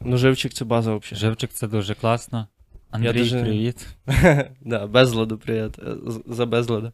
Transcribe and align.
Ну, 0.00 0.16
живчик 0.16 0.52
це 0.52 0.64
база 0.64 0.94
взагалі. 0.96 1.20
Живчик 1.20 1.50
це 1.50 1.68
дуже 1.68 1.94
класно. 1.94 2.48
Андрій, 2.90 3.18
дуже- 3.18 3.40
привіт. 3.40 3.86
да, 4.60 4.86
безладу 4.86 5.38
привіт. 5.38 5.78
е, 5.78 5.94
з- 6.10 6.22
За 6.26 6.46
безлада. 6.46 6.92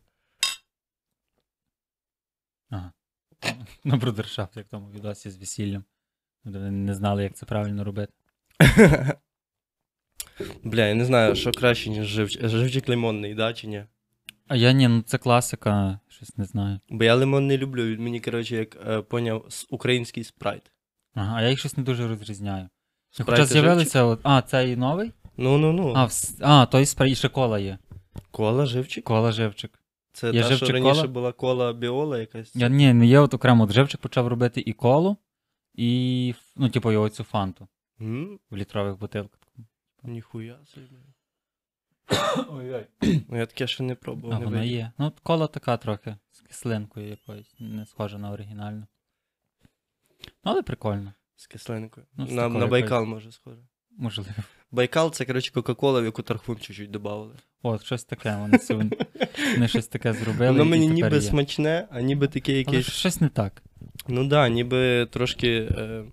Ага. 2.70 2.92
На 3.84 3.96
брудершафт, 3.96 4.56
як 4.56 4.66
в 4.66 4.70
тому 4.70 4.90
відосі 4.90 5.30
з 5.30 5.36
весіллям. 5.36 5.84
Де 6.44 6.58
вони 6.58 6.70
не 6.70 6.94
знали, 6.94 7.22
як 7.22 7.34
це 7.36 7.46
правильно 7.46 7.84
робити. 7.84 8.12
Бля, 10.64 10.86
я 10.86 10.94
не 10.94 11.04
знаю, 11.04 11.34
що 11.36 11.52
краще, 11.52 11.90
ніж 11.90 12.06
живчик. 12.06 12.48
Живчик 12.48 12.88
лимонний, 12.88 13.34
да, 13.34 13.52
чи 13.54 13.66
ні? 13.66 13.84
А 14.48 14.56
я 14.56 14.72
ні, 14.72 14.88
ну 14.88 15.02
це 15.02 15.18
класика, 15.18 16.00
щось 16.08 16.36
не 16.36 16.44
знаю. 16.44 16.80
Бо 16.88 17.04
я 17.04 17.14
лимон 17.14 17.46
не 17.46 17.58
люблю, 17.58 17.84
він 17.86 18.02
мені, 18.02 18.20
коротше, 18.20 18.56
як 18.56 18.76
е, 18.86 19.02
поняв, 19.02 19.44
с- 19.48 19.66
український 19.70 20.24
спрайт. 20.24 20.72
Ага, 21.14 21.36
а 21.36 21.42
я 21.42 21.48
їх 21.50 21.58
щось 21.58 21.76
не 21.76 21.82
дуже 21.82 22.08
розрізняю. 22.08 22.68
Спрайт 23.16 23.28
Хоча 23.30 23.42
і 23.42 23.46
з'явилися, 23.46 24.04
от, 24.04 24.20
а, 24.22 24.42
цей 24.42 24.76
новий? 24.76 25.12
Ну, 25.36 25.58
ну, 25.58 25.72
ну. 25.72 25.92
А, 25.96 26.04
вс... 26.04 26.38
а 26.40 26.66
той 26.66 26.86
спрей, 26.86 27.14
ще 27.14 27.28
кола 27.28 27.58
є. 27.58 27.78
Кола, 28.30 28.66
живчик? 28.66 29.04
Кола 29.04 29.32
живчик. 29.32 29.78
Це 30.12 30.26
Є 30.32 30.40
та, 30.40 30.46
що 30.46 30.56
живчик 30.56 30.74
раніше 30.74 30.94
кола? 30.94 31.06
була 31.08 31.32
кола 31.32 31.72
біола 31.72 32.18
якась. 32.18 32.56
Я, 32.56 32.68
ні, 32.68 32.92
не 32.92 33.06
є 33.06 33.18
от 33.20 33.34
окремо 33.34 33.64
от 33.64 33.72
живчик 33.72 34.00
почав 34.00 34.26
робити 34.26 34.62
і 34.66 34.72
колу, 34.72 35.16
і, 35.74 36.30
ф- 36.36 36.52
ну, 36.56 36.68
типу, 36.68 36.92
його 36.92 37.08
цю 37.08 37.24
фанту 37.24 37.68
М, 38.00 38.38
в 38.50 38.56
літрових 38.56 38.98
бутилках. 38.98 39.40
Ніхуя 40.02 40.56
собі. 40.66 40.86
Ой-ой. 42.50 42.86
Ну, 43.28 43.38
я 43.38 43.46
таке 43.46 43.66
ще 43.66 43.82
не 43.82 43.94
пробував. 43.94 44.36
А 44.36 44.38
не 44.38 44.44
вона 44.44 44.58
видів. 44.58 44.72
є. 44.72 44.92
Ну, 44.98 45.06
от 45.06 45.20
кола 45.20 45.46
така 45.46 45.76
трохи 45.76 46.16
з 46.30 46.40
кислинкою 46.40 47.08
якоюсь, 47.08 47.54
не 47.58 47.86
схожа 47.86 48.18
на 48.18 48.30
оригінальну. 48.32 48.86
Ну, 50.24 50.28
але 50.52 50.62
прикольно, 50.62 51.12
З 51.36 51.46
кислинкою. 51.46 52.06
Ну, 52.16 52.26
на, 52.30 52.48
на 52.48 52.66
Байкал 52.66 53.04
може 53.04 53.32
схоже. 53.32 53.60
можливо. 53.98 54.30
Байкал 54.70 55.12
це, 55.12 55.24
коротше, 55.24 55.52
Кока-Кола, 55.52 56.00
в 56.00 56.04
яку 56.04 56.22
тархун 56.22 56.56
чуть-чуть 56.56 56.90
додавали. 56.90 57.34
От, 57.62 57.84
щось 57.84 58.04
таке, 58.04 58.36
вони, 58.36 58.58
це, 58.58 58.74
вони 59.54 59.68
щось 59.68 59.86
таке 59.86 60.12
зробили. 60.12 60.50
Воно 60.50 60.64
мені 60.64 60.88
ніби 60.88 61.16
є. 61.16 61.20
смачне, 61.20 61.88
а 61.90 62.00
ніби 62.00 62.28
таке 62.28 62.52
Але 62.52 62.58
якесь. 62.58 62.92
щось 62.92 63.20
не 63.20 63.28
так. 63.28 63.62
Ну 64.08 64.24
да, 64.24 64.48
ніби 64.48 65.06
трошки. 65.06 65.68
Е, 65.78 66.04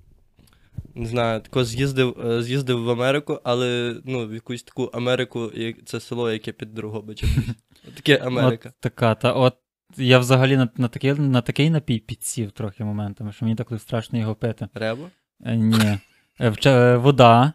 не 0.96 1.06
знаю, 1.06 1.42
тако 1.42 1.66
з'їздив, 1.66 2.26
е, 2.26 2.44
з'їздив 2.44 2.84
в 2.84 2.90
Америку, 2.90 3.40
але 3.44 3.96
ну, 4.06 4.28
в 4.28 4.34
якусь 4.34 4.64
таку 4.64 4.84
Америку, 4.84 5.52
це 5.86 6.00
село, 6.00 6.32
яке 6.32 6.52
під 6.52 6.74
Дрогобичем. 6.74 7.30
Таке 7.96 8.18
Америка. 8.18 8.70
От 8.70 8.80
така, 8.80 9.16
та 9.16 9.34
от 9.34 9.56
я 9.98 10.20
взагалі 10.20 10.58
на, 10.58 10.70
на, 10.78 10.88
такий, 10.88 11.14
на 11.14 11.42
такий 11.42 11.70
напій 11.70 12.00
підсів 12.00 12.52
трохи 12.52 12.84
моментами, 12.84 13.32
що 13.32 13.46
мені 13.46 13.56
так 13.56 13.68
страшно 13.80 14.20
його 14.20 14.36
пити. 14.36 14.68
Реба? 14.74 15.10
Е, 15.46 15.56
ні. 15.56 16.00
Е, 16.40 16.54
е, 16.66 16.98
вода 16.98 17.54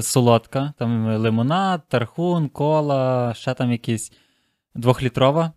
солодка, 0.00 0.72
там 0.78 1.16
лимонад, 1.16 1.88
тархун, 1.88 2.48
кола, 2.48 3.34
ще 3.34 3.54
там 3.54 3.72
якісь 3.72 4.12
двохлітрова, 4.74 5.52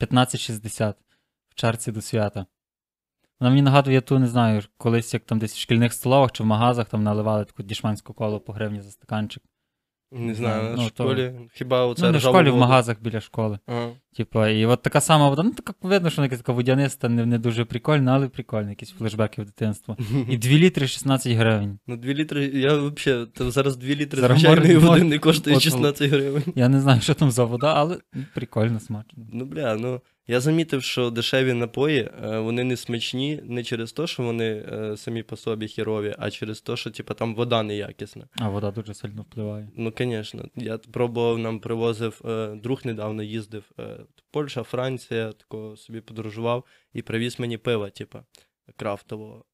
15,60 0.00 0.94
в 1.48 1.54
чарці 1.54 1.92
до 1.92 2.00
свята. 2.00 2.46
Вона 3.40 3.50
мені 3.50 3.62
нагадує 3.62 4.00
ту, 4.00 4.18
не 4.18 4.26
знаю, 4.26 4.62
колись 4.76 5.14
як 5.14 5.24
там 5.24 5.38
десь 5.38 5.54
в 5.54 5.58
шкільних 5.58 5.92
столовах 5.92 6.32
чи 6.32 6.42
в 6.42 6.46
магазах 6.46 6.88
там 6.88 7.02
наливали 7.02 7.44
таку 7.44 7.62
дішманську 7.62 8.14
колу 8.14 8.40
по 8.40 8.52
гривні 8.52 8.80
за 8.80 8.90
стаканчик. 8.90 9.42
Не 10.14 10.34
знаю, 10.34 10.74
Ну, 10.76 10.86
в 10.86 10.90
то- 10.90 11.04
школі. 11.04 11.32
Хіба 11.54 11.86
оце 11.86 12.02
ну, 12.06 12.12
не 12.12 12.18
в 12.18 12.20
школі, 12.20 12.50
в 12.50 12.56
магазах 12.56 12.96
біля 13.00 13.20
школи. 13.20 13.58
Ага. 13.66 13.88
Типа, 14.16 14.48
і 14.48 14.66
от 14.66 14.82
така 14.82 15.00
сама 15.00 15.28
вода, 15.28 15.42
ну 15.42 15.50
така 15.50 15.74
видно, 15.82 16.10
що 16.10 16.16
вона 16.16 16.26
якась 16.26 16.38
така 16.38 16.52
водяниста, 16.52 17.08
не, 17.08 17.26
не 17.26 17.38
дуже 17.38 17.64
прикольна, 17.64 18.14
але 18.14 18.28
прикольна, 18.28 18.70
якісь 18.70 18.90
флешбеки 18.90 19.42
в 19.42 19.44
дитинство. 19.44 19.96
І 20.30 20.38
2 20.38 20.50
літри 20.52 20.86
16 20.86 21.32
гривень. 21.32 21.78
Ну, 21.86 21.96
2 21.96 22.12
літри, 22.14 22.44
я 22.54 22.76
взагалі, 22.76 23.26
то 23.26 23.50
зараз 23.50 23.76
2 23.76 23.94
літри 23.94 24.20
Зараз 24.20 24.38
звичайної 24.40 24.74
може- 24.74 24.86
води 24.86 25.02
не 25.04 25.18
коштує 25.18 25.56
от- 25.56 25.62
16 25.62 26.10
гривень. 26.10 26.42
Я 26.54 26.68
не 26.68 26.80
знаю, 26.80 27.00
що 27.00 27.14
там 27.14 27.30
за 27.30 27.44
вода, 27.44 27.74
але 27.76 27.98
ну, 28.14 28.22
прикольно 28.34 28.80
смачно. 28.80 29.22
Ну, 29.32 29.44
бля, 29.44 29.76
ну 29.76 30.00
я 30.26 30.40
замітив, 30.40 30.82
що 30.82 31.10
дешеві 31.10 31.52
напої, 31.52 32.10
е, 32.24 32.38
вони 32.38 32.64
не 32.64 32.76
смачні 32.76 33.40
не 33.44 33.64
через 33.64 33.92
те, 33.92 34.06
що 34.06 34.22
вони 34.22 34.64
е, 34.72 34.96
самі 34.96 35.22
по 35.22 35.36
собі 35.36 35.68
херові, 35.68 36.14
а 36.18 36.30
через 36.30 36.60
те, 36.60 36.76
що 36.76 36.90
типа, 36.90 37.14
там 37.14 37.34
вода 37.34 37.62
неякісна. 37.62 38.28
А 38.36 38.48
вода 38.48 38.70
дуже 38.70 38.94
сильно 38.94 39.22
впливає. 39.22 39.68
Ну, 39.76 39.92
звісно. 39.98 40.48
Я 40.56 40.78
пробував, 40.78 41.38
нам 41.38 41.60
привозив, 41.60 42.22
е, 42.24 42.54
друг 42.54 42.80
недавно 42.84 43.22
їздив. 43.22 43.64
Польща, 44.30 44.62
Франція, 44.62 45.32
тако 45.32 45.76
собі 45.76 46.00
подорожував 46.00 46.64
і 46.92 47.02
привіз 47.02 47.40
мені 47.40 47.58
пива, 47.58 47.90
типа, 47.90 48.24
крафтового 48.76 49.44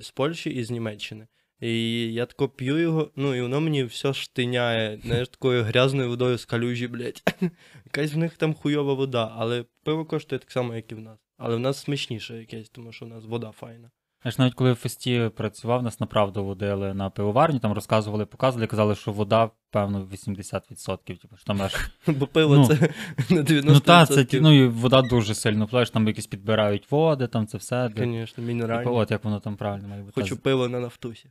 з 0.00 0.10
Польщі 0.10 0.50
і 0.50 0.64
з 0.64 0.70
Німеччини. 0.70 1.26
І 1.60 2.12
я 2.12 2.26
тако 2.26 2.48
п'ю 2.48 2.78
його, 2.78 3.10
ну 3.16 3.34
і 3.34 3.42
воно 3.42 3.60
мені 3.60 3.84
все 3.84 4.14
штиняє, 4.14 4.98
знаєш, 5.04 5.28
такою 5.28 5.62
грязною 5.62 6.08
водою 6.08 6.38
з 6.38 6.44
калюжі, 6.44 6.88
блядь. 6.88 7.22
Якась 7.84 8.14
в 8.14 8.18
них 8.18 8.36
там 8.36 8.54
хуйова 8.54 8.94
вода, 8.94 9.34
але 9.36 9.64
пиво 9.84 10.04
коштує 10.04 10.38
так 10.38 10.50
само, 10.50 10.74
як 10.74 10.92
і 10.92 10.94
в 10.94 11.00
нас. 11.00 11.18
Але 11.38 11.56
в 11.56 11.60
нас 11.60 11.78
смачніше 11.78 12.38
якесь, 12.38 12.68
тому 12.68 12.92
що 12.92 13.06
в 13.06 13.08
нас 13.08 13.24
вода 13.24 13.50
файна. 13.50 13.90
Я 14.24 14.30
ж 14.30 14.36
навіть 14.38 14.54
коли 14.54 14.72
в 14.72 14.74
фесті 14.74 15.30
працював, 15.36 15.82
нас 15.82 16.00
направду 16.00 16.44
водили 16.44 16.94
на 16.94 17.10
пивоварні, 17.10 17.58
там 17.58 17.72
розказували, 17.72 18.26
показували, 18.26 18.66
казали, 18.66 18.94
що 18.94 19.12
вода, 19.12 19.50
певно, 19.70 20.08
80%. 20.12 20.98
Типу, 21.20 21.36
що 21.36 21.46
там 21.46 21.62
аж... 21.62 21.90
Бо 22.06 22.26
пиво 22.26 22.56
Ну, 22.56 22.66
це 22.66 22.74
на 23.34 23.42
90%. 23.42 23.62
Ну 23.64 23.80
так, 23.80 24.08
це 24.08 24.26
ну, 24.32 24.52
і 24.52 24.66
вода 24.66 25.02
дуже 25.02 25.34
сильно 25.34 25.64
впливає, 25.66 25.86
там 25.86 26.06
якісь 26.06 26.26
підбирають 26.26 26.90
води, 26.90 27.26
там 27.26 27.46
це 27.46 27.58
все. 27.58 27.90
Звісно, 27.96 28.44
Типу, 28.78 28.96
от 28.96 29.10
як 29.10 29.24
воно 29.24 29.40
там 29.40 29.56
правильно 29.56 29.88
має 29.88 30.02
бути. 30.02 30.20
Хочу 30.20 30.36
пиво 30.36 30.68
на 30.68 30.80
нафтусі. 30.80 31.30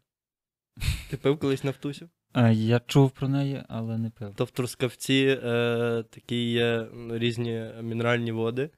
Ти 1.09 1.17
пив 1.17 1.39
колись 1.39 1.63
нафтусю? 1.63 2.09
Е, 2.35 2.53
Я 2.53 2.81
чув 2.87 3.11
про 3.11 3.27
неї, 3.27 3.63
але 3.67 3.97
не 3.97 4.09
пив. 4.09 4.35
То 4.35 4.45
в 4.45 4.51
Трускавці 4.51 5.39
е, 5.43 6.03
такі 6.09 6.51
є 6.51 6.87
різні 7.11 7.71
мінеральні 7.81 8.31
води. 8.31 8.69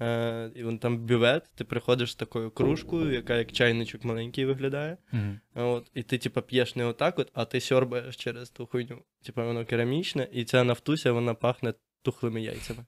Е, 0.00 0.50
і 0.54 0.64
вон 0.64 0.78
там 0.78 0.98
бювет, 1.06 1.50
ти 1.54 1.64
приходиш 1.64 2.12
з 2.12 2.14
такою 2.14 2.50
кружкою, 2.50 3.12
яка 3.12 3.36
як 3.36 3.52
чайничок 3.52 4.04
маленький 4.04 4.44
виглядає. 4.44 4.96
Мгм. 5.12 5.40
От, 5.54 5.90
і 5.94 6.02
ти, 6.02 6.18
типа, 6.18 6.40
п'єш 6.40 6.76
не 6.76 6.84
отак, 6.84 7.18
от, 7.18 7.30
а 7.34 7.44
ти 7.44 7.60
сьорбаєш 7.60 8.16
через 8.16 8.50
ту 8.50 8.66
хуйню. 8.66 9.02
Типа, 9.24 9.46
воно 9.46 9.64
керамічне, 9.64 10.28
і 10.32 10.44
ця 10.44 10.64
нафтуся, 10.64 11.12
вона 11.12 11.34
пахне 11.34 11.74
тухлими 12.02 12.42
яйцями. 12.42 12.84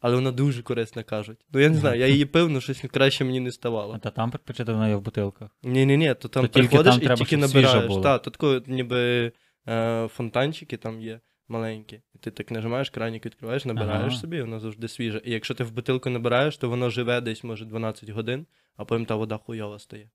Але 0.00 0.14
вона 0.14 0.32
дуже 0.32 0.62
корисна, 0.62 1.02
кажуть. 1.02 1.38
Ну 1.52 1.60
я 1.60 1.68
не 1.68 1.76
знаю, 1.76 2.00
я 2.00 2.06
її 2.06 2.24
пив, 2.34 2.48
але 2.50 2.60
щось 2.60 2.80
краще 2.80 3.24
мені 3.24 3.40
не 3.40 3.52
ставало. 3.52 3.94
А 3.94 3.98
та 3.98 4.10
там 4.10 4.30
предпочитано 4.30 4.78
вона 4.78 4.88
є 4.88 4.96
в 4.96 5.00
бутилках. 5.00 5.50
Ні, 5.62 5.86
ні, 5.86 5.96
ні, 5.96 6.14
то 6.14 6.28
там 6.28 6.42
То 6.42 6.48
тільки 6.48 6.68
приходиш 6.68 6.94
там 6.94 7.02
і 7.02 7.06
треба, 7.06 7.18
тільки 7.18 7.36
щоб 7.36 7.50
свіжа 7.50 7.74
набираєш. 7.74 8.02
Так, 8.02 8.22
то 8.22 8.30
тако, 8.30 8.62
ніби 8.66 9.32
е, 9.68 10.08
фонтанчики 10.08 10.76
там 10.76 11.00
є 11.00 11.20
маленькі. 11.48 12.00
І 12.14 12.18
ти 12.18 12.30
так 12.30 12.50
нажимаєш, 12.50 12.90
краник 12.90 13.26
відкриваєш, 13.26 13.64
набираєш 13.64 14.12
Ага. 14.12 14.20
собі, 14.20 14.36
і 14.36 14.40
воно 14.40 14.60
завжди 14.60 14.88
свіже. 14.88 15.22
І 15.24 15.32
якщо 15.32 15.54
ти 15.54 15.64
в 15.64 15.72
бутилку 15.72 16.10
набираєш, 16.10 16.56
то 16.56 16.68
воно 16.68 16.90
живе 16.90 17.20
десь, 17.20 17.44
може, 17.44 17.64
12 17.64 18.10
годин, 18.10 18.46
а 18.76 18.84
потім 18.84 19.06
та 19.06 19.14
вода 19.14 19.36
хуйова 19.36 19.78
стає. 19.78 20.10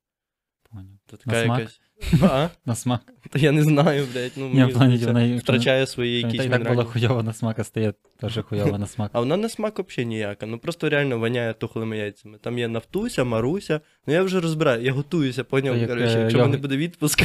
Поняв. 0.74 0.98
То 1.06 1.18
На 1.26 1.34
така 1.34 1.46
смак? 1.46 1.60
якась. 1.60 1.80
А? 2.22 2.50
На 2.66 2.76
смак. 2.76 3.02
Та 3.30 3.40
я 3.40 3.52
не 3.52 3.64
знаю, 3.64 4.08
блядь. 4.14 4.32
Ну, 4.36 4.50
Ні, 4.54 4.64
в 4.64 4.74
плані, 4.74 5.38
втрачає 5.38 5.88
свої 5.88 6.22
Та 6.22 6.28
якісь 6.28 6.46
й 6.46 6.50
так 6.50 6.68
була 6.68 6.84
хуйова 6.84 7.24
на 7.24 7.34
смак, 7.34 7.60
а 7.60 7.64
стає 7.64 7.94
теж 8.20 8.40
хуйова 8.50 8.78
на 8.78 8.88
смак. 8.88 9.12
А 9.14 9.20
вона 9.20 9.38
на 9.38 9.50
смак 9.50 9.80
взагалі 9.80 10.08
ніяка. 10.08 10.46
Ну 10.46 10.60
просто 10.60 10.90
реально 10.90 11.20
воняє 11.20 11.54
тухлими 11.54 11.98
яйцями. 11.98 12.38
Там 12.38 12.60
є 12.60 12.68
Нафтуся, 12.68 13.24
Маруся. 13.24 13.82
Ну 14.08 14.14
я 14.14 14.24
вже 14.24 14.40
розбираю, 14.40 14.84
я 14.84 14.94
готуюся, 14.94 15.44
поняв, 15.44 15.78
як, 15.78 15.90
коротше, 15.90 16.18
е, 16.18 16.22
якщо 16.22 16.40
в 16.40 16.42
мене 16.42 16.58
буде 16.58 16.78
відпуск. 16.78 17.24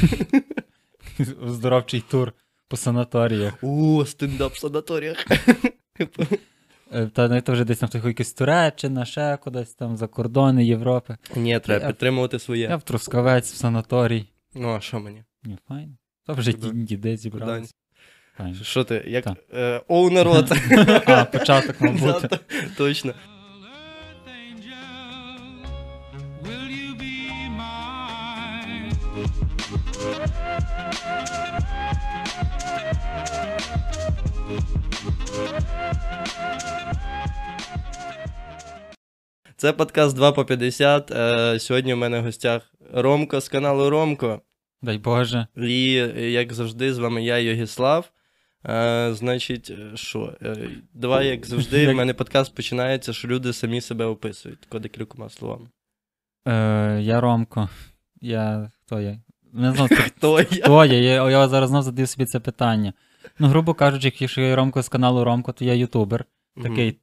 Здоровчий 1.46 2.00
тур 2.00 2.32
по 2.68 2.76
санаторіях. 2.76 3.54
О, 3.62 4.04
стендап 4.06 4.52
в 4.52 4.58
санаторіях. 4.58 5.26
Е, 6.94 7.06
Та 7.06 7.28
ну, 7.28 7.40
це 7.40 7.52
вже 7.52 7.64
десь 7.64 7.78
там 7.78 7.88
якась 8.04 8.32
Туреччина, 8.32 9.04
ще 9.04 9.38
кудись 9.44 9.74
там 9.74 9.96
за 9.96 10.06
кордони 10.06 10.64
Європи. 10.64 11.16
Ні, 11.36 11.60
треба 11.60 11.82
Я- 11.84 11.88
підтримувати 11.90 12.36
Я 12.36 12.40
своє. 12.40 12.76
в 12.76 12.82
Трускавець, 12.82 13.52
в 13.52 13.56
санаторій. 13.56 14.28
Ну, 14.54 14.74
а 14.74 14.80
що 14.80 15.00
мені? 15.00 15.24
Ні, 15.44 15.58
файно. 15.68 15.92
То 16.26 16.34
вже 16.34 16.52
діди 16.52 17.16
зібралися. 17.16 17.74
Що 18.62 18.84
ти? 18.84 19.04
Як 19.06 19.26
е, 19.54 19.80
оу, 19.88 20.10
народ. 20.10 20.52
А, 21.06 21.24
початок 21.24 21.76
та- 22.28 22.38
Точно. 22.76 23.14
Will 26.44 26.68
you? 26.70 26.88
Це 39.60 39.72
подкаст 39.72 40.16
2 40.16 40.32
по 40.32 40.44
50. 40.44 41.10
Е, 41.10 41.58
Сьогодні 41.58 41.94
у 41.94 41.96
мене 41.96 42.20
в 42.20 42.24
гостях 42.24 42.74
Ромко 42.92 43.40
з 43.40 43.48
каналу 43.48 43.90
Ромко. 43.90 44.40
Дай 44.82 44.98
Боже. 44.98 45.46
І, 45.56 45.92
як 46.32 46.52
завжди, 46.52 46.94
з 46.94 46.98
вами 46.98 47.24
я, 47.24 47.38
Йогіслав. 47.38 48.10
Е, 48.66 49.10
значить, 49.14 49.70
е, 49.70 49.96
що? 49.96 50.34
Давай, 50.94 51.26
як 51.26 51.46
завжди, 51.46 51.88
в 51.88 51.94
мене 51.94 52.14
подкаст 52.14 52.54
починається, 52.54 53.12
що 53.12 53.28
люди 53.28 53.52
самі 53.52 53.80
себе 53.80 54.04
описують. 54.04 54.60
Тако 54.60 54.78
декількома 54.78 55.28
словами. 55.28 55.66
Е, 56.48 57.00
я 57.02 57.20
Ромко. 57.20 57.68
Я 58.20 58.70
хто 58.84 59.00
я? 59.00 59.20
Не 59.52 59.72
знаю, 59.72 59.88
це 59.88 59.96
Хто 59.96 60.36
хто 60.36 60.84
я. 60.84 60.94
я. 60.94 61.30
Я 61.30 61.48
зараз 61.48 61.70
знов 61.70 61.82
задаю 61.82 62.06
собі 62.06 62.24
це 62.24 62.40
питання. 62.40 62.92
Ну, 63.38 63.48
грубо 63.48 63.74
кажучи, 63.74 64.12
якщо 64.18 64.40
я 64.40 64.56
Ромко 64.56 64.82
з 64.82 64.88
каналу 64.88 65.24
Ромко, 65.24 65.52
то 65.52 65.64
я 65.64 65.74
ютубер. 65.74 66.24
Такий 66.62 66.98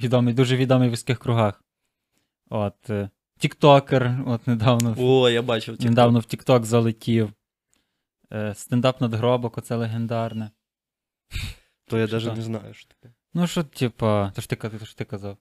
відомий, 0.00 0.34
дуже 0.34 0.56
відомий 0.56 0.88
в 0.88 0.90
вузьких 0.90 1.18
кругах. 1.18 1.64
От. 2.50 2.90
е, 2.90 3.10
Тіктокер, 3.38 4.22
от 4.26 4.46
недавно, 4.46 4.94
О, 4.98 5.30
я 5.30 5.42
бачив. 5.42 5.74
TikTok. 5.74 5.84
недавно 5.84 6.18
в 6.18 6.24
Тікток 6.24 6.64
залетів. 6.64 7.32
Е, 8.32 8.54
Стендап 8.54 9.00
надгробок, 9.00 9.58
оце 9.58 9.76
легендарне. 9.76 10.50
То 11.86 11.98
я 11.98 12.06
навіть 12.06 12.36
не 12.36 12.42
знаю, 12.42 12.74
що 12.74 12.88
таке. 12.88 13.14
Ну, 13.34 13.46
що, 13.46 13.64
типа, 13.64 14.32
то 14.34 14.40
ж 14.42 14.48
ти, 14.48 14.56
то 14.56 14.84
ж 14.84 14.96
ти 14.98 15.04
казав, 15.04 15.36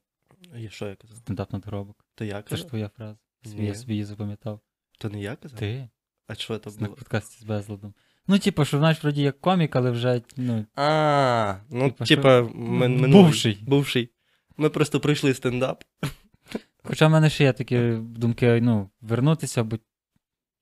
І 0.58 0.70
що 0.70 0.88
я 0.88 0.96
казав? 0.96 1.18
стендап 1.18 1.54
надгробок. 1.54 2.06
То 2.16 2.26
я 2.26 2.34
казав? 2.34 2.50
Це 2.50 2.56
ж 2.58 2.68
твоя 2.68 2.90
фраза. 2.90 3.18
Ні. 3.46 3.66
я 3.66 3.76
собі 3.76 3.94
її 3.94 4.06
запам'ятав. 4.06 4.60
То 5.00 5.10
не 5.10 5.22
я 5.22 5.36
казав? 5.36 5.60
Ти? 5.60 5.90
А 6.28 6.36
що 6.36 6.58
це 6.58 6.70
На 6.70 6.76
було? 6.88 6.96
подкасті 6.98 7.40
з 7.42 7.44
безладом. 7.44 7.94
Ну, 8.28 8.40
типу, 8.40 8.66
що 8.66 8.78
знаєш, 8.78 9.04
вроді 9.04 9.22
як 9.22 9.42
комік, 9.42 9.76
але 9.76 9.92
вже, 9.92 10.22
ну, 10.38 10.66
А, 10.76 11.56
ну, 11.70 11.92
Типа, 11.92 12.06
що? 12.06 12.16
типа, 12.16 12.42
Ну, 12.42 12.50
минулий. 12.72 13.12
бувший. 13.12 13.58
Бувший. 13.62 14.10
Ми 14.58 14.70
просто 14.70 15.00
пройшли 15.00 15.34
стендап. 15.34 15.84
Хоча 16.84 17.08
в 17.08 17.10
мене 17.10 17.30
ще 17.30 17.44
є 17.44 17.54
такі 17.54 17.80
думки, 18.02 18.60
ну, 18.62 18.90
вернутися, 19.02 19.64
бо 19.64 19.78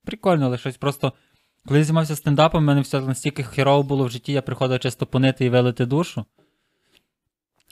прикольно, 0.05 0.45
але 0.45 0.57
щось 0.57 0.77
просто. 0.77 1.13
Коли 1.65 1.79
я 1.79 1.85
займався 1.85 2.15
стендапом, 2.15 2.63
в 2.63 2.67
мене 2.67 2.81
все 2.81 3.01
настільки 3.01 3.43
херово 3.43 3.83
було 3.83 4.05
в 4.05 4.09
житті, 4.09 4.31
я 4.31 4.41
приходив 4.41 4.79
чисто 4.79 5.05
понити 5.05 5.45
і 5.45 5.49
велити 5.49 5.85
душу. 5.85 6.25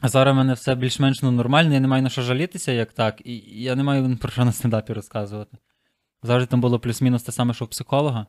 А 0.01 0.09
зараз 0.09 0.33
в 0.33 0.37
мене 0.37 0.53
все 0.53 0.75
більш-менш 0.75 1.21
ну, 1.21 1.31
нормально, 1.31 1.73
я 1.73 1.79
не 1.79 1.87
маю 1.87 2.03
на 2.03 2.09
що 2.09 2.21
жалітися, 2.21 2.71
як 2.71 2.93
так, 2.93 3.21
і 3.25 3.63
я 3.63 3.75
не 3.75 3.83
маю 3.83 4.17
про 4.17 4.31
що 4.31 4.45
на 4.45 4.51
стендапі 4.51 4.93
розказувати. 4.93 5.57
Завжди 6.23 6.47
там 6.47 6.61
було 6.61 6.79
плюс-мінус 6.79 7.23
те 7.23 7.31
саме, 7.31 7.53
що 7.53 7.65
у 7.65 7.67
психолога, 7.67 8.27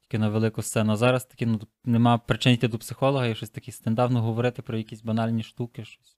тільки 0.00 0.18
на 0.18 0.28
велику 0.28 0.62
сцену. 0.62 0.92
А 0.92 0.96
зараз 0.96 1.24
таки, 1.24 1.46
ну, 1.46 1.60
нема 1.84 2.18
причин 2.18 2.52
йти 2.52 2.68
до 2.68 2.78
психолога 2.78 3.26
і 3.26 3.34
щось 3.34 3.50
таке 3.50 3.72
стендапно 3.72 4.22
говорити 4.22 4.62
про 4.62 4.78
якісь 4.78 5.02
банальні 5.02 5.42
штуки. 5.42 5.84
щось. 5.84 6.15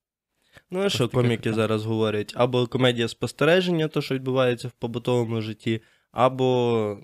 Ну, 0.71 0.81
а 0.81 0.89
що 0.89 1.09
коміки 1.09 1.53
зараз 1.53 1.85
говорять? 1.85 2.33
Або 2.37 2.67
комедія 2.67 3.09
спостереження, 3.09 3.89
то, 3.89 4.03
що 4.03 4.15
відбувається 4.15 4.69
в 4.69 4.73
побутовому 4.73 5.41
житті, 5.41 5.83
або 6.13 6.99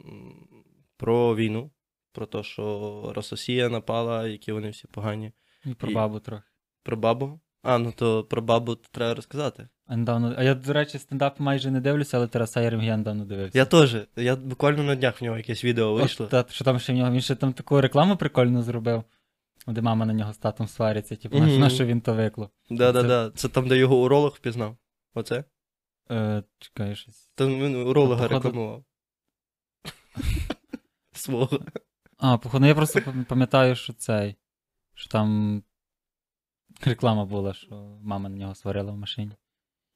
про 0.97 1.37
війну, 1.37 1.71
про 2.12 2.27
те, 2.27 2.43
що 2.43 3.12
Рососія 3.17 3.69
напала, 3.69 4.27
які 4.29 4.53
вони 4.53 4.71
всі 4.71 4.87
погані. 4.87 5.33
І 5.65 5.75
про 5.75 5.91
І- 5.91 5.95
бабу 5.95 6.21
трохи. 6.21 6.43
Про 6.83 6.97
бабу? 6.97 7.41
А, 7.62 7.79
ну 7.79 7.93
то 7.97 8.25
про 8.25 8.43
бабу 8.43 8.75
треба 8.75 9.15
розказати. 9.15 9.69
А 9.87 9.97
недавно. 9.97 10.35
А 10.37 10.43
я, 10.43 10.55
до 10.55 10.73
речі, 10.73 10.99
стендап 10.99 11.41
майже 11.41 11.71
не 11.71 11.81
дивлюся, 11.81 12.17
але 12.17 12.27
Тараса 12.27 12.61
Єрем'я 12.61 12.97
недавно 12.97 13.25
дивився. 13.25 13.59
Я 13.59 13.65
теж. 13.65 13.97
Я 14.17 14.37
буквально 14.37 14.83
на 14.83 14.95
днях 14.95 15.21
в 15.21 15.25
нього 15.25 15.37
якесь 15.37 15.65
відео 15.65 15.95
вийшло. 15.95 16.27
та, 16.27 16.45
що 16.50 16.65
там 16.65 16.79
ще 16.79 16.93
в 16.93 16.97
нього, 16.97 17.12
він 17.12 17.21
ще 17.21 17.35
там 17.35 17.53
таку 17.53 17.81
рекламу 17.81 18.17
прикольну 18.17 18.62
зробив, 18.62 19.05
де 19.66 19.81
мама 19.82 20.06
на 20.06 20.12
нього 20.12 20.32
з 20.32 20.38
татом 20.38 20.69
свариться, 20.69 21.16
типу, 21.16 21.38
Мгм. 21.38 21.58
на 21.58 21.70
що 21.70 21.87
він 21.87 22.00
то 22.00 22.14
виклав. 22.14 22.50
Да-да-да. 22.70 23.31
Це 23.31 23.49
там, 23.49 23.69
де 23.69 23.76
його 23.78 23.96
уролог 24.02 24.34
впізнав. 24.37 24.76
Оце? 25.14 25.44
Е, 26.11 26.43
чекай 26.58 26.96
щось. 26.96 27.31
Там 27.34 27.49
він 27.61 27.76
уролога 27.76 28.28
Походу- 28.28 28.34
рекламував. 28.34 28.84
Свого. 31.12 31.61
А, 32.19 32.38
походу, 32.38 32.66
я 32.66 32.75
просто 32.75 33.00
пам'ятаю, 33.28 33.76
що 33.76 33.93
цей. 33.93 34.37
Що 34.94 35.11
там 35.11 35.62
реклама 36.84 37.25
була, 37.25 37.55
що 37.55 37.99
мама 38.02 38.28
на 38.28 38.37
нього 38.37 38.55
сварила 38.55 38.93
в 38.93 38.96
машині. 38.96 39.32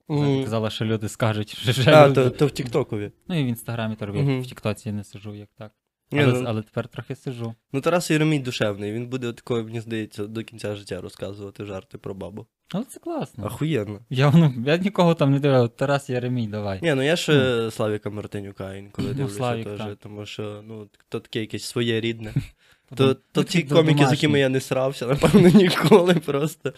Мгм. 0.08 0.44
Казала, 0.44 0.70
що 0.70 0.84
люди 0.84 1.08
скажуть, 1.08 1.56
що 1.56 1.90
А, 1.90 2.08
люди- 2.08 2.14
то, 2.14 2.30
то 2.30 2.46
в 2.46 2.50
Тіктокові. 2.50 3.12
Ну 3.26 3.40
і 3.40 3.44
в 3.44 3.46
інстаграмі 3.46 3.96
то 3.96 4.06
робив, 4.06 4.22
Мгм. 4.24 4.40
в 4.42 4.46
Тіктоці 4.46 4.92
не 4.92 5.04
сижу, 5.04 5.34
як 5.34 5.48
так. 5.54 5.72
Ні, 6.12 6.22
Але, 6.22 6.40
ну, 6.40 6.44
але 6.48 6.62
тепер 6.62 6.88
трохи 6.88 7.16
сижу. 7.16 7.54
ну 7.72 7.80
Тарас 7.80 8.10
Єремій 8.10 8.38
душевний, 8.38 8.92
він 8.92 9.06
буде 9.06 9.32
такою, 9.32 9.64
мені 9.64 9.80
здається, 9.80 10.26
до 10.26 10.44
кінця 10.44 10.76
життя 10.76 11.00
розказувати 11.00 11.64
жарти 11.64 11.98
про 11.98 12.14
бабу. 12.14 12.46
Але 12.70 12.84
це 12.84 13.00
класно. 13.00 13.46
Ахуєнно. 13.46 14.00
Я, 14.10 14.32
ну, 14.34 14.54
я 14.66 14.76
нікого 14.76 15.14
там 15.14 15.30
не 15.30 15.40
дивив. 15.40 15.68
Тарас 15.68 16.10
Єремій, 16.10 16.46
давай. 16.46 16.78
Ні, 16.82 16.94
ну 16.94 17.02
я 17.02 17.16
ще 17.16 17.70
Славіка 17.70 18.10
Мартинюка 18.10 18.74
інколи 18.74 19.08
Ну, 19.08 19.14
дивлюся 19.14 19.36
Славік, 19.36 19.64
теж, 19.64 19.78
так. 19.78 19.98
тому 20.02 20.26
що 20.26 20.62
ну, 20.68 20.88
то 21.08 21.20
таке 21.20 21.40
якесь 21.40 21.64
своє 21.64 22.00
рідне. 22.00 22.34
То, 22.94 23.14
то 23.14 23.20
ну, 23.36 23.44
ті 23.44 23.62
коміки, 23.62 24.06
з 24.06 24.10
якими 24.10 24.40
я 24.40 24.48
не 24.48 24.60
срався, 24.60 25.06
напевно, 25.06 25.48
ніколи 25.54 26.14
просто. 26.14 26.72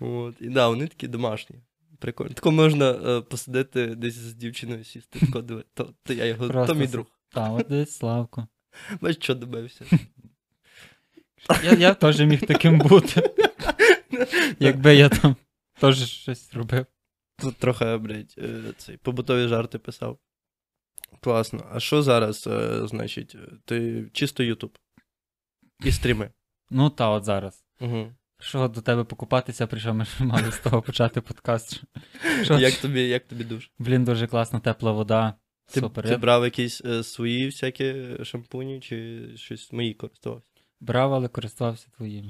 От. 0.00 0.34
І 0.40 0.48
да, 0.48 0.68
вони 0.68 0.86
такі 0.86 1.08
домашні. 1.08 1.56
Прикольно. 1.98 2.34
Тако 2.34 2.50
можна 2.50 2.90
е, 2.90 3.20
посидити 3.20 3.86
десь 3.86 4.14
з 4.14 4.34
дівчиною 4.34 4.84
сісти, 4.84 5.20
тако. 5.20 5.42
То, 5.74 5.94
то 6.02 6.12
я 6.12 6.24
його, 6.24 6.48
Просто 6.48 6.72
то 6.72 6.80
мій 6.80 6.86
друг. 6.86 7.06
Та, 7.32 7.50
от 7.50 7.66
десь 7.68 7.96
Славко. 7.96 8.46
Бач, 9.00 9.24
що 9.24 9.34
добився. 9.34 9.84
Я, 11.64 11.72
я 11.72 11.94
теж 11.94 12.20
міг 12.20 12.46
таким 12.46 12.78
бути. 12.78 13.34
Якби 14.58 14.94
я 14.94 15.08
там 15.08 15.36
теж 15.80 16.10
щось 16.10 16.54
робив. 16.54 16.86
Тут 17.38 17.56
трохи, 17.56 17.96
блядь, 17.96 18.34
е, 18.38 18.72
цей, 18.76 18.96
побутові 18.96 19.48
жарти 19.48 19.78
писав. 19.78 20.18
Класно. 21.20 21.66
А 21.72 21.80
що 21.80 22.02
зараз, 22.02 22.46
е, 22.46 22.86
значить, 22.86 23.34
е, 23.34 23.52
ти 23.64 24.06
чисто 24.12 24.42
Ютуб? 24.42 24.78
І 25.84 25.92
стріми. 25.92 26.30
Ну 26.70 26.90
та 26.90 27.08
от 27.08 27.24
зараз. 27.24 27.64
Угу. 27.80 28.12
Що 28.40 28.68
до 28.68 28.80
тебе 28.80 29.04
покупатися 29.04 29.66
прийшов, 29.66 29.94
ми 29.94 30.04
ж 30.04 30.24
мали 30.24 30.52
з 30.52 30.58
того 30.58 30.82
почати 30.82 31.20
подкаст. 31.20 31.82
Що, 32.42 32.58
Як 32.58 32.74
тобі, 32.74 33.00
як 33.08 33.26
тобі 33.26 33.44
душ? 33.44 33.70
Блін, 33.78 34.04
дуже 34.04 34.26
класна 34.26 34.60
тепла 34.60 34.92
вода. 34.92 35.34
Ти, 35.72 35.80
Супер. 35.80 36.08
ти 36.08 36.16
брав 36.16 36.44
якісь 36.44 36.82
е, 36.84 37.02
свої 37.02 37.46
всякі 37.46 37.94
шампуні 38.22 38.80
чи 38.80 39.20
щось 39.36 39.72
мої 39.72 39.94
користувався? 39.94 40.46
брав, 40.80 41.14
але 41.14 41.28
користувався 41.28 41.86
твоїм. 41.96 42.28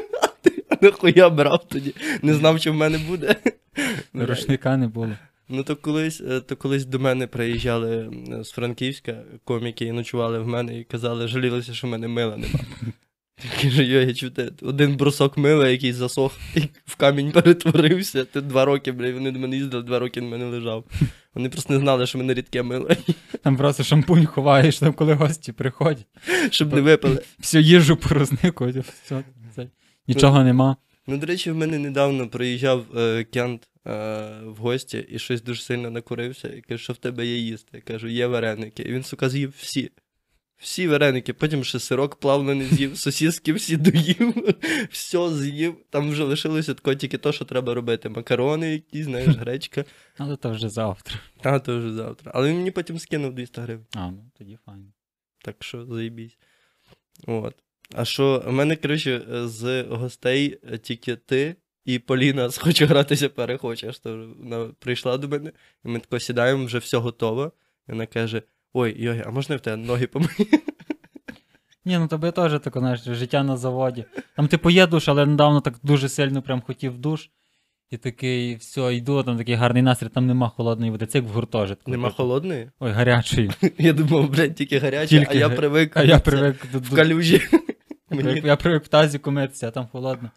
Нахуя 0.80 1.30
брав 1.30 1.68
тоді? 1.68 1.94
Не 2.22 2.34
знав, 2.34 2.60
що 2.60 2.72
в 2.72 2.74
мене 2.74 2.98
буде. 2.98 3.36
Рушника 4.14 4.76
не 4.76 4.88
було. 4.88 5.10
Ну 5.48 5.62
то 5.62 5.76
колись, 5.76 6.20
е, 6.20 6.40
то 6.40 6.56
колись 6.56 6.84
до 6.84 6.98
мене 6.98 7.26
приїжджали 7.26 8.10
з 8.44 8.50
Франківська 8.50 9.22
коміки 9.44 9.84
і 9.84 9.92
ночували 9.92 10.38
в 10.38 10.48
мене 10.48 10.78
і 10.78 10.84
казали, 10.84 11.28
жалілися, 11.28 11.74
що 11.74 11.86
в 11.86 11.90
мене 11.90 12.08
мила 12.08 12.36
нема. 12.36 12.58
Йо, 13.62 14.00
я 14.00 14.14
чую, 14.14 14.32
те, 14.32 14.50
один 14.62 14.96
брусок 14.96 15.36
мила, 15.36 15.68
який 15.68 15.92
засох 15.92 16.32
і 16.56 16.60
в 16.86 16.96
камінь 16.96 17.32
перетворився. 17.32 18.24
Ти 18.24 18.40
два 18.40 18.64
роки, 18.64 18.92
бля, 18.92 19.12
вони 19.12 19.30
до 19.30 19.38
мене 19.38 19.56
їздили, 19.56 19.82
два 19.82 19.98
роки 19.98 20.20
на 20.20 20.28
мене 20.28 20.44
лежав. 20.44 20.84
Вони 21.34 21.48
просто 21.48 21.72
не 21.72 21.80
знали, 21.80 22.06
що 22.06 22.18
мене 22.18 22.34
рідке 22.34 22.62
мило, 22.62 22.90
Там 23.42 23.56
просто 23.56 23.82
шампунь 23.82 24.26
ховаєш, 24.26 24.78
там 24.78 24.92
коли 24.92 25.14
гості 25.14 25.52
приходять. 25.52 26.06
щоб 26.50 26.72
не 26.72 26.80
випили. 26.80 27.22
Всю 27.38 27.62
їжу 27.62 27.96
порозникують, 27.96 28.76
все, 28.76 29.24
це, 29.56 29.68
нічого 30.08 30.42
нема. 30.44 30.76
Ну, 31.06 31.16
до 31.18 31.26
речі, 31.26 31.50
в 31.50 31.54
мене 31.54 31.78
недавно 31.78 32.28
приїжджав 32.28 32.98
е, 32.98 33.24
Кент 33.24 33.68
е, 33.86 33.90
в 34.44 34.56
гості 34.56 35.06
і 35.10 35.18
щось 35.18 35.42
дуже 35.42 35.62
сильно 35.62 35.90
накурився. 35.90 36.48
І 36.48 36.60
каже, 36.60 36.82
що 36.82 36.92
в 36.92 36.96
тебе 36.96 37.26
є 37.26 37.36
їсти. 37.36 37.68
Я 37.72 37.80
кажу, 37.80 38.08
є 38.08 38.26
вареники. 38.26 38.82
І 38.82 38.92
він, 38.92 39.02
сука, 39.04 39.28
з'їв 39.28 39.54
всі. 39.58 39.90
Всі 40.56 40.88
вареники, 40.88 41.32
потім 41.32 41.64
ще 41.64 41.78
сирок 41.78 42.16
плавлений 42.16 42.66
з'їв, 42.66 42.98
сосіски 42.98 43.52
всі 43.52 43.76
доїв, 43.76 44.54
все 44.90 45.34
з'їв. 45.34 45.76
Там 45.90 46.10
вже 46.10 46.24
лишилося 46.24 46.74
тако 46.74 46.94
тільки 46.94 47.18
то, 47.18 47.32
що 47.32 47.44
треба 47.44 47.74
робити. 47.74 48.08
Макарони 48.08 48.72
якісь, 48.72 49.04
знаєш, 49.04 49.36
гречка. 49.36 49.84
Але 50.16 50.36
то 50.36 50.50
вже 50.50 50.68
завтра. 50.68 51.16
А, 51.42 51.58
то 51.58 51.78
вже 51.78 51.92
завтра. 51.92 52.32
Але 52.34 52.48
він 52.48 52.56
мені 52.56 52.70
потім 52.70 52.98
скинув 52.98 53.34
200 53.34 53.60
гривень. 53.60 53.86
А, 53.94 54.10
ну 54.10 54.30
тоді 54.38 54.58
файно. 54.66 54.92
Так 55.44 55.56
що 55.60 55.86
заїбісь. 55.86 56.36
От. 57.26 57.54
А 57.94 58.04
що, 58.04 58.44
в 58.46 58.52
мене, 58.52 58.76
коротше, 58.76 59.22
з 59.44 59.82
гостей 59.82 60.58
тільки 60.82 61.16
ти 61.16 61.56
і 61.84 61.98
Поліна 61.98 62.48
з 62.48 62.58
«Хочу 62.58 62.86
гратися, 62.86 63.28
перехочеш. 63.28 64.00
Вона 64.04 64.70
прийшла 64.78 65.18
до 65.18 65.28
мене, 65.28 65.52
і 65.84 65.88
ми 65.88 65.98
тако 65.98 66.20
сідаємо, 66.20 66.64
вже 66.64 66.78
все 66.78 66.96
готово. 66.96 67.52
І 67.88 67.92
вона 67.92 68.06
каже: 68.06 68.42
Ой, 68.76 69.02
Йогі, 69.02 69.22
а 69.26 69.30
можна 69.30 69.54
я 69.54 69.56
в 69.58 69.60
тебе 69.60 69.76
ноги 69.76 70.06
помию? 70.06 70.30
Ні, 71.84 71.98
ну 71.98 72.08
тебе 72.08 72.30
теж 72.30 72.60
таке, 72.60 72.78
знаєш, 72.78 73.00
життя 73.04 73.42
на 73.42 73.56
заводі. 73.56 74.04
Там 74.36 74.48
типу 74.48 74.70
є 74.70 74.86
душ, 74.86 75.08
але 75.08 75.26
недавно 75.26 75.60
так 75.60 75.74
дуже 75.82 76.08
сильно 76.08 76.42
прям 76.42 76.60
хотів 76.60 76.98
душ. 76.98 77.30
І 77.90 77.96
такий, 77.96 78.56
все, 78.56 78.94
йду, 78.94 79.22
там 79.22 79.38
такий 79.38 79.54
гарний 79.54 79.82
настрій, 79.82 80.08
там 80.08 80.26
нема 80.26 80.48
холодної 80.48 80.90
води. 80.90 81.06
Це 81.06 81.18
як 81.18 81.26
в 81.26 81.30
гуртожитку. 81.30 81.90
Нема 81.90 82.08
типу. 82.08 82.16
холодної? 82.16 82.70
Ой, 82.80 82.92
гарячої. 82.92 83.50
Я 83.78 83.92
думав, 83.92 84.30
блядь, 84.30 84.54
тільки 84.54 85.06
Тільки 85.06 85.26
а 85.30 85.34
я 85.34 85.48
га- 85.48 85.56
привик 85.56 85.96
А 85.96 86.02
я 86.02 86.18
привик 86.18 86.66
до, 86.72 86.78
в 86.78 86.94
калюжі. 86.94 87.42
Я 88.10 88.18
привик- 88.18 88.46
Я 88.46 88.56
привик 88.56 88.84
в 88.84 88.88
тазі 88.88 89.20
митися, 89.26 89.68
а 89.68 89.70
там 89.70 89.86
холодно. 89.86 90.30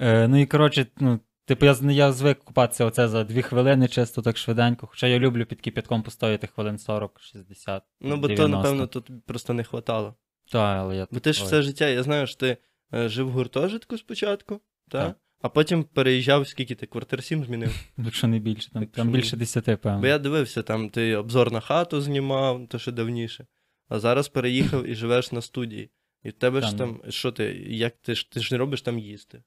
Е, 0.00 0.28
ну 0.28 0.40
і 0.40 0.46
коротше, 0.46 0.86
ну, 1.00 1.20
типу, 1.44 1.66
я, 1.66 1.76
я 1.82 2.12
звик 2.12 2.38
купатися 2.38 2.84
оце 2.84 3.08
за 3.08 3.24
дві 3.24 3.42
хвилини, 3.42 3.88
чисто 3.88 4.22
так 4.22 4.36
швиденько. 4.36 4.86
Хоча 4.86 5.06
я 5.06 5.18
люблю 5.18 5.46
під 5.46 5.60
кипятком 5.60 6.02
постояти 6.02 6.46
хвилин 6.46 6.76
40-60. 6.76 7.80
Ну, 8.00 8.16
бо 8.16 8.28
то, 8.28 8.48
напевно, 8.48 8.86
тут 8.86 9.10
просто 9.26 9.52
не 9.52 9.64
хватало. 9.64 10.14
Так, 10.52 10.78
але 10.78 10.96
я. 10.96 11.06
Бо 11.10 11.20
ти 11.20 11.32
ж 11.32 11.44
все 11.44 11.62
життя, 11.62 11.88
я 11.88 12.02
знаю, 12.02 12.26
що 12.26 12.36
ти 12.36 12.56
е, 12.94 13.08
жив 13.08 13.28
в 13.28 13.30
гуртожитку 13.30 13.98
спочатку, 13.98 14.60
та? 14.88 15.06
Так. 15.06 15.16
а 15.42 15.48
потім 15.48 15.84
переїжджав, 15.84 16.48
скільки 16.48 16.74
ти 16.74 16.86
квартир 16.86 17.24
7 17.24 17.44
змінив. 17.44 17.74
Якщо 17.98 18.26
не 18.26 18.38
більше, 18.38 18.70
там, 18.70 18.82
Якщо 18.82 18.96
там 18.96 19.10
не- 19.10 19.18
більше 19.18 19.36
10, 19.36 19.64
певно. 19.64 20.00
Бо 20.00 20.06
я 20.06 20.18
дивився, 20.18 20.62
там 20.62 20.90
ти 20.90 21.16
обзор 21.16 21.52
на 21.52 21.60
хату 21.60 22.00
знімав, 22.00 22.68
то 22.68 22.78
що 22.78 22.92
давніше. 22.92 23.46
а 23.88 23.98
зараз 23.98 24.28
переїхав 24.28 24.86
і 24.86 24.94
живеш 24.94 25.32
на 25.32 25.40
студії. 25.40 25.90
І 26.22 26.28
в 26.28 26.32
тебе 26.32 26.60
ж 26.60 26.76
Там. 26.76 26.98
там, 26.98 27.12
що 27.12 27.32
ти, 27.32 27.44
як 27.68 27.96
ти 27.96 28.14
ж 28.14 28.30
ти 28.30 28.40
ж 28.40 28.54
не 28.54 28.58
робиш 28.58 28.82
там 28.82 28.98
їсти? 28.98 29.42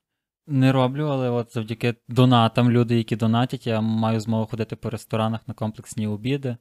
Не 0.47 0.71
роблю, 0.71 1.07
але 1.07 1.29
от 1.29 1.53
завдяки 1.53 1.95
донатам, 2.07 2.71
люди, 2.71 2.97
які 2.97 3.15
донатять, 3.15 3.67
я 3.67 3.81
маю 3.81 4.19
змогу 4.19 4.45
ходити 4.45 4.75
по 4.75 4.89
ресторанах 4.89 5.47
на 5.47 5.53
комплексні 5.53 6.07
обіди. 6.07 6.57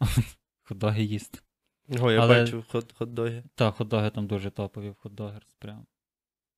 Хот-доги 0.70 1.00
їсти. 1.00 1.38
О, 2.00 2.10
я 2.10 2.20
Але- 2.20 2.40
бачу 2.40 2.64
хот- 2.72 2.94
хот-доги. 2.98 3.42
Та, 3.54 3.70
хот-доги 3.70 4.10
там 4.10 4.26
дуже 4.26 4.50
топові 4.50 4.90
в 4.90 4.96
хот-догерс 5.04 5.56
прям. 5.58 5.86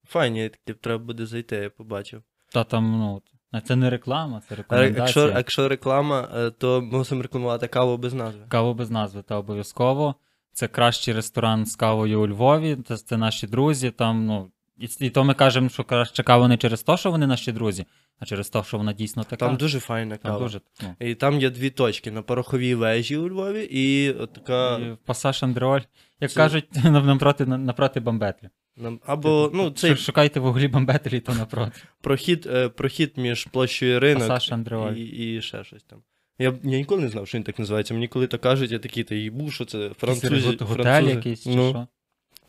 Файні, 0.09 0.49
такі 0.49 0.79
треба 0.79 1.05
буде 1.05 1.27
зайти, 1.27 1.57
я 1.57 1.71
побачив. 1.71 2.23
Та 2.53 2.65
там, 2.65 2.93
ну, 2.93 3.23
це 3.61 3.77
не 3.77 3.91
реклама, 3.91 4.43
це 4.49 4.65
А 4.69 4.85
якщо, 4.85 5.29
якщо 5.29 5.69
реклама, 5.69 6.29
е, 6.35 6.51
то 6.51 6.83
мусимо 6.83 7.23
рекламувати 7.23 7.69
каву 7.69 7.99
без 7.99 8.15
назви. 8.15 8.45
Каву 8.49 8.75
без 8.75 8.91
назви, 8.91 9.23
та 9.23 9.37
обов'язково. 9.37 10.15
Це 10.53 10.69
кращий 10.69 11.15
ресторан 11.15 11.67
з 11.67 11.77
кавою 11.77 12.23
у 12.23 12.29
Львові, 12.29 12.77
це, 12.89 12.97
це 12.97 13.17
наші 13.17 13.47
друзі. 13.47 13.91
Там, 13.91 14.27
ну, 14.27 14.51
і, 14.79 14.89
і 15.01 15.11
то 15.11 15.25
ми 15.25 15.35
кажемо, 15.35 15.69
що 15.69 15.85
краще 15.85 16.23
кава 16.23 16.49
не 16.49 16.57
через 16.57 16.83
те, 16.83 16.97
що 16.97 17.11
вони 17.11 17.27
наші 17.27 17.53
друзі, 17.53 17.87
а 18.19 18.25
через 18.25 18.51
те, 18.51 18.63
що 18.65 18.79
вона 18.79 18.93
дійсно 18.93 19.25
така. 19.25 19.47
Там 19.47 19.57
дуже 19.57 19.81
файна 19.81 20.17
Там 20.17 20.39
дуже 20.39 20.61
ну, 20.83 20.95
І 21.01 21.15
там 21.15 21.41
є 21.41 21.51
дві 21.51 21.71
точки 21.71 22.11
на 22.11 22.23
пороховій 22.23 22.75
вежі 22.75 23.17
у 23.17 23.29
Львові 23.29 23.69
і 23.71 24.13
от 24.13 24.33
така. 24.33 24.79
і 24.79 24.97
пасаж 25.05 25.43
Андреоль, 25.43 25.81
як 26.21 26.31
Це- 26.31 26.37
кажуть, 26.37 26.69
напроти 26.85 28.01
Бамбетлі. 28.01 28.49
нам- 28.77 29.01
Або 29.07 29.51
ну, 29.55 29.69
Ш- 29.69 29.75
цей 29.75 29.97
Шукайте 29.97 30.41
в 30.41 30.47
углі 30.47 30.69
Бамбетлі, 30.69 31.21
то 31.21 31.35
напроти. 31.35 31.81
прохід, 32.01 32.47
е, 32.47 32.69
прохід 32.69 33.13
між 33.17 33.45
площею 33.45 34.01
ринок 34.01 34.29
Пасаж 34.29 34.53
і, 34.97 35.01
і 35.01 35.43
ще 35.43 35.65
щось 35.65 35.83
там. 35.83 36.03
Я, 36.39 36.55
я 36.65 36.79
ніколи 36.79 37.03
не 37.03 37.09
знав, 37.09 37.29
що 37.29 37.39
він 37.39 37.43
так 37.45 37.59
називається. 37.59 37.95
Мені 37.95 38.09
коли 38.09 38.27
то 38.27 38.39
кажуть, 38.39 38.71
я 38.71 38.79
такий, 38.79 39.05
та 39.05 39.15
їбу, 39.15 39.51
що 39.51 39.65
це 39.65 39.91
французі. 39.99 40.35
Якийсь 40.35 40.61
готель 40.61 40.83
французи. 40.83 41.15
якийсь 41.15 41.43
чи 41.43 41.55
ну, 41.55 41.69
що. 41.71 41.87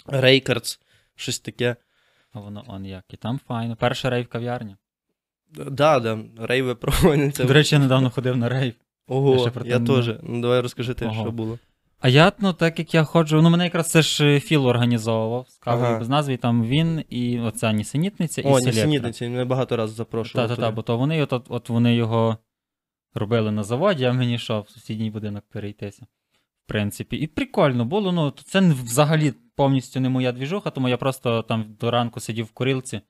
Рейкардс, 0.07 0.79
щось 1.15 1.39
таке. 1.39 1.75
А 2.31 2.39
воно 2.39 2.63
он 2.67 2.85
як. 2.85 3.03
І 3.09 3.17
там 3.17 3.39
файно. 3.47 3.75
Перша 3.75 4.09
рейв 4.09 4.27
кав'ярня. 4.27 4.77
Да, 5.55 5.99
да, 5.99 6.19
рейви 6.37 6.75
проводяться. 6.75 7.43
До 7.43 7.53
речі, 7.53 7.75
я 7.75 7.81
недавно 7.81 8.09
ходив 8.09 8.37
на 8.37 8.49
рейв. 8.49 8.73
я 9.09 9.15
Ого, 9.15 9.51
про 9.51 9.65
я 9.65 9.79
теж. 9.79 10.11
Ну 10.23 10.41
давай 10.41 10.61
розкажи 10.61 10.93
ти, 10.93 11.05
Ого. 11.05 11.21
що 11.21 11.31
було. 11.31 11.59
А 11.99 12.09
я, 12.09 12.31
ну, 12.39 12.53
так 12.53 12.79
як 12.79 12.93
я 12.93 13.03
ходжу, 13.03 13.41
ну 13.41 13.49
мене 13.49 13.63
якраз 13.63 13.89
це 13.89 14.01
ж 14.01 14.25
е, 14.25 14.39
Філ 14.39 14.67
організовував 14.67 15.49
з 15.49 15.57
кавою 15.57 15.85
Ага. 15.85 15.99
без 15.99 16.09
назви, 16.09 16.33
і 16.33 16.37
там 16.37 16.65
він, 16.65 17.03
і 17.09 17.39
оця 17.39 17.71
нісенітниця, 17.71 18.41
і 18.41 18.45
О, 18.45 18.59
він 18.59 19.31
мене 19.31 19.45
багато 19.45 19.77
разів 19.77 19.95
запрошував. 19.95 20.47
Та-та-та, 20.47 20.71
бо 20.71 20.81
то 20.81 20.97
вони, 20.97 21.23
от, 21.23 21.45
от 21.49 21.69
вони 21.69 21.95
його 21.95 22.37
робили 23.13 23.51
на 23.51 23.63
заводі, 23.63 24.05
а 24.05 24.13
мені 24.13 24.39
що, 24.39 24.61
в 24.61 24.69
сусідній 24.69 25.11
будинок 25.11 25.43
перейтися. 25.49 26.05
В 26.65 26.67
принципі. 26.67 27.15
І 27.15 27.27
прикольно 27.27 27.85
було. 27.85 28.11
Ну, 28.11 28.31
це 28.31 28.59
взагалі 28.59 29.33
повністю 29.57 29.99
не 29.99 30.09
моя 30.09 30.31
двіжуха, 30.31 30.69
тому 30.69 30.89
я 30.89 30.97
просто 30.97 31.41
там 31.41 31.75
до 31.79 31.91
ранку 31.91 32.19
сидів 32.19 32.45
в 32.45 32.51
курилці. 32.51 33.01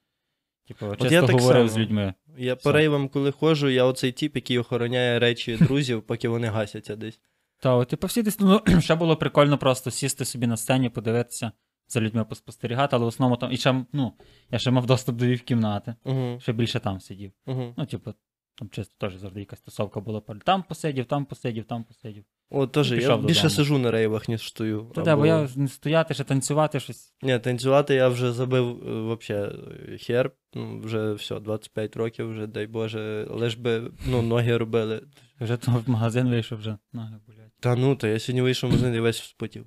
Типу, 0.68 0.86
я 0.86 0.96
чисто 0.96 1.28
так 1.28 1.36
говорив 1.36 1.44
само. 1.46 1.68
з 1.68 1.78
людьми. 1.78 2.14
Я 2.38 2.56
по 2.56 2.72
рейвам, 2.72 3.10
коли 3.10 3.32
ходжу, 3.32 3.70
я 3.70 3.84
оцей 3.84 4.12
тіп, 4.12 4.36
який 4.36 4.60
охороняє 4.60 5.20
речі 5.20 5.58
друзів, 5.58 6.02
поки 6.02 6.28
вони 6.30 6.48
гасяться 6.48 6.96
десь. 6.96 7.20
Та, 7.60 7.74
от, 7.74 7.88
типу, 7.88 8.08
всі 8.08 8.24
десь, 8.24 8.40
ну, 8.40 8.62
ще 8.80 8.96
було 8.96 9.18
прикольно 9.18 9.58
просто 9.58 9.92
сісти 9.92 10.26
собі 10.26 10.48
на 10.48 10.58
сцені, 10.58 10.90
подивитися, 10.90 11.52
за 11.88 12.02
людьми 12.02 12.26
поспостерігати, 12.26 12.96
але 12.96 13.06
в 13.06 13.08
основному 13.08 13.38
там, 13.38 13.52
і 13.52 13.58
ще, 13.58 13.86
ну, 13.94 14.14
я 14.52 14.60
ще 14.60 14.72
мав 14.72 14.86
доступ 14.86 15.16
до 15.16 15.26
їх 15.26 15.42
кімнати, 15.42 15.96
Угу, 16.04 16.40
ще 16.40 16.54
більше 16.54 16.80
там 16.80 17.00
сидів. 17.00 17.32
угу. 17.46 17.74
Ну, 17.78 17.86
типу, 17.86 18.14
там 18.58 18.70
чисто 18.70 18.94
теж 18.98 19.16
завжди 19.16 19.40
якась 19.40 19.62
тусовка 19.62 20.00
була. 20.00 20.22
Там 20.46 20.64
посидів, 20.64 21.06
там 21.06 21.26
посидів, 21.26 21.66
там 21.66 21.84
посидів. 21.84 22.24
О, 22.50 22.68
теж, 22.68 22.92
я 22.92 22.98
пішов 22.98 23.26
більше 23.26 23.50
сижу 23.50 23.78
на 23.78 23.92
рейвах, 23.92 24.30
ніж 24.30 24.48
стою. 24.48 24.92
Та 24.96 25.02
де, 25.02 25.16
бо 25.16 25.26
я 25.26 25.50
не 25.56 25.68
стояти, 25.68 26.14
ще 26.14 26.24
танцювати 26.24 26.80
щось. 26.80 27.14
Ні, 27.22 27.40
танцювати 27.40 27.96
я 27.96 28.08
вже 28.08 28.34
забив 28.34 28.88
е, 28.88 29.02
вообще 29.02 29.36
е, 29.36 29.98
хер. 29.98 30.32
Ну, 30.54 30.80
вже 30.80 31.14
все, 31.14 31.40
25 31.40 31.96
років, 31.96 32.30
вже, 32.30 32.48
дай 32.48 32.68
Боже, 32.68 33.28
лиш 33.30 33.56
би 33.56 33.92
ну, 34.08 34.22
ноги 34.22 34.58
робили. 34.58 35.02
Вже 35.40 35.58
то 35.58 35.84
в 35.86 35.90
магазин 35.90 36.30
вийшов 36.30 36.58
вже. 36.58 36.78
Ноги 36.94 37.16
болять. 37.28 37.52
Та 37.60 37.76
ну, 37.76 37.96
то 37.96 38.08
я 38.08 38.20
сьогодні 38.20 38.42
вийшов 38.42 38.70
в 38.70 38.74
магазин 38.74 38.96
і 38.96 39.00
весь 39.00 39.24
спотів. 39.24 39.66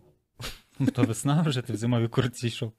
Ну, 0.79 0.87
То 0.87 1.03
весна 1.03 1.43
вже, 1.47 1.63
ти 1.63 1.73
в 1.73 1.77
зимовій 1.77 2.09
куртці 2.09 2.47
йшов. 2.47 2.73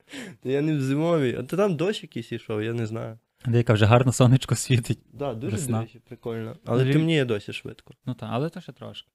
Та 0.44 0.50
я 0.50 0.62
не 0.62 0.76
в 0.76 0.82
зимовій, 0.82 1.36
а 1.40 1.44
та 1.44 1.58
там 1.58 1.76
дощ 1.76 2.04
якийсь 2.04 2.32
ішов, 2.32 2.64
я 2.64 2.74
не 2.74 2.86
знаю. 2.86 3.20
Деяка 3.46 3.74
вже 3.74 3.86
гарно 3.86 4.12
сонечко 4.12 4.56
світить. 4.56 5.00
Да, 5.14 5.34
дуже 5.34 5.56
Весна. 5.56 5.78
до 5.78 5.84
речі, 5.84 6.00
прикольно. 6.00 6.56
Але 6.66 6.84
Лю- 6.84 6.94
темніє 6.94 7.26
досі 7.26 7.54
швидко. 7.54 7.94
Ну 8.06 8.14
так, 8.14 8.30
але 8.32 8.50
то 8.50 8.62
ще 8.62 8.72
трошки. 8.72 9.12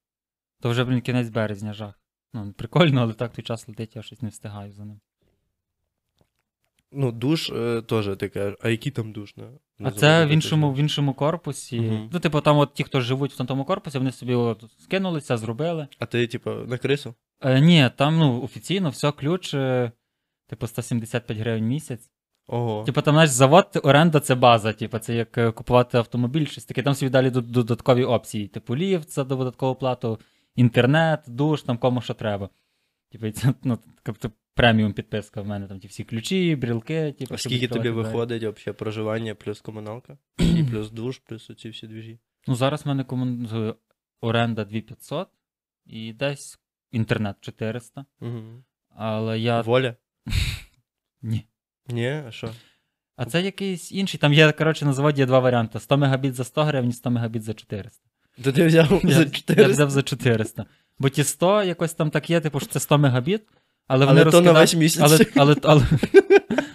То 0.60 0.70
вже, 0.70 0.84
блін, 0.84 1.00
кінець 1.00 1.28
березня 1.28 1.72
жах. 1.72 1.94
Ну, 2.34 2.52
прикольно, 2.52 3.00
але 3.00 3.12
так 3.12 3.32
той 3.32 3.44
час 3.44 3.68
летить, 3.68 3.96
я 3.96 4.02
щось 4.02 4.22
не 4.22 4.28
встигаю 4.28 4.72
за 4.72 4.84
ним. 4.84 5.00
Ну, 6.92 7.12
душ 7.12 7.50
е, 7.50 7.82
теж 7.82 8.16
таке, 8.16 8.56
а 8.62 8.68
який 8.68 8.92
там 8.92 9.12
душ? 9.12 9.36
Не, 9.36 9.44
не 9.78 9.88
А 9.88 9.92
це 9.92 10.26
в 10.26 10.28
іншому, 10.28 10.72
в 10.72 10.78
іншому 10.78 11.14
корпусі. 11.14 11.80
Мгм. 11.80 12.10
Ну, 12.12 12.20
типу, 12.20 12.40
там 12.40 12.58
от 12.58 12.74
ті, 12.74 12.84
хто 12.84 13.00
живуть 13.00 13.32
в 13.32 13.46
тому 13.46 13.64
корпусі, 13.64 13.98
вони 13.98 14.12
собі 14.12 14.34
от 14.34 14.64
скинулися, 14.78 15.36
зробили. 15.36 15.88
А 15.98 16.06
ти, 16.06 16.26
типу, 16.26 16.50
на 16.50 16.78
крису? 16.78 17.14
Е, 17.40 17.60
ні, 17.60 17.90
там 17.96 18.18
ну, 18.18 18.42
офіційно 18.42 18.90
все, 18.90 19.12
ключ, 19.12 19.54
е, 19.54 19.92
типу, 20.46 20.66
175 20.66 21.38
гривень 21.38 21.64
місяць. 21.64 22.10
Ого. 22.48 22.84
Типу, 22.84 23.02
там 23.02 23.14
знаєш, 23.14 23.30
завод, 23.30 23.80
оренда 23.82 24.20
це 24.20 24.34
база, 24.34 24.72
типу, 24.72 24.98
це 24.98 25.14
як 25.14 25.38
е, 25.38 25.52
купувати 25.52 25.98
автомобіль, 25.98 26.46
щось 26.46 26.64
таке. 26.64 26.82
Там 26.82 26.94
собі 26.94 27.10
далі 27.10 27.30
додаткові 27.30 28.04
опції. 28.04 28.48
Типу, 28.48 28.76
ліфт 28.76 29.10
за 29.10 29.24
додаткову 29.24 29.74
плату, 29.74 30.20
інтернет, 30.54 31.20
душ, 31.26 31.62
там 31.62 31.78
кому 31.78 32.00
що 32.00 32.14
треба. 32.14 32.48
Типу, 33.12 33.30
це 33.30 33.54
ну, 33.64 33.78
типу, 34.02 34.30
преміум 34.54 34.92
підписка 34.92 35.42
в 35.42 35.46
мене, 35.46 35.66
там 35.66 35.80
ті 35.80 35.88
всі 35.88 36.04
ключі, 36.04 36.56
брілки, 36.56 37.12
типу, 37.18 37.34
А 37.34 37.38
скільки 37.38 37.68
тобі 37.68 37.90
виходить 37.90 38.42
взагалі 38.42 38.76
проживання 38.78 39.34
плюс 39.34 39.60
комуналка? 39.60 40.18
І 40.38 40.64
плюс 40.70 40.90
душ, 40.90 41.18
плюс 41.18 41.50
оці 41.50 41.68
всі 41.68 41.86
двіжі? 41.86 42.18
Ну, 42.46 42.54
зараз 42.54 42.84
в 42.84 42.88
мене 42.88 43.04
комун... 43.04 43.48
оренда 44.20 44.64
2500 44.64 45.28
і 45.86 46.12
десь 46.12 46.58
інтернет 46.92 47.36
400. 47.40 48.04
Угу. 48.20 48.64
Але 48.90 49.38
я. 49.38 49.60
Воля? 49.60 49.96
Ні. 51.22 51.46
Ні, 51.88 52.22
а 52.28 52.30
що? 52.30 52.48
А 53.16 53.24
це 53.24 53.42
якийсь 53.42 53.92
інший. 53.92 54.20
Там 54.20 54.32
є, 54.32 54.52
коротше, 54.52 54.84
на 54.84 54.92
заводі 54.92 55.20
є 55.20 55.26
два 55.26 55.38
варіанти: 55.38 55.80
100 55.80 55.96
мегабіт 55.96 56.34
за 56.34 56.44
100 56.44 56.62
гривень, 56.64 56.92
100 56.92 57.10
мегабіт 57.10 57.42
за 57.42 57.54
400. 57.54 58.04
То 58.44 58.52
ти 58.52 58.66
взяв 58.66 59.00
Я, 59.04 59.14
за 59.14 59.20
я 59.22 59.30
400? 59.30 59.72
взяв 59.72 59.90
за 59.90 60.02
400. 60.02 60.64
Бо 60.98 61.08
ті 61.08 61.24
100 61.24 61.62
якось 61.62 61.94
там 61.94 62.10
так 62.10 62.30
є, 62.30 62.40
типу, 62.40 62.60
що 62.60 62.68
це 62.68 62.80
100 62.80 62.98
мегабіт, 62.98 63.42
але 63.86 64.06
вони 64.06 64.20
Але 64.20 64.30
то 64.30 64.40
на 64.40 64.52
весь 64.52 64.74
місяць. 64.74 65.02
Але, 65.04 65.26
але, 65.36 65.56
але, 65.62 65.84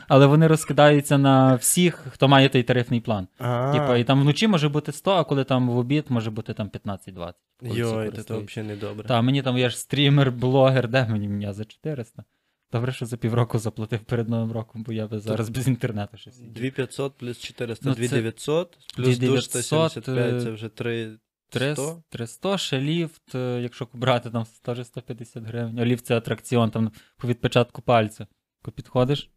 але 0.08 0.26
вони 0.26 0.48
розкидаються 0.48 1.18
на 1.18 1.56
всіх, 1.56 2.06
хто 2.12 2.28
має 2.28 2.50
той 2.50 2.64
тарифний 2.64 3.00
план. 3.00 3.28
Типу, 3.74 3.96
і 3.96 4.04
там 4.04 4.22
вночі 4.22 4.48
може 4.48 4.70
бути 4.70 4.92
100, 4.92 5.12
а 5.12 5.24
коли 5.24 5.44
там 5.44 5.70
в 5.70 5.78
обід 5.78 6.06
може 6.10 6.30
бути 6.32 6.54
там 6.54 6.70
15-20. 6.70 7.34
Йой, 7.62 8.12
це 8.12 8.22
взагалі 8.38 8.68
не 8.68 8.76
добре. 8.76 9.08
Та, 9.08 9.22
мені 9.22 9.42
там 9.42 9.58
я 9.58 9.70
ж 9.70 9.78
стрімер, 9.78 10.32
блогер, 10.32 10.88
де 10.88 11.08
мені 11.10 11.28
мене 11.28 11.54
за 11.54 11.66
400. 11.66 12.24
Добре, 12.72 12.92
що 12.92 13.06
за 13.06 13.18
півроку 13.18 13.60
заплатив 13.60 14.00
перед 14.00 14.30
Новим 14.30 14.52
роком, 14.52 14.84
бо 14.84 14.94
я 14.94 15.08
би 15.08 15.20
зараз 15.20 15.50
без 15.50 15.68
інтернету 15.68 16.18
щось. 16.18 16.38
2500 16.40 17.18
плюс 17.18 17.40
400, 17.40 17.90
Ну, 17.90 17.96
2900, 17.96 18.78
плюс 18.96 19.18
душ 19.18 19.48
2900, 19.48 19.92
175, 19.92 20.44
це 20.44 20.52
вже 20.52 20.70
3 20.70 21.18
300, 21.50 21.96
300, 22.10 22.58
ще 22.58 22.82
ліфт, 22.82 23.36
е, 23.36 23.60
якщо 23.62 23.88
брати, 23.94 24.30
там 24.30 24.46
теж 24.62 24.88
150 24.88 25.44
гривень. 25.44 25.80
А 25.80 25.86
ліфт 25.86 26.06
це 26.06 26.18
атракціон, 26.18 26.72
там 26.72 26.92
по 27.18 27.28
відпечатку 27.28 27.82
пальця. 27.82 28.28
Підходиш, 28.76 29.30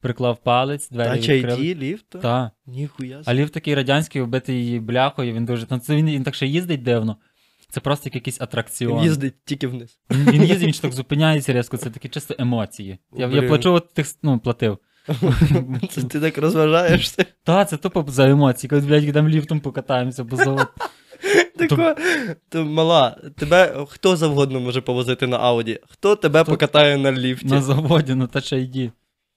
приклав 0.00 0.38
палець, 0.42 0.88
двері 0.90 1.08
Тача 1.08 1.32
відкрили. 1.34 1.62
ID, 1.62 1.74
ліфт? 1.78 2.06
Так. 2.08 2.52
Ніхуя. 2.66 3.22
А 3.26 3.34
ліфт 3.34 3.52
такий 3.54 3.74
радянський, 3.74 4.22
вбитий 4.22 4.80
бляхою, 4.80 5.34
він 5.34 5.44
дуже. 5.44 5.66
Там 5.66 5.80
це 5.80 5.96
він, 5.96 6.06
він 6.06 6.22
так 6.22 6.34
ще 6.34 6.46
їздить 6.46 6.82
дивно. 6.82 7.16
Це 7.70 7.80
просто 7.80 8.06
як 8.08 8.14
якийсь 8.14 8.40
атракціон. 8.40 8.96
Він 8.98 9.04
їздить 9.04 9.34
тільки 9.44 9.66
вниз. 9.66 9.98
Він, 10.10 10.42
їздить, 10.42 10.66
він 10.66 10.72
ж 10.72 10.82
так 10.82 10.92
зупиняється 10.92 11.52
різко, 11.52 11.76
це 11.76 11.90
такі 11.90 12.08
чисто 12.08 12.34
емоції. 12.38 12.98
Я, 13.16 13.26
я 13.26 13.42
плачу, 13.42 13.72
от 13.72 13.94
тих, 13.94 14.06
ну, 14.22 14.38
платив. 14.38 14.78
Це 15.90 16.02
ти 16.02 16.20
так 16.20 16.38
розважаєшся. 16.38 17.24
Та, 17.44 17.64
це 17.64 17.76
тупо 17.76 18.04
за 18.08 18.28
емоції, 18.30 18.68
коли, 18.68 18.82
блядь, 18.82 19.04
йдемо 19.04 19.28
ліфтом 19.28 19.60
покатаємося, 19.60 20.24
бо 20.24 20.36
завод. 20.36 20.66
Тако, 21.58 21.94
то 22.48 22.64
мала, 22.64 23.16
тебе 23.36 23.86
хто 23.88 24.16
завгодно 24.16 24.60
може 24.60 24.80
повозити 24.80 25.26
на 25.26 25.38
Ауді? 25.38 25.80
Хто 25.88 26.16
тебе 26.16 26.44
То- 26.44 26.50
покатає 26.50 26.98
на 26.98 27.12
ліфті? 27.12 27.46
На 27.46 27.62
заводі, 27.62 28.14
ну 28.14 28.26
та 28.26 28.40
ще 28.40 28.60
йді. 28.60 28.92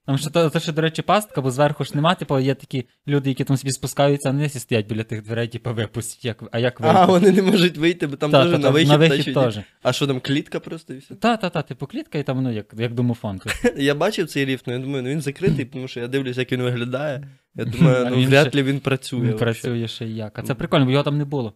Там 0.05 0.17
ще, 0.17 0.29
то, 0.29 0.49
то 0.49 0.59
ще, 0.59 0.71
до 0.71 0.81
речі, 0.81 1.01
пастка, 1.01 1.41
бо 1.41 1.51
зверху 1.51 1.83
ж 1.83 1.91
нема, 1.95 2.15
типу, 2.15 2.39
є 2.39 2.55
такі 2.55 2.85
люди, 3.07 3.29
які 3.29 3.43
там 3.43 3.57
собі 3.57 3.71
спускаються, 3.71 4.29
а 4.29 4.31
вниз 4.31 4.55
і 4.55 4.59
стоять 4.59 4.87
біля 4.87 5.03
тих 5.03 5.23
дверей, 5.23 5.47
типу, 5.47 5.73
випустять, 5.73 6.25
як, 6.25 6.43
а 6.51 6.59
як 6.59 6.79
вийти? 6.79 6.97
А, 6.97 7.05
вони 7.05 7.31
не 7.31 7.41
можуть 7.41 7.77
вийти, 7.77 8.07
бо 8.07 8.15
там 8.15 8.31
Та, 8.31 8.43
теж 8.43 8.51
та, 8.51 8.57
на 8.57 8.69
вихід. 8.69 8.89
на 8.89 8.97
вихід 8.97 9.33
теж. 9.33 9.59
А 9.83 9.93
що 9.93 10.07
там, 10.07 10.19
клітка 10.19 10.59
просто 10.59 10.93
і 10.93 10.97
все? 10.97 11.15
Та, 11.15 11.37
та, 11.37 11.49
та, 11.49 11.61
типу 11.61 11.87
клітка, 11.87 12.17
і 12.17 12.23
там, 12.23 12.43
ну, 12.43 12.51
як, 12.53 12.73
як 12.77 12.93
домофон. 12.93 13.39
типу. 13.39 13.55
Я 13.81 13.95
бачив 13.95 14.27
цей 14.27 14.45
ліфт, 14.45 14.67
ну 14.67 14.73
я 14.73 14.79
думаю, 14.79 15.03
ну 15.03 15.09
він 15.09 15.21
закритий, 15.21 15.65
тому 15.65 15.87
що 15.87 15.99
я 15.99 16.07
дивлюсь, 16.07 16.37
як 16.37 16.51
він 16.51 16.61
виглядає. 16.61 17.27
Я 17.55 17.65
думаю, 17.65 18.07
ну 18.11 18.25
вряд 18.25 18.55
ли 18.55 18.63
він 18.63 18.79
працює. 18.79 19.29
Він 19.29 19.37
працює 19.37 19.87
ще 19.87 20.05
як. 20.05 20.39
А 20.39 20.41
це 20.41 20.55
прикольно, 20.55 20.85
бо 20.85 20.91
його 20.91 21.03
там 21.03 21.17
не 21.17 21.25
було. 21.25 21.53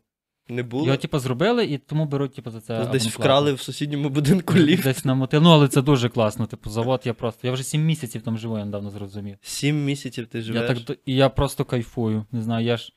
Не 0.50 0.64
було. 0.64 0.86
Його, 0.86 0.98
типу, 0.98 1.20
зробили, 1.20 1.66
і 1.66 1.78
тому 1.78 2.06
беруть, 2.06 2.34
типу, 2.34 2.52
за 2.52 2.62
це. 2.62 2.74
Десь 2.74 2.86
абонплату. 2.86 3.10
вкрали 3.10 3.54
в 3.54 3.62
сусідньому 3.62 4.10
будинку 4.10 4.54
ліфт. 4.54 4.84
Десь 4.84 5.06
намотили. 5.06 5.44
Ну, 5.44 5.50
але 5.50 5.68
це 5.68 5.82
дуже 5.82 6.10
класно. 6.10 6.46
Типу, 6.46 6.70
завод 6.70 7.02
я 7.04 7.14
просто. 7.14 7.48
Я 7.48 7.54
вже 7.54 7.64
7 7.64 7.86
місяців 7.86 8.22
там 8.22 8.38
живу, 8.38 8.58
я 8.58 8.66
недавно 8.66 8.90
зрозумів. 8.90 9.38
Сім 9.42 9.86
місяців 9.86 10.28
ти 10.28 10.42
живеш. 10.42 10.70
Я 10.70 10.76
так, 10.76 10.98
і 11.06 11.16
я 11.16 11.30
просто 11.30 11.66
кайфую. 11.66 12.26
Не 12.32 12.42
знаю, 12.42 12.66
я 12.66 12.78
ж. 12.78 12.94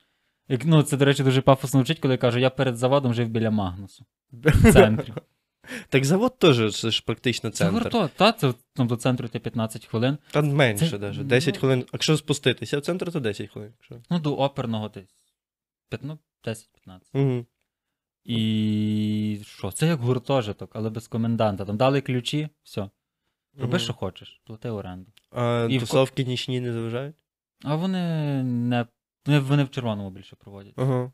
Ну, 0.65 0.83
це, 0.83 0.97
до 0.97 1.05
речі, 1.05 1.23
дуже 1.23 1.41
пафосно 1.41 1.79
звучить, 1.81 1.99
коли 1.99 2.15
я 2.15 2.19
кажу, 2.19 2.39
я 2.39 2.51
перед 2.51 2.77
заводом 2.77 3.15
жив 3.15 3.29
біля 3.29 3.51
Магнусу. 3.51 4.05
В 4.33 4.73
центрі. 4.73 5.13
Так 5.89 6.05
завод 6.05 6.39
теж 6.39 6.81
це 6.81 6.91
ж 6.91 7.03
практично 7.07 7.51
Це 7.51 7.57
центр. 7.57 7.83
гурто, 7.83 8.11
та, 8.17 8.33
це 8.33 8.55
там 8.75 8.87
до 8.87 8.97
центру 8.97 9.27
йти 9.27 9.39
15 9.39 9.87
хвилин. 9.87 10.19
Та 10.31 10.43
менше 10.43 10.91
Це- 10.91 10.99
навіть. 10.99 11.27
10 11.27 11.55
ну- 11.55 11.61
хвилин. 11.61 11.85
Якщо 11.93 12.17
спуститися 12.17 12.79
в 12.79 12.81
центр, 12.81 13.13
то 13.13 13.21
10 13.21 13.51
хвилин. 13.51 13.73
Якщо... 13.79 13.95
Ну, 14.11 14.19
до 14.19 14.37
оперного 14.37 14.89
десь. 14.89 15.20
Ну, 16.03 16.19
10-15. 16.45 17.01
Угу. 17.13 17.47
І 18.25 19.41
що? 19.45 19.71
Це 19.71 19.87
як 19.87 20.01
гуртожиток, 20.01 20.71
але 20.75 20.91
без 20.91 21.09
коменданта. 21.09 21.65
Там 21.65 21.77
дали 21.77 22.01
ключі, 22.01 22.49
все. 22.63 22.91
Роби, 23.59 23.79
що 23.79 23.93
хочеш, 23.93 24.41
плати 24.45 24.71
оренду. 24.71 25.13
А 25.31 25.67
І 25.71 25.79
в 25.79 25.81
тусовки 25.81 26.25
нічні 26.25 26.61
не 26.61 26.73
заважають? 26.73 27.17
А 27.65 27.77
вони 27.77 28.43
не. 28.43 28.87
Вони, 29.27 29.39
вони 29.39 29.65
в 29.65 29.71
червоному 29.71 30.11
більше 30.11 30.37
проводять. 30.37 30.75
Ага. 30.77 31.13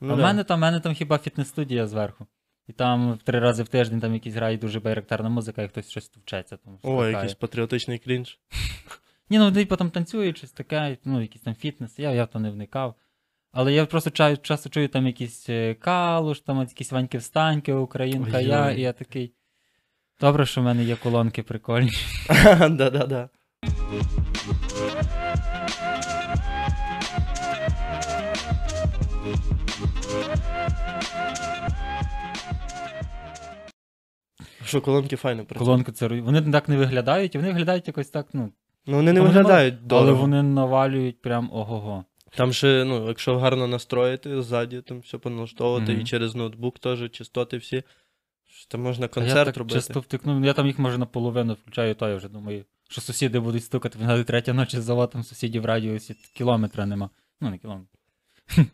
Ну, 0.00 0.12
а 0.12 0.14
в 0.14 0.16
да. 0.16 0.22
мене 0.22 0.44
там, 0.44 0.58
в 0.58 0.60
мене 0.60 0.80
там 0.80 0.94
хіба 0.94 1.18
фітнес-студія 1.18 1.86
зверху. 1.86 2.26
І 2.66 2.72
там 2.72 3.18
три 3.24 3.38
рази 3.38 3.62
в 3.62 3.68
тиждень 3.68 4.00
там 4.00 4.14
якісь 4.14 4.34
грає 4.34 4.56
дуже 4.56 4.80
байрактарна 4.80 5.28
музика, 5.28 5.62
і 5.62 5.68
хтось 5.68 5.90
щось 5.90 6.10
вчеться. 6.10 6.56
Там, 6.56 6.78
О, 6.82 7.06
якийсь 7.06 7.34
патріотичний 7.34 7.98
клінч. 7.98 8.38
Ні, 9.30 9.38
ну 9.38 9.44
вони 9.44 9.66
потім 9.66 9.90
танцюють, 9.90 10.38
щось 10.38 10.52
таке, 10.52 10.98
ну, 11.04 11.20
якийсь 11.20 11.42
там 11.42 11.54
фітнес, 11.54 11.98
я, 11.98 12.12
я 12.12 12.24
в 12.24 12.28
то 12.28 12.38
не 12.38 12.50
вникав. 12.50 12.94
Але 13.56 13.72
я 13.72 13.86
просто 13.86 14.10
чаю, 14.10 14.36
часто 14.42 14.68
чую 14.68 14.88
там 14.88 15.06
якісь 15.06 15.48
е, 15.48 15.74
калуш, 15.74 16.40
там 16.40 16.60
якісь 16.60 16.92
ваньки 16.92 17.18
встаньки, 17.18 17.72
українка, 17.72 18.40
я, 18.40 18.62
Ой-ой. 18.62 18.78
і 18.78 18.80
я 18.80 18.92
такий. 18.92 19.32
Добре, 20.20 20.46
що 20.46 20.60
в 20.60 20.64
мене 20.64 20.84
є 20.84 20.96
колонки 20.96 21.42
прикольні. 21.42 21.90
Да-да-да. 22.70 23.28
Що, 34.64 34.80
колонки 34.80 35.16
файно 35.16 35.44
працюють? 35.44 35.66
Колонки 35.66 35.92
це 35.92 36.08
вони 36.08 36.52
так 36.52 36.68
не 36.68 36.76
виглядають, 36.76 37.34
і 37.34 37.38
вони 37.38 37.50
виглядають 37.50 37.86
якось 37.86 38.08
так, 38.08 38.26
ну. 38.32 38.50
Ну, 38.86 38.96
вони 38.96 39.12
не 39.12 39.20
виглядають 39.20 39.74
Але 39.90 40.12
вони 40.12 40.42
навалюють 40.42 41.22
прям 41.22 41.50
ого-го. 41.52 42.04
Там 42.36 42.52
ще, 42.52 42.84
ну, 42.84 43.08
якщо 43.08 43.38
гарно 43.38 43.66
настроїти 43.66 44.42
ззаді, 44.42 44.80
там 44.80 45.00
все 45.00 45.18
поналаштовувати, 45.18 45.92
Мгм. 45.92 46.00
і 46.00 46.04
через 46.04 46.34
ноутбук 46.34 46.78
теж, 46.78 47.10
частоти 47.10 47.56
всі. 47.56 47.82
Там 48.68 48.82
можна 48.82 49.04
А 49.06 49.08
я 49.08 49.08
концерт 49.08 49.46
так 49.46 49.56
робити. 49.56 49.74
часто 49.74 50.00
втикну, 50.00 50.44
я 50.44 50.52
там 50.52 50.66
їх 50.66 50.78
може 50.78 50.98
наполовину 50.98 51.52
включаю, 51.54 51.94
то 51.94 52.08
я 52.08 52.16
вже 52.16 52.28
думаю, 52.28 52.64
що 52.88 53.00
сусіди 53.00 53.40
будуть 53.40 53.64
стукати, 53.64 53.98
він 53.98 54.24
третя 54.24 54.52
ночі 54.52 54.76
за 54.76 54.82
завод, 54.82 55.10
там 55.10 55.22
сусідів 55.24 55.62
в 55.62 55.64
радіусі 55.64 56.16
кілометра 56.34 56.86
нема. 56.86 57.10
Ну, 57.40 57.50
не 57.50 57.58
кілометр. 57.58 57.98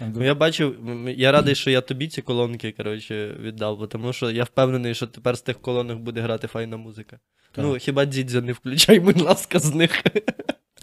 Ну, 0.00 0.24
я 0.24 0.34
бачив, 0.34 0.76
я 1.16 1.32
радий, 1.32 1.54
що 1.54 1.70
я 1.70 1.80
тобі 1.80 2.08
ці 2.08 2.22
колонки, 2.22 2.72
коротше, 2.72 3.36
віддав, 3.40 3.78
бо 3.78 3.86
тому 3.86 4.12
що 4.12 4.30
я 4.30 4.44
впевнений, 4.44 4.94
що 4.94 5.06
тепер 5.06 5.36
з 5.38 5.42
тих 5.42 5.60
колонок 5.60 5.98
буде 5.98 6.20
грати 6.20 6.46
файна 6.46 6.76
музика. 6.76 7.18
Так. 7.52 7.64
Ну, 7.64 7.74
хіба 7.78 8.04
дідзя 8.04 8.40
не 8.40 8.52
включай, 8.52 9.00
будь 9.06 9.20
ласка, 9.20 9.58
з 9.58 9.74
них. 9.74 10.02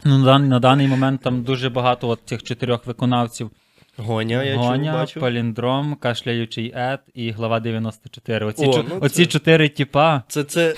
Ну, 0.06 0.18
на, 0.18 0.40
на 0.40 0.60
даний 0.60 0.88
момент 0.88 1.22
там 1.22 1.44
дуже 1.44 1.70
багато 1.70 2.10
от 2.10 2.20
цих 2.26 2.44
чотирьох 2.44 2.86
виконавців. 2.86 3.52
Гоня, 3.98 4.44
я 4.44 4.54
чув, 4.56 4.64
Гоня, 4.64 4.94
бачив. 4.94 5.22
Паліндром, 5.22 5.96
Кашляючий 5.96 6.74
Ед 6.76 7.00
і 7.14 7.32
глава 7.32 7.60
94. 7.60 8.46
Оці, 8.46 8.66
О, 8.66 8.74
чо- 8.74 8.86
ну 8.90 8.98
оці 9.02 9.26
це- 9.26 9.32
чотири 9.32 9.70
тіпа, 9.70 10.24
Це, 10.28 10.44
це, 10.44 10.76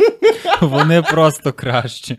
вони 0.60 1.02
просто 1.02 1.52
кращі. 1.52 2.18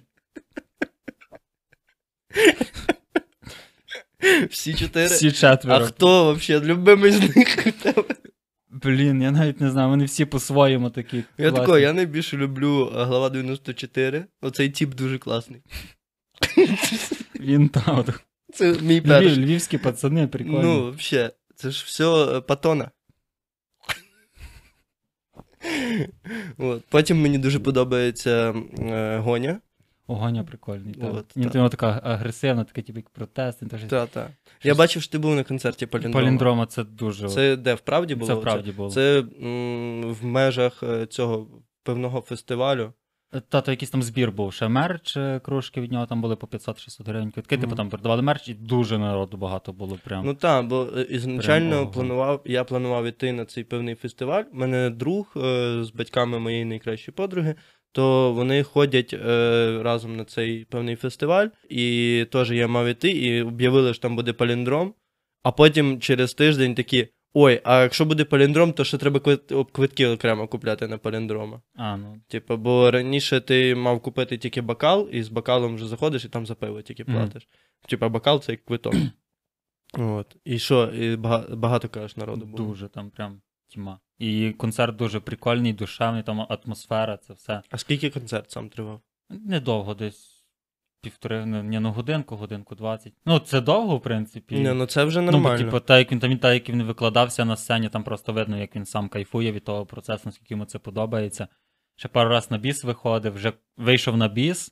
всі 4.49 4.73
чотири. 4.73 5.05
Всі 5.05 5.45
А 5.67 5.79
хто 5.79 6.33
взагалі 6.33 6.65
любимий 6.65 7.11
з 7.11 7.35
них? 7.35 7.67
Блін, 8.69 9.21
я 9.21 9.31
навіть 9.31 9.61
не 9.61 9.71
знаю, 9.71 9.89
вони 9.89 10.05
всі 10.05 10.25
по-своєму 10.25 10.89
такі. 10.89 11.23
Я 11.37 11.51
такой, 11.51 11.81
я 11.81 11.93
найбільше 11.93 12.37
люблю 12.37 12.85
глава 12.93 13.29
94. 13.29 14.25
Оцей 14.41 14.69
тип 14.69 14.95
дуже 14.95 15.17
класний. 15.17 15.61
Він 17.39 17.69
там. 17.69 18.05
Це 18.53 18.71
мій 18.81 19.01
Львів, 19.01 19.37
львівські 19.37 19.77
пацани, 19.77 20.27
прикольні. 20.27 20.59
Ну, 20.63 20.91
взагалі, 20.91 21.31
це 21.55 21.71
ж 21.71 21.83
все 21.87 22.03
е, 22.37 22.41
патона. 22.41 22.91
От. 26.57 26.83
Потім 26.89 27.21
мені 27.21 27.37
дуже 27.37 27.59
подобається 27.59 28.53
е, 28.79 29.17
Гоня. 29.17 29.59
Огоня 30.07 30.43
прикольний. 30.43 30.93
Так. 30.93 31.13
От, 31.13 31.37
Він 31.37 31.43
так. 31.43 31.53
тому 31.53 31.69
така 31.69 32.01
агресивна, 32.03 32.63
така 32.63 32.81
типу 32.81 32.99
як 32.99 33.09
протест. 33.09 33.61
він 33.61 33.69
теж- 33.69 33.83
Та, 33.83 34.05
та. 34.05 34.29
Я 34.63 34.75
бачив, 34.75 35.01
що 35.01 35.11
ти 35.11 35.17
був 35.17 35.35
на 35.35 35.43
концерті 35.43 35.85
Паліндрома. 35.85 36.25
Паліндрома 36.25 36.65
це 36.65 36.83
дуже. 36.83 37.29
Це 37.29 37.55
де 37.55 37.73
вправді 37.73 38.15
було? 38.15 38.27
це 38.27 38.33
вправді 38.33 38.71
було. 38.71 38.89
Це 38.89 39.19
м, 39.41 40.13
в 40.13 40.25
межах 40.25 40.83
е, 40.83 41.05
цього 41.05 41.47
певного 41.83 42.21
фестивалю. 42.21 42.93
Та, 43.49 43.61
то 43.61 43.71
якийсь 43.71 43.91
там 43.91 44.03
збір 44.03 44.31
був. 44.31 44.53
Ще 44.53 44.67
мерч, 44.67 45.17
е, 45.17 45.39
кружки 45.43 45.81
від 45.81 45.91
нього 45.91 46.05
там 46.05 46.21
були 46.21 46.35
по 46.35 46.47
500-600 46.47 47.07
гривень. 47.07 47.31
Квитки, 47.31 47.57
типу 47.57 47.75
там 47.75 47.89
продавали 47.89 48.21
мерч, 48.21 48.47
і 48.47 48.53
дуже 48.53 48.97
народу 48.97 49.37
багато 49.37 49.73
було. 49.73 49.97
Прям. 50.03 50.25
Ну 50.25 50.33
так, 50.33 50.67
бо 50.67 50.89
е, 50.97 51.01
ізначально 51.01 51.77
Прям 51.77 51.91
планував, 51.91 52.41
я 52.45 52.63
планував 52.63 53.05
іти 53.05 53.31
на 53.31 53.45
цей 53.45 53.63
певний 53.63 53.95
фестиваль. 53.95 54.43
У 54.53 54.57
мене 54.57 54.89
друг 54.89 55.33
е, 55.37 55.39
з 55.83 55.91
батьками 55.91 56.39
моєї 56.39 56.65
найкращої 56.65 57.13
подруги, 57.15 57.55
то 57.91 58.33
вони 58.33 58.63
ходять 58.63 59.13
е, 59.13 59.79
разом 59.83 60.15
на 60.15 60.25
цей 60.25 60.65
певний 60.65 60.95
фестиваль, 60.95 61.47
і 61.69 62.25
теж 62.31 62.51
я 62.51 62.67
мав 62.67 62.87
іти, 62.87 63.09
і 63.09 63.41
об'явили, 63.41 63.93
що 63.93 64.01
там 64.01 64.15
буде 64.15 64.33
паліндром. 64.33 64.93
А 65.43 65.51
потім 65.51 65.99
через 65.99 66.33
тиждень 66.33 66.75
такі. 66.75 67.07
Ой, 67.33 67.61
а 67.63 67.81
якщо 67.81 68.05
буде 68.05 68.25
паліндром, 68.25 68.73
то 68.73 68.83
ще 68.83 68.97
треба 68.97 69.19
квит- 69.19 69.71
квитки 69.71 70.07
окремо 70.07 70.47
купляти 70.47 70.87
на 70.87 70.97
паліндрома. 70.97 71.61
А, 71.75 71.97
ну. 71.97 72.21
Типу, 72.27 72.57
бо 72.57 72.91
раніше 72.91 73.41
ти 73.41 73.75
мав 73.75 74.01
купити 74.01 74.37
тільки 74.37 74.61
бокал, 74.61 75.09
і 75.11 75.23
з 75.23 75.29
бокалом 75.29 75.75
вже 75.75 75.87
заходиш, 75.87 76.25
і 76.25 76.29
там 76.29 76.45
за 76.45 76.55
пиво 76.55 76.81
тільки 76.81 77.05
платиш. 77.05 77.47
Типа 77.87 78.09
бокал 78.09 78.41
це 78.41 78.51
як 78.51 78.65
квиток. 78.65 78.95
От. 79.93 80.35
І 80.45 80.59
що, 80.59 80.85
і 80.85 81.15
бага- 81.15 81.55
багато 81.55 81.89
кажеш 81.89 82.17
народу 82.17 82.45
було. 82.45 82.65
Дуже 82.69 82.87
там 82.87 83.09
прям 83.09 83.41
тьма. 83.73 83.99
І 84.17 84.51
концерт 84.51 84.95
дуже 84.95 85.19
прикольний, 85.19 85.73
душевний, 85.73 86.23
там 86.23 86.45
атмосфера, 86.49 87.17
це 87.17 87.33
все. 87.33 87.61
А 87.69 87.77
скільки 87.77 88.09
концерт 88.09 88.51
сам 88.51 88.69
тривав? 88.69 89.01
Недовго, 89.29 89.93
десь 89.93 90.28
півтори, 91.01 91.45
ну, 91.45 91.63
ну 91.63 91.91
годинку, 91.91 92.35
годинку 92.35 92.75
двадцять. 92.75 93.13
Ну, 93.25 93.39
це 93.39 93.61
довго, 93.61 93.97
в 93.97 94.01
принципі. 94.01 94.55
Ні, 94.55 94.73
ну 94.73 94.85
це 94.85 95.03
вже 95.03 95.21
Ну, 95.21 95.39
бо, 95.39 95.57
типу, 95.57 95.79
так, 95.79 95.99
як 95.99 96.11
він 96.11 96.19
там, 96.19 96.37
так, 96.37 96.53
як 96.53 96.69
він 96.69 96.83
викладався 96.83 97.45
на 97.45 97.55
сцені, 97.55 97.89
там 97.89 98.03
просто 98.03 98.33
видно, 98.33 98.57
як 98.57 98.75
він 98.75 98.85
сам 98.85 99.09
кайфує 99.09 99.51
від 99.51 99.63
того 99.63 99.85
процесу, 99.85 100.21
наскільки 100.25 100.53
йому 100.53 100.65
це 100.65 100.79
подобається. 100.79 101.47
Ще 101.95 102.07
пару 102.07 102.29
раз 102.29 102.51
на 102.51 102.57
біс 102.57 102.83
виходив, 102.83 103.33
вже 103.33 103.53
вийшов 103.77 104.17
на 104.17 104.27
біс. 104.27 104.71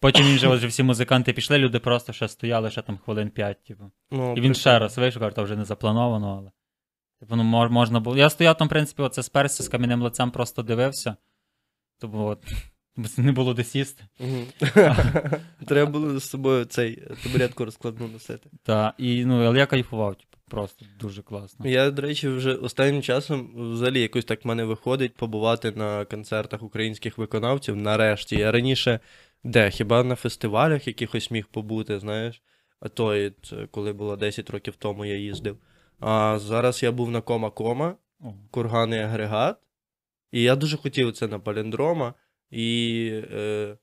Потім 0.00 0.26
він 0.26 0.50
от 0.50 0.58
вже 0.58 0.66
всі 0.66 0.82
музиканти 0.82 1.32
пішли, 1.32 1.58
люди 1.58 1.78
просто 1.78 2.12
ще 2.12 2.28
стояли 2.28 2.70
ще 2.70 2.82
там 2.82 2.98
хвилин 2.98 3.30
5, 3.30 3.64
типу. 3.64 3.90
ну, 4.10 4.34
І 4.36 4.40
він 4.40 4.54
ще 4.54 4.78
раз 4.78 4.98
вийшов, 4.98 5.20
каже, 5.22 5.36
то 5.36 5.42
вже 5.42 5.56
не 5.56 5.64
заплановано, 5.64 6.38
але. 6.38 6.50
Типу, 7.20 7.36
ну, 7.36 7.44
можна 7.68 8.00
було. 8.00 8.16
Я 8.16 8.30
стояв 8.30 8.56
там, 8.56 8.66
в 8.66 8.70
принципі, 8.70 9.02
оце 9.02 9.22
сперся 9.22 9.62
з 9.62 9.68
кам'яним 9.68 10.02
лицем, 10.02 10.30
просто 10.30 10.62
дивився. 10.62 11.16
Тому 11.98 12.24
от. 12.26 12.44
Бо 13.00 13.08
це 13.08 13.22
Не 13.22 13.32
було 13.32 13.54
де 13.54 13.64
сісти. 13.64 14.04
Треба 15.66 15.90
було 15.90 16.18
з 16.18 16.30
собою 16.30 16.64
цей 16.64 17.02
табуретку 17.22 17.64
розкладну 17.64 18.08
носити. 18.08 18.50
Та, 18.62 18.94
і, 18.98 19.24
ну, 19.24 19.44
але 19.44 19.58
я 19.58 19.66
кайфував, 19.66 20.14
типу, 20.14 20.38
просто 20.48 20.86
дуже 21.00 21.22
класно. 21.22 21.68
Я, 21.68 21.90
до 21.90 22.02
речі, 22.02 22.28
вже 22.28 22.54
останнім 22.54 23.02
часом 23.02 23.50
взагалі 23.72 24.00
якось 24.00 24.24
так 24.24 24.44
в 24.44 24.48
мене 24.48 24.64
виходить 24.64 25.14
побувати 25.14 25.70
на 25.70 26.04
концертах 26.04 26.62
українських 26.62 27.18
виконавців 27.18 27.76
нарешті. 27.76 28.36
Я 28.36 28.52
раніше 28.52 29.00
де? 29.44 29.70
Хіба 29.70 30.04
на 30.04 30.14
фестивалях 30.14 30.86
якихось 30.86 31.30
міг 31.30 31.46
побути, 31.46 31.98
знаєш? 31.98 32.42
А 32.80 32.88
то, 32.88 33.30
коли 33.70 33.92
було 33.92 34.16
10 34.16 34.50
років 34.50 34.74
тому 34.78 35.04
я 35.04 35.16
їздив. 35.16 35.58
А 36.00 36.38
зараз 36.38 36.82
я 36.82 36.92
був 36.92 37.10
на 37.10 37.20
Кома-Кома, 37.20 37.94
О. 38.20 38.34
курганний 38.50 39.00
агрегат. 39.00 39.56
І 40.32 40.42
я 40.42 40.56
дуже 40.56 40.76
хотів 40.76 41.12
це 41.12 41.28
на 41.28 41.38
паліндрома 41.38 42.14
і 42.50 43.10
е, 43.32 43.76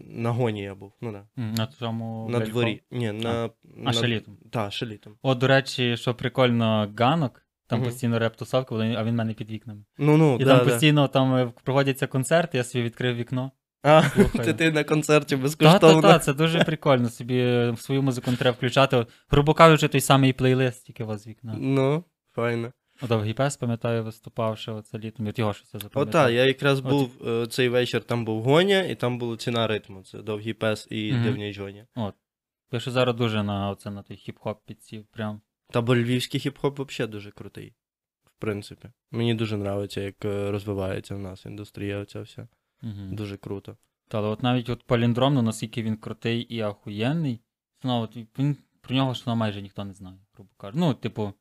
на 0.00 0.30
гоні 0.30 0.62
я 0.62 0.74
був. 0.74 0.92
Ну, 1.00 1.12
да. 1.12 1.26
На 1.36 1.66
тому 1.66 2.28
На 2.30 2.40
дворі. 2.40 2.82
Ні, 2.90 3.12
на, 3.12 3.50
А 3.84 3.92
ще 3.92 4.06
літом. 4.08 4.38
Так, 4.50 4.72
ще 4.72 4.86
літом. 4.86 5.16
От, 5.22 5.38
до 5.38 5.46
речі, 5.46 5.96
що 5.96 6.14
прикольно, 6.14 6.92
ганок, 6.98 7.42
там 7.66 7.78
Мгм. 7.78 7.88
постійно 7.88 8.18
реп-тусовка, 8.18 8.96
а 8.98 9.04
він 9.04 9.10
в 9.10 9.16
мене 9.16 9.34
під 9.34 9.50
вікнами. 9.50 9.84
Ну, 9.98 10.16
ну, 10.16 10.36
І 10.40 10.44
да, 10.44 10.56
там 10.56 10.66
да. 10.66 10.72
постійно 10.72 11.08
там 11.08 11.34
е, 11.34 11.52
проводяться 11.64 12.06
концерти, 12.06 12.58
я 12.58 12.64
собі 12.64 12.84
відкрив 12.84 13.16
вікно. 13.16 13.52
А, 13.82 14.02
Слухаю. 14.02 14.44
ти, 14.44 14.54
ти 14.54 14.72
на 14.72 14.84
концерті 14.84 15.36
безкоштовно. 15.36 16.02
та, 16.02 16.12
та, 16.12 16.18
це 16.18 16.34
дуже 16.34 16.64
прикольно. 16.64 17.08
Собі 17.08 17.42
в 17.70 17.76
свою 17.78 18.02
музику 18.02 18.30
не 18.30 18.36
треба 18.36 18.56
включати. 18.56 19.06
Грубо 19.28 19.54
кажучи, 19.54 19.88
той 19.88 20.00
самий 20.00 20.32
плейлист, 20.32 20.86
тільки 20.86 21.04
у 21.04 21.06
вас 21.06 21.22
з 21.22 21.26
вікна. 21.26 21.56
Ну, 21.58 22.04
файно. 22.34 22.72
От 23.02 23.08
Довгий 23.08 23.34
пес, 23.34 23.56
пам'ятаю, 23.56 24.04
виступав 24.04 24.58
ще 24.58 24.72
оце 24.72 24.98
літом. 24.98 25.26
От 25.26 25.38
його 25.38 25.52
що 25.52 25.64
це 25.64 25.78
О, 25.78 25.80
запам'ятав. 25.80 26.12
так, 26.12 26.32
я 26.32 26.44
якраз 26.44 26.78
От. 26.78 26.84
був 26.84 27.28
е, 27.28 27.46
цей 27.46 27.68
вечір, 27.68 28.04
там 28.04 28.24
був 28.24 28.42
Гоня, 28.42 28.82
і 28.82 28.94
там 28.94 29.18
була 29.18 29.36
ціна 29.36 29.66
ритму. 29.66 30.02
Це 30.02 30.22
довгий 30.22 30.54
пес 30.54 30.88
і 30.90 31.12
Мгм. 31.12 31.22
дивний 31.22 31.52
Жоня. 31.52 31.86
Я 32.72 32.80
ще 32.80 32.90
зараз 32.90 33.16
дуже 33.16 33.42
на, 33.42 33.70
оце, 33.70 33.90
на 33.90 34.02
той 34.02 34.16
хіп-хоп 34.16 34.56
підсів. 34.66 35.06
Прям. 35.06 35.40
Та 35.70 35.80
бо 35.80 35.96
львівський 35.96 36.40
хіп-хоп 36.40 36.86
взагалі 36.86 37.12
дуже 37.12 37.30
крутий. 37.30 37.74
В 38.24 38.40
принципі. 38.40 38.88
Мені 39.10 39.34
дуже 39.34 39.58
подобається, 39.58 40.00
як 40.00 40.24
е, 40.24 40.50
розвивається 40.50 41.14
в 41.14 41.18
нас 41.18 41.46
індустрія 41.46 41.98
оця 41.98 42.20
вся. 42.20 42.48
Угу. 42.82 42.92
Дуже 43.12 43.36
круто. 43.36 43.76
Та, 44.08 44.18
але 44.18 44.28
от 44.28 44.42
навіть 44.42 44.68
от 44.68 44.82
паліндром, 44.82 45.34
ну 45.34 45.42
наскільки 45.42 45.82
він 45.82 45.96
крутий 45.96 46.40
і 46.40 46.60
ахуєнний, 46.60 47.40
ну, 47.84 48.00
от 48.00 48.16
він, 48.38 48.56
про 48.80 48.96
нього 48.96 49.14
ж 49.14 49.24
ну, 49.26 49.36
майже 49.36 49.62
ніхто 49.62 49.84
не 49.84 49.92
знає, 49.92 50.18
грубо 50.34 50.50
кажучи. 50.56 50.80
Ну, 50.80 50.94
типу, 50.94 51.32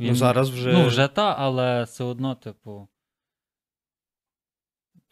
він, 0.00 0.08
Ну, 0.08 0.14
зараз 0.14 0.50
вже. 0.50 0.72
Ну, 0.72 0.86
вже 0.86 1.08
та, 1.08 1.34
але 1.38 1.82
все 1.84 2.04
одно, 2.04 2.34
типу. 2.34 2.88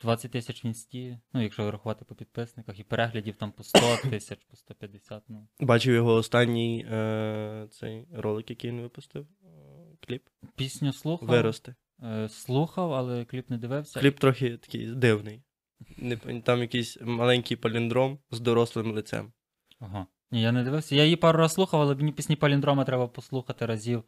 20 0.01 0.31
тисяч 0.31 0.64
в 0.64 0.66
інсті, 0.66 1.18
ну, 1.33 1.42
якщо 1.42 1.70
рахувати 1.70 2.05
по 2.05 2.14
підписниках, 2.14 2.79
і 2.79 2.85
переглядів 2.85 3.37
там 3.37 3.53
по 3.53 3.62
100 3.62 3.79
тисяч, 4.11 4.44
по 4.51 4.57
150, 4.57 5.23
ну. 5.29 5.49
Бачив 5.61 5.94
його 5.94 6.14
останній 6.14 6.87
е, 6.90 7.68
цей 7.70 8.07
ролик, 8.12 8.51
який 8.51 8.70
він 8.70 8.81
випустив. 8.81 9.27
е, 9.44 9.49
Кліп. 10.07 10.23
Пісню 10.57 10.92
слухав. 10.92 11.29
Вирости. 11.29 11.75
Е, 12.03 12.29
слухав, 12.29 12.92
але 12.92 13.25
кліп 13.25 13.51
не 13.51 13.59
дивився. 13.59 14.01
Кліп 14.01 14.18
трохи 14.18 14.57
такий 14.57 14.87
дивний. 14.94 15.42
Не 15.97 16.16
пон- 16.16 16.42
Там 16.42 16.61
якийсь 16.61 16.99
маленький 17.03 17.57
паліндром 17.57 18.18
з 18.31 18.40
дорослим 18.40 18.92
лицем. 18.92 19.33
Ага. 19.79 20.07
Ні, 20.31 20.42
я 20.42 20.53
не 20.53 20.64
дивився. 20.64 20.94
Я 20.94 21.05
її 21.05 21.16
пару 21.16 21.38
раз 21.38 21.53
слухав, 21.53 21.81
але 21.81 21.94
мені 21.94 22.12
пісні 22.12 22.37
паліндрома 22.37 22.85
треба 22.85 23.09
послухати 23.09 23.66
разів. 23.66 24.05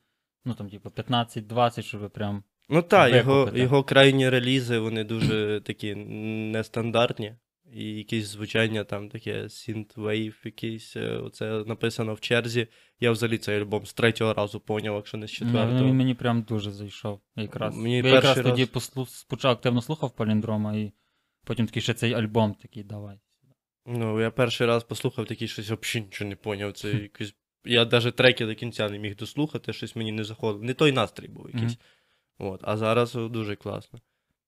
Ну 0.47 0.55
там, 0.55 0.71
типу, 0.71 0.89
15-20, 0.89 1.83
щоб 1.83 2.11
прям. 2.11 2.45
Ну 2.69 2.83
так, 2.83 3.15
його, 3.15 3.51
його 3.55 3.85
крайні 3.85 4.29
релізи, 4.29 4.79
вони 4.79 5.05
дуже 5.05 5.61
такі 5.65 5.95
нестандартні. 5.95 7.35
І 7.73 7.85
якісь 7.85 8.27
звучання 8.27 8.85
там 8.85 9.09
таке 9.09 9.43
synthwave, 9.43 10.35
якийсь, 10.45 10.97
е, 10.97 11.17
оце 11.17 11.65
написано 11.67 12.15
в 12.15 12.21
черзі. 12.21 12.69
Я 13.01 13.11
взагалі 13.11 13.39
цей 13.39 13.61
альбом 13.61 13.87
з 13.87 13.93
третього 13.93 14.35
разу 14.35 14.61
поняв, 14.61 14.95
якщо 14.95 15.19
не 15.19 15.29
з 15.29 15.31
Ну, 15.41 15.47
четвертого. 15.47 15.85
він 15.85 15.97
мені 15.97 16.15
прям 16.15 16.43
дуже 16.43 16.71
зайшов. 16.71 17.21
Якраз. 17.37 17.77
Мені 17.77 17.97
я 17.97 18.03
якраз 18.05 18.23
перший 18.25 18.43
тоді 18.43 18.69
раз- 18.75 19.11
спочатку 19.11 19.49
активно 19.59 19.83
слухав 19.83 20.17
паліндрома, 20.17 20.77
і 20.77 20.93
потім 21.45 21.67
такий 21.67 21.83
ще 21.83 21.95
цей 21.95 22.15
альбом 22.15 22.55
такий 22.55 22.85
давай. 22.85 23.19
Ну, 23.87 24.21
я 24.21 24.31
перший 24.31 24.67
раз 24.67 24.85
послухав 24.85 25.27
такий 25.27 25.49
щось, 25.49 25.71
взагалі 25.71 26.07
нічого 26.07 26.31
не 26.31 26.37
поняв. 26.37 26.73
Це 26.73 26.89
якийсь. 27.03 27.35
Я 27.67 27.85
навіть 27.85 28.17
треки 28.17 28.47
до 28.47 28.55
кінця 28.55 28.89
не 28.89 28.99
міг 28.99 29.17
дослухати, 29.17 29.73
щось 29.73 29.97
мені 29.97 30.13
не 30.13 30.25
заходило. 30.25 30.65
Не 30.65 30.75
той 30.75 30.93
настрій 30.93 31.29
був 31.29 31.51
якийсь. 31.55 31.79
От, 32.39 32.61
а 32.65 32.77
зараз 32.77 33.15
дуже 33.15 33.57
класно. 33.57 34.01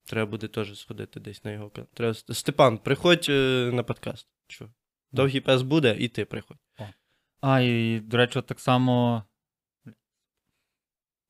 Треба 0.05 0.31
буде 0.31 0.47
теж 0.47 0.79
сходити 0.79 1.19
десь 1.19 1.43
на 1.43 1.51
його 1.51 1.69
канал. 1.69 1.87
Треба... 1.93 2.13
Степан, 2.13 2.77
приходь 2.77 3.25
е, 3.29 3.71
на 3.73 3.83
подкаст. 3.83 4.27
Що? 4.47 4.69
Довгий 5.11 5.41
пес 5.41 5.61
буде, 5.61 5.95
і 5.99 6.07
ти 6.07 6.25
приходь. 6.25 6.57
А, 7.41 7.61
і, 7.61 7.99
до 7.99 8.17
речі, 8.17 8.41
так 8.41 8.59
само. 8.59 9.23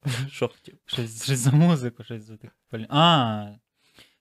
Що 0.30 0.48
хотів? 0.48 0.78
Щось, 0.86 1.24
щось 1.24 1.40
за 1.40 1.52
музику, 1.52 2.04
щось 2.04 2.24
за 2.24 2.38
тих 2.38 2.52
А. 2.90 3.56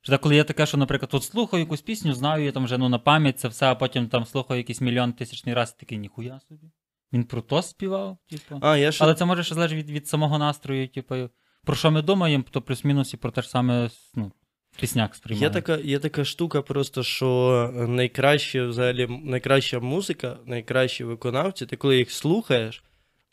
Що 0.00 0.12
так, 0.12 0.20
коли 0.20 0.34
є 0.36 0.44
таке, 0.44 0.66
що, 0.66 0.76
наприклад, 0.76 1.10
от 1.14 1.24
слухаю 1.24 1.62
якусь 1.62 1.80
пісню, 1.80 2.12
знаю 2.12 2.40
її 2.40 2.52
там 2.52 2.64
вже 2.64 2.78
ну, 2.78 2.88
на 2.88 2.98
пам'ять 2.98 3.40
це 3.40 3.48
все, 3.48 3.66
а 3.66 3.74
потім 3.74 4.08
там 4.08 4.24
слухаю 4.24 4.58
якийсь 4.58 4.80
мільйон 4.80 5.12
тисячний 5.12 5.54
раз, 5.54 5.74
і 5.76 5.80
такий 5.80 5.98
ніхуя 5.98 6.40
собі. 6.40 6.70
Він 7.12 7.24
про 7.24 7.42
то 7.42 7.62
співав, 7.62 8.18
типу. 8.30 8.58
А, 8.62 8.76
я 8.76 8.92
ще... 8.92 9.04
Але 9.04 9.14
це 9.14 9.24
може 9.24 9.44
ще 9.44 9.54
залежить 9.54 9.78
від, 9.78 9.90
від 9.90 10.08
самого 10.08 10.38
настрою, 10.38 10.88
типу, 10.88 11.14
про 11.64 11.76
що 11.76 11.90
ми 11.90 12.02
думаємо, 12.02 12.44
то 12.50 12.62
плюс-мінус 12.62 13.14
і 13.14 13.16
про 13.16 13.30
те 13.30 13.42
ж 13.42 13.48
саме 13.48 13.90
ну, 14.14 14.32
в 14.70 14.80
піснях 14.80 15.14
сприймаємо. 15.14 15.54
Є 15.54 15.62
така, 15.62 15.76
є 15.76 15.98
така 15.98 16.24
штука, 16.24 16.62
просто 16.62 17.02
що 17.02 17.70
найкраще, 17.88 18.66
взагалі, 18.66 19.06
найкраща 19.24 19.80
музика, 19.80 20.38
найкращі 20.46 21.04
виконавці, 21.04 21.66
ти 21.66 21.76
коли 21.76 21.98
їх 21.98 22.10
слухаєш, 22.10 22.84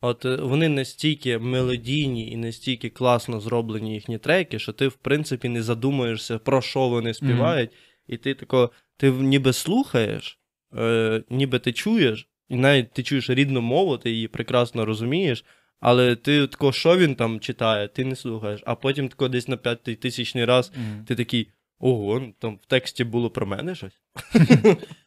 от 0.01 0.25
е, 0.25 0.35
вони 0.35 0.69
настільки 0.69 1.37
мелодійні 1.37 2.31
і 2.31 2.37
настільки 2.37 2.89
класно 2.89 3.39
зроблені 3.39 3.93
їхні 3.93 4.17
треки, 4.17 4.59
що 4.59 4.73
ти, 4.73 4.87
в 4.87 4.95
принципі, 4.95 5.49
не 5.49 5.63
задумуєшся, 5.63 6.37
про 6.37 6.61
що 6.61 6.87
вони 6.87 7.13
співають, 7.13 7.71
і 8.07 8.17
ти 8.17 8.33
тако, 8.33 8.71
ти 8.97 9.11
ніби 9.11 9.53
слухаєш, 9.53 10.39
е, 10.77 11.23
ніби 11.29 11.59
ти 11.59 11.73
чуєш, 11.73 12.29
і 12.49 12.55
навіть 12.55 12.91
ти 12.93 13.03
чуєш 13.03 13.29
рідну 13.29 13.61
мову, 13.61 13.97
ти 13.97 14.11
її 14.11 14.27
прекрасно 14.27 14.85
розумієш. 14.85 15.45
Але 15.79 16.15
ти 16.15 16.47
тако, 16.47 16.71
що 16.71 16.97
він 16.97 17.15
там 17.15 17.39
читає, 17.39 17.87
ти 17.87 18.05
не 18.05 18.15
слухаєш. 18.15 18.61
А 18.65 18.75
потім 18.75 19.09
тако 19.09 19.27
десь 19.27 19.47
на 19.47 19.57
п'ятий 19.57 19.95
тисячний 19.95 20.45
раз 20.45 20.71
Мгм. 20.75 21.05
ти 21.05 21.15
такий, 21.15 21.51
ого, 21.79 22.19
ну, 22.19 22.33
там 22.39 22.55
в 22.63 22.65
тексті 22.65 23.03
було 23.03 23.29
про 23.29 23.45
мене 23.47 23.75
щось. 23.75 24.01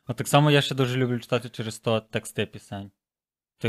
От 0.06 0.16
так 0.16 0.28
само 0.28 0.50
я 0.50 0.60
ще 0.60 0.74
дуже 0.74 0.96
люблю 0.96 1.18
читати 1.18 1.48
через 1.48 1.78
то 1.78 2.00
тексти 2.00 2.46
пісень. 2.46 2.90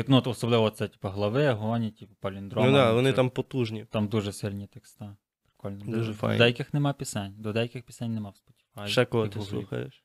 Ну, 0.08 0.24
особливо 0.26 0.70
це, 0.70 0.88
типу, 0.88 1.08
глави, 1.08 1.52
гоні, 1.52 1.92
типу, 1.92 2.16
паліндрома. 2.20 2.68
ну 2.68 2.74
да, 2.74 2.94
вони 2.94 3.10
це- 3.10 3.16
там 3.16 3.30
потужні. 3.30 3.86
Там 3.92 4.08
дуже 4.08 4.34
сильні 4.34 4.68
текста. 4.68 5.16
Прикольно. 5.44 5.98
Дуже 5.98 6.14
файно. 6.14 6.36
До 6.36 6.44
деяких 6.44 6.74
нема 6.74 6.94
пісень. 6.94 7.36
До 7.38 7.54
деяких 7.54 7.84
пісень 7.84 8.14
нема 8.14 8.30
в 8.30 8.34
Spotify. 8.34 8.88
Ще 8.88 9.06
кого 9.06 9.28
ти 9.28 9.42
слухаєш? 9.42 10.04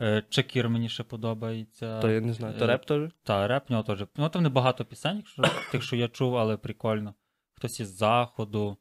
Е, 0.00 0.22
Чекір 0.28 0.68
мені 0.68 0.88
ще 0.88 1.02
подобається. 1.02 2.00
То 2.00 2.10
я 2.10 2.20
не 2.20 2.32
знаю. 2.32 2.58
То 2.58 2.64
е, 2.64 2.68
реп 2.68 2.84
теж? 2.84 3.10
Та, 3.22 3.48
реп 3.48 3.70
нього 3.70 3.82
теж. 3.82 4.04
Ну 4.16 4.28
там 4.28 4.42
небагато 4.42 4.84
пісень, 4.84 5.16
якщо, 5.16 5.42
тих, 5.72 5.82
що 5.82 5.96
я 5.96 6.08
чув, 6.08 6.36
але 6.36 6.56
прикольно. 6.56 7.14
Хтось 7.54 7.80
із 7.80 7.96
заходу. 7.96 8.76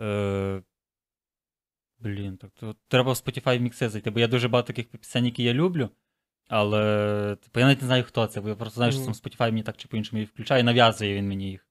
Е... 0.00 0.62
Блін, 1.98 2.36
так 2.36 2.50
то 2.50 2.76
треба 2.88 3.12
в 3.12 3.14
Spotify 3.14 3.58
мікси 3.58 3.88
зайти, 3.88 4.10
бо 4.10 4.20
я 4.20 4.28
дуже 4.28 4.48
багато 4.48 4.66
таких 4.66 4.86
пісень, 4.86 5.24
які 5.24 5.42
я 5.42 5.54
люблю. 5.54 5.90
Але 6.48 7.36
типу, 7.42 7.60
я 7.60 7.66
навіть 7.66 7.80
не 7.80 7.86
знаю, 7.86 8.04
хто 8.04 8.26
це, 8.26 8.40
бо 8.40 8.48
я 8.48 8.54
просто 8.54 8.74
знаю, 8.74 8.92
що 8.92 9.00
сам 9.00 9.14
Spotify 9.14 9.50
мені 9.50 9.62
так 9.62 9.76
чи 9.76 9.88
по-іншому 9.88 10.20
їх 10.20 10.30
включає, 10.30 10.60
і 10.60 10.64
нав'язує 10.64 11.14
він 11.14 11.28
мені 11.28 11.50
їх. 11.50 11.66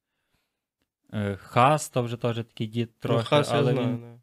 Е, 1.14 1.36
Хас, 1.36 1.90
то 1.90 2.04
вже 2.04 2.18
теж 2.18 2.36
такий 2.36 2.68
дід 2.68 3.00
трохи, 3.00 3.20
ну, 3.24 3.26
хас 3.26 3.52
я 3.52 3.58
але, 3.58 3.72
знаю. 3.72 3.88
він... 3.88 4.22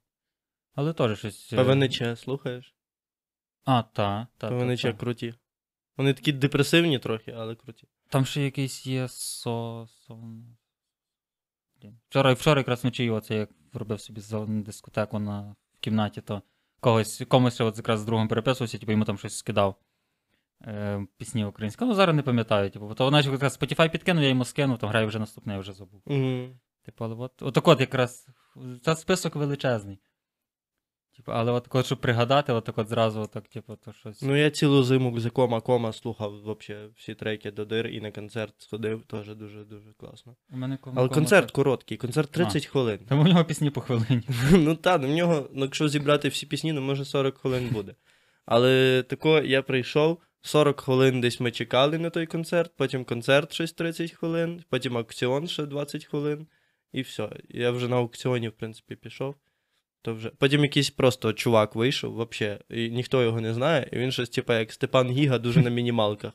але 0.75 0.93
теж 0.93 1.19
щось. 1.19 1.53
е, 1.53 1.57
ПВНЧ 1.57 2.03
слухаєш? 2.21 2.75
А, 3.65 3.83
та, 3.83 4.27
та, 4.39 4.49
та, 4.49 4.59
ПВНЧ 4.59 4.83
та. 4.83 4.93
круті. 4.93 5.35
Вони 5.97 6.15
такі 6.15 6.33
депресивні 6.33 6.99
трохи, 6.99 7.33
але 7.33 7.55
круті. 7.55 7.89
Там 8.09 8.27
ще 8.27 8.43
якийсь 8.43 8.87
є 8.87 9.09
со... 9.09 9.89
Вчора, 12.09 12.33
вчора 12.33 12.61
якраз 12.61 12.83
вночі 12.83 13.11
оце 13.11 13.35
як 13.35 13.51
робив 13.73 14.01
собі 14.01 14.21
дискотеку 14.47 15.19
на 15.19 15.57
в 15.75 15.81
кімнаті, 15.81 16.21
то 16.21 16.43
когось, 16.81 17.23
комусь 17.29 17.61
от 17.61 17.77
якраз 17.77 18.01
з 18.01 18.05
другом 18.05 18.29
переписувався, 18.29 18.79
типу 18.79 18.93
йому 18.93 19.05
там 19.05 19.19
щось 19.19 19.37
скидав. 19.37 19.77
Е, 20.67 21.07
пісні 21.17 21.45
українські. 21.45 21.85
Ну, 21.85 21.95
зараз 21.95 22.17
не 22.17 22.23
пам'ятаю. 22.23 22.71
Типу, 22.71 22.87
бо 22.87 22.95
то 22.95 23.05
вона 23.05 23.23
ж 23.23 23.31
якраз 23.31 23.59
Spotify 23.59 23.91
підкинув, 23.91 24.23
я 24.23 24.29
йому 24.29 24.45
скинув, 24.45 24.79
там 24.79 24.91
граю 24.91 25.07
вже 25.07 25.19
наступне, 25.19 25.53
я 25.53 25.59
вже 25.59 25.73
забув. 25.73 26.03
Угу. 26.07 26.49
Типу, 26.85 27.05
але 27.05 27.15
от, 27.15 27.43
от, 27.43 27.69
от 27.69 27.81
якраз 27.81 28.27
це 28.83 28.97
список 28.97 29.37
величезний. 29.37 30.01
Типу, 31.21 31.33
але 31.33 31.53
от, 31.53 31.67
от 31.71 31.87
щоб 31.87 32.01
пригадати, 32.01 32.53
от, 32.53 32.65
так 32.65 32.79
от 32.79 32.89
зразу, 32.89 33.27
так, 33.27 33.49
типу, 33.49 33.77
то 33.85 33.93
щось. 33.93 34.23
Ну 34.23 34.37
я 34.37 34.51
цілу 34.51 34.83
зиму 34.83 35.21
за 35.21 35.31
кома 35.31 35.61
кома 35.61 35.93
слухав 35.93 36.41
вообще 36.43 36.89
всі 36.97 37.15
треки 37.15 37.51
до 37.51 37.65
дир 37.65 37.87
і 37.87 38.01
на 38.01 38.11
концерт 38.11 38.55
сходив, 38.59 39.03
теж 39.03 39.35
дуже-дуже 39.35 39.93
класно. 39.93 40.37
У 40.53 40.57
мене 40.57 40.77
кому- 40.77 41.01
Але 41.01 41.09
концерт 41.09 41.47
так. 41.47 41.55
короткий, 41.55 41.97
концерт 41.97 42.31
30 42.31 42.67
хвилин. 42.67 42.99
Тому 43.09 43.23
у 43.23 43.27
нього 43.27 43.45
пісні 43.45 43.71
по 43.71 43.81
хвилині. 43.81 44.23
Ну 44.53 44.75
так, 44.75 45.03
в 45.03 45.09
нього, 45.09 45.49
ну, 45.53 45.65
якщо 45.65 45.89
зібрати 45.89 46.29
всі 46.29 46.47
пісні, 46.47 46.73
ну 46.73 46.81
може 46.81 47.05
40 47.05 47.39
хвилин 47.39 47.69
буде. 47.69 47.95
Але 48.47 49.03
тако 49.09 49.39
я 49.39 49.63
прийшов, 49.63 50.19
40 50.43 50.81
хвилин 50.81 51.21
десь 51.21 51.41
ми 51.41 51.51
чекали 51.51 51.99
на 51.99 52.11
той 52.11 52.27
концерт, 52.27 52.73
потім 52.77 53.05
концерт 53.05 53.53
щось 53.53 53.73
30 53.73 54.11
хвилин, 54.13 54.65
потім 54.71 54.97
аукціон 54.97 55.47
ще 55.49 55.67
20 55.67 56.05
хвилин, 56.05 56.47
і 56.93 57.03
все. 57.03 57.31
Я 57.49 57.71
вже 57.71 57.89
на 57.89 57.97
аукціоні, 57.97 58.49
в 58.49 58.53
принципі, 58.53 58.97
пішов. 58.97 59.35
То 60.03 60.15
вже... 60.15 60.31
Потім 60.39 60.63
якийсь 60.63 60.91
просто 60.91 61.33
чувак 61.33 61.75
вийшов, 61.75 62.13
вообще, 62.13 62.59
і 62.71 62.89
ніхто 62.89 63.23
його 63.23 63.41
не 63.41 63.55
знає, 63.55 63.89
і 63.93 63.99
він 63.99 64.13
щось, 64.13 64.29
типа, 64.29 64.59
як 64.59 64.73
Степан 64.73 65.11
Гіга, 65.11 65.39
дуже 65.39 65.61
на 65.61 65.71
мінімалках. 65.71 66.33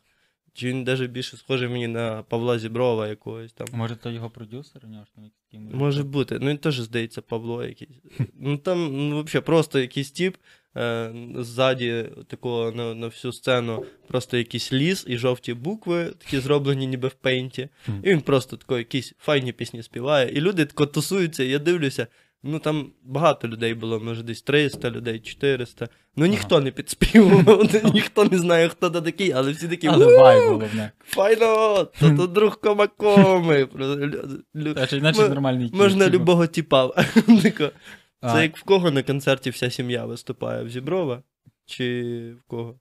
Чи 0.56 0.70
він 0.70 0.84
навіть 0.84 1.12
більше 1.12 1.38
схожий 1.38 1.68
мені 1.68 1.88
на 1.88 2.24
Павла 2.24 2.60
Зіброва 2.60 3.08
якогось 3.08 3.54
там. 3.54 3.68
Може, 3.72 3.96
то 3.96 4.12
його 4.12 4.30
продюсер, 4.30 4.82
у 4.86 4.88
нього 4.88 5.06
ж 5.06 5.12
там 5.16 5.24
якийсь 5.24 5.44
такий. 5.44 5.60
Може 5.60 6.04
бути. 6.04 6.40
Ну, 6.42 6.50
він 6.50 6.58
теж 6.58 6.80
здається, 6.80 7.22
Павло 7.22 7.64
якийсь. 7.64 7.90
Ну 8.34 8.58
там, 8.58 9.10
ну, 9.10 9.24
взагалі, 9.24 9.46
просто 9.46 9.80
якийсь 9.80 10.12
тип 10.12 10.38
е, 10.78 11.14
ззаді 11.36 12.06
такого 12.28 12.72
на, 12.72 12.96
на 12.96 13.08
всю 13.08 13.32
сцену, 13.32 13.86
просто 14.08 14.38
якийсь 14.38 14.74
ліс 14.74 15.06
і 15.08 15.18
жовті 15.18 15.54
букви, 15.54 16.06
такі 16.06 16.40
зроблені 16.40 16.88
ніби 16.88 17.08
в 17.08 17.14
пейнті. 17.14 17.70
І 17.88 18.10
він 18.10 18.22
просто 18.22 18.58
тако 18.58 18.78
якісь 18.78 19.14
файні 19.20 19.52
пісні 19.52 19.84
співає. 19.84 20.30
І 20.32 20.42
люди 20.42 20.66
тако 20.66 20.86
тусуються, 20.86 21.44
і 21.44 21.50
я 21.50 21.60
дивлюся. 21.60 22.08
Ну 22.48 22.60
там 22.60 22.92
багато 23.04 23.48
людей 23.48 23.74
було, 23.74 24.00
може 24.00 24.24
десь 24.24 24.42
300 24.42 24.90
людей, 24.90 25.20
400. 25.20 25.90
Ну 26.16 26.26
ніхто 26.26 26.62
не 26.62 26.72
підспівував, 26.72 27.70
ніхто 27.94 28.26
не 28.26 28.38
знає, 28.38 28.70
хто 28.70 28.90
то 28.90 29.02
такий, 29.02 29.32
але 29.32 29.52
всі 29.52 29.68
такі 29.68 29.88
Але 29.88 30.06
«Ву, 30.06 30.22
вайб 30.22 30.50
головне. 30.50 30.92
Файно! 31.06 31.84
То 32.00 32.18
то 32.18 32.28
друг 32.28 32.60
комакоми. 32.60 33.68
Можна 35.74 36.06
типу. 36.06 36.18
любого 36.18 36.48
тіпа. 36.48 36.88
Це 38.22 38.42
як 38.42 38.58
в 38.58 38.64
кого 38.64 38.92
на 38.92 39.04
концерті 39.04 39.50
вся 39.50 39.70
сім'я 39.70 40.06
виступає? 40.06 40.64
В 40.64 40.70
Зіброва? 40.70 41.24
Чи 41.66 42.34
в 42.40 42.44
кого? 42.48 42.80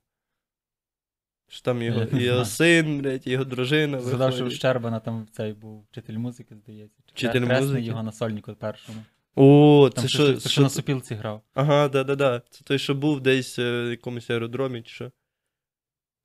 Що 1.47 1.61
там 1.61 1.81
його, 1.81 2.05
його 2.11 2.45
син, 2.45 3.01
блядь, 3.01 3.27
його 3.27 3.43
дружина. 3.43 4.01
Згадав, 4.01 4.33
що 4.33 4.45
в. 4.45 4.51
Щербана 4.51 4.99
там 4.99 5.27
цей 5.31 5.53
був 5.53 5.85
вчитель 5.91 6.17
музики, 6.17 6.55
здається. 6.55 6.99
Вчитель 7.13 7.41
музики? 7.41 7.81
його 7.81 8.03
на 8.03 8.11
сольнику 8.11 8.53
першому. 8.53 8.99
О, 9.35 9.89
Там 9.95 10.03
це 10.03 10.07
що, 10.07 10.25
що? 10.25 10.37
це, 10.37 10.49
що 10.49 10.61
на 10.61 10.69
сопілці 10.69 11.15
грав. 11.15 11.41
Ага, 11.53 11.87
да-да-да. 11.87 12.41
Це 12.49 12.63
той, 12.63 12.79
що 12.79 12.95
був 12.95 13.21
десь 13.21 13.59
е, 13.59 13.83
в 13.83 13.89
якомусь 13.91 14.29
аеродромі, 14.29 14.81
чи 14.81 14.89
що. 14.93 15.11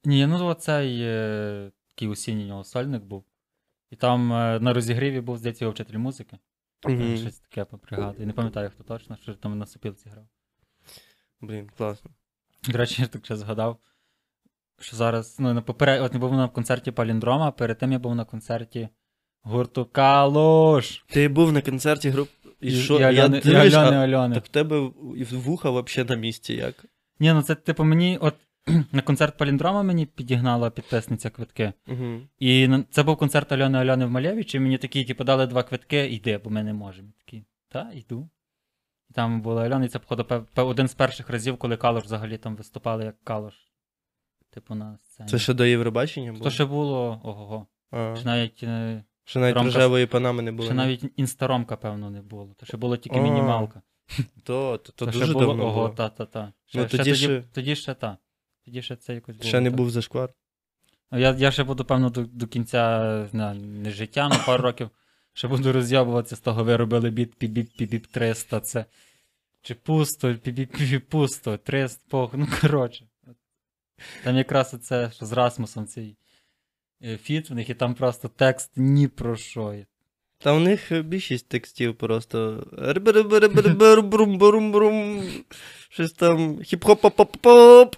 Ні, 0.05 0.27
ну 0.27 0.47
оцей 0.47 1.01
е, 1.03 1.71
такий 1.89 2.09
осінній 2.09 2.47
нього 2.47 2.65
сольник 2.65 3.03
був. 3.03 3.25
І 3.91 3.97
там 3.97 4.33
е, 4.33 4.61
на 4.61 4.73
розігріві 4.73 5.21
був, 5.21 5.39
здається, 5.39 5.65
його 5.65 5.73
вчитель 5.73 5.99
музики. 5.99 6.39
Мгм. 6.85 7.17
Щось 7.17 7.39
таке 7.39 7.65
попригадую. 7.65 8.27
Не 8.27 8.33
пам'ятаю, 8.33 8.71
хто 8.71 8.85
точно, 8.85 9.17
що 9.17 9.35
там 9.35 9.59
на 9.59 9.67
сопілці 9.67 10.09
грав. 10.09 10.27
Блін, 11.41 11.71
класно. 11.77 12.11
До 12.69 12.79
речі, 12.79 13.03
я 13.03 13.09
так 13.09 13.25
ще 13.25 13.37
згадав, 13.37 13.79
що 14.81 14.97
зараз, 14.97 15.39
ну, 15.39 15.55
на 15.55 15.63
поперед... 15.63 16.03
от 16.03 16.15
я 16.15 16.21
був 16.21 16.33
на 16.33 16.49
концерті 16.49 16.91
Паліндрома, 16.91 17.49
а 17.49 17.51
перед 17.51 17.79
тим 17.79 17.93
я 17.93 17.99
був 17.99 18.15
на 18.15 18.25
концерті 18.25 18.89
гурту 19.43 19.85
Калуш. 19.85 21.05
Ти 21.09 21.29
був 21.29 21.53
на 21.53 21.63
концерті 21.63 22.11
груп. 22.11 22.29
І 22.61 22.71
що? 22.71 23.11
і 23.11 23.15
і 23.15 23.29
дивлюсь, 23.29 23.75
Альони, 23.75 23.97
а- 23.97 24.01
Альони. 24.01 24.35
Так 24.35 24.45
в 24.45 24.49
тебе 24.49 24.91
і 25.17 25.25
вуха 25.25 25.71
взагалі 25.71 26.09
на 26.09 26.17
місці 26.17 26.55
як? 26.55 26.85
Ні, 27.21 27.33
ну 27.33 27.43
це 27.43 27.55
типу 27.55 27.85
мені, 27.85 28.19
от 28.21 28.35
на 28.93 29.03
концерт 29.03 29.39
Паліндрома 29.39 29.83
мені 29.83 30.07
підігнала 30.07 30.71
підписниця 30.71 31.31
квитки. 31.31 31.73
Угу. 31.89 32.21
І 32.39 32.69
на- 32.69 32.85
це 32.91 33.03
був 33.03 33.17
концерт 33.17 33.53
Альони 33.53 33.79
Альони 33.79 34.07
в 34.07 34.11
Малєвичі, 34.11 34.57
і 34.57 34.61
мені 34.61 34.79
такі, 34.79 35.05
типу, 35.05 35.25
дали 35.25 35.47
два 35.47 35.63
квитки, 35.63 36.07
йди, 36.07 36.39
бо 36.45 36.51
ми 36.51 36.63
не 36.63 36.73
можемо. 36.73 37.09
Я 37.09 37.15
Такий, 37.25 37.45
та, 37.69 37.91
йду. 37.95 38.31
І 39.11 39.13
там 39.15 39.43
була 39.43 39.65
Альона, 39.65 39.85
і 39.85 39.89
це, 39.89 39.99
походу, 39.99 40.47
один 40.57 40.89
з 40.89 40.95
перших 40.95 41.31
разів, 41.31 41.57
коли 41.57 41.77
Калош 41.77 42.05
взагалі 42.05 42.39
там 42.39 42.57
виступали 42.57 43.05
як 43.05 43.25
Калош. 43.25 43.55
Типу 44.51 44.75
на 44.75 44.99
сцені. 45.03 45.29
Це 45.29 45.39
ще 45.39 45.55
до 45.55 45.65
Євробачення 45.65 46.33
було? 46.33 46.45
То 46.45 46.51
ще 46.51 46.65
було, 46.65 47.21
ого-го. 47.25 47.67
Ще 48.17 48.25
навіть, 48.25 48.63
е, 48.63 49.05
ще 49.25 49.39
навіть 49.39 49.57
Ромка- 49.57 49.65
рожевої 49.65 50.07
панами 50.07 50.43
не 50.43 50.53
було. 50.53 50.65
ще 50.69 50.75
навіть 50.75 51.05
інстаромка, 51.17 51.77
певно, 51.77 52.11
не 52.11 52.23
було. 52.23 52.55
То 52.57 52.67
ще 52.67 52.77
було 52.77 52.97
тільки 52.97 53.19
А, 53.19 53.23
мінімалка. 53.23 53.83
То, 54.45 54.79
то, 54.79 54.93
то 54.93 54.93
То 54.93 55.07
дуже 55.07 55.25
ще 55.25 55.33
було, 55.33 55.47
давно 55.47 55.65
ого, 55.65 55.75
було. 55.75 55.89
та-та-та. 55.89 56.53
Ще, 56.67 56.79
Ну, 56.79 56.89
ще 56.89 56.99
тоді 56.99 57.11
тоді, 57.11 57.23
ще- 57.25 57.43
тоді 57.53 57.77
ще 57.77 57.95
та. 57.95 58.19
Тоді 58.65 58.83
ще 58.83 58.97
це 58.97 59.15
якось 59.15 59.37
було. 59.37 59.49
Ще 59.49 59.61
не 59.61 59.71
так. 59.71 59.77
був 59.77 59.91
зашквар. 59.91 60.31
Ну, 61.11 61.19
Я, 61.19 61.31
я 61.39 61.51
ще 61.51 61.65
буду, 61.65 61.85
певно, 61.85 62.11
до, 62.11 62.23
до 62.25 62.47
кінця 62.47 63.29
не, 63.33 63.55
не 63.55 63.91
життя, 63.91 64.29
на 64.29 64.39
пару 64.39 64.63
років 64.63 64.91
ще 65.33 65.49
буду 65.49 65.73
роз'ябуватися 65.73 66.37
з 66.37 66.41
того, 66.41 66.65
ви 66.65 66.77
робили 66.77 67.11
біт 67.11 67.35
пібіп 67.35 67.71
пібіп 67.77 68.07
300, 68.07 68.61
це. 68.61 68.85
Чи 69.63 69.75
пусто, 69.75 70.35
пібіп 70.35 70.77
пібіп 70.77 71.09
пусто, 71.09 71.57
300, 71.57 72.05
пох, 72.11 72.31
ну 72.35 72.49
коротше. 72.61 73.07
Там 74.25 74.37
якраз 74.37 74.75
оце, 74.75 75.11
що 75.15 75.27
з 75.27 75.33
Расмусом 75.33 75.87
цей 75.87 76.17
фіт 77.23 77.51
в 77.51 77.55
них, 77.55 77.71
і 77.71 77.75
там 77.75 77.95
просто 77.95 78.31
текст 78.37 78.71
ні 78.77 79.09
про 79.09 79.37
що. 79.37 79.75
Та 80.39 80.53
у 80.53 80.61
них 80.61 80.93
е, 80.93 81.03
більшість 81.03 81.49
текстів 81.49 81.95
просто. 81.95 82.67
Щось 85.89 86.13
там 86.13 86.57
хіп-хоп-поп-поп. 86.59 87.95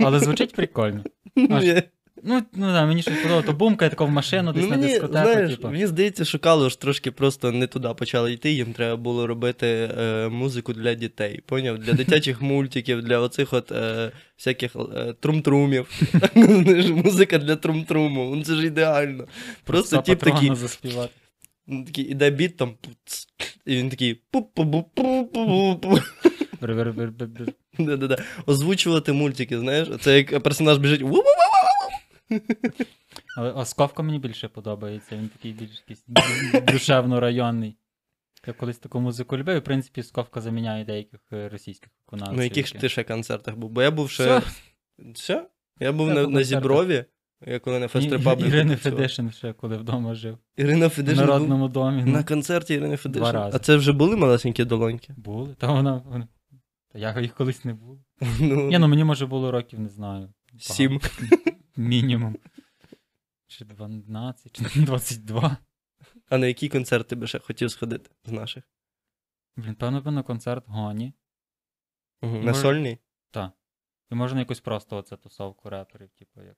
Але 0.00 0.20
звучить 0.20 0.54
прикольно. 0.54 1.04
Аж-. 1.36 1.82
Ну, 2.24 2.42
ну 2.52 2.66
да, 2.66 2.86
мені 2.86 3.02
щось 3.02 3.16
подобається, 3.16 3.52
то 3.52 3.58
бумкає 3.58 3.90
тако 3.90 4.06
в 4.06 4.10
машину 4.10 4.52
десь 4.52 4.62
Ну, 4.62 4.68
на 4.70 4.76
мені, 4.76 4.88
дискотеку, 4.88 5.12
знаєш, 5.12 5.50
типу. 5.50 5.68
мені 5.68 5.86
здається, 5.86 6.24
що 6.24 6.38
Калуш 6.38 6.76
трошки 6.76 7.10
просто 7.10 7.52
не 7.52 7.66
туди 7.66 7.88
почали 7.98 8.32
йти. 8.32 8.52
Їм 8.52 8.72
треба 8.72 8.96
було 8.96 9.26
робити 9.26 9.66
е, 9.98 10.28
музику 10.28 10.72
для 10.72 10.94
дітей. 10.94 11.42
Поняв? 11.46 11.78
Для 11.78 11.92
дитячих 11.92 12.42
мультиків, 12.42 13.02
для 13.02 13.18
оцих 13.18 13.52
от 13.52 13.72
е, 13.72 14.10
всяких 14.38 14.76
е, 14.76 15.14
трум-трумів. 15.22 15.86
Музика 17.04 17.38
для 17.38 17.54
трум-труму. 17.54 18.34
Ну, 18.34 18.44
Це 18.44 18.54
ж 18.54 18.66
ідеально. 18.66 19.26
Просто 19.64 19.96
тип 20.02 20.18
такий, 20.18 20.54
заспівати. 20.54 21.12
такий 21.86 22.04
іде 22.04 22.30
біт 22.30 22.56
там. 22.56 22.74
І 23.66 23.76
він 23.76 23.90
такий 23.90 24.20
пу-пу-пу-пу-пу-пу. 24.32 26.02
Бр-бр-бр-бр-бр. 26.60 27.52
Озвучувати 28.46 29.12
мультики, 29.12 29.58
знаєш? 29.58 29.88
Це 30.00 30.16
як 30.18 30.42
персонаж 30.42 30.78
біжить. 30.78 31.02
Але 33.36 33.50
Осковка 33.52 34.02
мені 34.02 34.18
більше 34.18 34.48
подобається, 34.48 35.16
він 35.16 35.28
такий 35.28 35.52
більш 35.52 35.70
якийсь 35.88 36.04
душевно-районний. 36.66 37.74
Я 38.46 38.52
колись 38.52 38.78
таку 38.78 39.00
музику 39.00 39.36
любив, 39.36 39.56
і 39.56 39.58
в 39.58 39.64
принципі 39.64 40.02
Сковка 40.02 40.40
заміняє 40.40 40.84
деяких 40.84 41.20
е, 41.32 41.48
російських 41.48 41.90
виконавців. 42.06 42.36
На 42.38 42.44
яких 42.44 42.70
ти 42.70 42.88
ще 42.88 43.04
концертах 43.04 43.56
був? 43.56 43.70
Бо 43.70 43.82
я 43.82 43.90
був 43.90 44.10
ще. 44.10 44.38
Все. 44.38 44.42
Все? 45.14 45.48
Я 45.80 45.92
був 45.92 46.08
Я 46.08 46.14
на, 46.14 46.26
на 46.26 46.42
Зіброві, 46.42 47.04
я 47.46 47.58
коли 47.58 47.78
на 47.78 47.84
І- 47.86 47.88
Фест-Репабліку 47.88 48.46
Ірини 48.46 48.74
працював. 48.74 48.98
Федишин 48.98 49.30
ще 49.32 49.52
коли 49.52 49.76
вдома 49.76 50.14
жив. 50.14 50.38
Ірина 50.56 50.86
В 50.86 50.90
Федишин 50.90 51.18
був 51.18 51.26
народному 51.26 51.68
домі. 51.68 52.04
на 52.04 52.18
Ну, 52.18 52.24
концерті 52.24 52.74
Ірини 52.74 52.96
Федишин. 52.96 53.22
Два 53.22 53.32
рази. 53.32 53.56
А 53.56 53.58
це 53.58 53.76
вже 53.76 53.92
були 53.92 54.16
малесенькі 54.16 54.64
долоньки? 54.64 55.14
були. 55.16 55.54
Та 55.58 55.72
вона. 55.72 56.02
вона- 56.06 56.28
Та 56.92 56.98
я 56.98 57.20
їх 57.20 57.34
колись 57.34 57.64
не 57.64 57.74
було. 57.74 57.98
Ну, 58.40 58.68
Ні, 58.68 58.78
ну 58.78 58.88
мені 58.88 59.04
може 59.04 59.26
було 59.26 59.50
років, 59.50 59.80
не 59.80 59.88
знаю. 59.88 60.28
Сім. 60.58 61.00
Мінімум. 61.76 62.36
Чи 63.46 63.64
12, 63.64 64.72
чи 64.72 64.80
22. 64.84 65.56
А 66.28 66.38
на 66.38 66.46
який 66.46 66.68
концерт 66.68 67.08
ти 67.08 67.16
би 67.16 67.26
ще 67.26 67.38
хотів 67.38 67.70
сходити 67.70 68.10
з 68.24 68.32
наших? 68.32 68.64
Блін, 69.56 69.74
певно, 69.74 70.00
би 70.00 70.10
на 70.10 70.22
концерт 70.22 70.64
Гоні. 70.68 71.12
Угу. 72.22 72.36
На 72.36 72.40
Може- 72.42 72.60
сольний? 72.60 72.98
Так. 73.30 73.52
І 74.10 74.14
може 74.14 74.34
на 74.34 74.40
якусь 74.40 74.60
просто 74.60 74.96
оце 74.96 75.16
тусовку 75.16 75.70
реперів, 75.70 76.10
типу 76.10 76.42
як. 76.42 76.56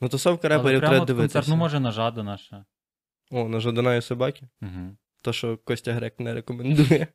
Ну, 0.00 0.08
тусовка 0.08 0.48
Але 0.48 0.56
реперів 0.56 0.78
прямо 0.80 0.90
треба 0.92 1.02
от 1.02 1.06
дивитися. 1.06 1.32
концерт, 1.38 1.48
ну 1.48 1.56
може 1.56 1.80
на 1.80 1.92
Жадана 1.92 2.36
ще. 2.38 2.64
О, 3.30 3.48
на 3.48 3.60
Жаданої 3.60 4.02
собаки. 4.02 4.48
Угу. 4.62 4.96
То, 5.22 5.32
що 5.32 5.58
Костя 5.58 5.92
Грек 5.92 6.20
не 6.20 6.34
рекомендує. 6.34 7.06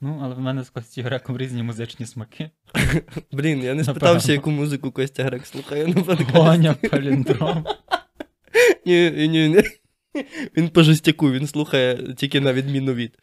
Ну, 0.00 0.20
але 0.22 0.34
в 0.34 0.40
мене 0.40 0.64
з 0.64 0.70
Костю 0.70 1.02
Греком 1.02 1.38
різні 1.38 1.62
музичні 1.62 2.06
смаки. 2.06 2.50
Блін, 3.32 3.62
я 3.62 3.74
не 3.74 3.84
спитався, 3.84 4.32
яку 4.32 4.50
музику 4.50 4.90
Костя 4.92 5.24
Грек 5.24 5.46
слухає 5.46 5.86
на 5.86 5.94
подкасті. 5.94 6.32
Гоня, 6.32 6.74
паліндром. 6.74 7.66
Ні, 8.86 9.10
ні, 9.10 9.48
ні. 9.48 9.62
Він 10.56 10.68
по 10.68 10.82
жестяку, 10.82 11.30
він 11.32 11.46
слухає 11.46 12.14
тільки 12.14 12.40
на 12.40 12.52
відміну 12.52 12.94
від. 12.94 13.18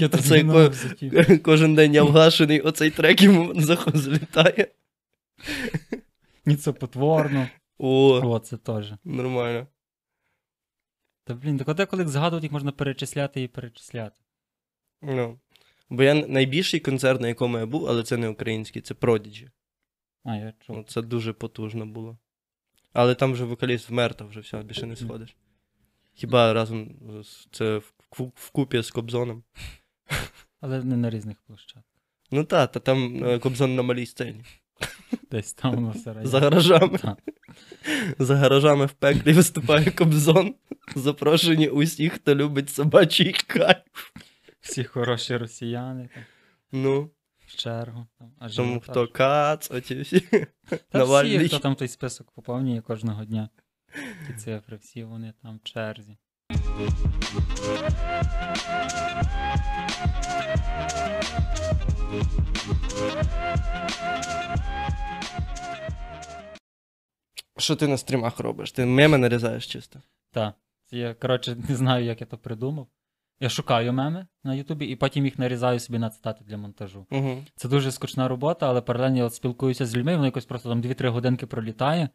Я 0.00 0.08
Це 0.08 0.44
ко- 0.44 0.72
кожен 1.42 1.74
день 1.74 1.94
я 1.94 2.02
вгашений, 2.02 2.60
оцей 2.60 2.90
трек 2.90 3.22
йому 3.22 3.60
злітає. 3.94 4.68
Ні, 6.46 6.56
це 6.56 6.72
потворно. 6.72 7.48
О, 7.78 8.20
О, 8.24 8.38
це 8.38 8.56
теж. 8.56 8.92
нормально. 9.04 9.66
Та 11.24 11.34
блін, 11.34 11.58
так 11.58 11.68
от 11.68 11.76
деколи 11.76 12.06
згадувати, 12.06 12.44
їх 12.44 12.52
можна 12.52 12.72
перечисляти 12.72 13.42
і 13.42 13.48
перечисляти. 13.48 14.20
Ну. 15.02 15.38
Бо 15.90 16.02
я 16.02 16.14
найбільший 16.14 16.80
концерт, 16.80 17.20
на 17.20 17.28
якому 17.28 17.58
я 17.58 17.66
був, 17.66 17.86
але 17.86 18.02
це 18.02 18.16
не 18.16 18.28
український, 18.28 18.82
це 18.82 18.94
Prodigy. 18.94 19.48
А, 20.24 20.36
я 20.36 20.52
чув. 20.66 20.76
Ну, 20.76 20.82
це 20.88 21.02
дуже 21.02 21.32
потужно 21.32 21.86
було. 21.86 22.18
Але 22.92 23.14
там 23.14 23.32
вже 23.32 23.44
вокаліст 23.44 23.88
вмер, 23.90 24.14
то 24.14 24.26
вже 24.26 24.40
все, 24.40 24.62
більше 24.62 24.86
не 24.86 24.96
сходиш. 24.96 25.36
Хіба 26.14 26.52
разом 26.52 26.90
з- 27.24 27.48
це 27.50 27.80
вкупі 28.34 28.82
з 28.82 28.90
Кобзоном. 28.90 29.42
Але 30.60 30.84
не 30.84 30.96
на 30.96 31.10
різних 31.10 31.36
площадках. 31.46 31.82
Ну 32.30 32.44
та, 32.44 32.66
та 32.66 32.80
там 32.80 33.24
е, 33.24 33.38
Кобзон 33.38 33.74
на 33.74 33.82
малій 33.82 34.06
сцені. 34.06 34.44
Десь 35.30 35.52
там 35.52 35.74
воно 35.74 35.90
все 35.90 36.12
район. 36.12 36.30
За 36.30 36.40
гаражами. 36.40 36.98
Так. 36.98 37.18
За 38.18 38.36
гаражами 38.36 38.86
в 38.86 38.92
пеклі 38.92 39.32
виступає 39.32 39.90
Кобзон. 39.90 40.54
Запрошені 40.94 41.68
усіх, 41.68 42.12
хто 42.12 42.34
любить 42.34 42.70
собачий 42.70 43.32
кайф. 43.32 44.12
Всі 44.68 44.84
хороші 44.84 45.36
росіяни 45.36 46.08
там, 46.14 46.22
Ну, 46.72 47.10
в 47.46 47.56
чергу. 47.56 48.06
Там, 48.18 48.32
а 48.38 48.48
тому 48.48 48.80
хто 48.80 49.08
кац, 49.08 49.70
оті 49.70 50.00
всі. 50.00 50.20
Та 50.90 51.04
всі, 51.04 51.48
хто 51.48 51.58
там 51.58 51.74
той 51.74 51.88
список 51.88 52.30
поповнює 52.30 52.80
кожного 52.80 53.24
дня. 53.24 53.48
Ті 54.26 54.32
цифри, 54.32 54.76
всі 54.76 55.04
вони 55.04 55.32
там 55.42 55.56
в 55.56 55.62
черзі. 55.68 56.16
Що 67.58 67.76
ти 67.76 67.88
на 67.88 67.96
стрімах 67.98 68.38
робиш? 68.40 68.72
Ти 68.72 68.86
меми 68.86 69.18
нарізаєш 69.18 69.66
чисто. 69.66 70.02
Так. 70.32 70.54
Я, 70.90 71.14
коротше, 71.14 71.56
не 71.68 71.76
знаю, 71.76 72.04
як 72.04 72.20
я 72.20 72.26
то 72.26 72.38
придумав. 72.38 72.86
Я 73.40 73.48
шукаю 73.48 73.92
меми 73.92 74.26
на 74.44 74.54
Ютубі 74.54 74.86
і 74.86 74.96
потім 74.96 75.24
їх 75.24 75.38
нарізаю 75.38 75.80
собі 75.80 75.98
на 75.98 76.10
цитати 76.10 76.44
для 76.44 76.56
монтажу. 76.56 77.06
Угу. 77.10 77.44
Це 77.56 77.68
дуже 77.68 77.92
скучна 77.92 78.28
робота, 78.28 78.68
але 78.68 78.80
паралельно 78.80 79.16
я 79.16 79.30
спілкуюся 79.30 79.86
з 79.86 79.96
людьми, 79.96 80.12
воно 80.12 80.24
якось 80.24 80.44
просто 80.44 80.68
там 80.68 80.82
2-3 80.82 81.08
годинки 81.08 81.46
пролітає, 81.46 82.08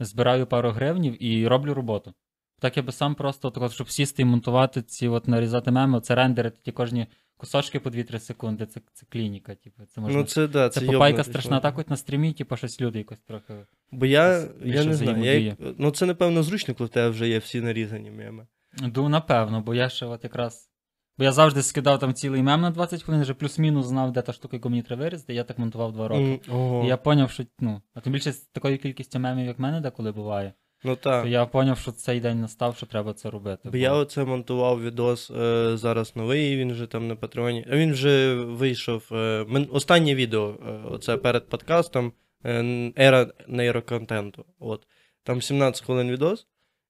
збираю 0.00 0.46
пару 0.46 0.70
гривнів 0.70 1.24
і 1.24 1.48
роблю 1.48 1.74
роботу. 1.74 2.14
Так 2.60 2.76
я 2.76 2.82
би 2.82 2.92
сам 2.92 3.14
просто, 3.14 3.50
так 3.50 3.72
щоб 3.72 3.90
сісти 3.90 4.22
і 4.22 4.24
монтувати 4.24 4.82
ці, 4.82 5.08
от 5.08 5.28
нарізати 5.28 5.70
меми, 5.70 6.00
це 6.00 6.14
рендерити 6.14 6.58
ті 6.62 6.72
кожні 6.72 7.06
кусочки 7.36 7.80
по 7.80 7.90
2-3 7.90 8.20
секунди. 8.20 8.66
Це, 8.66 8.80
це 8.92 9.06
клініка, 9.08 9.54
типу. 9.54 9.82
Це 9.86 10.00
можна. 10.00 10.18
Ну 10.18 10.24
це 10.24 10.48
да, 10.48 10.68
це 10.68 10.80
це 10.80 10.86
попайка 10.86 11.24
страшна, 11.24 11.60
так 11.60 11.78
от 11.78 11.90
на 11.90 11.96
стрімі, 11.96 12.32
типу, 12.32 12.56
щось 12.56 12.80
люди 12.80 12.98
якось 12.98 13.20
трохи. 13.20 13.54
Бо 13.90 14.06
я, 14.06 14.38
якось 14.38 14.54
я 14.64 14.84
не 14.84 14.94
знаю, 14.94 15.42
я, 15.42 15.56
ну 15.78 15.90
це 15.90 16.06
напевно 16.06 16.42
зручно, 16.42 16.74
коли 16.74 16.86
в 16.86 16.90
тебе 16.90 17.08
вже 17.08 17.28
є 17.28 17.38
всі 17.38 17.60
нарізані 17.60 18.10
меми. 18.10 18.46
Ду, 18.82 19.08
напевно, 19.08 19.60
бо 19.60 19.74
я 19.74 19.88
ще 19.88 20.06
от 20.06 20.24
якраз. 20.24 20.70
Бо 21.18 21.24
я 21.24 21.32
завжди 21.32 21.62
скидав 21.62 21.98
там 21.98 22.14
цілий 22.14 22.42
мем 22.42 22.60
на 22.60 22.70
20 22.70 23.02
хвилин, 23.02 23.22
вже 23.22 23.34
плюс-мінус 23.34 23.86
знав, 23.86 24.12
де 24.12 24.22
та 24.22 24.32
штука, 24.32 24.56
яку 24.56 24.70
мені 24.70 24.82
треба 24.82 25.02
вирізати, 25.02 25.34
я 25.34 25.44
так 25.44 25.58
монтував 25.58 25.92
2 25.92 26.08
роки. 26.08 26.40
Ого. 26.48 26.84
І 26.84 26.86
я 26.88 26.96
поняв, 26.96 27.30
що 27.30 27.44
ну, 27.60 27.82
а 27.94 28.00
тим 28.00 28.12
більше 28.12 28.32
з 28.32 28.38
такою 28.38 28.78
кількістю 28.78 29.18
мемів, 29.18 29.46
як 29.46 29.58
в 29.58 29.62
мене 29.62 29.80
деколи 29.80 30.12
буває, 30.12 30.52
Ну 30.84 30.96
то 30.96 31.02
так. 31.10 31.26
я 31.26 31.46
поняв, 31.46 31.78
що 31.78 31.92
цей 31.92 32.20
день 32.20 32.40
настав, 32.40 32.76
що 32.76 32.86
треба 32.86 33.12
це 33.12 33.30
робити. 33.30 33.70
Бо 33.70 33.76
я 33.76 33.92
оце 33.92 34.24
монтував 34.24 34.82
відос 34.82 35.30
е, 35.30 35.76
зараз 35.76 36.16
новий, 36.16 36.56
він 36.56 36.72
вже 36.72 36.86
там 36.86 37.08
на 37.08 37.16
Патреоні. 37.16 37.66
Він 37.70 37.92
вже 37.92 38.34
вийшов. 38.34 39.08
Е, 39.12 39.44
мен- 39.48 39.68
останнє 39.72 40.14
відео, 40.14 40.54
е, 40.68 40.80
оце 40.90 41.16
перед 41.16 41.48
подкастом 41.48 42.12
е, 42.44 42.92
Ера 42.98 43.26
нейроконтенту. 43.48 44.44
От. 44.58 44.86
Там 45.22 45.42
17 45.42 45.84
хвилин 45.84 46.10
відос. 46.10 46.46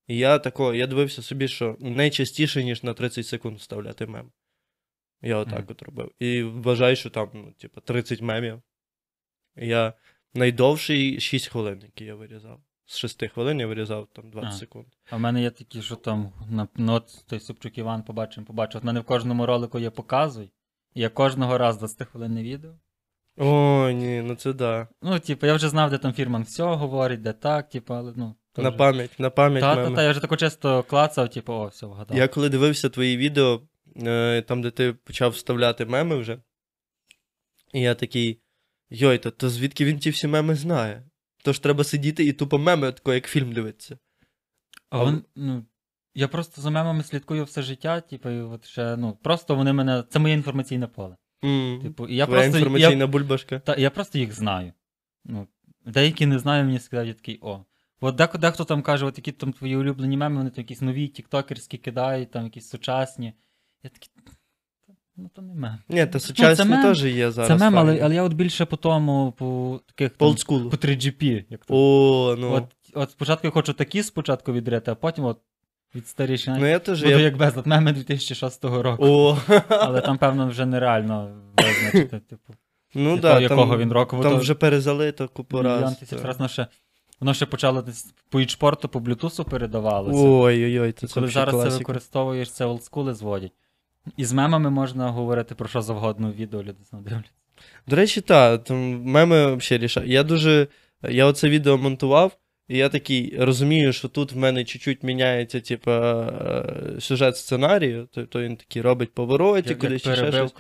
І 0.07 0.17
я 0.19 0.39
тако, 0.39 0.75
я 0.75 0.87
дивився 0.87 1.23
собі, 1.23 1.49
що 1.49 1.77
не 1.81 2.11
частіше, 2.11 2.65
ніж 2.65 2.83
на 2.83 2.95
30 2.95 3.27
секунд 3.27 3.59
вставляти 3.59 4.07
мем. 4.07 4.31
Я 5.23 5.37
отак 5.37 5.59
Мгм. 5.59 5.67
от 5.71 5.83
робив. 5.83 6.13
І 6.19 6.43
вважаю, 6.43 6.97
що 6.97 7.11
там, 7.11 7.31
ну, 7.35 7.53
типу, 7.59 7.81
30 7.81 8.21
мемів. 8.23 8.63
Я 9.57 9.93
найдовший 10.35 11.21
6 11.21 11.47
хвилин, 11.47 11.81
який 11.83 12.07
я 12.07 12.15
вирізав. 12.15 12.61
З 12.87 12.99
6 12.99 13.29
хвилин 13.29 13.61
я 13.61 13.67
вирізав 13.67 14.09
там 14.13 14.31
20 14.31 14.49
Ага. 14.49 14.59
секунд. 14.59 14.87
А 15.11 15.17
в 15.17 15.21
мене 15.21 15.43
є 15.43 15.51
такі, 15.51 15.83
що 15.83 15.97
там, 15.97 16.33
на, 16.51 16.69
ну, 16.77 16.93
от 16.93 17.25
той 17.27 17.41
Супчук 17.41 17.79
Іван 17.79 18.03
побачимо, 18.03 18.47
побачив. 18.47 18.77
От 18.79 18.83
в 18.83 18.87
мене 18.87 19.01
в 19.01 19.05
кожному 19.05 19.47
ролику 19.47 19.79
є 19.79 19.91
показуй. 19.91 20.51
І 20.95 21.01
я 21.01 21.09
кожного 21.09 21.59
разу 21.59 21.79
20 21.79 22.09
хвилинне 22.09 22.43
відео. 22.43 22.71
О, 23.37 23.91
ні, 23.91 24.23
ну 24.23 24.35
це 24.35 24.53
да. 24.53 24.89
Ну, 25.03 25.19
типу, 25.19 25.47
я 25.47 25.55
вже 25.55 25.69
знав, 25.69 25.91
де 25.91 25.99
там 25.99 26.13
фірман 26.13 26.43
все 26.43 26.63
говорить, 26.63 27.23
де 27.23 27.33
так, 27.33 27.69
типу, 27.69 27.95
але 27.95 28.13
ну. 28.17 28.35
На 28.63 28.73
пам'ять, 28.73 29.19
на 29.19 29.31
пам'ять. 29.31 29.61
Та, 29.61 29.75
та, 29.75 29.83
меми. 29.83 29.97
та, 29.97 30.03
я 30.03 30.11
вже 30.11 30.21
тако 30.21 30.37
чисто 30.37 30.83
клацав, 30.83 31.31
типу, 31.31 31.53
о, 31.53 31.67
все, 31.67 31.87
вгадав. 31.87 32.17
Я 32.19 32.29
коли 32.29 32.49
дивився 32.49 32.89
твої 32.89 33.17
відео, 33.17 33.63
е, 33.97 34.43
там, 34.43 34.63
де 34.63 34.71
ти 34.71 34.93
почав 34.93 35.31
вставляти 35.31 35.87
меми 35.87 36.17
вже, 36.17 36.39
і 37.73 37.81
я 37.81 37.95
такий. 37.95 38.41
Йой, 38.91 39.19
то, 39.19 39.31
то 39.31 39.49
звідки 39.49 39.85
він 39.85 39.99
ті 39.99 40.11
всі 40.11 40.27
меми 40.29 40.55
знає? 40.55 41.03
Тож 41.45 41.59
треба 41.59 41.85
сидіти 41.85 42.25
і 42.25 42.33
тупо 42.33 42.59
меми, 42.59 42.93
тако, 42.93 43.15
як 43.15 43.27
фільм 43.27 43.53
дивитися. 43.53 43.99
А 44.91 44.99
вон, 45.05 45.25
ну, 45.37 45.65
я 46.15 46.29
просто 46.29 46.63
за 46.63 46.71
мемами 46.71 47.03
слідкую 47.03 47.45
все 47.45 47.63
життя, 47.63 48.01
типу, 48.01 48.31
і 48.31 48.41
от 48.41 48.67
ще, 48.67 48.97
ну, 48.97 49.19
просто 49.23 49.55
вони 49.55 49.73
мене. 49.73 50.05
Це 50.11 50.19
моє 50.19 50.35
інформаційне 50.35 50.87
поле. 50.87 51.17
М, 51.45 51.81
Типу, 51.83 52.07
і 52.09 52.17
я 52.17 52.27
Твоя 52.27 52.41
просто, 52.41 52.59
інформаційна 52.59 53.05
я, 53.05 53.07
бульбашка. 53.07 53.59
та, 53.59 53.77
я 53.77 53.91
просто 53.91 54.19
їх 54.19 54.33
знаю. 54.33 54.73
Ну, 55.25 55.47
деякі 55.87 56.27
не 56.27 56.39
знаю, 56.39 56.65
мені 56.65 56.79
сказав, 56.79 57.07
я 57.07 57.15
такий, 57.15 57.39
о. 57.43 57.65
От 58.01 58.15
дехто, 58.15 58.39
дехто 58.39 58.65
там 58.65 58.83
каже, 58.83 59.07
от 59.07 59.19
які 59.19 59.33
там 59.33 59.53
твої 59.53 59.77
улюблені 59.77 60.17
меми, 60.17 60.37
вони 60.37 60.51
там 60.51 60.63
якісь 60.63 60.83
нові, 60.83 61.09
тіктокерські 61.09 61.79
кидають, 61.79 62.31
там 62.31 62.45
якісь 62.45 62.69
сучасні. 62.69 63.33
Я 63.83 63.91
такий. 63.91 64.11
Ну, 65.19 65.31
то 65.35 65.43
не 65.43 65.55
мем. 65.55 65.79
Ні, 65.89 66.07
та 66.07 66.21
сучасні 66.21 66.65
мем. 66.65 66.83
теж 66.83 67.05
є 67.05 67.31
зараз. 67.31 67.49
Це 67.49 67.65
мем, 67.65 67.79
але, 67.79 68.01
але 68.03 68.15
я 68.15 68.23
от 68.23 68.33
більше 68.33 68.65
по 68.65 68.77
тому, 68.77 69.33
по 69.33 69.81
таких 69.87 70.19
По 70.19 70.35
там, 70.35 70.71
по 70.71 70.77
3GP, 70.77 71.45
як. 71.51 71.61
О, 71.69 72.37
ну. 72.39 72.53
От, 72.53 72.65
от 72.95 73.11
спочатку 73.11 73.47
я 73.47 73.51
хочу 73.51 73.73
такі 73.73 74.03
спочатку 74.03 74.53
відрити, 74.53 74.91
а 74.91 74.95
потім 74.95 75.25
от 75.25 75.39
від 75.95 76.09
старіші 76.09 76.51
ну 76.51 76.67
я 76.67 76.79
теж. 76.79 77.03
буду 77.03 77.11
Я... 77.11 77.19
як 77.19 77.37
безлад 77.37 77.67
меми 77.67 77.93
2006 77.93 78.65
року. 78.65 79.07
О, 79.07 79.39
Але 79.69 80.01
там, 80.01 80.19
певно, 80.19 80.49
вже 80.49 80.67
нереально 80.67 81.31
визначити, 81.57 82.21
типу, 82.21 82.55
ну 82.95 83.03
якого, 83.03 83.21
да, 83.21 83.41
якого 83.41 83.73
там, 83.73 83.79
він 83.81 83.93
року. 83.93 84.23
там 84.23 84.33
то 84.33 84.39
вже 84.39 84.55
перезалито 84.55 85.29
купу 85.29 85.59
мільйон 85.59 85.81
раз. 85.81 85.97
тисяч 85.97 86.23
раз 86.23 86.37
воно 86.37 86.49
ще, 86.49 86.67
воно 87.21 87.35
ще 87.35 87.47
почало 87.47 87.83
десь 87.83 88.15
по 88.31 88.41
ічпорту, 88.41 88.89
по 88.89 89.01
блютусу 89.01 89.45
передавалося. 89.45 90.29
Ой-ой-ой, 90.29 90.93
це, 90.93 91.07
Коли 91.07 91.29
зараз 91.29 91.63
це 91.63 91.79
використовуєш, 91.79 92.51
це 92.51 92.65
олдскули 92.65 93.15
зводять. 93.15 93.53
І 94.17 94.25
з 94.25 94.33
мемами 94.33 94.71
можна 94.71 95.11
говорити 95.11 95.55
про 95.55 95.69
що 95.69 95.83
завгодно 95.83 96.31
в 96.31 96.35
відео, 96.35 96.63
люди 96.63 96.79
дивляться. 96.93 97.31
До 97.87 97.97
речі, 97.97 98.21
так, 98.21 98.71
меми 98.71 99.57
взагалі 99.57 99.85
рішають. 99.85 100.11
Я 100.11 100.23
дуже. 100.23 100.69
Я 101.03 101.27
оце 101.27 101.49
відео 101.49 101.79
монтував, 101.79 102.37
і 102.69 102.77
я 102.77 102.89
такий 102.89 103.37
розумію, 103.39 103.93
що 103.93 104.09
тут 104.09 104.33
в 104.33 104.37
мене 104.37 104.65
чуть-чуть 104.65 105.03
міняється, 105.03 105.61
типу, 105.61 105.91
сюжет 107.01 107.37
сценарію. 107.37 108.09
Тобто 108.13 108.43
він 108.43 108.57
такий 108.57 108.83
робить 108.83 109.15
повороті, 109.15 109.75
кудись 109.75 110.03
ще 110.03 110.17
щось. 110.17 110.53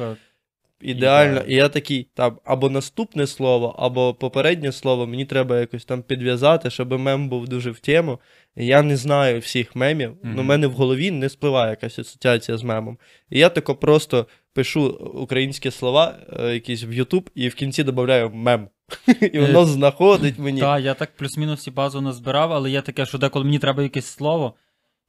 Ідеально. 0.80 1.40
І 1.40 1.54
я 1.54 1.68
такий, 1.68 2.08
там, 2.14 2.38
або 2.44 2.70
наступне 2.70 3.26
слово, 3.26 3.74
або 3.78 4.14
попереднє 4.14 4.72
слово, 4.72 5.06
мені 5.06 5.24
треба 5.24 5.60
якось 5.60 5.84
там 5.84 6.02
підв'язати, 6.02 6.70
щоб 6.70 6.92
мем 6.92 7.28
був 7.28 7.48
дуже 7.48 7.70
в 7.70 7.78
тему. 7.78 8.18
Я 8.56 8.82
не 8.82 8.96
знаю 8.96 9.40
всіх 9.40 9.76
мемів, 9.76 10.16
але 10.24 10.42
в 10.42 10.44
мене 10.44 10.66
в 10.66 10.72
голові 10.72 11.10
не 11.10 11.28
спливає 11.28 11.70
якась 11.70 11.98
асоціація 11.98 12.58
з 12.58 12.62
мемом. 12.62 12.98
І 13.30 13.38
я 13.38 13.48
тако 13.48 13.74
просто 13.74 14.26
пишу 14.52 14.88
українські 15.14 15.70
слова, 15.70 16.14
е, 16.40 16.54
якісь 16.54 16.84
в 16.84 16.90
YouTube, 16.90 17.26
і 17.34 17.48
в 17.48 17.54
кінці 17.54 17.82
додаю 17.84 18.30
мем. 18.30 18.68
І 19.32 19.38
воно 19.38 19.64
знаходить 19.64 20.38
мені. 20.38 20.60
Так, 20.60 20.84
я 20.84 20.94
так 20.94 21.16
плюс-мінус 21.16 21.66
і 21.66 21.70
базу 21.70 22.00
назбирав, 22.00 22.52
але 22.52 22.70
є 22.70 22.82
таке, 22.82 23.06
що 23.06 23.18
деколи 23.18 23.44
мені 23.44 23.58
треба 23.58 23.82
якесь 23.82 24.06
слово. 24.06 24.54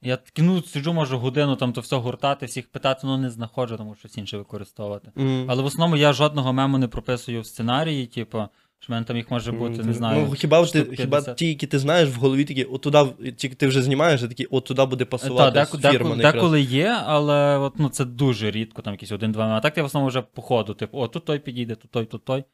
Я 0.02 0.16
такий, 0.16 0.44
ну, 0.44 0.62
сиджу, 0.62 0.92
можу 0.92 1.18
годину 1.18 1.56
там 1.56 1.72
то 1.72 1.80
все 1.80 1.96
гуртати, 1.96 2.46
всіх 2.46 2.68
питати, 2.68 3.00
ну 3.04 3.18
не 3.18 3.30
знаходжу, 3.30 3.76
тому 3.76 3.94
щось 3.94 4.18
інше 4.18 4.36
використовувати. 4.36 5.12
М. 5.18 5.44
Але 5.48 5.62
в 5.62 5.66
основному 5.66 5.96
я 5.96 6.12
жодного 6.12 6.52
мему 6.52 6.78
не 6.78 6.88
прописую 6.88 7.40
в 7.40 7.46
сценарії, 7.46 8.06
типу, 8.06 8.44
що 8.78 8.88
в 8.88 8.90
мене 8.92 9.04
там 9.06 9.16
їх 9.16 9.30
може 9.30 9.52
бути, 9.52 9.82
не 9.82 9.94
знаю. 9.94 10.26
Ну, 10.28 10.34
хіба, 10.34 10.66
ти, 10.66 10.96
хіба 10.96 11.20
ті, 11.22 11.48
які 11.48 11.66
ти 11.66 11.78
знаєш 11.78 12.08
в 12.08 12.14
голові, 12.14 12.44
такі, 12.44 12.64
от 12.64 12.80
туди, 12.80 13.06
тільки 13.36 13.54
ти 13.54 13.66
вже 13.66 13.82
знімаєш, 13.82 14.20
такі, 14.20 14.44
от 14.44 14.64
туди 14.64 14.84
буде 14.84 15.04
пасувати 15.04 15.54
Та, 15.54 15.64
з 15.64 15.70
деку, 15.70 15.98
деку, 15.98 16.16
деколи 16.16 16.60
є, 16.60 16.96
але 17.04 17.58
от, 17.58 17.78
ну, 17.78 17.88
це 17.88 18.04
дуже 18.04 18.50
рідко, 18.50 18.82
там 18.82 18.94
якісь 18.94 19.12
один-два. 19.12 19.44
А 19.44 19.60
так 19.60 19.76
я 19.76 19.82
в 19.82 19.86
основному 19.86 20.08
вже 20.08 20.22
по 20.22 20.42
ходу, 20.42 20.74
типу, 20.74 20.98
о, 20.98 21.08
тут 21.08 21.24
той 21.24 21.38
підійде, 21.38 21.74
тут 21.74 21.90
той, 21.90 22.04
тут 22.04 22.24
той. 22.24 22.44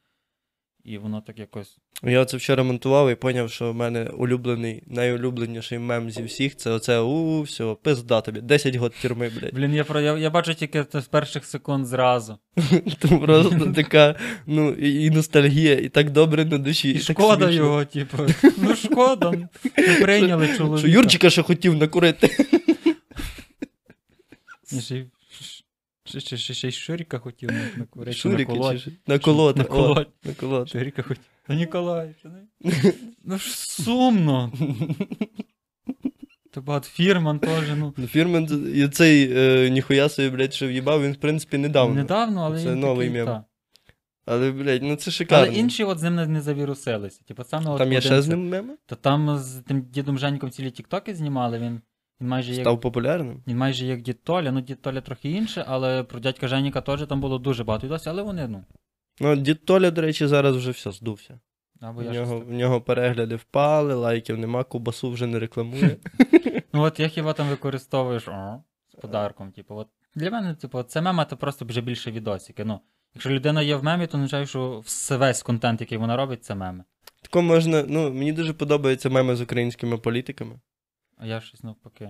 І 0.84 0.98
воно 0.98 1.20
так 1.20 1.38
якось. 1.38 1.78
Я 2.02 2.24
це 2.24 2.36
вчора 2.36 2.62
монтував 2.62 3.10
і 3.10 3.14
поняв, 3.14 3.50
що 3.50 3.72
в 3.72 3.74
мене 3.74 4.04
улюблений, 4.04 4.82
найулюбленіший 4.86 5.78
мем 5.78 6.10
зі 6.10 6.22
всіх 6.22 6.56
це 6.56 6.70
оце 6.70 6.98
у 6.98 7.42
все, 7.42 7.76
пизда 7.82 8.20
тобі, 8.20 8.40
10 8.40 8.76
год 8.76 8.94
тюрми, 9.02 9.30
блядь. 9.40 9.54
Блін, 9.54 9.74
я, 9.74 9.84
про- 9.84 10.00
я, 10.00 10.18
я 10.18 10.30
бачу 10.30 10.54
тільки 10.54 10.84
це 10.84 11.00
з 11.00 11.06
перших 11.06 11.44
секунд 11.44 11.86
зразу. 11.86 12.38
Це 13.02 13.08
просто 13.08 13.72
така, 13.76 14.14
ну, 14.46 14.70
і, 14.72 15.04
і 15.04 15.10
ностальгія, 15.10 15.74
і 15.74 15.88
так 15.88 16.10
добре 16.10 16.44
на 16.44 16.58
душі. 16.58 16.90
І 16.90 16.92
так 16.94 17.02
шкода 17.02 17.50
його, 17.50 17.84
типу. 17.84 18.18
Ну 18.56 18.76
шкода. 18.76 19.30
Не 19.76 19.94
прийняли 20.02 20.48
чоловіка. 20.56 20.78
Що 20.78 20.88
Юрчика 20.88 21.30
ще 21.30 21.42
хотів 21.42 21.74
накурити. 21.74 22.46
Ще, 26.04 26.20
ще, 26.20 26.36
ще, 26.36 26.54
ще, 26.54 26.68
й 26.68 26.72
Шуріка 26.72 27.18
хотів 27.18 27.52
на, 27.52 27.70
на 27.76 27.84
курити, 27.84 28.16
Шурика 28.16 28.52
на 28.52 28.78
чи 28.78 28.92
наколоти. 29.06 29.58
На 29.58 29.64
о, 29.64 30.06
колоть. 30.40 30.68
Шуріка 30.68 31.02
хотів. 31.02 31.24
Та 31.46 31.54
Ніколай, 31.54 32.14
що 32.18 32.28
не? 32.28 32.42
Ну 33.24 33.38
ж 33.38 33.56
сумно. 33.56 34.52
Та 36.50 36.60
багато 36.60 36.88
фірман 36.88 37.38
теж, 37.38 37.64
ну. 37.76 37.94
Ну, 37.96 38.06
Фірмен, 38.06 38.72
і 38.74 38.88
цей 38.88 39.32
е, 39.36 39.70
ніхуя 39.70 40.08
собі, 40.08 40.30
блядь, 40.30 40.54
що 40.54 40.66
в'їбав, 40.66 41.02
він, 41.02 41.12
в 41.12 41.16
принципі, 41.16 41.58
недавно. 41.58 41.94
Недавно, 41.94 42.42
але 42.44 42.62
Це 42.62 42.72
він 42.72 42.80
новий 42.80 43.08
такий, 43.08 43.24
мем. 43.24 43.34
та. 43.34 43.44
Але, 44.26 44.50
блядь, 44.50 44.82
ну 44.82 44.96
це 44.96 45.10
шикарно. 45.10 45.46
Але 45.46 45.58
інші 45.58 45.84
от 45.84 45.98
з 45.98 46.02
ним 46.02 46.14
не, 46.14 46.26
не 46.26 46.40
завірусилися. 46.40 47.20
Типу, 47.24 47.44
саме 47.44 47.70
от 47.70 47.78
Там 47.78 47.92
є 47.92 48.00
ще 48.00 48.22
з 48.22 48.28
ним 48.28 48.48
меми? 48.48 48.74
Та 48.86 48.96
там 48.96 49.38
з 49.38 49.60
тим 49.60 49.82
дідом 49.82 50.18
Женьком 50.18 50.50
цілі 50.50 50.70
тіктоки 50.70 51.14
знімали, 51.14 51.58
він, 51.58 51.80
він 52.20 52.28
майже 52.28 52.52
як 52.52 52.60
Став 52.60 52.80
популярним? 52.80 53.42
Він 53.46 53.56
майже 53.58 53.86
як 53.86 54.02
дід 54.02 54.24
Толя, 54.24 54.52
ну 54.52 54.60
дід 54.60 54.82
Толя 54.82 55.00
трохи 55.00 55.30
інше, 55.30 55.64
але 55.68 56.02
про 56.02 56.20
дядька 56.20 56.48
Женіка 56.48 56.80
теж 56.80 57.06
там 57.06 57.20
було 57.20 57.38
дуже 57.38 57.64
багато 57.64 57.86
відосів, 57.86 58.12
але 58.12 58.22
вони, 58.22 58.48
ну. 58.48 58.64
Ну, 59.20 59.36
дід 59.36 59.64
Толя, 59.64 59.90
до 59.90 60.02
речі, 60.02 60.26
зараз 60.26 60.56
вже 60.56 60.70
все, 60.70 60.92
здувся. 60.92 61.40
Або 61.80 62.00
В 62.00 62.04
я 62.04 62.12
нього, 62.12 62.40
в 62.40 62.52
нього 62.52 62.80
перегляди 62.80 63.36
впали, 63.36 63.94
лайків 63.94 64.38
нема, 64.38 64.64
кубасу 64.64 65.10
вже 65.10 65.26
не 65.26 65.38
рекламує. 65.38 65.96
Ну 66.72 66.82
от 66.82 67.00
як 67.00 67.16
його 67.16 67.32
там 67.32 67.48
використовуєш 67.48 68.28
о, 68.28 68.62
з 68.88 68.94
подарком, 68.94 69.52
типу, 69.52 69.74
от 69.74 69.88
для 70.14 70.30
мене, 70.30 70.54
типу, 70.54 70.82
це 70.82 71.00
мема, 71.00 71.24
це 71.24 71.36
просто 71.36 71.64
вже 71.64 71.80
більше 71.80 72.10
відосики. 72.10 72.64
Ну, 72.64 72.80
якщо 73.14 73.30
людина 73.30 73.62
є 73.62 73.76
в 73.76 73.84
мемі, 73.84 74.06
то 74.06 74.16
означає, 74.18 74.46
що 74.46 74.80
все- 74.80 75.16
весь 75.16 75.42
контент, 75.42 75.80
який 75.80 75.98
вона 75.98 76.16
робить, 76.16 76.44
це 76.44 76.54
меми. 76.54 76.84
Тако 77.22 77.42
можна, 77.42 77.84
ну, 77.88 78.10
мені 78.12 78.32
дуже 78.32 78.52
подобаються 78.52 79.10
меми 79.10 79.36
з 79.36 79.40
українськими 79.40 79.98
політиками. 79.98 80.60
А 81.16 81.26
я 81.26 81.40
щось 81.40 81.62
навпаки. 81.62 82.08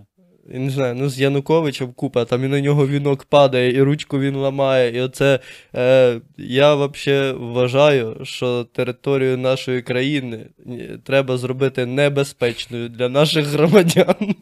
я 0.52 0.58
не 0.58 0.70
знаю, 0.70 0.94
ну 0.94 1.08
з 1.08 1.20
Януковичем 1.20 1.92
купа, 1.92 2.24
там 2.24 2.44
і 2.44 2.48
на 2.48 2.60
нього 2.60 2.86
вінок 2.86 3.24
падає, 3.24 3.72
і 3.72 3.82
ручку 3.82 4.20
він 4.20 4.36
ламає. 4.36 4.96
І 4.96 5.00
оце 5.00 5.40
е, 5.74 6.20
я 6.36 6.74
взагалі 6.74 7.32
вважаю, 7.32 8.20
що 8.22 8.64
територію 8.64 9.38
нашої 9.38 9.82
країни 9.82 10.46
е, 10.66 10.98
треба 11.04 11.36
зробити 11.36 11.86
небезпечною 11.86 12.88
для 12.88 13.08
наших 13.08 13.46
громадян. 13.46 14.34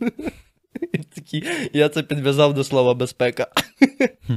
Такі, 1.14 1.45
я 1.73 1.89
це 1.89 2.03
підв'язав 2.03 2.55
до 2.55 2.64
слова 2.64 2.95
безпека. 2.95 3.47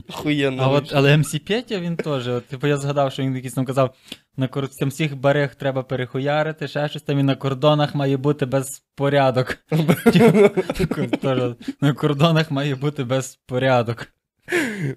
Охуєнно. 0.10 0.64
А 0.64 0.68
от, 0.68 0.92
але 0.94 1.18
МС 1.18 1.40
Петя 1.48 1.80
він 1.80 1.96
теж. 1.96 2.28
От, 2.28 2.46
типу, 2.46 2.68
я 2.68 2.78
згадав, 2.78 3.12
що 3.12 3.24
він 3.24 3.36
якийсь 3.36 3.54
там 3.54 3.66
казав, 3.66 3.96
на 4.38 4.48
кор... 4.48 4.68
там 4.68 4.90
всіх 4.90 5.18
берег 5.18 5.56
треба 5.56 5.84
перехуярити, 5.84 6.68
ще 6.68 6.90
щось 6.90 7.02
там, 7.02 7.20
і 7.20 7.24
на 7.24 7.36
кордонах 7.36 7.96
має 7.96 8.18
бути 8.18 8.46
безпорядок. 8.46 9.58
Типу, 10.78 10.98
на 11.82 11.94
кордонах 11.94 12.52
має 12.52 12.76
бути 12.76 13.04
безпорядок. 13.04 14.08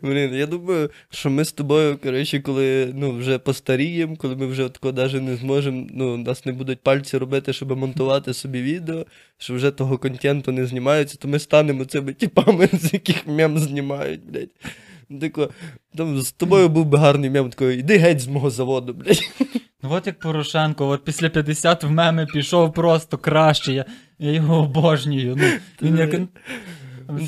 Блін, 0.03 0.35
я 0.35 0.47
думаю, 0.47 0.91
що 1.11 1.31
ми 1.31 1.45
з 1.45 1.53
тобою, 1.53 1.99
коротше, 1.99 2.41
коли 2.41 2.93
ну, 2.95 3.13
вже 3.13 3.39
постаріємо, 3.39 4.17
коли 4.17 4.37
ми 4.37 4.47
вже 4.47 4.69
такого 4.69 4.95
навіть 4.95 5.23
не 5.23 5.37
зможемо, 5.37 5.87
ну, 5.91 6.17
нас 6.17 6.47
не 6.47 6.53
будуть 6.53 6.81
пальці 6.81 7.19
робити, 7.19 7.53
щоб 7.53 7.79
монтувати 7.79 8.35
собі 8.35 8.63
відео, 8.63 9.07
що 9.39 9.55
вже 9.55 9.71
того 9.71 9.99
контенту 9.99 10.53
не 10.53 10.67
знімаються, 10.67 11.17
то 11.19 11.29
ми 11.29 11.39
станемо 11.39 11.85
цими 11.85 12.13
типами, 12.13 12.69
з 12.73 12.93
яких 12.93 13.27
мем 13.27 13.59
знімають, 13.59 14.21
блядь. 14.25 14.51
Тако, 15.21 15.51
там 15.97 16.21
з 16.21 16.33
тобою 16.33 16.69
був 16.69 16.87
би 16.87 16.99
гарний 16.99 17.31
мем, 17.31 17.51
такий, 17.51 17.79
іди 17.79 17.99
геть 17.99 18.21
з 18.21 18.27
мого 18.27 18.51
заводу, 18.51 18.95
блядь. 18.95 19.31
Ну 19.83 19.93
от 19.93 20.07
як 20.07 20.19
Порошенко, 20.19 20.89
от 20.89 21.05
після 21.05 21.29
50 21.29 21.85
в 21.85 21.91
меми 21.91 22.27
пішов 22.27 22.73
просто 22.73 23.19
краще. 23.19 23.73
Я, 23.73 23.85
я 24.19 24.33
його 24.33 24.63
обожнюю. 24.63 25.37
Ну, 25.37 25.47
він 25.83 25.99
як. 25.99 26.21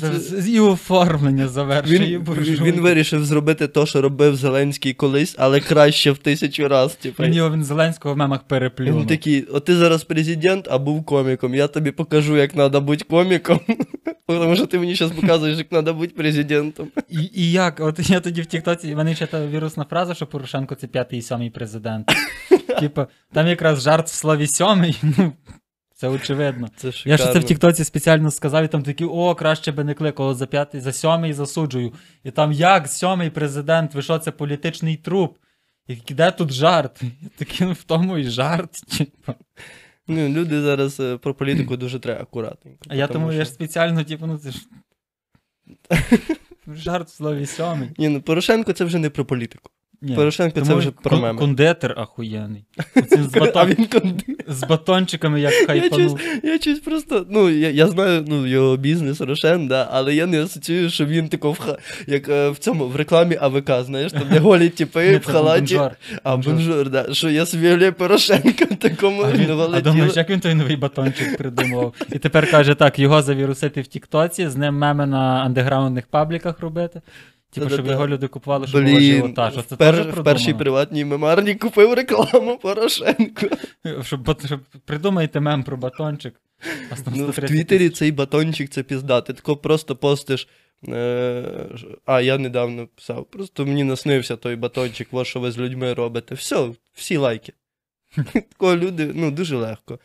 Це- 0.01 0.19
з- 0.19 0.41
з- 0.43 0.49
І 0.49 0.59
оформлення 0.59 1.47
завершує. 1.47 2.21
Він, 2.61 2.81
вирішив 2.81 3.25
зробити 3.25 3.67
те, 3.67 3.85
що 3.85 4.01
робив 4.01 4.35
Зеленський 4.35 4.93
колись, 4.93 5.35
але 5.39 5.59
краще 5.59 6.11
в 6.11 6.17
тисячу 6.17 6.67
раз. 6.67 6.95
Типу. 6.95 7.23
Він 7.23 7.33
його 7.33 7.51
він 7.51 7.63
Зеленського 7.63 8.13
в 8.13 8.17
мемах 8.17 8.39
Він 8.79 9.05
такий, 9.05 9.43
от 9.43 9.65
ти 9.65 9.75
зараз 9.75 10.03
президент, 10.03 10.67
а 10.71 10.77
був 10.77 11.05
коміком. 11.05 11.55
Я 11.55 11.67
тобі 11.67 11.91
покажу, 11.91 12.37
як 12.37 12.53
треба 12.53 12.79
бути 12.79 13.05
коміком. 13.09 13.59
Тому 14.27 14.55
що 14.55 14.65
ти 14.65 14.79
мені 14.79 14.95
зараз 14.95 15.13
показуєш, 15.15 15.57
як 15.57 15.69
треба 15.69 15.93
бути 15.93 16.13
президентом. 16.17 16.87
І, 17.09 17.29
і 17.33 17.51
як? 17.51 17.79
От 17.79 18.09
я 18.09 18.19
тоді 18.19 18.41
в 18.41 18.45
Тіктоці, 18.45 18.93
в 18.93 18.97
мене 18.97 19.15
ще 19.15 19.27
та 19.27 19.47
вірусна 19.47 19.85
фраза, 19.89 20.13
що 20.13 20.27
Порошенко 20.27 20.75
це 20.75 20.87
п'ятий 20.87 21.19
і 21.19 21.21
сьомий 21.21 21.49
президент. 21.49 22.11
Типа, 22.79 23.07
там 23.33 23.47
якраз 23.47 23.81
жарт 23.81 24.07
в 24.07 24.13
слові 24.13 24.47
сьомий, 24.47 24.99
ну, 25.17 25.31
це 26.01 26.07
очевидно. 26.07 26.69
Це 26.75 26.91
Я 27.05 27.17
ж 27.17 27.33
це 27.33 27.39
в 27.39 27.43
Тіктоці 27.43 27.83
спеціально 27.83 28.31
сказав, 28.31 28.63
і 28.63 28.67
там 28.67 28.83
такі, 28.83 29.05
о, 29.05 29.35
краще 29.35 29.71
би 29.71 29.83
не 29.83 29.93
кликало 29.93 30.33
за 30.35 30.45
п'ятий, 30.47 30.81
за 30.81 30.93
сьомий 30.93 31.33
засуджую. 31.33 31.93
І 32.23 32.31
там 32.31 32.51
як 32.51 32.87
сьомий 32.87 33.29
президент, 33.29 33.93
ви 33.93 34.01
що, 34.01 34.19
це 34.19 34.31
політичний 34.31 34.95
труп? 34.95 35.37
І 35.87 36.13
де 36.13 36.31
тут 36.31 36.51
жарт? 36.51 37.01
Такий, 37.37 37.67
ну 37.67 37.73
в 37.73 37.83
тому 37.83 38.17
і 38.17 38.23
жарт. 38.23 38.71
Типу. 38.97 39.33
Ну, 40.07 40.29
люди 40.29 40.61
зараз 40.61 40.99
е, 40.99 41.17
про 41.17 41.33
політику 41.33 41.77
дуже 41.77 41.99
треба 41.99 42.21
акуратненько. 42.21 42.79
А 42.89 42.95
я 42.95 43.07
тому 43.07 43.31
що- 43.31 43.39
я 43.39 43.45
ж 43.45 43.51
спеціально, 43.51 44.03
типу, 44.03 44.27
ну 44.27 44.37
це 44.37 44.51
ж. 44.51 44.59
Жарт 46.75 47.07
в 47.07 47.11
слові 47.11 47.45
сьомий. 47.45 47.89
Ні, 47.97 48.09
ну 48.09 48.21
Порошенко 48.21 48.73
це 48.73 48.85
вже 48.85 48.97
не 48.97 49.09
про 49.09 49.25
політику. 49.25 49.69
Ні. 50.03 50.15
Порошенко 50.15 50.61
це 50.61 50.73
вже 50.75 50.91
про 50.91 51.17
кон- 51.17 51.21
меми. 51.21 51.39
Кондитер 51.39 51.95
ахуєнний. 51.97 52.65
Оцим 52.95 53.23
з, 53.23 53.51
А 53.55 53.65
він 53.65 53.85
конди. 53.85 54.23
з 54.47 54.63
батончиками, 54.63 55.41
як 55.41 55.53
Я 55.53 55.67
хайпанув. 55.67 56.19
Я 56.43 56.59
чусь 56.59 56.79
просто, 56.79 57.25
ну, 57.29 57.49
я, 57.49 57.69
я 57.69 57.87
знаю 57.87 58.25
ну, 58.27 58.47
його 58.47 58.77
бізнес 58.77 59.21
Рошен, 59.21 59.67
да, 59.67 59.89
але 59.91 60.15
я 60.15 60.25
не 60.25 60.43
асоціюю, 60.43 60.89
що 60.89 61.05
він 61.05 61.27
тако 61.27 61.51
в 61.51 61.59
ха... 61.59 61.77
як 62.07 62.29
е, 62.29 62.49
в 62.49 62.57
цьому 62.57 62.87
в 62.87 62.95
рекламі 62.95 63.37
АВК, 63.41 63.71
знаєш, 63.85 64.11
там 64.11 64.23
де 64.31 64.39
голі 64.39 64.69
типи 64.69 65.11
Ні, 65.11 65.17
в 65.17 65.25
це 65.25 65.31
халаті. 65.31 65.79
А 66.23 66.37
бонжур, 66.37 66.89
да. 66.89 67.13
Що 67.13 67.29
я 67.29 67.45
собі 67.45 67.67
уявляю 67.67 67.93
Порошенка 67.93 68.65
в 68.65 68.75
такому 68.75 69.21
А, 69.21 69.31
він, 69.31 69.51
а 69.51 69.81
думаєш, 69.81 70.15
як 70.15 70.29
він 70.29 70.39
той 70.39 70.53
новий 70.53 70.75
батончик 70.75 71.37
придумав? 71.37 71.93
І 72.11 72.19
тепер 72.19 72.51
каже 72.51 72.75
так, 72.75 72.99
його 72.99 73.21
завірусити 73.21 73.81
в 73.81 73.87
Тіктоці, 73.87 74.47
з 74.47 74.55
ним 74.55 74.75
меми 74.75 75.05
на 75.05 75.17
андеграундних 75.19 76.07
пабліках 76.07 76.59
робити. 76.59 77.01
Типу, 77.51 77.69
щоб 77.69 77.87
його 77.87 78.07
люди 78.07 78.27
купували, 78.27 78.67
щоб 78.67 78.83
було 78.83 78.99
живота. 78.99 79.51
Це 79.51 79.75
в, 79.75 79.77
пер... 79.77 80.11
в 80.11 80.23
першій 80.23 80.53
приватній 80.53 81.05
мемарні 81.05 81.55
купив 81.55 81.93
рекламу 81.93 82.57
Порошенко. 82.57 83.47
Щоб, 84.03 84.37
щоб 84.45 84.59
придумайте 84.85 85.39
мем 85.39 85.63
про 85.63 85.77
батончик. 85.77 86.35
Ну, 87.15 87.27
в 87.27 87.35
Твіттері 87.35 87.89
цей 87.89 88.11
батончик 88.11 88.69
це 88.69 88.83
пізда. 88.83 89.21
Ти 89.21 89.33
тако 89.33 89.57
просто 89.57 89.95
постиш. 89.95 90.47
Е... 90.87 91.69
А, 92.05 92.21
я 92.21 92.37
недавно 92.37 92.87
писав. 92.87 93.25
Просто 93.25 93.65
мені 93.65 93.83
наснився 93.83 94.35
той 94.35 94.55
батончик, 94.55 95.07
во 95.11 95.25
що 95.25 95.39
ви 95.39 95.51
з 95.51 95.57
людьми 95.57 95.93
робите. 95.93 96.35
Все, 96.35 96.69
всі 96.93 97.17
лайки. 97.17 97.53
Такого 98.33 98.75
люди, 98.75 99.11
ну, 99.15 99.31
дуже 99.31 99.57
легко. 99.57 99.99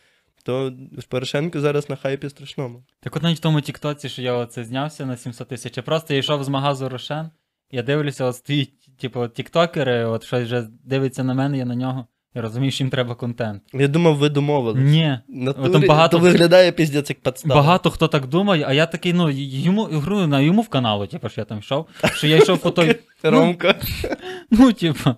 То 0.47 0.73
Порошенко 1.09 1.59
зараз 1.61 1.89
на 1.89 1.95
хайпі 1.95 2.29
страшному. 2.29 2.83
Так 2.99 3.15
от 3.15 3.23
навіть 3.23 3.37
в 3.37 3.41
тому 3.41 3.61
Тіктоці, 3.61 4.09
що 4.09 4.21
я 4.21 4.33
оце 4.33 4.63
знявся 4.63 5.05
на 5.05 5.17
700 5.17 5.47
тисяч, 5.47 5.77
я 5.77 5.83
просто 5.83 6.13
я 6.13 6.19
йшов 6.19 6.43
з 6.43 6.47
магазу 6.47 6.89
Рошен, 6.89 7.29
я 7.71 7.83
дивлюся, 7.83 8.25
от 8.25 8.35
стоїть, 8.35 8.97
типу, 8.97 9.27
тіктокери, 9.27 10.05
от 10.05 10.23
щось 10.23 10.43
вже 10.43 10.67
дивиться 10.83 11.23
на 11.23 11.33
мене, 11.33 11.57
я 11.57 11.65
на 11.65 11.75
нього. 11.75 12.07
Я 12.35 12.41
розумію, 12.41 12.71
що 12.71 12.83
їм 12.83 12.91
треба 12.91 13.15
контент. 13.15 13.63
Я 13.73 13.87
думав, 13.87 14.15
ви 14.15 14.29
домовились. 14.29 14.83
Ні. 14.91 15.19
Натурі, 15.27 15.71
там 15.71 15.81
багато- 15.87 16.17
То 16.17 16.23
виглядає 16.23 16.71
піздець 16.71 17.09
як 17.09 17.19
підстава. 17.19 17.55
Багато 17.55 17.89
хто 17.91 18.07
так 18.07 18.27
думає, 18.27 18.65
а 18.67 18.73
я 18.73 18.85
такий, 18.85 19.13
ну, 19.13 19.29
йому, 19.29 19.83
гру 19.83 20.27
на 20.27 20.39
йому 20.41 20.61
в 20.61 20.69
каналу, 20.69 21.07
типу, 21.07 21.29
що 21.29 21.41
я 21.41 21.45
там 21.45 21.59
йшов, 21.59 21.87
що 22.15 22.27
я 22.27 22.37
йшов 22.37 22.59
по 22.59 22.71
той. 22.71 22.95
Ромка. 23.23 23.75
Ну, 24.51 24.73
типу. 24.73 25.15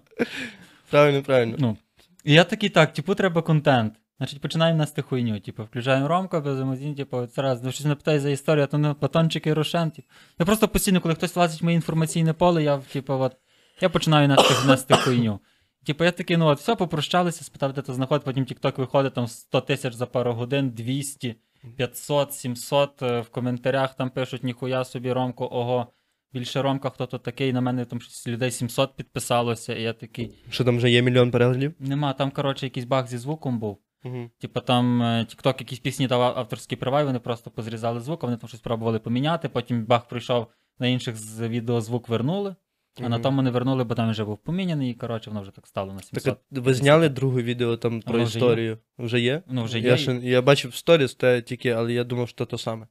Правильно, 0.89 1.21
правильно. 1.23 1.55
Ну. 1.59 1.77
І 2.23 2.33
я 2.33 2.43
такий, 2.43 2.69
так, 2.69 2.93
типу, 2.93 3.15
треба 3.15 3.41
контент. 3.41 3.93
Значить, 4.19 4.41
починаємо 4.41 4.77
нести 4.77 5.01
хуйню. 5.01 5.39
Типу, 5.39 5.63
включаємо 5.63 6.07
Ромка, 6.07 6.39
без 6.39 6.59
емодзін, 6.59 6.95
типу, 6.95 7.27
зараз 7.27 7.63
ну, 7.63 7.71
щось 7.71 7.85
не 7.85 7.95
питає 7.95 8.19
за 8.19 8.29
історію, 8.29 8.63
а 8.63 8.67
то 8.67 8.77
не 8.77 8.93
батончики 8.93 9.53
Рошен. 9.53 9.91
Типу. 9.91 10.07
Я 10.39 10.45
просто 10.45 10.67
постійно, 10.67 11.01
коли 11.01 11.15
хтось 11.15 11.35
влазить 11.35 11.61
в 11.61 11.63
моє 11.63 11.75
інформаційне 11.75 12.33
поле, 12.33 12.63
я, 12.63 12.77
типу, 12.77 13.13
от, 13.13 13.35
я 13.81 13.89
починаю 13.89 14.27
нести, 14.27 14.67
нести 14.67 14.93
хуйню. 14.93 15.39
Типу, 15.85 16.03
я 16.03 16.11
такий, 16.11 16.37
ну 16.37 16.45
от, 16.45 16.59
все, 16.59 16.75
попрощалися, 16.75 17.43
спитав, 17.43 17.73
де 17.73 17.81
ти 17.81 17.93
знаходить, 17.93 18.25
потім 18.25 18.43
TikTok 18.45 18.77
виходить 18.77 19.13
там 19.13 19.27
100 19.27 19.61
тисяч 19.61 19.93
за 19.93 20.05
пару 20.05 20.33
годин, 20.33 20.69
200, 20.69 21.35
500, 21.77 22.33
700, 22.33 23.01
е, 23.01 23.21
в 23.21 23.29
коментарях 23.29 23.95
там 23.95 24.09
пишуть, 24.09 24.43
ніхуя 24.43 24.85
собі, 24.85 25.11
Ромко, 25.13 25.47
ого, 25.51 25.87
більше 26.33 26.61
Ромка, 26.61 26.89
хто 26.89 27.05
то 27.05 27.17
такий, 27.17 27.53
на 27.53 27.61
мене 27.61 27.85
там 27.85 28.01
щось 28.01 28.27
людей 28.27 28.51
700 28.51 28.95
підписалося, 28.95 29.75
і 29.75 29.81
я 29.81 29.93
такий, 29.93 30.31
Що 30.49 30.63
там 30.63 30.77
вже 30.77 30.89
є 30.89 31.01
мільйон 31.01 31.31
переглядів? 31.31 31.73
нема, 31.79 32.13
там, 32.13 32.31
коротше, 32.31 32.65
якийсь 32.65 32.85
баг 32.85 33.07
зі 33.07 33.17
звуком 33.17 33.59
був. 33.59 33.77
Угу. 34.03 34.29
Типа 34.39 34.59
там 34.59 35.01
е, 35.01 35.05
TikTok 35.29 35.59
якісь 35.59 35.79
пісні 35.79 36.07
дав 36.07 36.21
авторські 36.21 36.75
права, 36.75 37.01
і 37.01 37.05
вони 37.05 37.19
просто 37.19 37.51
позрізали 37.51 37.99
звук, 37.99 38.23
а 38.23 38.27
вони 38.27 38.37
там 38.37 38.47
щось 38.47 38.59
пробували 38.59 38.99
поміняти. 38.99 39.49
Потім 39.49 39.85
баг 39.85 40.07
прийшов 40.07 40.47
на 40.79 40.87
інших 40.87 41.15
з 41.15 41.47
відео 41.47 41.81
звук 41.81 42.09
вернули, 42.09 42.55
а 43.01 43.09
на 43.09 43.19
тому 43.19 43.41
не 43.41 43.51
вернули, 43.51 43.83
бо 43.83 43.95
там 43.95 44.11
вже 44.11 44.23
був 44.23 44.37
поміняний, 44.37 44.91
і 44.91 44.93
коротше, 44.93 45.29
воно 45.29 45.41
вже 45.41 45.51
так 45.51 45.67
стало 45.67 45.93
на 45.93 45.99
700. 45.99 46.23
Так 46.23 46.37
ви 46.51 46.73
зняли 46.73 47.09
друге 47.09 47.43
відео 47.43 47.77
там 47.77 48.01
про 48.01 48.13
Воно 48.13 48.23
вже 48.25 48.39
є. 48.39 48.45
історію? 48.45 48.77
Вже 48.97 49.19
є? 49.19 49.43
Ну, 49.47 49.63
вже 49.63 49.79
Я, 49.79 49.91
є. 49.91 49.97
ще, 49.97 50.13
я 50.13 50.41
бачив 50.41 50.71
в 50.71 50.75
сторіс 50.75 51.15
те 51.15 51.41
тільки, 51.41 51.69
але 51.69 51.93
я 51.93 52.03
думав, 52.03 52.29
що 52.29 52.45
то 52.45 52.57
саме. 52.57 52.87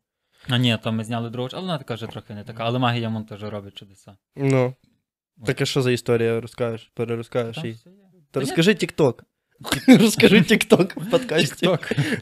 А 0.48 0.58
ні, 0.58 0.78
то 0.82 0.92
ми 0.92 1.04
зняли 1.04 1.30
другу, 1.30 1.48
але 1.52 1.60
вона 1.60 1.78
така 1.78 1.94
вже 1.94 2.06
трохи 2.06 2.34
не 2.34 2.44
така. 2.44 2.64
Але 2.64 2.78
магія 2.78 3.10
монтажу 3.10 3.50
робить 3.50 3.74
чудеса. 3.74 4.16
Ну. 4.36 4.74
Так 5.46 5.60
а 5.60 5.64
що 5.64 5.82
за 5.82 5.90
історія 5.90 6.40
розкажеш? 6.40 6.90
Перерозкажеш 6.94 7.64
її? 7.64 7.76
Та 8.30 8.40
розкажи 8.40 8.70
TikTok. 8.70 9.22
Розкажи 10.00 10.36
TikTok 10.36 11.00
в 11.00 11.10
подкасті. 11.10 11.68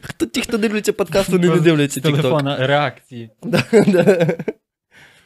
Хто 0.01 0.25
ті, 0.25 0.41
хто 0.41 0.57
дивляться 0.57 0.93
подкаст, 0.93 1.29
вони 1.29 1.49
не 1.49 1.59
дивляться 1.59 1.99
TikTok. 1.99 2.15
телефона 2.15 2.67
реакції. 2.67 3.29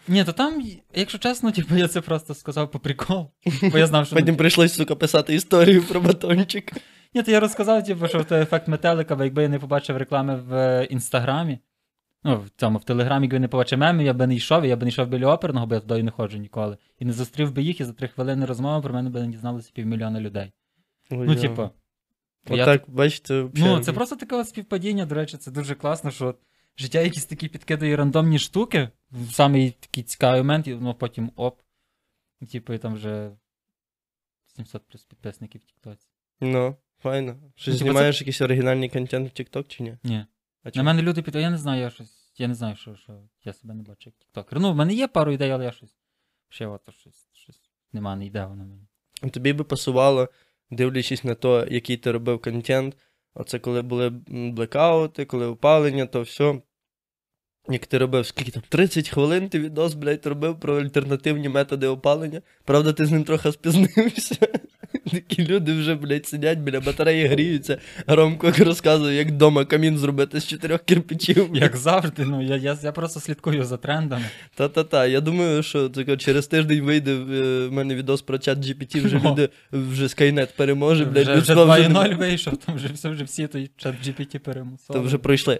Ні, 0.07 0.23
то 0.23 0.31
там, 0.31 0.63
якщо 0.95 1.17
чесно, 1.17 1.51
типу, 1.51 1.75
я 1.75 1.87
це 1.87 2.01
просто 2.01 2.33
сказав 2.33 2.71
по 2.71 2.79
приколу. 2.79 3.31
Бо 3.71 3.77
я 3.77 3.87
знав, 3.87 4.07
що 4.07 4.15
Потім 4.15 4.35
прийшлось, 4.35 4.73
сука, 4.73 4.95
писати 4.95 5.35
історію 5.35 5.83
про 5.83 6.01
батончик. 6.01 6.73
Ні, 7.13 7.23
то 7.23 7.31
я 7.31 7.39
розказав, 7.39 7.83
типу, 7.83 8.07
що 8.07 8.23
це 8.23 8.41
ефект 8.41 8.67
метелика, 8.67 9.15
бо 9.15 9.23
якби 9.23 9.43
я 9.43 9.49
не 9.49 9.59
побачив 9.59 9.97
реклами 9.97 10.35
в 10.35 10.53
е, 10.53 10.87
інстаграмі, 10.89 11.59
ну, 12.23 12.41
в 12.45 12.49
цьому, 12.59 12.77
в 12.77 12.83
телеграмі, 12.83 13.25
якби 13.25 13.39
не 13.39 13.47
побачив 13.47 13.79
меми, 13.79 14.03
я 14.03 14.13
би 14.13 14.27
не 14.27 14.35
йшов, 14.35 14.63
і 14.63 14.67
я 14.67 14.75
би 14.75 14.83
не 14.83 14.89
йшов 14.89 15.07
біля 15.07 15.33
оперного, 15.33 15.67
бо 15.67 15.75
я 15.75 15.81
туди 15.81 16.03
не 16.03 16.11
ходжу 16.11 16.37
ніколи. 16.37 16.77
І 16.99 17.05
не 17.05 17.13
зустрів 17.13 17.51
би 17.51 17.61
їх, 17.61 17.79
і 17.79 17.83
за 17.83 17.93
три 17.93 18.07
хвилини 18.07 18.45
розмови 18.45 18.81
про 18.81 18.93
мене 18.93 19.09
би 19.09 19.21
не 19.21 19.27
дізналося 19.27 19.71
півмільйона 19.73 20.21
людей. 20.21 20.51
Ну, 21.11 21.35
типу, 21.35 21.69
я 22.49 22.63
Отак, 22.63 22.83
бачите, 22.87 23.49
ну, 23.53 23.79
це 23.79 23.93
просто 23.93 24.15
таке 24.15 24.35
от 24.35 24.49
співпадіння, 24.49 25.05
до 25.05 25.15
речі, 25.15 25.37
це 25.37 25.51
дуже 25.51 25.75
класно, 25.75 26.11
що 26.11 26.35
життя 26.77 27.01
якісь 27.01 27.25
такі 27.25 27.47
підкидає 27.47 27.95
рандомні 27.95 28.39
штуки, 28.39 28.89
в 29.11 29.31
самий 29.33 29.71
такий 29.71 30.03
цікавий 30.03 30.41
момент, 30.41 30.67
і 30.67 30.75
ну, 30.75 30.93
потім 30.93 31.31
оп. 31.35 31.61
Типу, 32.51 32.73
і 32.73 32.77
там 32.77 32.93
вже 32.93 33.31
700 34.55 34.87
плюс 34.87 35.03
підписників 35.05 35.61
в 35.61 35.63
Тіктоці. 35.63 36.07
Ну, 36.41 36.75
файно. 36.99 37.35
Що 37.55 37.71
Ну, 37.71 37.77
типу, 37.77 37.89
знімаєш 37.89 38.21
якийсь 38.21 38.41
оригінальний 38.41 38.89
контент 38.89 39.39
в 39.39 39.41
TikTok 39.41 39.67
чи 39.67 39.83
ні? 39.83 39.97
Ні. 40.03 40.25
А 40.63 40.67
На 40.67 40.71
чому? 40.71 40.85
мене 40.85 41.01
люди 41.01 41.21
питають, 41.21 41.43
я 41.43 41.49
не 41.49 41.57
знаю, 41.57 41.81
я 41.81 41.89
щось. 41.89 42.33
я 42.37 42.47
не 42.47 42.55
знаю, 42.55 42.75
що, 42.75 42.95
що 42.95 43.21
я 43.43 43.53
себе 43.53 43.73
не 43.73 43.83
бачу 43.83 44.09
як 44.09 44.15
тіктокер. 44.15 44.59
Ну, 44.59 44.71
в 44.71 44.75
мене 44.75 44.93
є 44.93 45.07
пару 45.07 45.31
ідей, 45.31 45.51
але 45.51 45.65
я 45.65 45.71
щось. 45.71 45.97
Ще 46.49 46.67
от 46.67 46.81
щось, 46.93 47.29
щось 47.33 47.61
нема, 47.93 48.15
не 48.15 48.25
йде 48.25 48.45
воно 48.45 48.65
мені. 48.65 48.87
Тобі 49.31 49.53
би 49.53 49.63
пасувало, 49.63 50.29
дивлячись 50.71 51.23
на 51.23 51.35
те, 51.35 51.67
який 51.71 51.97
ти 51.97 52.11
робив 52.11 52.41
контент. 52.41 52.97
Оце 53.33 53.59
коли 53.59 53.81
були 53.81 54.09
блекаути, 54.27 55.25
коли 55.25 55.45
опалення, 55.45 56.05
то 56.05 56.21
все. 56.21 56.61
Як 57.69 57.85
ти 57.85 57.97
робив, 57.97 58.25
скільки 58.25 58.51
там 58.51 58.63
30 58.69 59.09
хвилин 59.09 59.49
ти 59.49 59.59
відос, 59.59 59.93
блядь, 59.93 60.25
робив 60.25 60.59
про 60.59 60.81
альтернативні 60.81 61.49
методи 61.49 61.87
опалення. 61.87 62.41
Правда, 62.65 62.93
ти 62.93 63.05
з 63.05 63.11
ним 63.11 63.23
трохи 63.23 63.51
спізнився. 63.51 64.35
Такі 65.11 65.47
люди 65.47 65.73
вже, 65.73 65.95
блядь, 65.95 66.25
сидять 66.25 66.59
біля 66.59 66.79
батареї, 66.79 67.27
гріються. 67.27 67.77
Ромко 68.07 68.51
розказує, 68.57 69.17
як 69.17 69.27
вдома 69.27 69.65
камін 69.65 69.97
зробити 69.97 70.39
з 70.39 70.47
чотирьох 70.47 70.81
кирпичів. 70.81 71.49
Як 71.53 71.77
завжди, 71.77 72.25
ну 72.25 72.41
я, 72.41 72.55
я, 72.55 72.77
я 72.83 72.91
просто 72.91 73.19
слідкую 73.19 73.63
за 73.63 73.77
трендами. 73.77 74.25
Та-та-та. 74.55 75.05
Я 75.05 75.21
думаю, 75.21 75.63
що 75.63 75.89
тако, 75.89 76.17
через 76.17 76.47
тиждень 76.47 76.81
вийде 76.81 77.11
е, 77.11 77.67
в 77.67 77.71
мене 77.71 77.95
відос 77.95 78.21
про 78.21 78.37
чат 78.37 78.57
GPT, 78.57 79.05
вже 79.05 79.19
люди, 79.19 79.49
вже 79.71 80.05
Skynet 80.05 80.49
переможе, 80.55 81.05
блядь, 81.05 81.23
вже 81.23 81.31
вже 81.31 81.55
людство 81.55 81.65
2.0 81.65 82.17
вийшов, 82.17 82.57
там 82.57 82.75
вже 82.75 83.09
вже 83.09 83.23
всі 83.23 83.47
той 83.47 83.71
чат 83.77 83.95
GPT 84.07 84.37
перемусили. 84.39 84.99
То 84.99 85.01
вже 85.01 85.17
пройшли. 85.17 85.59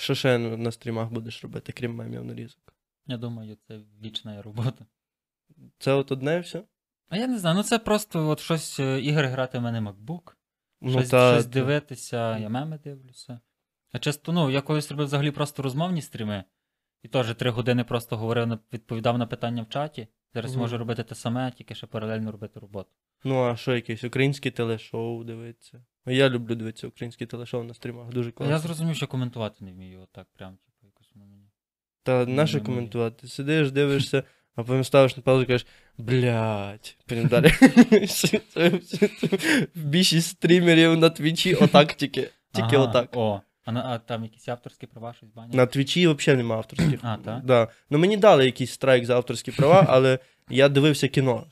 Що 0.00 0.14
ще 0.14 0.38
на 0.38 0.72
стрімах 0.72 1.10
будеш 1.12 1.42
робити, 1.42 1.72
крім 1.72 1.94
мемів 1.94 2.24
нарізок? 2.24 2.74
Я 3.06 3.16
думаю, 3.16 3.56
це 3.68 3.80
вічна 4.02 4.42
робота. 4.42 4.86
Це 5.78 5.92
от 5.92 6.12
одне 6.12 6.40
все? 6.40 6.62
А 7.08 7.16
я 7.16 7.26
не 7.26 7.38
знаю, 7.38 7.56
ну 7.56 7.62
це 7.62 7.78
просто 7.78 8.28
от 8.28 8.40
щось 8.40 8.80
е, 8.80 9.00
ігри 9.00 9.26
грати 9.26 9.58
в 9.58 9.62
мене 9.62 9.80
MacBook, 9.80 10.32
Ну, 10.80 10.90
щось, 10.90 11.08
та, 11.10 11.32
щось 11.32 11.44
та. 11.44 11.50
дивитися, 11.50 12.38
я 12.38 12.48
меми 12.48 12.78
дивлюся. 12.84 13.40
А 13.92 13.98
часто, 13.98 14.32
ну, 14.32 14.50
я 14.50 14.60
колись 14.60 14.90
робив 14.90 15.06
взагалі 15.06 15.30
просто 15.30 15.62
розмовні 15.62 16.02
стріми, 16.02 16.44
і 17.02 17.08
теж 17.08 17.34
три 17.34 17.50
години 17.50 17.84
просто 17.84 18.16
говорив, 18.16 18.58
відповідав 18.72 19.18
на 19.18 19.26
питання 19.26 19.62
в 19.62 19.68
чаті. 19.68 20.08
Зараз 20.34 20.52
Мгм. 20.52 20.60
можу 20.60 20.78
робити 20.78 21.04
те 21.04 21.14
саме, 21.14 21.52
тільки 21.52 21.74
ще 21.74 21.86
паралельно 21.86 22.32
робити 22.32 22.60
роботу. 22.60 22.90
Ну, 23.24 23.42
а 23.44 23.56
що 23.56 23.74
якесь 23.74 24.04
українське 24.04 24.50
телешоу 24.50 25.24
дивитися? 25.24 25.84
Ну, 26.06 26.12
Я 26.12 26.28
люблю 26.28 26.54
дивитися 26.54 26.88
українське 26.88 27.26
телешоу 27.26 27.62
на 27.62 27.74
стрімах, 27.74 28.08
дуже 28.08 28.32
класно. 28.32 28.54
я 28.54 28.58
зрозумів, 28.58 28.96
що 28.96 29.06
коментувати 29.06 29.64
не 29.64 29.72
вмію, 29.72 30.00
отак 30.00 30.26
прям, 30.32 30.52
типу, 30.52 30.86
якось 30.86 31.10
воно 31.14 31.26
мені. 31.26 31.50
Та 32.02 32.26
наше 32.26 32.60
коментувати. 32.60 33.28
Сидиш, 33.28 33.70
дивишся, 33.70 34.22
а 34.56 34.62
потім 34.62 34.84
ставиш 34.84 35.16
на 35.16 35.22
паузу 35.22 35.42
і 35.42 35.46
кажеш, 35.46 35.66
блядь, 35.98 36.96
потім 37.06 37.28
далі. 37.28 37.52
Більшість 39.74 40.28
стрімерів 40.28 40.96
на 40.96 41.10
твічі 41.10 41.54
отак 41.54 41.94
тільки. 41.94 42.30
Тільки 42.52 42.76
отак. 42.76 43.16
О, 43.16 43.40
а, 43.64 43.72
на, 43.72 43.84
а 43.84 43.98
там 43.98 44.22
якісь 44.22 44.48
авторські 44.48 44.86
права 44.86 45.14
щось 45.14 45.30
банять? 45.30 45.54
На 45.54 45.66
твічі 45.66 46.08
взагалі 46.08 46.38
немає 46.38 46.58
авторських. 46.58 47.00
А, 47.02 47.16
так? 47.16 47.44
Да. 47.44 47.68
Ну 47.90 47.98
мені 47.98 48.16
дали 48.16 48.44
якийсь 48.44 48.72
страйк 48.72 49.04
за 49.04 49.16
авторські 49.16 49.50
права, 49.50 49.86
але 49.88 50.18
я 50.48 50.68
дивився 50.68 51.08
кіно 51.08 51.46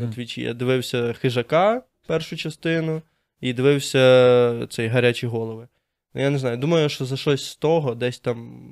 на 0.00 0.12
твічі. 0.12 0.42
Я 0.42 0.54
дивився 0.54 1.12
хижака 1.12 1.82
першу 2.06 2.36
частину 2.36 3.02
і 3.40 3.52
дивився 3.52 4.66
цей 4.70 4.88
гарячі 4.88 5.26
голови. 5.26 5.68
Ну, 6.14 6.20
Я 6.22 6.30
не 6.30 6.38
знаю, 6.38 6.56
думаю, 6.56 6.88
що 6.88 7.04
за 7.04 7.16
щось 7.16 7.44
з 7.46 7.56
того 7.56 7.94
десь 7.94 8.18
там, 8.18 8.64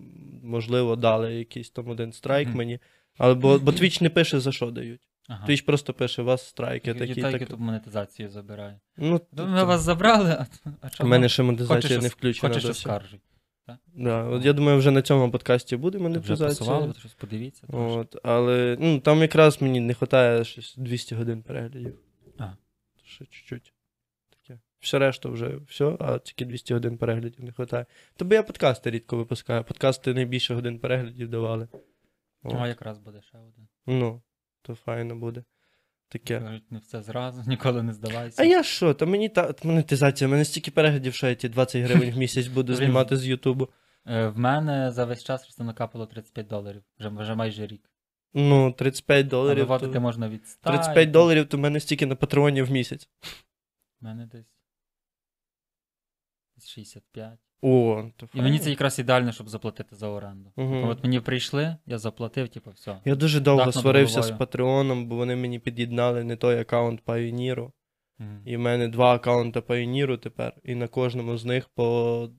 можливо, 0.43 0.97
дали 0.97 1.35
якийсь 1.35 1.71
там 1.71 1.89
один 1.89 2.13
страйк 2.13 2.49
Мгм. 2.49 2.57
мені. 2.59 2.79
Але 3.19 3.35
бо, 3.35 3.59
бо 3.59 3.71
Twitch 3.71 4.03
не 4.03 4.11
пише 4.11 4.41
за 4.41 4.53
що 4.53 4.71
дають. 4.71 5.01
Ага. 5.29 5.47
Twitch 5.49 5.65
просто 5.67 5.93
пише, 5.95 6.23
у 6.23 6.25
вас 6.25 6.47
страйки 6.49 6.95
такі. 6.95 7.11
Ютуб 7.21 7.33
так. 7.33 7.41
Ютуб 7.41 7.61
монетизацію 7.61 8.29
забирає. 8.31 8.81
Ну, 8.97 9.21
Ну, 9.33 9.47
Ми 9.47 9.65
вас 9.65 9.81
забрали, 9.81 10.31
а, 10.31 10.47
а 10.81 11.05
У 11.05 11.07
мене 11.07 11.29
ще 11.29 11.43
Хочеш, 11.43 11.47
монетизація 11.47 11.99
не 12.01 12.07
ос- 12.07 12.13
включена. 12.13 12.49
Хочеш 12.49 12.63
досі. 12.65 12.79
оскаржуй. 12.79 13.21
Да. 13.95 14.25
От 14.25 14.45
я 14.45 14.53
думаю, 14.53 14.79
вже 14.79 14.91
на 14.91 15.03
цьому 15.03 15.31
подкасті 15.31 15.77
буде 15.77 15.99
Вже 15.99 16.03
монетизація. 16.03 16.49
пасувало, 16.49 16.87
ви 16.87 16.95
щось 16.99 17.15
подивіться. 17.15 17.63
От, 17.69 18.17
але 18.23 18.77
ну, 18.81 19.01
там 19.01 19.19
якраз 19.23 19.63
мені 19.63 19.81
не 19.81 19.87
вистачає 19.93 20.45
щось 20.45 20.75
200 20.77 21.15
годин 21.15 21.43
переглядів. 21.43 21.95
А. 22.39 22.45
Ще 23.05 23.25
чуть-чуть. 23.25 23.73
Все 24.81 24.99
решта 24.99 25.29
вже 25.29 25.57
все, 25.69 25.97
а 26.01 26.19
тільки 26.19 26.45
200 26.45 26.75
годин 26.75 26.99
переглядів 26.99 27.41
не 27.45 27.47
вистачає. 27.51 27.87
Тобі 28.17 28.35
я 28.35 28.43
подкасти 28.43 28.91
рідко 28.91 29.17
випускаю. 29.17 29.65
Подкасти 29.65 30.15
найбільше 30.15 30.55
годин 30.55 30.79
переглядів 30.79 31.29
давали. 31.29 31.69
От. 32.43 32.55
О, 32.55 32.67
якраз 32.67 32.99
буде 32.99 33.23
ще 33.23 33.39
один. 33.39 33.69
Ну, 33.87 34.23
то 34.63 34.75
файно 34.75 35.17
буде. 35.17 35.45
Таке. 36.09 36.41
Кажуть, 36.41 36.73
не 36.73 36.79
все 36.79 37.03
зразу, 37.03 37.43
ніколи 37.47 37.83
не 37.83 37.93
здавайся. 37.93 38.43
А 38.43 38.45
я 38.45 38.63
що? 38.63 38.95
Та 38.95 39.07
мені 39.07 39.29
та 39.29 39.55
монетизація, 39.63 40.29
мене 40.29 40.45
стільки 40.45 40.71
переглядів, 40.71 41.15
що 41.15 41.29
я 41.29 41.35
ті 41.35 41.49
20 41.49 41.83
гривень 41.83 42.11
в 42.11 42.17
місяць 42.19 42.47
буду 42.47 42.75
знімати 42.75 43.17
з 43.17 43.27
Ютубу. 43.27 43.69
Е, 44.07 44.29
В 44.29 44.39
мене 44.39 44.93
за 44.93 45.05
весь 45.05 45.25
час 45.25 45.43
просто 45.43 45.65
накапало 45.65 46.07
35 46.07 46.47
доларів. 46.47 46.83
Вже, 46.99 47.09
вже 47.09 47.35
майже 47.35 47.67
рік. 47.67 47.91
Ну, 48.35 48.73
35 48.73 49.27
А 49.27 49.29
доларів. 49.29 49.59
виводити 49.59 49.93
То... 49.93 50.01
можна 50.01 50.29
від 50.29 50.49
100. 50.49 50.71
35 50.71 51.11
доларів, 51.11 51.49
то 51.49 51.57
в 51.57 51.61
мене 51.61 51.81
стільки 51.81 52.07
на 52.07 52.15
патреоні 52.15 52.63
в 52.63 52.71
місяць. 52.71 53.09
У 54.01 54.05
мене 54.05 54.27
десь. 54.27 54.58
Десь 56.59 56.69
65. 56.69 57.39
О, 57.63 58.11
то 58.17 58.29
І 58.35 58.43
мені 58.43 58.59
це 58.59 58.71
якраз 58.71 58.99
ідеально, 58.99 59.33
щоб 59.33 59.49
заплатити 59.49 59.97
за 59.97 60.09
оренду. 60.09 60.53
Мгм. 60.57 60.85
От 60.89 61.03
мені 61.03 61.21
прийшли, 61.21 61.77
я 61.87 61.99
заплатив, 61.99 62.49
типу, 62.49 62.71
все. 62.71 63.01
Я 63.05 63.15
дуже 63.15 63.41
довго 63.41 63.65
Дах 63.65 63.75
сварився 63.75 64.23
з. 64.23 64.31
Патреоном, 64.31 65.07
бо 65.07 65.17
вони 65.17 65.37
мені 65.37 65.59
під'єднали 65.59 66.25
не 66.25 66.37
той 66.37 66.61
аккаунт 66.61 67.05
Pioneer. 67.05 67.71
Мгм. 68.19 68.43
І 68.45 68.57
в 68.57 68.61
мене 68.61 68.89
два 68.89 69.15
аккаунти 69.15 69.61
Pioneer 69.61 70.19
тепер, 70.19 70.53
і 70.65 70.75
на 70.75 70.89
кожному 70.89 71.37
з 71.37 71.45
них 71.45 71.69
по, 71.69 72.31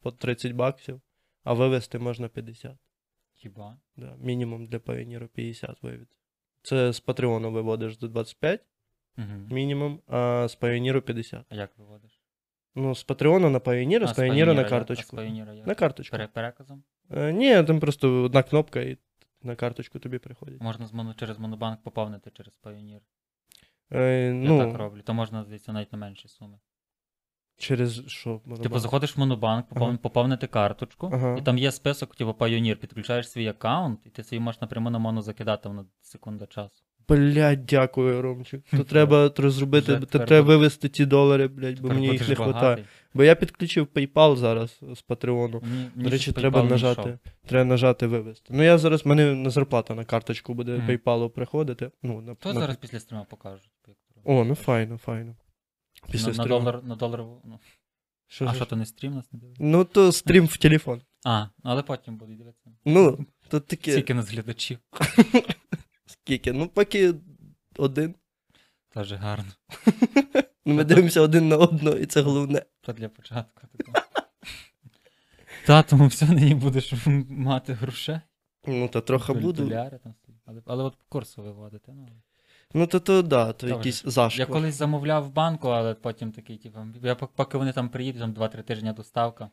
по 0.00 0.10
30 0.10 0.52
баксів, 0.52 1.00
а 1.44 1.52
вивести 1.52 1.98
можна 1.98 2.28
50. 2.28 2.76
Хіба? 3.34 3.78
Да, 3.96 4.16
мінімум 4.18 4.66
для 4.66 4.78
Pioneer 4.78 5.28
50 5.28 5.82
вивід. 5.82 6.08
Це 6.62 6.92
з 6.92 7.00
Патреону 7.00 7.52
виводиш 7.52 7.98
до 7.98 8.08
25 8.08 8.60
Угу. 9.18 9.26
мінімум, 9.50 10.00
а 10.06 10.48
з 10.48 10.58
Pioneer 10.58 11.00
50. 11.00 11.44
А 11.48 11.54
як 11.54 11.78
виводиш? 11.78 12.19
Ну, 12.74 12.94
з 12.94 13.04
Патреону 13.04 13.50
на 13.50 13.58
Pioneer, 13.58 14.06
з 14.06 14.10
А, 14.10 14.14
з 14.14 14.18
Pioneer 14.18 14.44
Pioneer 14.44 14.54
на 14.54 14.64
карточку. 14.64 15.16
А 15.16 15.28
з 15.28 15.56
як? 15.56 15.66
На 15.66 15.74
карточку. 15.74 16.16
Пере- 16.16 16.28
переказом? 16.28 16.82
Е, 17.10 17.32
ні, 17.32 17.62
там 17.62 17.80
просто 17.80 18.22
одна 18.22 18.42
кнопка 18.42 18.80
і 18.80 18.98
на 19.42 19.56
карточку 19.56 19.98
тобі 19.98 20.18
приходить. 20.18 20.62
Можна 20.62 20.86
з 20.86 20.92
моно, 20.92 21.14
через 21.14 21.38
монобанк 21.38 21.82
поповнити 21.82 22.30
через 22.30 22.58
Pioneer. 22.62 23.00
Е, 23.92 24.26
Я 24.26 24.32
ну, 24.32 24.58
так 24.58 24.78
роблю. 24.78 25.02
То 25.02 25.14
можна, 25.14 25.44
здається, 25.44 25.72
навіть 25.72 25.92
на 25.92 25.98
менші 25.98 26.28
суми. 26.28 26.58
через 27.56 28.06
що? 28.06 28.40
Типу, 28.62 28.78
заходиш 28.78 29.16
в 29.16 29.20
монобанк, 29.20 29.68
попов... 29.68 29.88
Ага. 29.88 29.96
поповнити 29.96 30.46
карточку, 30.46 31.10
Ага. 31.12 31.36
і 31.38 31.42
там 31.42 31.58
є 31.58 31.72
список, 31.72 32.16
типу, 32.16 32.30
Pioneer. 32.30 32.74
Підключаєш 32.74 33.30
свій 33.30 33.48
аккаунт, 33.48 34.06
і 34.06 34.10
ти 34.10 34.24
собі 34.24 34.40
можеш 34.40 34.60
напряму 34.60 34.90
на 34.90 34.98
моно 34.98 35.22
закидати 35.22 35.68
воно 35.68 35.86
секунда 36.00 36.46
часу. 36.46 36.84
Блядь, 37.16 37.66
дякую, 37.66 38.22
Ромчик. 38.22 38.64
То 38.70 38.84
треба 38.84 39.28
то 39.28 39.50
зробити, 39.50 40.00
то 40.00 40.06
треба 40.06 40.42
буде- 40.42 40.42
вивести 40.42 40.88
ті 40.88 41.06
долари, 41.06 41.48
блядь, 41.48 41.80
бо 41.80 41.88
мені 41.88 42.08
їх 42.08 42.28
не 42.28 42.34
вистачає. 42.34 42.84
Бо 43.14 43.24
я 43.24 43.34
підключив 43.34 43.86
PayPal 43.86 44.36
зараз 44.36 44.80
з 44.94 45.02
Патреону. 45.02 45.62
До 45.94 46.10
речі, 46.10 46.32
треба 46.32 46.62
нажати. 46.62 47.18
Треба 47.46 47.64
нажати 47.64 48.06
вивести. 48.06 48.54
Ну 48.54 48.62
я 48.62 48.78
зараз, 48.78 49.06
мене 49.06 49.34
на 49.34 49.50
зарплата 49.50 49.94
на 49.94 50.04
карточку 50.04 50.54
буде 50.54 50.72
PayPal 50.72 51.28
приходити. 51.28 51.90
Ну, 52.02 52.20
на, 52.20 52.34
То 52.34 52.52
зараз 52.52 52.76
після 52.76 53.00
стріму 53.00 53.26
покажуть. 53.30 53.70
О, 54.24 54.44
ну 54.44 54.54
файно, 54.54 54.98
файно. 54.98 55.36
Після 56.10 56.32
на, 56.32 56.36
на 56.36 56.44
долар, 56.44 56.84
на 56.84 56.96
долар. 56.96 57.20
Ну. 57.20 57.58
Що, 58.26 58.46
а 58.46 58.54
що 58.54 58.64
то 58.64 58.76
не 58.76 58.86
стрім 58.86 59.14
нас 59.14 59.32
не 59.32 59.38
дивиться? 59.38 59.64
Ну, 59.64 59.84
то 59.84 60.12
стрім 60.12 60.46
в 60.46 60.56
телефон. 60.56 61.02
А, 61.24 61.40
ну, 61.42 61.48
але 61.62 61.82
потім 61.82 62.16
буду 62.16 62.32
дивитися. 62.34 62.70
Ну, 62.84 63.26
то 63.48 63.60
таке. 63.60 63.92
Скільки 63.92 64.14
нас 64.14 64.30
глядачів. 64.30 64.78
Скільки? 66.24 66.52
Ну, 66.52 66.68
поки 66.68 67.14
один. 67.76 68.14
Теж 68.94 69.12
гарно. 69.12 69.52
Ну, 70.66 70.74
ми 70.74 70.84
дивимося 70.84 71.20
один 71.20 71.48
на 71.48 71.56
одного, 71.56 71.96
і 71.96 72.06
це 72.06 72.20
головне. 72.22 72.62
То 72.80 72.92
для 72.92 73.08
початку. 73.08 73.62
такого. 73.76 74.06
Та, 75.66 75.82
тому 75.82 76.06
все 76.06 76.26
нині 76.26 76.54
будеш 76.54 76.94
мати 77.28 77.72
грошей. 77.72 78.20
Ну, 78.66 78.88
то 78.88 79.00
трохи 79.00 79.32
буду. 79.32 79.64
доляри 79.64 79.98
там. 79.98 80.14
Але, 80.46 80.62
але 80.66 80.84
от 80.84 80.94
курсу 81.08 81.42
виводити. 81.42 81.92
Ну. 81.92 82.08
Ну, 82.74 82.86
то 82.86 83.00
то 83.00 83.22
да, 83.22 83.52
то 83.52 83.66
Добре. 83.66 83.76
якийсь 83.76 84.04
Я 84.04 84.10
зашквар. 84.10 84.48
колись 84.48 84.74
замовляв 84.74 85.24
в 85.24 85.32
банку, 85.32 85.68
але 85.68 85.94
потім 85.94 86.32
такий, 86.32 86.56
типу, 86.58 86.78
я 87.02 87.14
пок- 87.14 87.28
поки 87.36 87.58
вони 87.58 87.72
там 87.72 87.88
приїдуть, 87.88 88.20
там 88.20 88.34
2-3 88.34 88.62
тижні 88.62 88.92
доставка. 88.92 89.50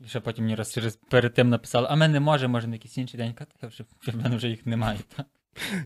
І 0.00 0.08
ще 0.08 0.20
потім 0.20 0.44
мені 0.44 0.54
раз 0.54 0.72
через 0.72 0.96
перед 0.96 1.34
тим 1.34 1.48
написали, 1.48 1.86
а 1.90 1.96
ми 1.96 2.08
не 2.08 2.20
може, 2.20 2.48
може 2.48 2.66
на 2.66 2.74
якийсь 2.74 2.98
інший 2.98 3.18
день. 3.20 3.34
Кажу, 3.60 3.84
вже 4.02 4.12
в 4.12 4.16
мене 4.22 4.36
вже 4.36 4.48
їх 4.48 4.66
немає. 4.66 4.98
Так? 5.16 5.26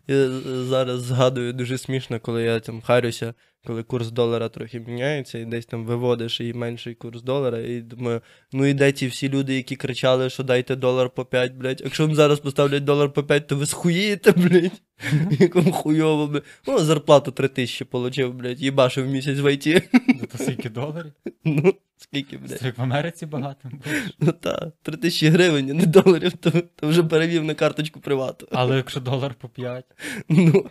Я 0.06 0.30
зараз 0.64 1.02
згадую 1.02 1.52
дуже 1.52 1.78
смішно, 1.78 2.20
коли 2.20 2.42
я 2.42 2.60
там 2.60 2.82
харюся, 2.82 3.34
коли 3.66 3.82
курс 3.82 4.10
долара 4.10 4.48
трохи 4.48 4.80
міняється, 4.80 5.38
і 5.38 5.44
десь 5.44 5.66
там 5.66 5.84
виводиш 5.86 6.40
і 6.40 6.52
менший 6.52 6.94
курс 6.94 7.22
долара, 7.22 7.58
і 7.58 7.80
думаю, 7.80 8.20
ну 8.52 8.66
і 8.66 8.74
де 8.74 8.92
ті 8.92 9.06
всі 9.06 9.28
люди, 9.28 9.54
які 9.54 9.76
кричали, 9.76 10.30
що 10.30 10.42
дайте 10.42 10.76
долар 10.76 11.10
по 11.10 11.24
5, 11.24 11.54
блядь. 11.54 11.80
Якщо 11.84 12.06
вам 12.06 12.14
зараз 12.16 12.40
поставлять 12.40 12.84
долар 12.84 13.12
по 13.12 13.24
5, 13.24 13.46
то 13.46 13.56
ви 13.56 13.66
схуєєте, 13.66 14.32
блядь. 14.32 14.82
Як 15.40 15.54
вам 15.54 15.72
хуйово, 15.72 16.26
блядь. 16.26 16.44
Ну, 16.66 16.78
зарплату 16.78 17.32
3 17.32 17.48
тисячі 17.48 17.84
получив, 17.84 18.34
блядь, 18.34 18.60
їбашив 18.60 19.06
місяць 19.06 19.38
в 19.38 19.52
ІТ. 19.52 19.90
Ну, 20.08 20.26
То 20.32 20.38
скільки 20.38 20.70
доларів? 20.70 21.12
Ну, 21.44 21.74
скільки, 21.96 22.38
блядь. 22.38 22.62
Як 22.62 22.78
в 22.78 22.82
Америці 22.82 23.26
багато. 23.26 23.70
Ну 24.18 24.32
та, 24.32 24.72
3 24.82 24.96
тисячі 24.96 25.28
гривень, 25.28 25.70
а 25.70 25.74
не 25.74 25.86
доларів, 25.86 26.32
то, 26.32 26.50
то 26.50 26.88
вже 26.88 27.02
перевів 27.02 27.44
на 27.44 27.54
карточку 27.54 28.00
привату. 28.00 28.48
Але 28.50 28.76
якщо 28.76 29.00
долар 29.00 29.34
по 29.34 29.48
5, 29.48 29.84
Ну, 30.28 30.66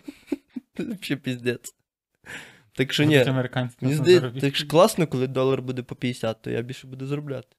взагалі 0.78 1.20
піздець. 1.22 1.74
Так 2.72 2.92
що 2.92 3.04
ні, 3.04 3.24
мені 3.80 3.94
здається, 3.94 4.30
так 4.40 4.56
ж 4.56 4.66
класно, 4.66 5.06
коли 5.06 5.26
долар 5.26 5.62
буде 5.62 5.82
по 5.82 5.94
50, 5.94 6.42
то 6.42 6.50
я 6.50 6.62
більше 6.62 6.86
буду 6.86 7.06
заробляти. 7.06 7.56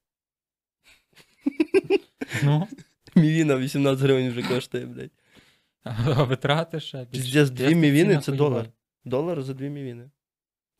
Ну, 2.43 2.67
Мівіна 3.15 3.57
18 3.57 3.99
гривень 4.03 4.29
вже 4.29 4.43
коштує, 4.43 4.85
блядь. 4.85 5.11
а 5.83 6.23
витрати 6.23 6.79
ще. 6.79 7.05
Піздець, 7.05 7.49
дві 7.49 7.75
мівіни 7.75 8.17
це 8.17 8.31
долар. 8.31 8.69
Долар 9.05 9.43
за 9.43 9.53
дві 9.53 9.69
мівіни. 9.69 10.09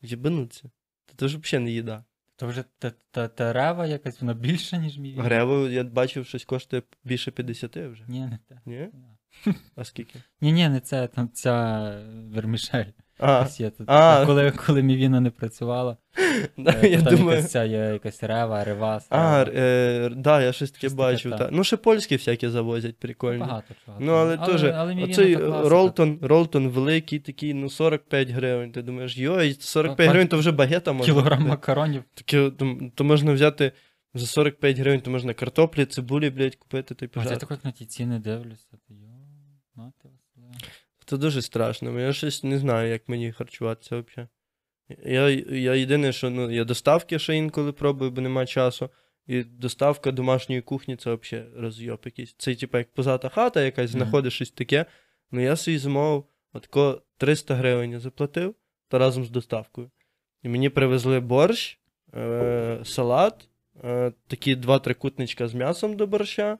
Єбануться. 0.02 0.70
Та 1.06 1.14
це 1.16 1.28
ж 1.28 1.38
взагалі 1.38 1.64
не 1.64 1.70
їда. 1.70 2.04
То 2.36 2.46
вже 2.46 2.64
те- 3.10 3.28
терева 3.28 3.86
якась, 3.86 4.20
вона 4.20 4.34
більша, 4.34 4.76
ніж 4.76 4.98
мій. 4.98 5.14
Грево, 5.18 5.68
я 5.68 5.84
бачив, 5.84 6.26
щось 6.26 6.44
коштує 6.44 6.82
більше 7.04 7.30
50 7.30 7.76
вже. 7.76 8.04
Ні, 8.08 8.20
не 8.20 8.38
те. 8.48 8.60
Ні? 8.66 8.88
А 9.74 9.84
скільки? 9.84 10.18
Ні, 10.40 10.52
ні, 10.52 10.68
не 10.68 10.80
це, 10.80 11.06
там 11.08 11.30
ця 11.32 11.88
вермішель. 12.12 12.84
А. 13.86 14.22
Коли, 14.26 14.50
коли 14.66 14.82
мівіна 14.82 15.20
не 15.20 15.30
працювала, 15.30 15.96
да, 16.56 16.74
е, 16.82 16.88
я 16.88 17.02
там 17.02 17.16
думаю. 17.16 17.36
якась 17.36 17.50
ця 17.50 17.64
є 17.64 17.78
якась 17.78 18.22
рева, 18.22 18.64
ревас. 18.64 19.06
А, 19.10 19.44
е, 19.54 20.10
да, 20.16 20.42
я 20.42 20.52
щось 20.52 20.70
таке 20.70 20.88
бачив. 20.88 21.36
та. 21.36 21.48
Ну, 21.52 21.64
ще 21.64 21.76
польські 21.76 22.16
всякі 22.16 22.48
завозять, 22.48 22.98
прикольні. 22.98 23.40
Багато 23.40 23.74
чого. 23.84 23.98
Ну, 24.00 24.12
але, 24.12 24.38
але 24.40 24.52
теж, 24.52 24.64
але 24.64 25.04
оцей. 25.04 25.36
Ролтон, 25.68 26.18
Ролтон 26.22 26.68
великий 26.68 27.18
такий, 27.18 27.54
ну 27.54 27.70
45 27.70 28.30
гривень. 28.30 28.72
Ти 28.72 28.82
думаєш, 28.82 29.16
йой, 29.18 29.56
45 29.60 30.10
гривень, 30.10 30.28
то 30.28 30.38
вже 30.38 30.52
багета 30.52 30.92
можна. 30.92 31.12
Кілограм 31.12 31.42
макаронів. 31.42 32.04
Таке, 32.14 32.50
то, 32.50 32.78
то 32.94 33.04
можна 33.04 33.32
взяти 33.32 33.72
за 34.14 34.26
45 34.26 34.78
гривень, 34.78 35.00
то 35.00 35.10
можна 35.10 35.34
картоплі, 35.34 35.84
цибулі, 35.84 36.30
блядь, 36.30 36.56
купити 36.56 36.94
та 36.94 37.04
й 37.04 37.08
А 37.14 37.24
я 37.24 37.36
так 37.36 37.64
на 37.64 37.70
ті 37.70 37.86
ціни 37.86 38.18
дивлюся. 38.18 38.68
То 38.70 38.94
йо, 38.94 39.08
мати 39.74 40.08
Василя. 40.08 40.72
Це 41.04 41.16
дуже 41.16 41.42
страшно. 41.42 42.00
Я 42.00 42.12
щось 42.12 42.44
не 42.44 42.58
знаю, 42.58 42.90
як 42.90 43.08
мені 43.08 43.32
харчуватися 43.32 43.96
взагалі. 43.96 44.28
Я, 45.04 45.28
я 45.56 45.74
єдине, 45.74 46.12
що 46.12 46.30
ну, 46.30 46.50
я 46.50 46.64
доставки 46.64 47.18
ще 47.18 47.36
інколи 47.36 47.72
пробую, 47.72 48.10
бо 48.10 48.20
нема 48.20 48.46
часу. 48.46 48.90
І 49.26 49.42
доставка 49.42 50.12
домашньої 50.12 50.60
кухні 50.62 50.96
це 50.96 51.14
взагалі 51.14 51.48
розйоб 51.56 52.00
якийсь. 52.04 52.34
Це, 52.38 52.54
типу, 52.54 52.78
як 52.78 52.92
позата 52.92 53.28
хата 53.28 53.62
якась, 53.62 53.90
Мгм. 53.90 53.98
знаходиш 53.98 54.34
щось 54.34 54.50
таке. 54.50 54.86
Ну 55.30 55.40
я 55.40 55.56
собі 55.56 55.78
замовив 55.78 56.24
отако 56.52 57.02
300 57.16 57.54
гривень 57.54 58.00
заплатив 58.00 58.54
та 58.88 58.98
разом 58.98 59.24
з 59.24 59.30
доставкою. 59.30 59.90
І 60.42 60.48
мені 60.48 60.68
привезли 60.68 61.20
борщ, 61.20 61.78
е, 62.14 62.80
салат, 62.84 63.48
е, 63.84 64.12
такі 64.26 64.54
два 64.54 64.78
трикутничка 64.78 65.48
з 65.48 65.54
м'ясом 65.54 65.96
до 65.96 66.06
борща, 66.06 66.58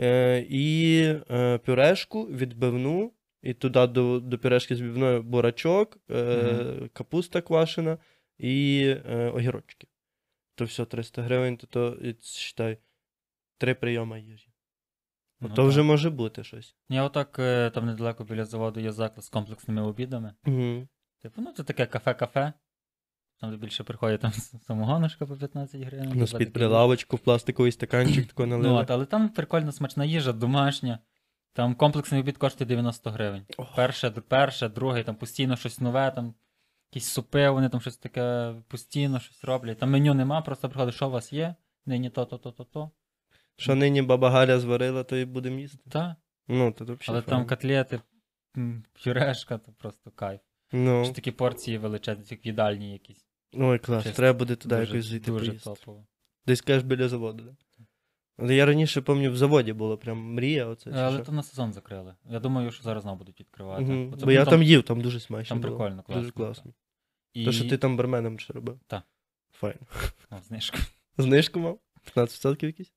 е, 0.00 0.46
і 0.48 0.98
е, 1.30 1.58
пюрешку, 1.58 2.22
відбивну, 2.24 3.12
і 3.42 3.54
туди 3.54 3.86
до, 3.86 4.20
до 4.20 4.38
пюрешки 4.38 4.76
з 4.76 4.80
відбивною 4.80 5.22
бурачок, 5.22 5.98
е, 6.10 6.88
капуста 6.92 7.40
квашена 7.40 7.98
і 8.38 8.84
е, 9.06 9.30
огірочки. 9.34 9.88
То 10.54 10.64
все 10.64 10.84
300 10.84 11.22
гривень, 11.22 11.56
то, 11.56 11.66
то 11.66 11.98
считай, 12.22 12.78
три 13.58 13.74
прийоми 13.74 14.20
їжі. 14.20 14.48
Ну, 15.40 15.48
то 15.48 15.54
так. 15.54 15.66
вже 15.66 15.82
може 15.82 16.10
бути 16.10 16.44
щось. 16.44 16.76
Я 16.88 17.02
отак 17.04 17.38
е, 17.38 17.70
там 17.70 17.86
недалеко 17.86 18.24
біля 18.24 18.44
заводу 18.44 18.80
є 18.80 18.92
заклад 18.92 19.24
з 19.24 19.28
комплексними 19.28 19.82
обідами. 19.82 20.34
Угу. 20.46 20.88
Типу, 21.22 21.42
ну 21.42 21.52
це 21.52 21.64
таке 21.64 21.86
кафе-кафе. 21.86 22.52
Там 23.40 23.56
більше 23.56 23.84
приходять 23.84 24.20
там 24.20 24.32
самогоночка 24.66 25.26
по 25.26 25.36
15 25.36 25.80
гривень. 25.82 26.06
Ну, 26.08 26.12
туди 26.12 26.26
з-під 26.26 26.52
прилавочку, 26.52 27.16
в 27.16 27.18
пластиковий 27.18 27.72
стаканчик 27.72 28.26
тако 28.28 28.46
Ну, 28.46 28.74
от, 28.74 28.90
але 28.90 29.06
там 29.06 29.28
прикольна 29.28 29.72
смачна 29.72 30.04
їжа, 30.04 30.32
домашня. 30.32 30.98
Там 31.56 31.74
комплексний 31.74 32.20
обід 32.20 32.36
коштує 32.38 32.68
90 32.68 33.10
гривень. 33.10 33.46
Перше, 33.76 34.10
перше, 34.10 34.68
друге, 34.68 35.04
там 35.04 35.16
постійно 35.16 35.56
щось 35.56 35.80
нове, 35.80 36.10
там 36.10 36.34
якісь 36.92 37.08
супи, 37.08 37.50
вони 37.50 37.68
там 37.68 37.80
щось 37.80 37.96
таке 37.96 38.54
постійно 38.68 39.20
щось 39.20 39.44
роблять. 39.44 39.78
Там 39.78 39.90
меню 39.90 40.14
нема, 40.14 40.40
просто 40.40 40.68
приходить, 40.68 40.94
що 40.94 41.08
у 41.08 41.10
вас 41.10 41.32
є, 41.32 41.54
нині 41.86 42.10
то, 42.10 42.24
то, 42.24 42.38
то, 42.38 42.52
то, 42.52 42.64
то. 42.64 42.90
Що 43.56 43.74
нині 43.74 44.02
баба 44.02 44.30
Галя 44.30 44.58
зварила, 44.58 45.04
то 45.04 45.16
і 45.16 45.24
будемо 45.24 45.58
їсти. 45.58 45.90
Та. 45.90 46.16
Ну, 46.48 46.72
то 46.72 46.84
взагалі. 46.84 47.00
Але 47.08 47.22
там 47.22 47.46
котлети, 47.46 48.00
пюрешка, 49.04 49.58
то 49.58 49.72
просто 49.72 50.10
кайф. 50.10 50.40
Ну, 50.72 51.04
Ще 51.04 51.14
такі 51.14 51.30
порції 51.30 51.78
величезні, 51.78 52.24
як 52.28 52.46
їдальні 52.46 52.92
якісь. 52.92 53.26
ой, 53.54 53.78
клас, 53.78 54.02
Чесно, 54.02 54.16
треба 54.16 54.38
буде 54.38 54.56
туди 54.56 54.76
дуже, 54.76 54.92
якось 54.92 55.06
зайти 55.06 55.30
Дуже 55.30 55.46
поїсти. 55.46 55.70
топово. 55.70 56.06
Десь 56.46 56.60
кажеш 56.60 56.82
біля 56.82 57.08
заводу, 57.08 57.44
да? 57.44 57.56
Але 58.38 58.54
я 58.54 58.66
раніше 58.66 59.00
пам'ятаю, 59.00 59.32
в 59.32 59.36
заводі 59.36 59.72
було 59.72 59.98
прям 59.98 60.18
мрія. 60.18 60.66
Оце, 60.66 60.90
чи 60.90 60.96
Але 60.96 61.16
що. 61.16 61.26
то 61.26 61.32
на 61.32 61.42
сезон 61.42 61.72
закрили. 61.72 62.14
Я 62.30 62.40
думаю, 62.40 62.70
що 62.70 62.82
зараз 62.82 63.02
знову 63.02 63.18
будуть 63.18 63.40
відкривати. 63.40 63.82
Мгм. 63.82 64.12
Оце 64.12 64.24
Бо 64.24 64.32
я 64.32 64.44
там- 64.44 64.50
там 64.50 64.62
їв, 64.62 64.82
там 64.82 65.00
дуже 65.00 65.20
смачно. 65.20 65.48
там 65.48 65.60
було. 65.60 65.76
прикольно, 65.76 66.02
класно. 66.02 66.22
Дуже 66.22 66.32
класно. 66.32 66.72
І... 67.32 67.44
То, 67.44 67.52
що 67.52 67.68
ти 67.68 67.78
там 67.78 67.96
барменом 67.96 68.38
ще 68.38 68.52
робив? 68.52 68.80
Та. 68.86 69.02
Файн. 69.52 69.78
О, 70.30 70.36
знижка. 70.38 70.78
Знижку 71.18 71.60
мав? 71.60 71.78
15% 72.16 72.64
якісь? 72.66 72.92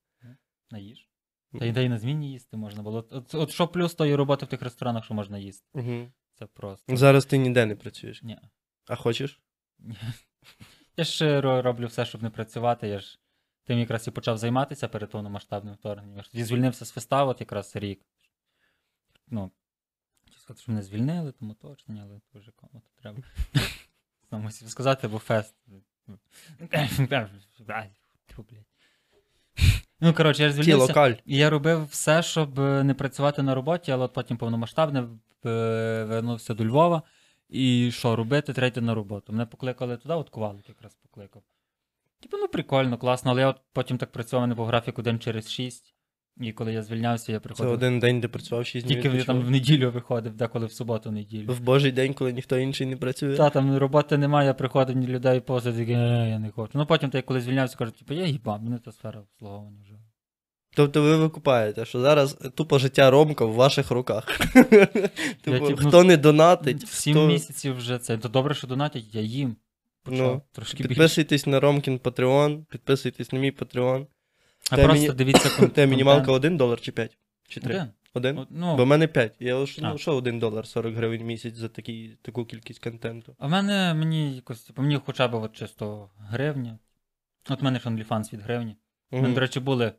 Наїж. 0.70 1.08
Ну. 1.52 1.60
Та 1.60 1.66
й 1.66 1.72
та 1.72 1.80
й 1.80 1.88
на 1.88 1.98
зміні 1.98 2.32
їсти 2.32 2.56
можна 2.56 2.82
було. 2.82 3.06
От, 3.10 3.34
от 3.34 3.50
що 3.50 3.68
плюс 3.68 3.94
тої 3.94 4.14
роботи 4.14 4.46
в 4.46 4.48
тих 4.48 4.62
ресторанах, 4.62 5.04
що 5.04 5.14
можна 5.14 5.38
їсти. 5.38 5.66
Угу. 5.74 6.08
Це 6.34 6.46
просто. 6.46 6.96
Зараз 6.96 7.24
ти 7.24 7.38
ніде 7.38 7.66
не 7.66 7.76
працюєш. 7.76 8.22
Ні. 8.22 8.38
А 8.88 8.96
хочеш? 8.96 9.40
Ні. 9.78 9.96
Я 10.96 11.04
ж 11.04 11.26
е, 11.26 11.40
ро- 11.40 11.62
роблю 11.62 11.86
все, 11.86 12.04
щоб 12.06 12.22
не 12.22 12.30
працювати. 12.30 12.88
Я 12.88 12.98
ж 12.98 13.18
тим 13.70 13.78
якраз 13.78 14.08
і 14.08 14.10
почав 14.10 14.38
займатися 14.38 14.88
перед 14.88 15.10
повномасштабним 15.10 15.74
вторгненням. 15.74 16.24
Тоді 16.32 16.44
звільнився 16.44 16.84
з 16.84 16.90
фестивалу 16.90 17.30
от 17.30 17.40
якраз 17.40 17.76
рік. 17.76 18.00
Ну, 19.28 19.50
сказати, 20.36 20.62
що 20.62 20.72
мене 20.72 20.82
звільнили, 20.82 21.32
тому 21.32 21.54
точно, 21.54 22.00
але 22.02 22.20
дуже 22.34 22.52
кому 22.52 22.82
то 22.84 23.02
треба. 23.02 23.22
Мусив 24.44 24.70
сказати, 24.70 25.08
бо 25.08 25.18
фест. 25.18 25.54
Ну, 30.00 30.14
коротше, 30.14 30.42
я 30.42 30.52
звільнився. 30.52 30.76
І 31.24 31.36
я 31.36 31.50
робив 31.50 31.84
все, 31.84 32.22
щоб 32.22 32.60
е, 32.60 32.84
не 32.84 32.94
працювати 32.94 33.42
на 33.42 33.54
роботі, 33.54 33.92
але 33.92 34.04
от 34.04 34.12
потім 34.12 34.36
повномасштабне 34.36 35.00
е, 35.00 36.04
вернувся 36.04 36.54
до 36.54 36.64
Львова. 36.64 37.02
І 37.48 37.90
що 37.92 38.16
робити? 38.16 38.52
Треба 38.52 38.68
йти 38.68 38.80
на 38.80 38.94
роботу. 38.94 39.32
Мене 39.32 39.46
покликали 39.46 39.96
туди, 39.96 40.14
от 40.14 40.30
ковалик 40.30 40.68
якраз 40.68 40.94
покликав. 40.94 41.42
Типу, 42.22 42.36
ну 42.36 42.48
прикольно, 42.48 42.98
класно, 42.98 43.30
але 43.30 43.40
я 43.40 43.48
от 43.48 43.56
потім 43.72 43.98
так 43.98 44.12
працював 44.12 44.42
мене 44.42 44.54
по 44.54 44.64
графіку 44.64 45.02
день 45.02 45.18
через 45.18 45.50
шість. 45.50 45.94
І 46.40 46.52
коли 46.52 46.72
я 46.72 46.82
звільнявся, 46.82 47.32
я 47.32 47.40
приходив. 47.40 47.70
Це 47.70 47.74
один 47.74 47.98
день, 47.98 48.20
де 48.20 48.28
працював 48.28 48.66
6 48.66 48.86
днів. 48.86 49.02
Тільки 49.02 49.16
я 49.16 49.24
там 49.24 49.40
в 49.40 49.50
неділю 49.50 49.90
виходив, 49.90 50.36
деколи 50.36 50.66
в 50.66 50.72
суботу 50.72 51.10
в 51.10 51.12
неділю. 51.12 51.52
В 51.52 51.60
божий 51.60 51.92
день, 51.92 52.14
коли 52.14 52.32
ніхто 52.32 52.58
інший 52.58 52.86
не 52.86 52.96
працює. 52.96 53.36
Та 53.36 53.50
там 53.50 53.76
роботи 53.76 54.18
немає, 54.18 54.46
я 54.46 54.54
приходив 54.54 54.96
ні 54.96 55.06
людей 55.06 55.40
поза, 55.40 55.72
такий, 55.72 55.94
«Е, 55.94 56.28
я 56.30 56.38
не 56.38 56.50
хочу. 56.50 56.72
Ну 56.74 56.86
потім, 56.86 57.10
та 57.10 57.22
коли 57.22 57.40
звільнявся, 57.40 57.76
кажу, 57.76 57.90
типу, 57.90 58.14
я 58.14 58.26
їбав, 58.26 58.62
мене 58.62 58.78
та 58.78 58.92
сфера 58.92 59.20
обслуговування 59.20 59.78
вже. 59.82 59.94
Тобто 60.76 61.02
ви 61.02 61.16
викупаєте, 61.16 61.84
що 61.84 62.00
зараз 62.00 62.38
тупо 62.54 62.78
життя 62.78 63.10
Ромка 63.10 63.44
в 63.44 63.52
ваших 63.52 63.90
руках. 63.90 64.26
Типу, 65.42 65.66
типу, 65.66 65.76
хто 65.76 66.04
не 66.04 66.16
донатить, 66.16 66.88
Сім 66.88 67.26
місяців 67.26 67.76
вже 67.76 67.98
це. 67.98 68.18
То 68.18 68.28
добре, 68.28 68.54
що 68.54 68.66
донатять, 68.66 69.14
я 69.14 69.20
їм. 69.20 69.56
Почав 70.02 70.34
Ну, 70.34 70.42
трошки 70.52 70.76
більше. 70.76 70.88
Підписуйтесь 70.88 71.46
на 71.46 71.60
Ромкін 71.60 71.98
Patreon, 71.98 72.64
підписуйтесь 72.64 73.32
на 73.32 73.38
мій 73.38 73.50
Patreon. 73.52 74.06
А 74.70 74.76
Те 74.76 74.84
просто 74.84 75.02
міні- 75.02 75.14
дивіться 75.14 75.48
кон- 75.58 75.70
Те 75.70 75.86
мінімалка 75.86 76.32
1 76.32 76.56
долар 76.56 76.80
чи 76.80 76.92
5? 76.92 77.18
Чи 77.48 77.60
3? 77.60 77.74
Один. 77.74 77.88
Один? 78.38 78.46
Ну, 78.50 78.76
Бо 78.76 78.84
в 78.84 78.86
мене 78.86 79.06
5. 79.06 79.36
Я 79.40 79.66
ж, 79.66 79.78
ну, 79.82 79.98
що 79.98 80.16
1 80.16 80.38
долар 80.38 80.66
40 80.66 80.94
гривень 80.94 81.22
в 81.22 81.24
місяць 81.24 81.54
за 81.54 81.68
такі, 81.68 82.16
таку 82.22 82.44
кількість 82.44 82.82
контенту. 82.82 83.36
А 83.38 83.46
в 83.46 83.50
мене 83.50 83.94
мені 83.94 84.36
якось, 84.36 84.62
типу, 84.62 84.82
мені 84.82 85.00
хоча 85.06 85.28
б 85.28 85.34
от 85.34 85.52
чисто 85.52 86.10
гривня. 86.18 86.78
От 87.50 87.60
в 87.60 87.64
мене 87.64 87.78
ж 87.78 87.88
OnlyFans 87.88 88.32
від 88.32 88.40
гривні. 88.40 88.76
У 89.10 89.16
мене, 89.16 89.34
до 89.34 89.40
речі, 89.40 89.60
були 89.60 89.92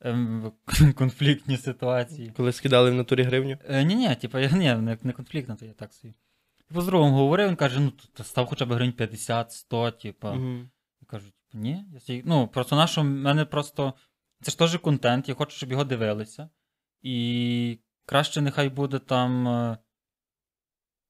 ем, 0.00 0.52
конфліктні 0.94 1.56
ситуації. 1.56 2.32
Коли 2.36 2.52
скидали 2.52 2.90
в 2.90 2.94
натурі 2.94 3.22
гривню. 3.22 3.56
Е, 3.68 3.84
ні, 3.84 3.94
ні, 3.94 4.14
типу, 4.14 4.38
я 4.38 4.50
не, 4.50 4.76
не, 4.76 4.98
не 5.02 5.12
конфліктна, 5.12 5.54
то 5.56 5.64
я 5.64 5.72
так 5.72 5.92
собі. 5.94 6.14
Типу, 6.68 6.80
з 6.80 6.86
другом 6.86 7.12
говорив, 7.12 7.48
він 7.48 7.56
каже, 7.56 7.80
ну, 7.80 7.92
то 8.12 8.24
став 8.24 8.46
хоча 8.46 8.64
б 8.64 8.72
гривень 8.72 8.92
50, 8.92 9.52
100, 9.52 9.90
типу. 9.90 10.28
Мгм. 10.28 10.70
Я 11.00 11.06
кажу, 11.06 11.26
типу, 11.26 11.62
ні. 11.62 11.84
Я. 12.06 12.22
Ну, 12.24 12.48
просто 12.48 12.76
на 12.76 12.86
що 12.86 13.00
в 13.00 13.04
мене 13.04 13.44
просто. 13.44 13.94
Це 14.42 14.50
ж 14.50 14.58
теж 14.58 14.76
контент, 14.76 15.28
я 15.28 15.34
хочу, 15.34 15.56
щоб 15.56 15.70
його 15.70 15.84
дивилися. 15.84 16.48
І 17.02 17.78
краще 18.06 18.40
нехай 18.40 18.68
буде 18.68 18.98
там. 18.98 19.48
е, 19.48 19.78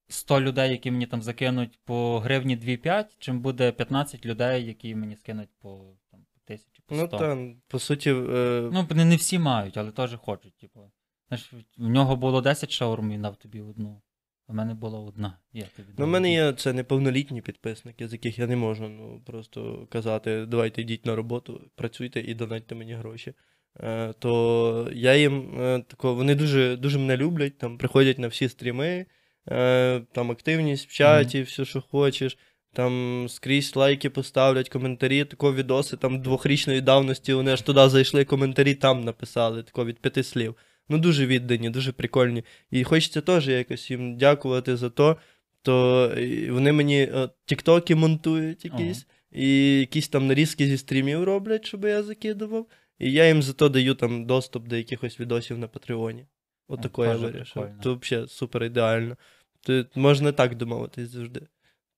100 0.09 0.41
людей, 0.41 0.71
які 0.71 0.91
мені 0.91 1.07
там 1.07 1.23
закинуть 1.23 1.79
по 1.85 2.19
гривні 2.21 2.57
2,5, 2.57 3.05
чим 3.19 3.41
буде 3.41 3.73
15 3.73 4.27
людей, 4.27 4.67
які 4.67 4.95
мені 4.95 5.17
скинуть 5.17 5.49
по, 5.61 5.97
там, 6.11 6.21
по 6.21 6.41
тисячі, 6.45 6.83
по 6.87 6.95
100. 6.95 7.09
Ну 7.13 7.19
там, 7.19 7.57
по 7.69 7.79
суті, 7.79 8.11
е, 8.11 8.69
Ну, 8.73 8.87
не, 8.91 9.05
не 9.05 9.17
всі 9.17 9.39
мають, 9.39 9.77
але 9.77 9.91
теж 9.93 10.17
хочуть. 10.17 10.57
Типу. 10.57 10.93
Знаєш, 11.29 11.53
в 11.79 11.89
нього 11.89 12.17
було 12.17 12.41
10 12.41 12.71
шаурм 12.71 13.13
і 13.13 13.19
дав 13.19 13.37
тобі 13.37 13.61
одну. 13.61 14.03
В 14.49 14.55
мене 14.55 14.75
була 14.75 14.99
одна. 14.99 15.39
Я 15.53 15.65
тобі 15.77 15.89
Ну, 15.99 16.05
в 16.05 16.09
мене 16.09 16.33
є 16.33 16.53
це 16.53 16.73
неповнолітні 16.73 17.41
підписники, 17.41 18.09
з 18.09 18.13
яких 18.13 18.39
я 18.39 18.47
не 18.47 18.57
можу 18.57 18.89
ну, 18.89 19.23
просто 19.27 19.87
казати, 19.91 20.47
давайте 20.47 20.83
йдіть 20.83 21.07
на 21.07 21.17
роботу, 21.17 21.61
працюйте 21.75 22.21
і 22.21 22.35
донатьте 22.35 22.75
мені 22.75 22.95
гроші. 22.95 23.35
Е, 23.81 24.13
то 24.19 24.91
я 24.93 25.17
їм 25.17 25.61
е, 25.61 25.85
тако, 25.89 26.15
вони 26.15 26.35
дуже, 26.35 26.77
дуже 26.77 26.99
мене 26.99 27.17
люблять, 27.17 27.59
там 27.59 27.79
приходять 27.79 28.19
на 28.19 28.29
всі 28.29 28.49
стріми, 28.49 29.07
е, 29.51 30.01
там 30.13 30.31
активність 30.31 30.89
в 30.89 30.93
чаті, 30.93 31.43
все, 31.43 31.65
що 31.65 31.81
хочеш. 31.81 32.39
Там 32.73 33.27
скрізь 33.29 33.77
лайки 33.77 34.11
поставлять, 34.11 34.69
коментарі, 34.69 35.25
тако 35.25 35.55
відоси 35.55 35.97
там 35.97 36.23
двохрічної 36.23 36.81
давності, 36.81 37.35
вони 37.35 37.53
аж 37.53 37.63
туди 37.63 37.89
зайшли, 37.89 38.25
коментарі 38.25 38.75
там 38.75 39.01
написали, 39.01 39.63
тако 39.63 39.85
від 39.85 39.99
п'яти 39.99 40.23
слів. 40.23 40.57
Ну, 40.89 40.99
дуже 40.99 41.27
віддані, 41.27 41.71
дуже 41.71 41.93
прикольні. 41.93 42.45
І 42.71 42.85
хочеться 42.85 43.21
теж 43.21 43.49
якось 43.49 43.91
їм 43.91 44.17
дякувати 44.17 44.77
за 44.77 44.91
то. 44.91 45.17
То 45.63 46.09
вони 46.51 46.73
мені 46.73 47.03
е, 47.03 47.29
тіктоки 47.45 47.95
монтують 47.95 48.65
якісь, 48.65 49.07
і 49.33 49.79
якісь 49.79 50.09
там 50.09 50.27
нарізки 50.27 50.67
зі 50.67 50.77
стрімів 50.79 51.25
роблять, 51.25 51.67
щоб 51.67 51.85
я 51.85 52.03
закидував. 52.03 52.67
І 52.99 53.13
я 53.13 53.29
їм 53.29 53.43
за 53.43 53.53
то 53.53 53.69
даю 53.69 53.95
там 53.95 54.27
доступ 54.27 54.69
до 54.69 54.77
якихось 54.77 55.21
відосів 55.21 55.59
на 55.59 55.69
Патреоні. 55.69 56.27
Отако 56.69 57.05
я 57.05 57.17
вирішив. 57.17 57.69
То 57.83 57.95
взагалі 57.95 58.29
супер 58.29 58.65
ідеально. 58.65 59.17
То 59.61 59.87
можна 59.95 60.33
так 60.33 60.55
домовитись 60.55 61.09
завжди. 61.09 61.47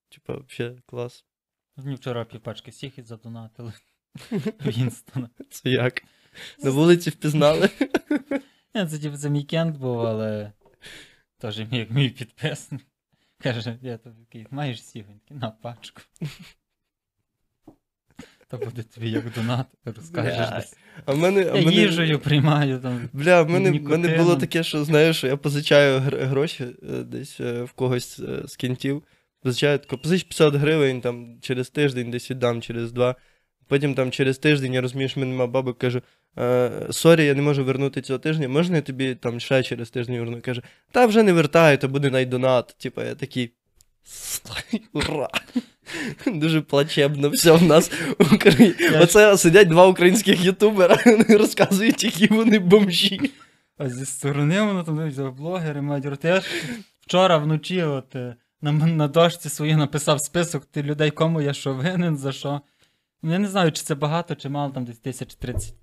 Типа, 0.09 0.41
взагалі, 0.49 0.81
клас. 0.85 1.25
Мені 1.77 1.95
вчора 1.95 2.25
півпачки 2.25 2.71
сіхи 2.71 3.03
задонатили. 3.03 3.73
Це 5.49 5.69
як? 5.69 6.03
На 6.63 6.71
вулиці 6.71 7.09
впізнали. 7.09 7.69
Ні, 8.77 8.87
Це 8.87 8.99
типу 8.99 9.17
це 9.17 9.29
мій 9.29 9.43
кент 9.43 9.77
був, 9.77 9.99
але 9.99 10.51
теж 11.37 11.59
мій, 11.59 11.77
як 11.77 11.91
мій 11.91 12.09
підписник. 12.09 12.81
Каже, 13.43 13.77
я 13.81 13.97
тобі 13.97 14.15
такий, 14.25 14.47
маєш 14.51 14.83
сігоньки 14.83 15.33
на 15.33 15.51
пачку. 15.51 16.01
То 18.49 18.57
буде 18.57 18.83
тобі 18.83 19.09
як 19.09 19.33
донат, 19.33 19.67
розкажеш 19.85 20.49
десь. 20.49 20.77
А 21.05 21.13
мене, 21.13 21.41
Я 21.41 21.53
мене... 21.53 21.71
їжею 21.71 22.19
приймаю 22.19 22.79
там. 22.79 23.09
Бля, 23.13 23.41
в 23.41 23.49
мене, 23.49 23.71
мене 23.71 24.17
було 24.17 24.35
таке, 24.35 24.63
що 24.63 24.83
знаєш, 24.83 25.17
що 25.17 25.27
я 25.27 25.37
позичаю 25.37 25.99
гр- 25.99 26.25
гроші 26.25 26.63
е, 26.63 27.03
десь 27.03 27.39
е, 27.39 27.63
в 27.63 27.71
когось 27.71 28.19
е, 28.19 28.47
з 28.47 28.55
кінтів. 28.55 29.03
Позичаю 29.41 29.79
тако, 29.79 29.97
позич 29.97 30.23
50 30.23 30.53
гривень, 30.55 31.01
там 31.01 31.37
через 31.41 31.69
тиждень 31.69 32.11
десь 32.11 32.31
віддам, 32.31 32.61
через 32.61 32.91
два. 32.91 33.15
Потім 33.67 33.93
там 33.95 34.11
через 34.11 34.37
тиждень 34.37 34.73
я 34.73 34.81
розумію, 34.81 35.09
що 35.09 35.19
мене 35.19 35.31
нема 35.31 35.47
бабок, 35.47 35.77
кажу: 35.77 36.01
«Е, 36.39 36.71
sorry, 36.91 37.25
я 37.25 37.33
не 37.33 37.41
можу 37.41 37.65
вернути 37.65 38.01
цього 38.01 38.19
тижня, 38.19 38.49
можна 38.49 38.75
я 38.75 38.81
тобі 38.81 39.15
там 39.15 39.39
ще 39.39 39.63
через 39.63 39.89
тиждень 39.89 40.19
верну? 40.19 40.41
Каже, 40.41 40.61
та 40.91 41.05
вже 41.05 41.23
не 41.23 41.33
вертай, 41.33 41.81
то 41.81 41.87
буде 41.87 42.09
най 42.09 42.31
донат. 42.31 42.75
Типа 42.77 43.03
я 43.03 43.15
такий. 43.15 43.51
Ура! 44.93 45.29
Дуже 46.25 46.61
плачевно 46.61 47.29
все 47.29 47.51
в 47.51 47.63
нас 47.63 47.91
в 48.19 48.33
Україні. 48.35 48.75
Оце 48.99 49.37
сидять 49.37 49.67
два 49.67 49.87
українських 49.87 50.45
ютубера, 50.45 50.97
вони 51.05 51.37
розказують, 51.37 52.03
які 52.03 52.27
вони 52.27 52.59
бомжі. 52.59 53.31
А 53.77 53.89
зі 53.89 54.05
сторони 54.05 54.61
воно 54.61 54.83
там 54.83 54.97
дивиться, 54.97 55.31
блогери 55.31 55.81
мають 55.81 56.05
роти. 56.05 56.27
Я 56.27 56.41
ж 56.41 56.47
вчора 57.01 57.37
вночі 57.37 57.83
от, 57.83 58.15
е, 58.15 58.35
на, 58.61 58.71
на 58.71 59.07
дошці 59.07 59.49
своїй 59.49 59.75
написав 59.75 60.21
список 60.21 60.65
ти 60.65 60.83
людей, 60.83 61.11
кому 61.11 61.41
я 61.41 61.53
що 61.53 61.73
винен, 61.73 62.17
за 62.17 62.31
що. 62.31 62.61
Ну, 63.21 63.31
Я 63.31 63.39
не 63.39 63.47
знаю, 63.47 63.71
чи 63.71 63.83
це 63.83 63.95
багато, 63.95 64.35
чи 64.35 64.49
мало, 64.49 64.73
там 64.73 64.85
десь 64.85 64.99
1030, 64.99 65.75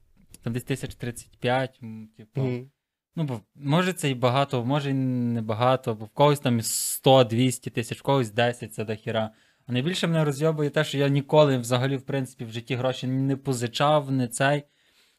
там 0.43 0.53
десь 0.53 0.64
1035, 0.64 1.78
м, 1.82 2.09
типу. 2.16 2.41
Мгм. 2.41 2.70
Ну, 3.16 3.24
бо 3.24 3.41
може 3.55 3.93
це 3.93 4.11
і 4.11 4.14
багато, 4.14 4.64
може 4.64 4.91
і 4.91 4.95
не 4.95 5.43
багато, 5.43 5.95
бо 5.95 6.05
в 6.05 6.09
когось 6.09 6.41
там 6.41 6.59
і 6.59 6.62
100-200 6.62 7.70
тисяч, 7.70 7.99
в 7.99 8.03
когось 8.03 8.30
10 8.30 8.74
це 8.74 8.85
до 8.85 8.95
хіра. 8.97 9.30
А 9.66 9.72
найбільше 9.72 10.07
мене 10.07 10.24
розйобує 10.24 10.70
те, 10.70 10.85
що 10.85 10.99
я 10.99 11.09
ніколи 11.09 11.59
взагалі, 11.59 11.97
в 11.97 12.03
принципі, 12.03 12.45
в 12.45 12.51
житті 12.51 12.74
гроші 12.74 13.07
не 13.07 13.37
позичав, 13.37 14.11
не 14.11 14.28
цей. 14.28 14.62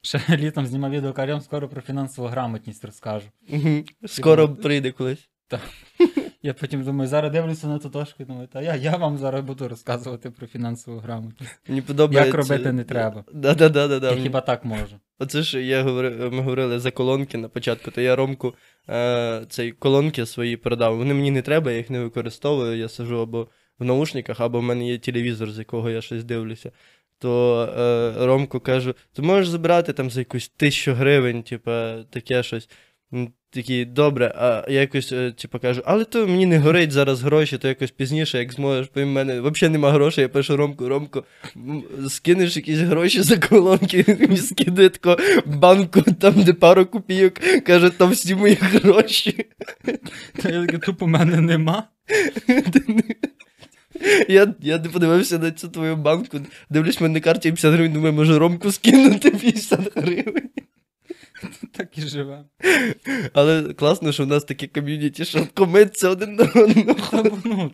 Ще 0.02 0.22
літом 0.38 0.66
знімав 0.66 0.92
відео, 0.92 1.14
кажу, 1.14 1.42
скоро 1.42 1.70
про 1.70 1.82
фінансову 1.82 2.28
грамотність 2.28 2.86
розкажу. 2.86 3.28
Скоро 4.06 4.50
прийде 4.56 4.92
колись. 4.92 5.30
Я 6.46 6.54
потім 6.54 6.84
думаю, 6.84 7.10
зараз 7.10 7.32
дивлюся 7.32 7.68
на 7.68 7.80
ту 7.80 7.90
дошку 7.90 8.24
і 8.24 8.26
думаю, 8.26 8.48
та 8.48 8.62
я, 8.62 8.76
я 8.76 8.96
вам 8.96 9.18
зараз 9.18 9.42
буду 9.42 9.68
розказувати 9.68 10.30
про 10.30 10.48
фінансову 10.48 11.00
грамотність. 11.00 11.60
Мені 11.68 11.82
подобається. 11.82 12.26
Як 12.26 12.36
робити 12.36 12.72
не 12.72 12.84
треба. 12.84 13.24
Да-да-да-да. 13.34 14.12
Я 14.12 14.18
хіба 14.18 14.42
так 14.42 14.66
можу. 14.66 14.96
Оце 15.20 15.42
ж 15.42 15.64
я 15.64 15.84
говори, 15.84 16.10
ми 16.10 16.42
говорили 16.42 16.80
за 16.80 16.92
колонки 16.92 17.38
на 17.38 17.50
початку, 17.50 17.92
то 17.92 18.02
я 18.02 18.16
Ромку 18.16 18.54
е, 18.90 19.46
цей 19.50 19.72
колонки 19.72 20.26
свої 20.26 20.58
продав. 20.58 20.98
Вони 20.98 21.14
мені 21.14 21.32
не 21.32 21.42
треба, 21.42 21.72
я 21.72 21.78
їх 21.78 21.90
не 21.90 22.00
використовую. 22.00 22.78
Я 22.78 22.90
сижу 22.90 23.22
або 23.22 23.48
в 23.80 23.84
наушниках, 23.86 24.40
або 24.40 24.60
в 24.60 24.64
мене 24.64 24.88
є 24.88 24.98
телевізор, 24.98 25.52
з 25.52 25.60
якого 25.60 25.90
я 25.90 26.02
щось 26.02 26.24
дивлюся. 26.24 26.72
То 27.20 27.64
е, 27.78 28.26
Ромку 28.26 28.60
кажу: 28.60 28.96
ти 29.14 29.22
можеш 29.22 29.48
забрати 29.48 29.94
там 29.94 30.10
за 30.10 30.22
якусь 30.22 30.50
тисячу 30.50 30.94
гривень, 30.94 31.44
типа, 31.44 32.04
таке 32.10 32.44
щось. 32.44 32.70
М, 33.16 33.30
Такий, 33.56 33.86
добре, 33.86 34.34
а 34.38 34.66
я 34.68 34.82
якось, 34.82 35.12
е, 35.12 35.32
типу, 35.32 35.60
кажу, 35.60 35.82
але 35.86 36.06
то 36.06 36.28
мені 36.28 36.46
не 36.46 36.60
горить 36.60 36.92
зараз 36.92 37.22
гроші, 37.22 37.58
то 37.58 37.68
якось 37.68 37.92
пізніше, 37.92 38.40
як 38.40 38.54
зможеш, 38.54 38.90
бо 38.96 39.04
в 39.04 39.06
мене 39.06 39.42
взагалі 39.42 39.74
нема 39.74 39.92
грошей, 39.92 40.22
я 40.22 40.30
пишу 40.30 40.58
Ромку, 40.58 40.90
Ромку, 40.90 41.24
скинеш 42.10 42.56
якісь 42.56 42.80
гроші 42.80 43.22
за 43.22 43.38
колонки, 43.38 44.06
мені 44.20 44.38
скидає 44.38 44.92
банку, 45.46 46.02
там, 46.02 46.44
де 46.44 46.54
пару 46.54 46.86
копійок, 46.86 47.34
каже, 47.66 47.90
там 47.90 48.12
всі 48.12 48.36
мої 48.36 48.58
гроші. 48.62 49.46
Та 50.42 50.50
я 50.50 50.62
таки 50.66 50.78
тупо 50.78 51.08
мене 51.08 51.42
нема. 51.42 51.84
Я, 54.30 54.54
я 54.62 54.78
не 54.78 54.90
подивився 54.90 55.40
на 55.40 55.52
цю 55.52 55.68
твою 55.68 55.96
банку, 55.96 56.40
дивлюсь, 56.70 57.02
мене 57.02 57.14
на 57.14 57.20
карті 57.20 57.50
50 57.50 57.74
гривень, 57.74 57.94
думаю, 57.94 58.14
може 58.14 58.40
Ромку 58.40 58.72
скинути 58.72 59.32
50 59.32 59.80
гривень. 59.96 60.50
Так 61.78 61.98
і 61.98 62.02
живе. 62.02 62.46
Але 63.34 63.74
класно, 63.74 64.12
що 64.12 64.24
в 64.24 64.28
нас 64.28 64.44
таке 64.44 64.68
ком'юніті, 64.68 65.26
що 65.26 65.48
комиться 65.54 66.10
один 66.10 66.36
на 66.36 66.44
одного. 66.44 67.42
Ну, 67.46 67.72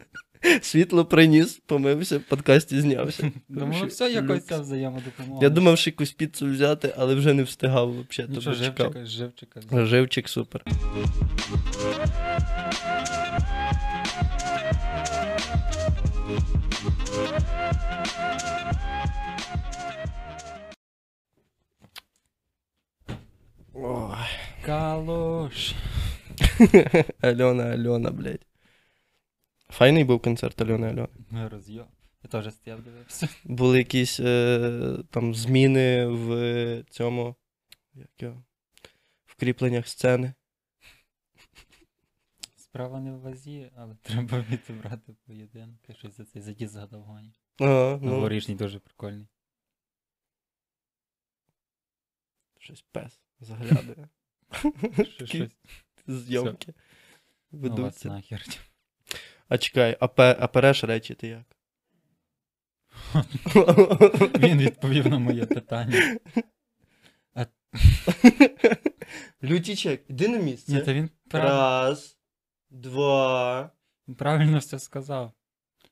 Світло 0.61 1.05
приніс, 1.05 1.61
помився, 1.65 2.17
в 2.17 2.21
подкасті 2.21 2.81
знявся. 2.81 3.31
думаю, 3.49 3.85
все 3.85 4.11
якось 4.11 4.45
ця 4.45 4.59
взаємодопомога. 4.59 5.39
Я 5.41 5.49
думав, 5.49 5.77
що 5.77 5.89
якусь 5.89 6.11
піцу 6.11 6.45
взяти, 6.45 6.93
але 6.97 7.15
вже 7.15 7.33
не 7.33 7.43
встигав 7.43 7.89
взагалі. 7.89 8.33
Ну 8.35 8.41
тобто 8.43 8.65
чекав. 8.65 8.93
живчика, 8.93 9.05
живчика. 9.05 9.85
Живчик 9.85 10.29
супер. 10.29 10.63
Калош. 24.71 25.75
Альона, 27.21 27.63
Альона, 27.73 28.11
блядь. 28.11 28.45
Файний 29.69 30.03
був 30.03 30.21
концерт 30.21 30.61
Альони 30.61 30.87
Альони. 30.87 31.07
Ми 31.29 31.47
розйоб. 31.47 31.87
Я 32.23 32.29
теж 32.29 32.53
стояв 32.53 32.81
дивився. 32.83 33.29
Були 33.43 33.77
якісь 33.77 34.19
е, 34.19 34.97
там 35.09 35.35
зміни 35.35 36.07
в 36.07 36.83
цьому. 36.89 37.35
Як 37.93 38.09
його? 38.19 38.43
В 39.25 39.35
кріпленнях 39.35 39.87
сцени. 39.87 40.33
Справа 42.55 42.99
не 42.99 43.11
в 43.11 43.19
вазі, 43.19 43.71
але 43.75 43.95
треба 44.01 44.39
вміти 44.39 44.73
брати 44.73 45.15
поєдинки. 45.27 45.93
Щось 45.93 46.17
за 46.17 46.25
цей 46.25 46.41
задіс 46.41 46.71
згадав 46.71 47.01
Гоні. 47.01 47.33
Ага, 47.59 47.99
Ну, 48.01 48.11
ну, 48.11 48.19
горішній 48.19 48.55
дуже 48.55 48.79
прикольний. 48.79 49.27
щось 52.59 52.81
пес 52.81 53.19
заглядає. 53.39 54.09
Зйомки. 56.07 56.73
Ну, 57.51 57.59
Ведуться. 57.59 58.09
нахер. 58.09 58.43
А 59.47 59.57
чекай, 59.57 59.97
а, 59.99 60.07
пе, 60.07 60.37
а 60.39 60.47
переш 60.47 60.83
речі 60.83 61.13
ти 61.13 61.27
як? 61.27 61.43
Він 64.39 64.57
відповів 64.57 65.07
на 65.07 65.19
моє 65.19 65.45
питання. 65.45 66.17
Лютічек, 69.43 70.03
іди 70.09 70.27
на 70.27 70.37
місце. 70.37 70.73
Ні, 70.73 70.93
він 70.93 71.09
Раз, 71.31 72.17
два. 72.69 73.71
правильно 74.17 74.57
все 74.57 74.79
сказав. 74.79 75.31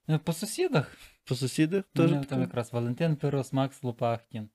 Ну, 0.07 0.19
По 0.19 0.33
сусідах. 0.33 0.97
По 1.23 1.35
сусідах 1.35 1.83
У 1.95 1.97
теж. 1.97 2.27
там 2.27 2.41
якраз 2.41 2.73
Валентин 2.73 3.15
Пирос, 3.15 3.53
Макс 3.53 3.83
Лопахтін. 3.83 4.49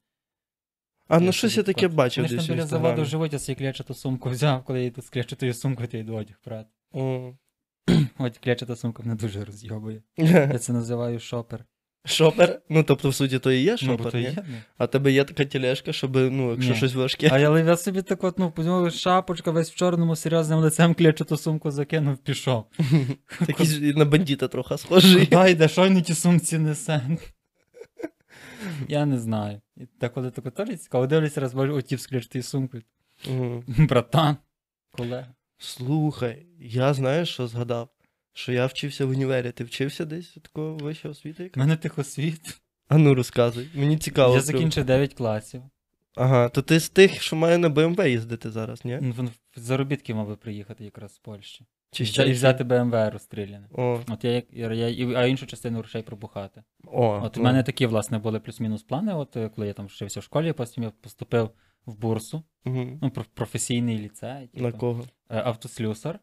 А 1.09 1.21
ну 1.21 1.33
щось 1.33 1.57
я 1.57 1.63
таке 1.63 1.89
бачив 1.89 2.25
Вони 2.25 2.29
ж 2.29 2.37
десь 2.37 2.47
там 2.47 2.57
біля 2.57 2.67
заводу 2.67 3.05
живуть, 3.05 3.33
я 3.33 3.39
собі 3.39 3.57
клячату 3.57 3.95
сумку 3.95 4.31
взяв, 4.31 4.65
коли 4.65 4.81
я 4.81 4.87
йду 4.87 5.03
з 5.03 5.11
клячатою 5.11 5.55
сумкою, 5.55 5.89
то 5.89 5.97
йду 5.97 6.15
одяг 6.15 6.37
брати. 6.47 6.69
О. 6.93 7.33
От 8.19 8.39
клячата 8.39 8.77
сумка 8.77 9.03
мене 9.03 9.15
дуже 9.15 9.45
розйобує. 9.45 10.03
Я 10.17 10.59
це 10.59 10.73
називаю 10.73 11.21
шопер. 11.21 11.65
Шопер? 12.07 12.61
Ну, 12.69 12.83
тобто, 12.83 13.09
в 13.09 13.15
суті, 13.15 13.39
то 13.39 13.53
і 13.53 13.59
є 13.63 13.71
Ну, 13.73 13.77
шопер, 13.79 13.99
бо 14.05 14.11
то 14.11 14.19
ні? 14.19 14.25
є, 14.25 14.33
ну. 14.37 14.55
А 14.79 14.87
тебе 14.87 15.13
є 15.13 15.25
така 15.25 15.45
тележка, 15.45 15.93
щоб, 15.93 16.17
ну, 16.17 16.51
якщо 16.51 16.71
Ні. 16.71 16.77
щось 16.77 16.95
важке. 16.95 17.29
А 17.33 17.39
я, 17.39 17.49
але 17.49 17.65
я 17.65 17.77
собі 17.77 18.03
так 18.03 18.25
от, 18.25 18.39
ну, 18.39 18.51
подумав, 18.51 18.93
шапочка, 18.93 19.51
весь 19.51 19.71
в 19.71 19.75
чорному, 19.75 20.17
серйозним 20.17 20.59
лицем 20.59 20.95
клячату 20.95 21.37
сумку 21.37 21.71
закинув, 21.71 22.17
пішов. 22.17 22.65
Такий 23.47 23.95
на 23.95 24.05
бандита 24.05 24.49
трохи 24.49 24.79
схожий. 24.79 25.27
Куди 25.33 25.51
йде, 25.51 25.69
що 25.69 25.87
й 25.87 26.03
ті 26.03 26.15
сумці 26.15 26.59
несе? 26.59 27.03
Я 28.89 29.07
не 29.07 29.19
знаю. 29.19 29.61
І 29.77 29.87
Та 29.87 30.09
коли 30.09 30.31
тако 30.31 30.51
теж 30.51 30.81
цікаво, 30.81 31.07
дивлюся, 31.07 31.41
раз 31.41 31.55
бачу 31.55 31.75
отів 31.75 32.01
з 32.01 32.43
сумкою. 32.43 32.83
Мгм. 33.29 33.65
Братан, 33.89 34.37
колега. 34.91 35.35
Слухай, 35.59 36.47
я 36.61 36.95
знаєш, 36.95 37.29
що 37.29 37.49
згадав? 37.49 37.89
Що 38.33 38.53
я 38.53 38.67
вчився 38.67 39.07
в 39.07 39.11
універі. 39.11 39.53
Ти 39.53 39.65
вчився 39.65 40.05
десь 40.05 40.37
такого 40.43 40.77
вищого 40.77 41.13
освіти? 41.13 41.43
У 41.43 41.45
яка? 41.45 41.61
мене 41.61 41.77
тихосвіт. 41.77 42.61
А 42.89 42.99
ну 42.99 43.15
розказуй. 43.15 43.71
Мені 43.75 43.99
цікаво. 43.99 44.35
Я 44.35 44.41
прям. 44.41 44.53
закінчив 44.53 44.85
9 44.85 45.15
класів. 45.15 45.63
Ага, 46.17 46.49
то 46.49 46.63
ти 46.63 46.81
з 46.81 46.89
тих, 46.89 47.23
що 47.23 47.37
має 47.37 47.59
на 47.59 47.69
БМВ 47.69 48.09
їздити 48.09 48.51
зараз, 48.51 48.85
ні? 48.85 48.99
Ну, 49.03 49.31
В 49.57 49.61
заробітки 49.61 50.15
мав 50.15 50.29
би 50.29 50.37
приїхати 50.37 50.85
якраз 50.85 51.15
з 51.15 51.19
Польщі. 51.19 51.67
Чи 51.95 52.05
ще 52.05 52.29
і 52.29 52.33
взяти 52.33 52.65
БМВ 52.65 53.09
розстріляне. 53.13 53.69
О, 53.73 54.01
От 54.09 54.25
я, 54.25 54.43
я, 54.53 54.73
я, 54.73 55.19
а 55.19 55.27
іншу 55.27 55.47
частину 55.47 55.79
грошей 55.79 56.03
пробухати. 56.03 56.63
о, 56.87 57.21
От 57.25 57.37
у 57.37 57.41
ну. 57.41 57.45
мене 57.45 57.63
такі, 57.63 57.87
власне, 57.87 58.19
були 58.19 58.41
плюс-мінус 58.41 58.83
плани. 58.83 59.15
От 59.15 59.37
е, 59.37 59.49
коли 59.49 59.67
я 59.67 59.73
там 59.73 59.87
вчився 59.87 60.21
в 60.21 60.23
школі, 60.23 60.53
потім 60.53 60.85
я 60.85 60.91
поступив 61.01 61.51
в 61.87 61.99
бурсу, 62.01 62.43
Мгм. 62.65 62.99
ну, 63.03 63.11
професійний 63.35 63.99
ліцей, 63.99 64.51
На 64.55 64.67
типу, 64.71 64.79
кого? 64.79 65.05
е, 65.31 65.43
автослюсар 65.45 66.19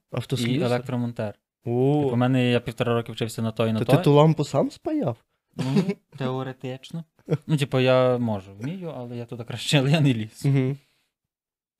і 0.48 0.62
електромонтер. 0.62 1.34
О, 1.66 2.02
Типу, 2.04 2.14
у 2.14 2.16
мене 2.16 2.52
я 2.52 2.60
півтора 2.60 2.94
роки 2.94 3.12
вчився 3.12 3.42
на 3.42 3.52
той 3.52 3.70
і 3.70 3.74
на 3.74 3.80
то 3.80 3.86
той. 3.86 3.98
ти 3.98 4.04
ту 4.04 4.14
лампу 4.14 4.44
сам 4.44 4.72
спаяв? 4.72 5.18
Ну, 5.56 5.84
теоретично. 6.18 7.04
Ну, 7.48 7.58
типу, 7.58 7.80
я 7.80 8.18
можу, 8.18 8.54
вмію, 8.54 8.94
але 8.98 9.18
я 9.18 9.26
туди 9.26 9.44
краще, 9.44 9.80
але 9.80 9.92
я 9.92 10.02
не 10.02 10.14
ліз. 10.14 10.46
Угу. 10.46 10.76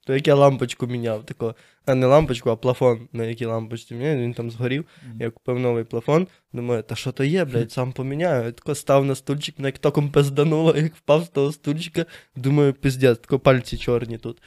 То 0.06 0.14
як 0.14 0.28
я 0.28 0.36
лампочку 0.36 0.88
міняв, 0.88 1.26
тако, 1.26 1.56
а 1.86 1.96
не 1.96 2.06
лампочку, 2.08 2.50
а 2.50 2.56
плафон, 2.56 3.08
на 3.14 3.24
якій 3.26 3.46
лампочці 3.46 3.94
міняв, 3.96 4.18
він 4.18 4.34
там 4.34 4.52
згорів. 4.52 4.86
Я 5.20 5.30
купив 5.30 5.60
новий 5.60 5.84
плафон, 5.84 6.28
думаю, 6.54 6.84
та 6.84 6.96
що 6.96 7.12
то 7.12 7.24
є, 7.24 7.46
блядь, 7.46 7.72
сам 7.72 7.92
поміняю. 7.92 8.46
Я 8.46 8.52
тако 8.52 8.76
став 8.76 9.06
на 9.06 9.16
стульчик, 9.16 9.60
мене 9.60 9.68
як 9.68 9.78
током 9.78 10.10
пиздануло, 10.12 10.76
як 10.78 10.96
впав 10.96 11.24
з 11.24 11.30
того 11.30 11.52
стульчика, 11.52 12.06
думаю, 12.36 12.74
пиздець, 12.74 13.18
тако 13.20 13.40
пальці 13.40 13.78
чорні 13.78 14.18
тут. 14.18 14.42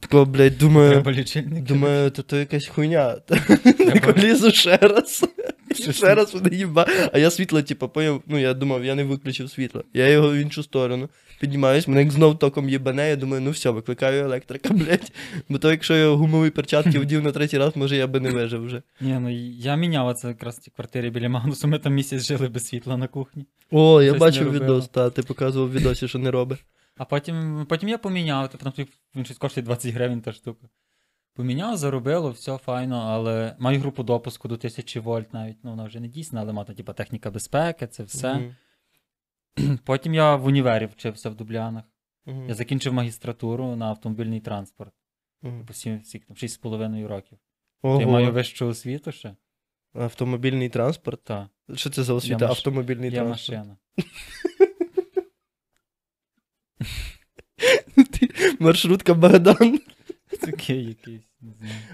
Тако, 0.00 0.24
блядь, 0.24 0.58
думаю, 0.58 0.90
Треба 0.92 1.12
лічильник. 1.12 1.64
думаю, 1.64 2.10
то, 2.10 2.22
то 2.22 2.36
якась 2.36 2.66
хуйня. 2.66 3.12
Тако 3.92 4.12
лізу 4.18 4.50
ще 4.50 4.76
раз. 4.76 5.24
Ще 5.74 6.14
раз 6.14 6.34
мене 6.34 6.56
їба. 6.56 6.86
А 7.12 7.18
я 7.18 7.30
світло, 7.30 7.62
типу, 7.62 7.88
поняв, 7.88 8.22
ну 8.26 8.38
я 8.38 8.54
думав, 8.54 8.84
я 8.84 8.94
не 8.94 9.04
виключив 9.04 9.50
світло. 9.50 9.84
Я 9.94 10.08
його 10.08 10.30
в 10.30 10.34
іншу 10.34 10.62
сторону 10.62 11.08
піднімаюсь, 11.40 11.88
мене 11.88 12.02
як 12.02 12.10
знов 12.10 12.38
током 12.38 12.68
їбане, 12.68 13.08
я 13.08 13.16
думаю, 13.16 13.42
ну 13.42 13.50
все, 13.50 13.70
викликаю 13.70 14.24
електрика, 14.24 14.68
блядь. 14.74 15.12
Бо 15.48 15.58
то, 15.58 15.70
якщо 15.70 15.96
я 15.96 16.08
гумові 16.08 16.50
перчатки 16.50 16.98
вдів 16.98 17.22
на 17.22 17.32
третій 17.32 17.58
раз, 17.58 17.76
може 17.76 17.96
я 17.96 18.06
би 18.06 18.20
не 18.20 18.30
вижив 18.30 18.64
вже. 18.64 18.82
Ні, 19.00 19.18
ну 19.20 19.30
я 19.50 19.76
міняв 19.76 20.14
це 20.14 20.28
якраз 20.28 20.58
в 20.58 20.60
цій 20.60 20.70
квартирі 20.70 21.10
біля 21.10 21.28
Магнусу. 21.28 21.68
Ми 21.68 21.78
там 21.78 21.94
місяць 21.94 22.26
жили 22.26 22.48
без 22.48 22.66
світла 22.66 22.96
на 22.96 23.08
кухні. 23.08 23.46
О, 23.70 24.02
я 24.02 24.10
Щось 24.10 24.20
бачив 24.20 24.52
відос, 24.52 24.88
та 24.88 25.10
ти 25.10 25.22
показував 25.22 25.68
в 25.68 25.72
відосі, 25.72 26.08
що 26.08 26.18
не 26.18 26.30
робить. 26.30 26.64
А 26.96 27.04
потім, 27.04 27.66
потім 27.68 27.88
я 27.88 27.98
поміняв, 27.98 28.48
типу, 28.50 28.64
там 28.64 28.86
він 29.16 29.24
щось 29.24 29.38
коштує 29.38 29.64
20 29.64 29.94
гривень 29.94 30.20
та 30.20 30.32
штука. 30.32 30.66
Поміняв, 31.38 31.76
заробило, 31.76 32.30
все 32.30 32.56
файно, 32.56 32.96
але 32.96 33.56
маю 33.58 33.80
групу 33.80 34.02
допуску 34.02 34.48
до 34.48 34.54
1000 34.54 35.00
вольт 35.00 35.34
навіть. 35.34 35.56
Ну, 35.62 35.70
вона 35.70 35.84
вже 35.84 36.00
не 36.00 36.08
дійсна, 36.08 36.40
але 36.40 36.52
мати, 36.52 36.74
типу, 36.74 36.92
техніка 36.92 37.30
безпеки, 37.30 37.86
це 37.86 38.02
все. 38.02 38.34
Мгм. 39.56 39.78
Потім 39.84 40.14
я 40.14 40.36
в 40.36 40.46
універі 40.46 40.86
вчився 40.86 41.30
в 41.30 41.34
Дублянах. 41.34 41.84
Мгм. 42.26 42.48
Я 42.48 42.54
закінчив 42.54 42.92
магістратуру 42.92 43.76
на 43.76 43.86
автомобільний 43.86 44.40
транспорт. 44.40 44.92
Мгм. 45.42 45.66
По 45.66 45.72
сім, 45.72 46.00
6,5 46.34 47.06
років. 47.06 47.38
Ого. 47.82 48.00
Я 48.00 48.06
маю 48.06 48.32
вищу 48.32 48.66
освіту 48.66 49.12
ще. 49.12 49.36
Автомобільний 49.94 50.68
транспорт. 50.68 51.24
Так, 51.24 51.46
Що 51.74 51.90
це 51.90 52.02
за 52.02 52.14
освіта? 52.14 52.46
маш- 52.46 52.50
Автомобільний 52.50 53.10
я 53.10 53.16
транспорт. 53.24 53.58
машина. 53.58 53.76
Маршрутка 58.58 59.14
Богдан. 59.14 59.80
Такий 60.40 60.84
якийсь. 60.84 61.27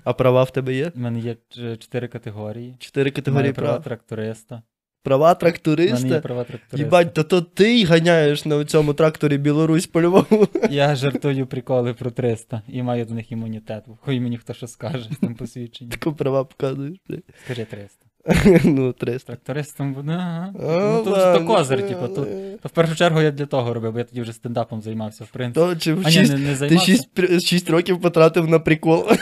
А 0.05 0.13
права 0.13 0.43
в 0.43 0.51
тебе 0.51 0.75
є? 0.75 0.93
У 0.95 0.99
мене 0.99 1.21
є 1.21 1.37
чотири 1.79 2.09
категорії. 2.09 2.77
Чотири 2.79 3.11
категорії 3.11 3.53
права 3.53 3.73
прав. 3.73 3.85
тракториста. 3.85 4.63
Права 5.03 5.39
У 5.41 5.45
мене 5.45 6.09
є 6.09 6.21
права 6.21 6.45
тракториста. 6.45 6.77
Їбать, 6.77 7.15
то 7.15 7.25
то 7.25 7.43
ти 7.43 7.81
й 7.81 7.85
ганяєш 7.85 8.45
на 8.45 8.65
цьому 8.65 8.95
тракторі 8.95 9.39
Білорусь 9.39 9.87
по-любому. 9.87 10.49
Я 10.71 10.95
жартую 10.95 11.47
приколи 11.47 11.95
про 11.95 12.11
300 12.11 12.63
і 12.69 12.83
маю 12.83 13.05
до 13.05 13.15
них 13.15 13.33
імунітет. 13.33 13.85
Хай 14.05 14.21
мені 14.21 14.39
хто 14.39 14.55
що 14.55 14.67
скаже 14.67 15.09
з 15.13 15.17
тим 15.17 15.35
посвідченням. 15.35 15.99
Таку 15.99 16.13
права 16.17 16.45
показуєш. 16.45 16.99
Скажи 17.45 17.65
300. 17.65 18.04
Ну, 18.65 18.93
300. 18.93 19.27
Трактористом 19.27 19.95
буде. 19.95 20.13
Ага. 20.13 20.53
А, 20.59 21.03
Ну, 21.05 21.11
ладно. 21.11 21.39
то 21.39 21.47
козир, 21.55 21.89
типу. 21.89 22.09
То, 22.09 22.25
то 22.63 22.69
в 22.69 22.71
першу 22.71 22.97
чергу 22.97 23.21
я 23.21 23.31
для 23.31 23.47
того 23.47 23.75
робив, 23.75 23.93
бо 23.93 23.99
я 23.99 24.05
тоді 24.05 24.21
вже 24.23 24.33
стендапом 24.33 24.83
займався, 24.83 25.25
в 25.25 25.29
принципі. 25.29 25.67
То 25.67 25.77
чи 25.77 25.95
в 25.95 25.99
А 26.01 26.11
ні, 26.11 26.11
шість- 26.11 26.33
не, 26.33 26.39
не 26.39 26.69
ти 26.69 26.79
6, 26.79 27.47
6 27.47 27.71
років 27.71 28.01
потратив 28.01 28.49
на 28.49 28.59
прикол. 28.59 29.09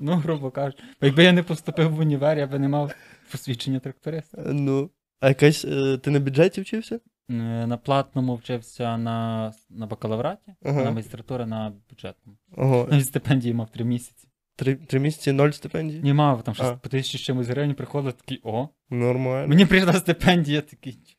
Ну, 0.00 0.12
грубо 0.16 0.50
кажучи. 0.50 0.78
Якби 1.02 1.24
я 1.24 1.32
не 1.32 1.42
поступив 1.42 1.90
в 1.94 1.98
універ, 1.98 2.38
я 2.38 2.46
би 2.46 2.58
не 2.58 2.68
мав 2.68 2.92
посвідчення 3.32 3.78
тракториста. 3.80 4.42
Ну. 4.46 4.90
А 5.20 5.28
якась 5.28 5.64
е, 5.64 5.98
ти 5.98 6.10
на 6.10 6.20
бюджеті 6.20 6.60
вчився? 6.60 6.94
Е, 7.30 7.32
На 7.66 7.76
платному 7.76 8.34
вчився 8.36 8.96
на, 8.98 9.52
на 9.70 9.86
бакалавраті, 9.86 10.54
Ага. 10.64 10.84
на 10.84 10.90
магістратура 10.90 11.46
на 11.46 11.72
бюджетному. 11.90 12.38
Ого. 12.56 12.88
Навіть 12.90 13.06
стипендії 13.06 13.54
мав 13.54 13.70
три 13.70 13.84
місяці. 13.84 14.27
Три, 14.58 14.74
три 14.74 15.00
місяці 15.00 15.32
ноль 15.32 15.50
стипендій? 15.50 16.00
Ні, 16.02 16.12
мав 16.12 16.42
там 16.42 16.54
щось 16.54 16.72
по 16.82 16.88
тисячі 16.88 17.18
чимось 17.18 17.48
гривень 17.48 17.74
приходив, 17.74 18.12
такий, 18.12 18.40
о, 18.44 18.68
Нормально. 18.90 19.48
Мені 19.48 19.66
прийшла 19.66 19.92
стипендія 19.92 20.60
такий. 20.60 21.16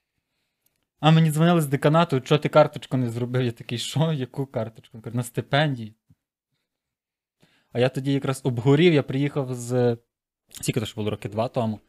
А 1.00 1.12
мені 1.12 1.32
дзвонили 1.32 1.62
з 1.62 1.68
деканату, 1.68 2.22
що 2.26 2.38
ти 2.38 2.50
карточку 2.50 2.98
не 2.98 3.10
зробив? 3.10 3.42
Я 3.42 3.52
такий, 3.52 3.78
що, 3.78 4.14
яку 4.14 4.46
карточку? 4.46 5.02
Каже, 5.02 5.16
на 5.16 5.24
стипендії. 5.24 5.96
А 7.72 7.80
я 7.80 7.90
тоді 7.90 8.14
якраз 8.14 8.42
обгорів, 8.44 8.94
я 8.94 9.04
приїхав 9.04 9.54
з. 9.54 9.98
Скільки 10.50 10.80
то 10.80 10.86
ж 10.86 10.94
було 10.96 11.10
роки 11.10 11.30
два 11.30 11.48
тому. 11.48 11.80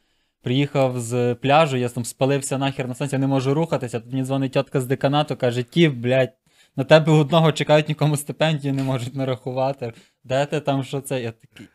Приїхав 0.42 1.01
з 1.01 1.34
пляжу, 1.34 1.76
я 1.76 1.88
там 1.88 2.05
спалився 2.05 2.59
нахер 2.59 2.88
на 2.88 2.94
сонці, 2.94 3.14
я 3.14 3.18
не 3.18 3.26
можу 3.26 3.55
рухатися. 3.55 4.01
Тут 4.01 4.12
мені 4.12 4.24
дзвонить 4.24 4.53
тітка 4.53 4.80
з 4.80 4.86
деканату, 4.86 5.36
каже, 5.36 5.62
ті, 5.62 5.88
блядь, 5.88 6.32
на 6.77 6.85
тебе 6.85 7.12
одного 7.12 7.53
чекають, 7.53 7.89
нікому 7.89 8.16
стипендію 8.16 8.75
не 8.75 8.83
можуть 8.83 9.14
нарахувати. 9.14 9.93
Де 10.25 10.47
ти 10.47 10.61
там, 10.61 10.85
що 10.85 11.01
це? 11.01 11.23
Я 11.23 11.33
такий. 11.33 11.68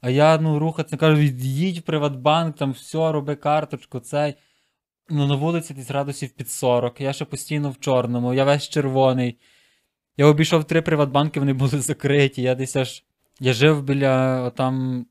А 0.00 0.10
я 0.10 0.38
ну 0.38 0.58
рухатися, 0.58 0.96
кажу, 0.96 1.22
їдь 1.22 1.78
в 1.78 1.82
Приватбанк, 1.82 2.56
там 2.56 2.72
все, 2.72 3.12
роби 3.12 3.36
карточку, 3.36 4.00
цей. 4.00 4.34
Ну, 5.08 5.26
на 5.26 5.34
вулиці 5.34 5.74
десь 5.74 5.88
градусів 5.88 6.30
під 6.30 6.50
40. 6.50 7.00
Я 7.00 7.12
ще 7.12 7.24
постійно 7.24 7.70
в 7.70 7.80
чорному, 7.80 8.34
я 8.34 8.44
весь 8.44 8.68
червоний. 8.68 9.38
Я 10.16 10.26
обійшов 10.26 10.64
три 10.64 10.82
Приватбанки, 10.82 11.40
вони 11.40 11.52
були 11.52 11.80
закриті. 11.80 12.42
Я 12.42 12.54
десь 12.54 12.76
аж. 12.76 13.04
Я 13.40 13.52
жив 13.52 13.82
біля 13.82 14.50
там. 14.50 15.06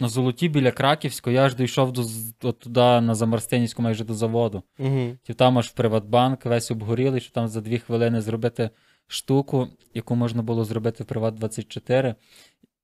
На 0.00 0.08
золоті 0.08 0.48
біля 0.48 0.72
Краківського, 0.72 1.34
я 1.34 1.44
аж 1.44 1.54
дійшов 1.54 1.92
до 1.92 2.04
от 2.42 2.58
туди 2.58 2.80
на 2.80 3.14
Замарстинівську 3.14 3.82
майже 3.82 4.04
до 4.04 4.14
заводу. 4.14 4.62
Угу. 4.78 5.16
Там 5.36 5.58
аж 5.58 5.66
в 5.66 5.72
Приватбанк, 5.72 6.44
весь 6.44 6.70
обгорілий, 6.70 7.20
що 7.20 7.32
там 7.32 7.48
за 7.48 7.60
дві 7.60 7.78
хвилини 7.78 8.20
зробити 8.20 8.70
штуку, 9.06 9.68
яку 9.94 10.16
можна 10.16 10.42
було 10.42 10.64
зробити 10.64 11.04
в 11.04 11.06
Приват 11.06 11.34
24, 11.34 12.14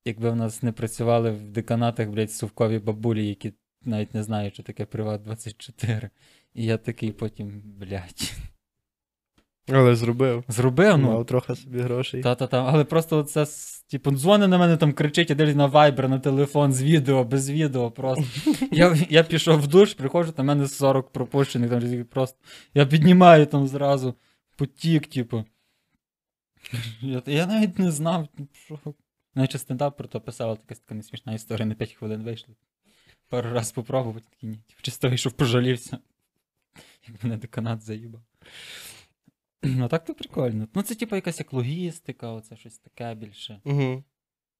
якби 0.04 0.30
в 0.30 0.36
нас 0.36 0.62
не 0.62 0.72
працювали 0.72 1.30
в 1.30 1.42
деканатах, 1.42 2.08
блядь, 2.08 2.32
сувкові 2.32 2.78
бабулі, 2.78 3.26
які 3.26 3.52
навіть 3.84 4.14
не 4.14 4.22
знають, 4.22 4.54
що 4.54 4.62
таке 4.62 4.84
Приват 4.84 5.22
24. 5.22 6.10
І 6.54 6.64
я 6.64 6.76
такий 6.76 7.12
потім, 7.12 7.62
блядь, 7.64 8.32
Але 9.68 9.96
зробив. 9.96 10.44
зробив, 10.48 10.98
ну. 10.98 11.06
Мав 11.12 11.26
трохи 11.26 11.54
собі 11.54 11.80
грошей. 11.80 12.22
Та-та-та, 12.22 12.64
але 12.64 12.84
просто 12.84 13.22
це, 13.22 13.46
типу, 13.92 14.10
дзвони 14.10 14.46
на 14.46 14.58
мене 14.58 14.76
там 14.76 14.92
кричить, 14.92 15.30
я 15.30 15.36
дивлюсь 15.36 15.56
на 15.56 15.68
Viber, 15.68 16.08
на 16.08 16.18
телефон 16.18 16.72
з 16.72 16.82
відео, 16.82 17.24
без 17.24 17.50
відео 17.50 17.90
просто. 17.90 18.24
Я, 18.72 18.96
я 19.10 19.22
пішов 19.22 19.60
в 19.60 19.66
душ, 19.66 19.94
приходжу, 19.94 20.32
в 20.36 20.42
мене 20.42 20.68
40 20.68 21.10
пропущених, 21.10 21.70
там 21.70 22.04
просто. 22.04 22.38
Я 22.74 22.86
піднімаю 22.86 23.46
там 23.46 23.68
зразу 23.68 24.14
потік, 24.56 25.06
типу. 25.06 25.44
Я, 27.00 27.22
я 27.26 27.46
навіть 27.46 27.78
не 27.78 27.90
знав, 27.90 28.28
що. 28.52 28.78
Навіть 29.34 29.60
стендап 29.60 29.96
про 29.96 30.08
то 30.08 30.20
писав, 30.20 30.48
але 30.48 30.58
якась 30.62 30.78
така 30.78 30.94
несмішна 30.94 31.34
історія, 31.34 31.66
на 31.66 31.74
5 31.74 31.92
хвилин 31.92 32.22
вийшла. 32.22 32.54
Пару 33.28 33.50
раз 33.50 33.68
спробувати, 33.68 34.26
такий 34.30 34.48
ні. 34.48 34.56
Типу, 34.56 34.80
чисто 34.82 35.08
вийшов, 35.08 35.32
пожалівся. 35.32 35.98
Як 37.08 37.24
мене 37.24 37.36
деканат 37.36 37.82
заїбав. 37.82 38.22
Ну 39.76 39.88
так 39.88 40.04
то 40.04 40.14
прикольно. 40.14 40.68
Ну 40.74 40.82
це 40.82 40.94
типу 40.94 41.16
якась 41.16 41.38
як 41.38 41.52
логістика, 41.52 42.28
оце 42.28 42.56
щось 42.56 42.78
таке 42.78 43.14
більше. 43.14 43.60
Угу. 43.64 44.04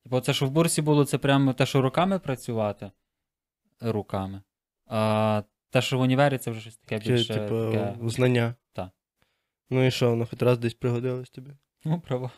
Типу, 0.02 0.20
це, 0.20 0.32
що 0.32 0.46
в 0.46 0.50
бурсі 0.50 0.82
було, 0.82 1.04
це 1.04 1.18
прямо 1.18 1.52
те, 1.52 1.66
що 1.66 1.82
руками 1.82 2.18
працювати. 2.18 2.90
Руками. 3.80 4.42
А 4.86 5.42
те, 5.70 5.82
що 5.82 5.98
в 5.98 6.00
універі, 6.00 6.38
це 6.38 6.50
вже 6.50 6.60
щось 6.60 6.76
таке 6.76 6.98
більше. 6.98 7.34
типу, 7.34 7.72
таке... 7.72 7.96
знання. 8.02 8.54
Так. 8.72 8.90
Ну 9.70 9.86
і 9.86 9.90
що, 9.90 10.10
воно 10.10 10.26
хоч 10.26 10.42
раз 10.42 10.58
десь 10.58 10.74
пригодилось 10.74 11.30
тобі? 11.30 11.50
Ну, 11.84 12.00
право. 12.00 12.30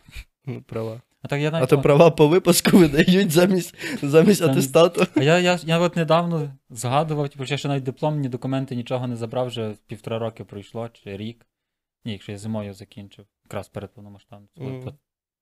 Ну, 0.47 0.63
права. 0.63 1.01
А 1.23 1.29
так 1.29 1.41
я 1.41 1.51
А 1.53 1.67
то 1.67 1.81
права 1.81 2.11
по 2.11 2.29
випуску 2.29 2.79
видають 2.79 3.31
замість, 3.31 3.75
замість 4.03 4.43
атестату. 4.43 5.07
А 5.17 5.23
я, 5.23 5.39
я, 5.39 5.59
я 5.65 5.79
от 5.79 5.97
недавно 5.97 6.51
згадував, 6.71 7.29
типу, 7.29 7.45
я 7.45 7.57
ще 7.57 7.69
навіть 7.69 7.83
дипломні 7.83 8.29
документи 8.29 8.77
нічого 8.77 9.07
не 9.07 9.17
забрав, 9.17 9.47
вже 9.47 9.75
півтора 9.87 10.19
роки 10.19 10.45
пройшло, 10.45 10.89
чи 10.89 11.17
рік. 11.17 11.47
Ні, 12.05 12.13
якщо 12.13 12.33
я 12.33 12.39
зимою 12.39 12.75
закінчив, 12.75 13.27
якраз 13.45 13.69
перед 13.69 13.95
повномасштабним. 13.95 14.49
Це 14.55 14.63
mm. 14.63 14.95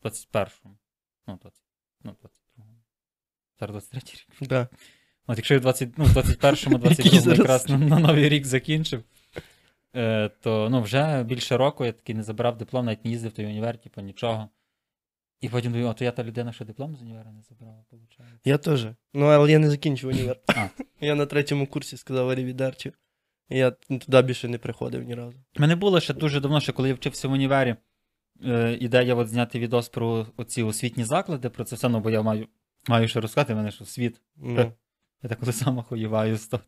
21-му. 0.03 0.79
Ну, 1.27 1.39
20, 1.43 1.63
ну, 2.05 2.17
22-му. 2.23 2.83
Зараз 3.61 3.75
23 3.75 4.01
рік. 4.01 4.49
Да. 4.49 4.69
От 5.27 5.39
якщо 5.39 5.55
я 5.55 5.61
в 5.61 5.63
20, 5.63 5.99
ну, 5.99 6.05
21-му, 6.05 6.79
22-му 6.79 7.33
якраз 7.37 7.69
на, 7.69 7.79
на 7.79 7.99
новий 7.99 8.29
рік 8.29 8.45
закінчив, 8.45 9.05
е, 9.95 10.29
то 10.29 10.69
ну, 10.71 10.83
вже 10.83 11.25
більше 11.25 11.57
року 11.57 11.85
я 11.85 11.93
таки 11.93 12.15
не 12.15 12.23
забрав 12.23 12.59
диплом, 12.59 12.87
навіть 12.87 13.05
не 13.05 13.11
їздив 13.11 13.31
в 13.31 13.35
той 13.35 13.47
універ, 13.47 13.79
типу, 13.79 14.01
нічого. 14.01 14.49
І 15.41 15.49
потім 15.49 15.73
думаю, 15.73 15.91
а 15.91 15.95
то 15.95 16.05
я 16.05 16.13
та 16.13 16.25
людина, 16.25 16.53
що 16.53 16.65
диплом 16.65 16.97
з 16.97 17.03
універа 17.03 17.33
не 17.33 17.43
забрала, 17.43 17.85
виходить. 17.91 18.41
Я 18.45 18.59
теж. 18.59 18.87
Ну, 19.15 19.27
але 19.27 19.53
я 19.53 19.59
не 19.59 19.71
закінчив 19.71 20.11
універ. 20.11 20.41
А. 20.47 20.69
Я 21.01 21.15
на 21.15 21.27
третьому 21.27 21.67
курсі 21.67 21.97
сказав 21.97 22.31
арівідерчі. 22.31 22.93
Я 23.49 23.71
туди 23.71 24.23
більше 24.23 24.49
не 24.49 24.59
приходив 24.59 25.03
ні 25.03 25.15
разу. 25.15 25.39
Мене 25.59 25.77
було 25.77 26.01
ще 26.01 26.15
дуже 26.15 26.41
давно, 26.41 26.61
ще 26.61 26.73
коли 26.73 26.89
я 26.89 26.95
вчився 26.95 27.29
в 27.29 27.33
універі, 27.33 27.77
е, 28.45 28.77
ідея 28.81 29.15
от 29.15 29.29
зняти 29.29 29.59
відос 29.59 29.89
про 29.89 30.27
оці 30.37 30.63
освітні 30.63 31.05
заклади, 31.05 31.49
про 31.49 31.65
це 31.65 31.77
все, 31.77 31.89
ну, 31.89 32.01
бо 32.01 32.11
я 32.11 32.23
маю, 32.23 32.49
маю 32.89 33.09
ще 33.09 33.21
розказати, 33.21 33.55
мене 33.55 33.71
ж 33.71 33.79
освіт. 33.83 34.21
Ну, 34.37 34.73
Я 35.23 35.29
так 35.29 35.39
коли 35.39 35.53
сам 35.53 35.79
охуєваю 35.79 36.37
з 36.37 36.47
того. 36.47 36.63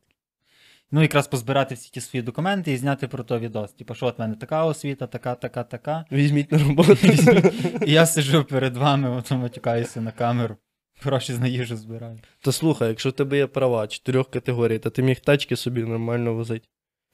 Ну, 0.90 1.02
якраз 1.02 1.28
позбирати 1.28 1.74
всі 1.74 1.90
ті 1.90 2.00
свої 2.00 2.22
документи 2.22 2.72
і 2.72 2.76
зняти 2.76 3.08
про 3.08 3.24
то 3.24 3.38
відос. 3.38 3.72
Типу, 3.72 3.94
що 3.94 4.06
от 4.06 4.18
в 4.18 4.20
мене 4.20 4.34
така 4.34 4.64
освіта, 4.64 5.06
така, 5.06 5.34
така, 5.34 5.64
така. 5.64 6.04
візьміть 6.12 6.52
на 6.52 6.58
роботу. 6.58 6.96
І 7.86 7.92
я 7.92 8.06
сиджу 8.06 8.44
перед 8.44 8.76
вами, 8.76 9.10
от 9.10 9.30
матюкаюся 9.30 10.00
на 10.00 10.12
камеру. 10.12 10.56
Гроші 11.02 11.32
на 11.32 11.46
їжу 11.46 11.76
збираю. 11.76 12.18
То 12.40 12.52
слухай, 12.52 12.88
якщо 12.88 13.08
в 13.08 13.12
тебе 13.12 13.36
є 13.36 13.46
права 13.46 13.86
чотирьох 13.86 14.30
категорій, 14.30 14.78
то 14.78 14.90
ти 14.90 15.02
міг 15.02 15.20
тачки 15.20 15.56
собі 15.56 15.82
нормально 15.82 16.34
возити. 16.34 16.68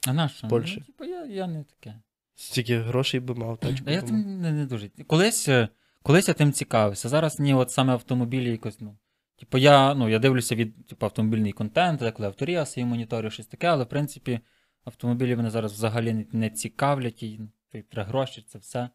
А 0.09 0.13
на 0.13 0.29
що? 0.29 0.49
Польщі. 0.49 0.77
Ну, 0.79 0.85
типу, 0.85 1.05
я, 1.05 1.25
я 1.25 1.47
не 1.47 1.65
таке. 1.65 2.01
Стільки 2.35 2.79
грошей 2.79 3.21
би 3.21 3.35
мав 3.35 3.59
тачку. 3.59 3.87
А 3.89 3.93
я 3.93 4.03
тим 4.03 4.41
не, 4.41 4.53
не 4.53 4.67
дуже. 4.67 4.89
Колись, 5.07 5.49
е, 5.49 5.69
колись 6.03 6.29
я 6.29 6.35
тим 6.35 6.53
цікавився. 6.53 7.09
Зараз 7.09 7.41
ні, 7.41 7.55
от 7.55 7.71
саме 7.71 7.93
автомобілі 7.93 8.51
якось, 8.51 8.81
ну. 8.81 8.99
Типу, 9.39 9.59
я, 9.59 9.95
ну, 9.95 10.09
я 10.09 10.19
дивлюся 10.19 10.55
від 10.55 10.87
типу, 10.87 11.07
автомобільний 11.07 11.53
контент, 11.53 12.01
деколи 12.01 12.29
авторіаси 12.29 12.81
і 12.81 12.85
моніторю 12.85 13.31
щось 13.31 13.47
таке, 13.47 13.67
але 13.67 13.85
в 13.85 13.89
принципі 13.89 14.41
автомобілі 14.85 15.37
мене 15.37 15.51
зараз 15.51 15.73
взагалі 15.73 16.13
не, 16.13 16.27
не 16.33 16.51
цікавлять, 16.51 17.23
і 17.23 17.39
ну, 17.39 17.49
і 17.73 17.83
треба 17.83 18.09
гроші, 18.09 18.45
це 18.49 18.59
все. 18.59 18.91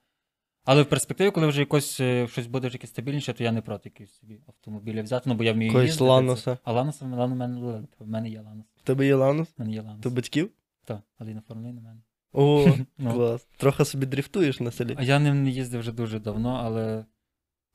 Але 0.66 0.82
в 0.82 0.86
перспективі, 0.90 1.32
коли 1.32 1.48
вже 1.48 1.60
якось 1.60 2.00
е, 2.00 2.28
щось 2.28 2.48
буде 2.48 2.68
вже 2.68 2.76
якесь 2.76 2.90
стабільніше, 2.90 3.34
то 3.34 3.44
я 3.44 3.52
не 3.52 3.62
проти 3.62 3.90
якісь 3.90 4.14
собі 4.14 4.40
автомобілі 4.48 5.02
взяти, 5.02 5.30
ну 5.30 5.36
бо 5.36 5.44
я 5.44 5.54
вмію 5.54 5.82
їздити. 5.82 6.04
Ланоса. 6.04 6.44
це- 6.56 6.58
А 6.64 6.72
Ланоса, 6.72 7.06
в 7.06 7.08
мене, 7.08 7.26
в 7.26 7.36
мене, 7.36 7.82
в 8.00 8.08
мене 8.08 8.30
є 8.30 8.42
Ланос. 8.42 8.66
В 8.78 8.82
тебе 8.82 9.06
є 9.06 9.16
Ланос? 9.16 9.48
В 9.48 9.54
мене 9.58 9.72
є 9.74 9.82
Ланос. 9.82 10.02
То 10.04 10.10
батьків? 10.10 10.52
Так, 10.86 11.02
але 11.18 11.32
і 11.32 11.34
на 11.34 11.42
формулі 11.42 11.74
на 11.74 11.82
мене. 11.82 12.02
О, 12.34 12.68
Ну. 12.98 13.14
клас. 13.14 13.48
Трохи 13.58 13.86
собі 13.86 14.06
дрифтуєш 14.06 14.60
на 14.60 14.72
селі. 14.72 14.96
А 15.00 15.04
я 15.04 15.20
ним 15.20 15.44
не 15.44 15.50
їздив 15.50 15.80
вже 15.80 15.92
дуже 15.92 16.20
давно, 16.20 16.62
але 16.64 17.06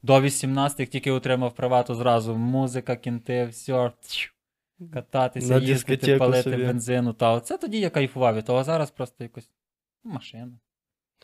до 0.02 0.20
18 0.20 0.80
як 0.80 0.88
тільки 0.88 1.10
отримав 1.10 1.54
права, 1.54 1.82
то 1.82 1.94
зразу 1.94 2.36
музика, 2.36 2.96
кінти, 2.96 3.44
все. 3.46 3.92
Кататися, 4.92 5.48
На 5.48 5.60
їздити, 5.60 5.96
дискотеку 5.96 6.18
палити 6.18 6.42
собі. 6.50 6.64
бензину. 6.64 7.12
Та 7.12 7.32
оце 7.32 7.58
тоді 7.58 7.80
я 7.80 7.90
кайфував 7.90 8.36
від 8.36 8.44
того, 8.44 8.58
а 8.58 8.64
зараз 8.64 8.90
просто 8.90 9.24
якось 9.24 9.50
машина. 10.04 10.52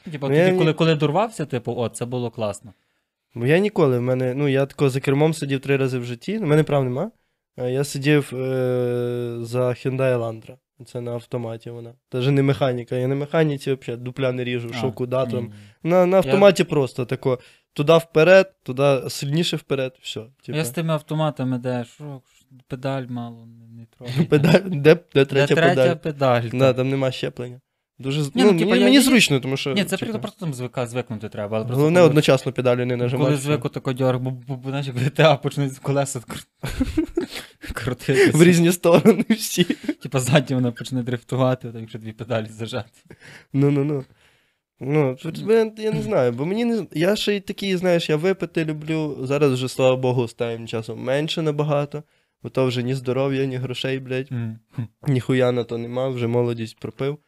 Ну, 0.07 0.13
Типу, 0.13 0.29
Ну, 0.29 0.35
я 0.35 0.45
тоді, 0.45 0.53
ні- 0.53 0.59
коли, 0.59 0.73
коли 0.73 0.95
дурвався, 0.95 1.47
типу, 1.47 1.75
о, 1.77 1.89
це 1.89 2.05
було 2.05 2.31
класно. 2.31 2.73
Бо 3.35 3.47
я 3.47 3.59
ніколи, 3.59 3.99
в 3.99 4.03
мене, 4.03 4.35
ну 4.35 4.49
я 4.49 4.67
тако 4.67 4.91
за 4.91 5.01
кермом 5.01 5.35
сидів 5.35 5.61
три 5.61 5.77
рази 5.77 5.99
в 5.99 6.05
житті, 6.05 6.39
у 6.39 6.47
мене 6.47 6.63
прав 6.63 6.85
нема. 6.85 7.11
Е, 7.59 7.71
Я 7.71 7.85
сидів 7.85 8.31
е, 8.35 8.39
за 9.41 9.69
Hyundai 9.69 10.19
Elantra. 10.19 10.57
Це 10.87 11.01
на 11.01 11.13
автоматі 11.13 11.71
вона. 11.71 11.93
Даже 12.13 12.31
не 12.31 12.43
механіка. 12.43 12.97
Я 12.97 13.09
на 13.09 13.15
механіці 13.15 13.73
взагалі 13.75 14.03
дупля 14.03 14.33
не 14.33 14.45
ріжу, 14.45 14.73
що 14.73 14.93
куди 14.93 15.17
там. 15.17 15.45
ні. 15.45 15.53
На, 15.83 16.07
на 16.07 16.17
автоматі 16.17 16.65
просто 16.65 17.05
тако. 17.05 17.39
Туди 17.73 17.97
вперед, 17.97 18.55
туди 18.63 19.03
сильніше 19.11 19.57
вперед, 19.57 19.97
все. 20.03 20.21
Типу. 20.43 20.59
Я 20.59 20.65
з 20.65 20.71
тими 20.71 20.95
автоматами, 20.95 21.59
де 21.59 21.85
що, 21.95 22.21
педаль 22.67 23.07
мало, 23.09 23.47
не, 23.77 23.87
трохи. 23.99 24.23
Педаль, 24.31 24.61
де, 24.65 24.95
де 24.95 25.01
Де 25.15 25.25
третя, 25.25 25.55
третя 25.55 25.55
педаль? 25.55 25.97
педаль. 25.97 26.59
Да, 26.59 26.73
там 26.73 26.91
нема 26.91 27.11
щеплення. 27.11 27.61
Дуже 27.99 28.21
Ні, 28.21 28.31
ну, 28.35 28.53
ну, 28.53 28.59
типа, 28.59 28.71
мені, 28.71 28.81
я 28.81 28.87
мені 28.87 29.01
зручно, 29.01 29.41
тому 29.41 29.57
що. 29.57 29.75
Ні, 29.75 29.85
це 29.85 29.97
типу, 29.97 30.19
просто 30.19 30.41
там 30.41 30.55
звика, 30.55 30.87
звикнути 30.87 31.29
треба. 31.29 31.57
Але 31.57 31.67
просто 31.67 31.79
Головне 31.79 31.99
коли- 32.01 32.09
одночасно 32.09 32.53
педалі 32.53 32.85
не 32.85 32.97
нажимати. 32.97 33.29
Коли 33.31 33.37
звику 33.37 33.69
тако 33.69 33.93
дьорг, 33.93 34.19
бо, 34.19 34.31
бо, 34.31 34.57
бо 34.57 34.69
знаєш, 34.69 34.87
як 34.87 34.97
GTA 34.97 35.43
почнуть 35.43 35.79
колеса 35.79 36.19
кру- 36.19 36.47
крутитися. 37.75 38.39
В 38.39 38.43
різні 38.43 38.73
сторони 38.73 39.25
всі. 39.31 39.65
Типа 40.03 40.21
ззаді 40.21 40.55
вона 40.55 40.73
почне 40.73 41.03
дрифтувати, 41.03 41.69
так 41.73 41.81
якщо 41.81 41.99
дві 41.99 42.13
педалі 42.13 42.47
зажати. 42.47 42.91
Ну, 43.53 43.71
ну, 43.71 43.85
ну. 43.85 44.05
Ну, 44.81 45.17
тут 45.23 45.45
мене- 45.47 45.73
я 45.79 45.93
не 45.93 46.03
знаю, 46.03 46.33
бо 46.33 46.47
мені 46.47 46.65
не. 46.65 46.87
Я 46.93 47.17
ще 47.17 47.37
й 47.37 47.41
такий, 47.41 47.77
знаєш, 47.77 48.09
я 48.11 48.17
випити 48.17 48.65
люблю. 48.65 49.17
Зараз 49.23 49.53
вже, 49.53 49.69
слава 49.69 49.97
Богу, 49.97 50.23
останнім 50.23 50.67
часом 50.67 51.03
менше 51.03 51.43
набагато. 51.43 52.03
Бо 52.43 52.49
то 52.49 52.67
вже 52.67 52.83
ні 52.83 52.95
здоров'я, 52.95 53.45
ні 53.45 53.57
грошей, 53.57 53.99
блядь, 53.99 54.31
ніхуя 55.07 55.53
на 55.53 55.65
то 55.65 55.79
нема, 55.79 56.09
вже 56.09 56.27
молодість 56.27 56.79
пропив. 56.79 57.19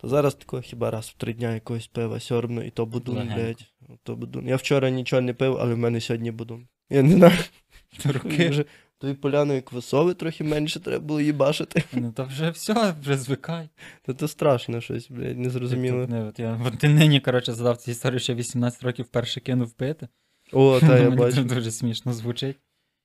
То 0.00 0.08
зараз 0.08 0.34
такого 0.34 0.62
хіба 0.62 0.90
раз 0.90 1.06
в 1.06 1.14
три 1.14 1.32
дня 1.32 1.54
якогось 1.54 1.86
пива 1.86 2.20
сьорбну, 2.20 2.62
і 2.62 2.70
то 2.70 2.86
будун, 2.86 3.16
Легенько. 3.16 3.34
блядь. 3.36 3.66
То 4.02 4.16
будун. 4.16 4.48
Я 4.48 4.56
вчора 4.56 4.90
нічого 4.90 5.22
не 5.22 5.34
пив, 5.34 5.56
але 5.60 5.74
в 5.74 5.78
мене 5.78 6.00
сьогодні 6.00 6.30
будун. 6.30 6.66
Я 6.90 7.02
не 7.02 7.14
знаю. 7.14 7.38
Руки. 8.04 8.48
Вже 8.48 8.64
тої 8.98 9.14
поляної 9.14 9.60
квасови 9.60 10.14
трохи 10.14 10.44
менше 10.44 10.80
треба 10.80 11.04
було 11.04 11.20
їбашити. 11.20 11.82
Ну 11.92 12.12
то 12.12 12.24
вже 12.24 12.50
все, 12.50 12.94
вже 13.02 13.16
звикай. 13.16 13.68
Та 14.02 14.12
то 14.12 14.28
страшно 14.28 14.80
щось, 14.80 15.10
блядь, 15.10 15.38
незрозуміло. 15.38 16.06
Не- 16.06 16.24
от 16.24 16.38
я 16.38 16.60
от 16.66 16.78
ти 16.78 16.88
нині, 16.88 17.20
коротше, 17.20 17.52
задав 17.52 17.76
цю 17.76 17.90
історію, 17.90 18.20
що 18.20 18.34
18 18.34 18.82
років 18.82 19.04
вперше 19.04 19.40
кинув 19.40 19.72
пити. 19.72 20.08
О, 20.52 20.80
та 20.80 20.98
я 21.02 21.10
бачу. 21.10 21.36
це 21.36 21.42
дуже 21.42 21.70
смішно 21.70 22.12
звучить. 22.12 22.56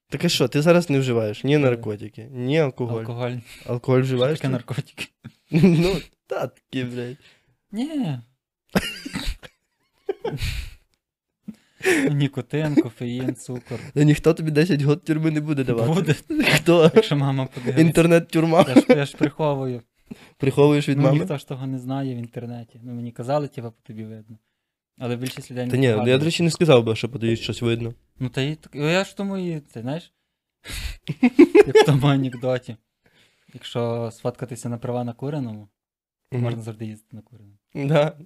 Так 0.09 0.25
а 0.25 0.29
що, 0.29 0.47
ти 0.47 0.61
зараз 0.61 0.89
не 0.89 0.99
вживаєш 0.99 1.43
ні 1.43 1.57
наркотики, 1.57 2.27
ні 2.31 2.59
алкоголь. 2.59 2.99
Алкоголь. 2.99 3.31
Алкоголь 3.65 4.01
вживаєш? 4.01 4.39
таке 4.39 4.49
наркотики? 4.49 5.07
Ну, 5.51 5.95
та 6.27 6.47
такі, 6.47 6.83
блядь. 6.83 7.17
Ні. 7.71 8.19
Нікотин, 12.11 12.75
кофеїн, 12.75 13.35
цукор. 13.35 13.79
Та 13.93 14.03
ніхто 14.03 14.33
тобі 14.33 14.51
10 14.51 14.81
год 14.81 15.03
тюрми 15.03 15.31
не 15.31 15.41
буде 15.41 15.63
давати. 15.63 15.93
Буде, 15.93 16.15
Хто? 16.55 16.91
якщо 16.95 17.15
мама 17.15 17.45
подивиться. 17.45 17.81
Інтернет-тюрма. 17.81 18.65
Я 18.67 18.75
ж, 18.75 18.85
я 18.89 19.05
ж 19.05 19.17
приховую. 19.17 19.81
Приховуєш 20.37 20.89
від 20.89 20.97
ну, 20.97 21.03
мами? 21.03 21.19
ніхто 21.19 21.37
ж 21.37 21.47
того 21.47 21.67
не 21.67 21.79
знає 21.79 22.15
в 22.15 22.17
інтернеті. 22.17 22.79
Ну, 22.83 22.93
мені 22.93 23.11
казали, 23.11 23.47
типа, 23.47 23.71
по 23.71 23.81
тобі 23.81 24.03
видно. 24.03 24.37
Але 24.97 25.15
більшість 25.15 25.51
людей 25.51 25.65
не 25.65 25.71
Та 25.71 25.77
ні, 25.77 25.87
ну 25.87 26.07
я, 26.07 26.17
до 26.17 26.25
речі, 26.25 26.43
не 26.43 26.51
сказав 26.51 26.83
би, 26.83 26.95
що 26.95 27.09
подають 27.09 27.39
щось 27.39 27.61
видно. 27.61 27.93
Ну, 28.19 28.29
та 28.29 28.41
і 28.41 28.55
так- 28.55 28.75
я 28.75 29.03
ж 29.03 29.17
тому 29.17 29.37
і, 29.37 29.59
це, 29.59 29.81
знаєш, 29.81 30.13
як 31.67 31.75
в 31.75 31.85
тому 31.85 32.07
анекдоті. 32.07 32.77
Якщо 33.53 34.11
сфоткатися 34.13 34.69
на 34.69 34.77
права 34.77 35.03
на 35.03 35.13
куреному, 35.13 35.67
то 36.35 36.41
можна 36.43 36.61
завжди 36.61 36.85
їздити 36.85 37.15
на 37.15 37.21
куреному. 37.21 37.57
Да. 37.73 38.17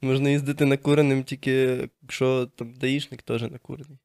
Можна 0.00 0.30
їздити 0.30 0.64
накуреним, 0.64 1.24
тільки 1.24 1.88
якщо 2.02 2.46
там 2.46 2.74
даїшник 2.74 3.22
теж 3.22 3.42
накурений. 3.42 3.98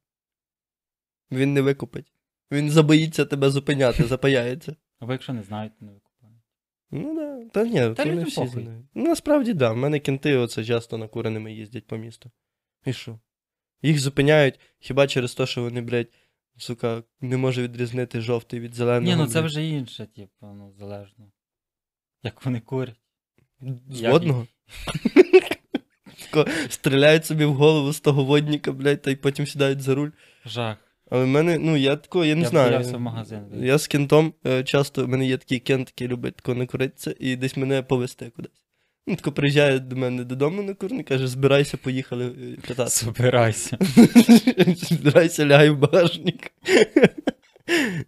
Він 1.32 1.54
не 1.54 1.62
викупить. 1.62 2.14
Він 2.52 2.72
забоїться 2.72 3.26
тебе 3.26 3.50
зупиняти, 3.50 4.04
запаяється. 4.08 4.76
Або 5.00 5.12
якщо 5.12 5.34
не 5.34 5.44
знають, 5.44 5.74
то 5.80 5.86
не 5.86 5.92
викупають. 5.92 6.42
Ну 6.92 7.16
да. 7.16 7.50
Та 7.50 7.64
ні, 7.66 7.96
то 7.96 8.06
не 8.06 8.24
всі 8.24 8.36
похуй. 8.36 8.64
знають. 8.64 8.86
Ну, 8.94 9.04
насправді, 9.04 9.54
да. 9.54 9.72
В 9.72 9.78
мене 9.78 10.00
кінти 10.00 10.36
оце 10.36 10.66
часто 10.66 10.98
накуреними 10.98 11.54
їздять 11.54 11.88
по 11.88 11.98
місту. 11.98 12.32
І 12.86 12.94
що? 12.94 13.20
Їх 13.82 14.00
зупиняють 14.00 14.60
хіба 14.80 15.08
через 15.08 15.36
те, 15.36 15.46
що 15.46 15.62
вони, 15.64 15.82
блядь, 15.82 16.08
сука, 16.58 17.04
не 17.22 17.38
може 17.38 17.64
відрізнити 17.64 18.22
жовтий 18.22 18.60
від 18.60 18.74
зеленого. 18.74 19.02
Ні, 19.02 19.16
ну 19.16 19.28
це 19.28 19.42
вже 19.42 19.68
інше, 19.68 20.08
типу, 20.16 20.46
ну, 20.54 20.74
залежно. 20.80 21.32
Як 22.24 22.46
вони 22.46 22.60
курять. 22.60 22.96
З 23.90 24.02
як 24.02 24.12
водного. 24.12 24.48
Тако 26.32 26.50
Стріляють 26.70 27.26
собі 27.26 27.46
в 27.46 27.54
голову 27.54 27.94
з 27.94 28.00
того 28.00 28.24
водника, 28.24 28.72
блядь, 28.72 29.02
та 29.02 29.12
й 29.12 29.16
потім 29.16 29.48
сідають 29.48 29.82
за 29.82 29.96
руль. 29.96 30.10
Жах. 30.46 30.78
Але 31.10 31.24
в 31.24 31.28
мене, 31.28 31.58
ну, 31.58 31.78
я 31.78 31.96
тако, 31.96 32.26
я 32.26 32.36
не 32.36 32.42
Я 32.42 32.48
знаю. 32.48 32.68
боявся 32.70 32.98
в 32.98 33.00
магазин. 33.00 33.42
Я 33.54 33.78
з 33.78 33.88
кентом 33.88 34.34
е, 34.46 34.64
часто, 34.64 35.06
в 35.06 35.08
мене 35.08 35.28
є 35.28 35.38
такий 35.38 35.60
кент, 35.60 35.88
який 35.90 36.08
любить 36.08 36.36
тако 36.36 36.56
накуритися, 36.56 37.16
і 37.20 37.36
десь 37.36 37.58
мене 37.58 37.82
повести 37.84 38.30
кудись. 38.30 38.67
Він 39.08 39.16
тако 39.16 39.32
приїжджає 39.32 39.80
до 39.80 39.96
мене 39.96 40.24
додому 40.24 40.62
на 40.62 40.74
курні, 40.74 41.04
каже, 41.04 41.28
збирайся, 41.28 41.78
поїхали 41.78 42.30
питати 42.30 42.62
кататися. 42.68 43.06
Собирайся. 43.06 43.78
Збирайся, 44.76 45.46
лягай 45.46 45.70
в 45.70 45.78
багажник. 45.78 46.52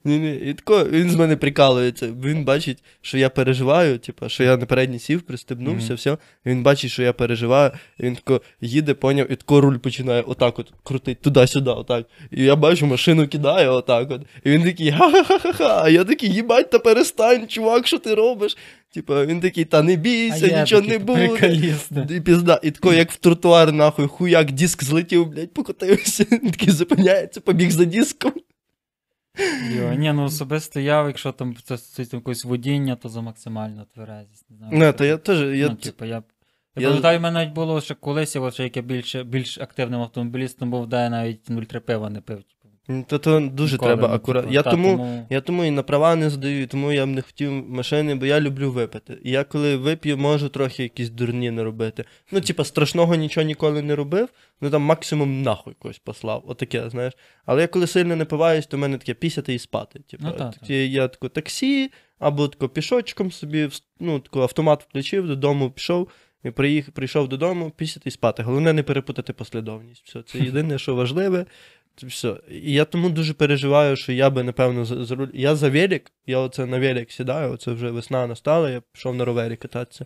Ні, 0.06 0.20
ні. 0.20 0.36
І 0.36 0.54
тако 0.54 0.86
він 0.90 1.10
з 1.10 1.16
мене 1.16 1.36
прикалується. 1.36 2.08
Він 2.26 2.44
бачить, 2.44 2.84
що 3.02 3.18
я 3.18 3.30
переживаю, 3.30 3.98
типу, 3.98 4.30
що 4.30 4.44
я 4.44 4.58
на 4.58 4.66
передній 4.66 5.00
сів, 5.00 5.22
пристебнувся, 5.22 5.88
Мгм. 5.88 5.96
все. 5.96 6.18
Він 6.46 6.64
бачить, 6.64 6.92
що 6.92 7.04
я 7.04 7.14
переживаю. 7.14 7.72
І 8.00 8.04
він 8.04 8.16
тако 8.16 8.42
їде, 8.62 8.94
поняв, 8.94 9.32
і 9.32 9.36
тако 9.36 9.62
руль 9.62 9.78
починає 9.78 10.22
отак 10.22 10.60
от 10.60 10.74
крутить 10.84 11.22
туди-сюди, 11.22 11.70
отак. 11.70 12.06
І 12.32 12.44
я 12.44 12.56
бачу, 12.56 12.86
машину 12.86 13.28
кидає 13.28 13.70
отак 13.70 14.12
от. 14.12 14.22
І 14.44 14.50
він 14.50 14.64
такий 14.64 14.92
ха-ха-ха-ха. 14.92 15.82
А 15.84 15.90
я 15.90 16.04
такий, 16.04 16.30
їбать, 16.34 16.70
та 16.70 16.80
перестань, 16.80 17.48
чувак, 17.48 17.88
що 17.88 18.00
ти 18.00 18.14
робиш? 18.16 18.58
Типа, 18.94 19.26
він 19.26 19.40
такий, 19.40 19.66
та 19.66 19.82
не 19.82 19.96
бійся, 19.96 20.60
нічого 20.62 20.82
не 20.82 21.00
буде. 21.00 21.30
І 22.16 22.22
пізда, 22.22 22.60
і 22.64 22.72
тако, 22.72 22.94
як 22.94 23.12
в 23.12 23.16
тротуар, 23.16 23.72
нахуй, 23.74 24.08
хуяк, 24.08 24.52
диск 24.52 24.84
злетів, 24.84 25.26
блядь, 25.28 25.54
покотився. 25.54 26.26
Він 26.32 26.52
такий 26.52 26.70
зупиняється, 26.74 27.42
побіг 27.42 27.72
за 27.72 27.86
диском. 27.86 28.32
Йо, 29.72 29.94
ні, 29.94 30.14
ну 30.14 30.24
особисто 30.24 30.80
я, 30.80 31.08
якщо 31.08 31.32
там 31.32 31.56
це 31.64 31.78
стосується 31.78 32.18
якогось 32.18 32.46
водіння, 32.46 32.96
то 32.96 33.10
за 33.10 33.22
максимальну 33.22 33.86
тверезість. 33.94 34.50
Не 34.50 34.58
знаю. 34.58 34.78
Не, 34.78 34.94
то 34.94 35.06
я 35.06 35.18
теж. 35.18 35.58
Я... 35.58 35.70
Ну, 35.70 35.76
типу, 35.76 36.06
я... 36.06 36.24
Я 36.76 36.82
Я- 36.82 36.88
пам'ятаю, 36.88 37.20
в 37.20 37.22
мене 37.22 37.40
навіть 37.40 37.54
було, 37.54 37.82
ще 37.82 37.96
колись, 37.96 38.36
як 38.60 38.78
я 38.78 38.84
більш, 38.84 39.16
більш 39.16 39.58
активним 39.58 40.02
автомобілістом 40.02 40.72
був, 40.72 40.88
де 40.88 40.98
я 40.98 41.10
навіть 41.10 41.50
0,3 41.50 41.80
пива 41.80 42.10
не 42.10 42.22
пив. 42.22 42.44
То, 43.08 43.20
то 43.20 43.40
дуже 43.40 43.74
ніколи, 43.74 43.96
треба 43.96 44.16
акурат. 44.16 44.44
типу, 44.44 44.54
Я 44.54 44.62
та, 44.64 44.72
тому, 44.72 45.26
я 45.30 45.42
тому 45.42 45.66
і 45.66 45.72
на 45.72 45.84
права 45.84 46.16
не 46.16 46.30
здаю, 46.30 46.68
тому 46.68 46.92
я 46.92 47.06
б 47.06 47.10
не 47.10 47.22
хотів 47.22 47.52
машини, 47.52 48.16
бо 48.16 48.26
я 48.26 48.40
люблю 48.40 48.72
випити. 48.72 49.18
І 49.24 49.32
я 49.32 49.44
коли 49.44 49.76
вип'ю, 49.78 50.18
можу 50.18 50.50
трохи 50.50 50.84
якісь 50.84 51.10
дурні 51.10 51.52
не 51.52 51.64
робити. 51.64 52.06
Ну, 52.32 52.42
типа, 52.42 52.64
страшного 52.64 53.16
нічого 53.16 53.46
ніколи 53.46 53.82
не 53.82 53.96
робив, 53.96 54.30
ну 54.62 54.70
там 54.70 54.82
максимум 54.82 55.42
нахуй 55.42 55.74
когось 55.80 56.00
послав. 56.00 56.44
Отаке, 56.48 56.90
знаєш. 56.90 57.14
Але 57.46 57.62
я 57.62 57.68
коли 57.68 57.88
сильно 57.88 58.16
не 58.16 58.26
пиваюсь, 58.26 58.68
то 58.68 58.78
в 58.78 58.80
мене 58.80 58.98
таке 58.98 59.14
пісяти 59.14 59.54
і 59.54 59.60
спати. 59.60 60.00
Типа, 60.00 60.24
Ну, 60.28 60.32
та, 60.32 60.50
такі, 60.52 60.92
я 60.92 61.08
тако 61.08 61.30
таксі, 61.30 61.92
або 62.20 62.48
тако 62.48 62.70
пішочком 62.70 63.32
собі, 63.32 63.70
ну, 64.00 64.20
тако 64.20 64.42
автомат 64.42 64.84
включив, 64.90 65.28
додому 65.28 65.72
пішов. 65.72 66.08
І 66.44 66.52
приїх, 66.52 66.92
прийшов 66.92 67.28
додому, 67.28 67.72
пісяти 67.76 68.10
і 68.10 68.12
спати. 68.12 68.44
Головне 68.44 68.74
не 68.74 68.84
перепутати 68.84 69.34
послідовність. 69.34 70.04
Все, 70.06 70.22
це 70.22 70.40
єдине, 70.40 70.78
що 70.80 70.96
важливе. 70.96 71.46
Все. 72.04 72.36
І 72.52 72.74
я 72.74 72.86
тому 72.86 73.10
дуже 73.10 73.34
переживаю, 73.34 73.96
що 73.96 74.12
я 74.12 74.30
би, 74.30 74.44
напевно, 74.44 74.86
за, 74.86 75.16
руль. 75.16 75.28
Я 75.34 75.56
за 75.56 75.70
велик, 75.70 76.12
я 76.26 76.40
оце 76.40 76.66
на 76.66 76.80
велик 76.80 77.12
сідаю, 77.12 77.52
оце 77.52 77.72
вже 77.72 77.92
весна 77.92 78.28
настала, 78.28 78.70
я 78.70 78.82
пішов 78.94 79.16
на 79.16 79.26
ровері 79.26 79.56
кататися. 79.56 80.06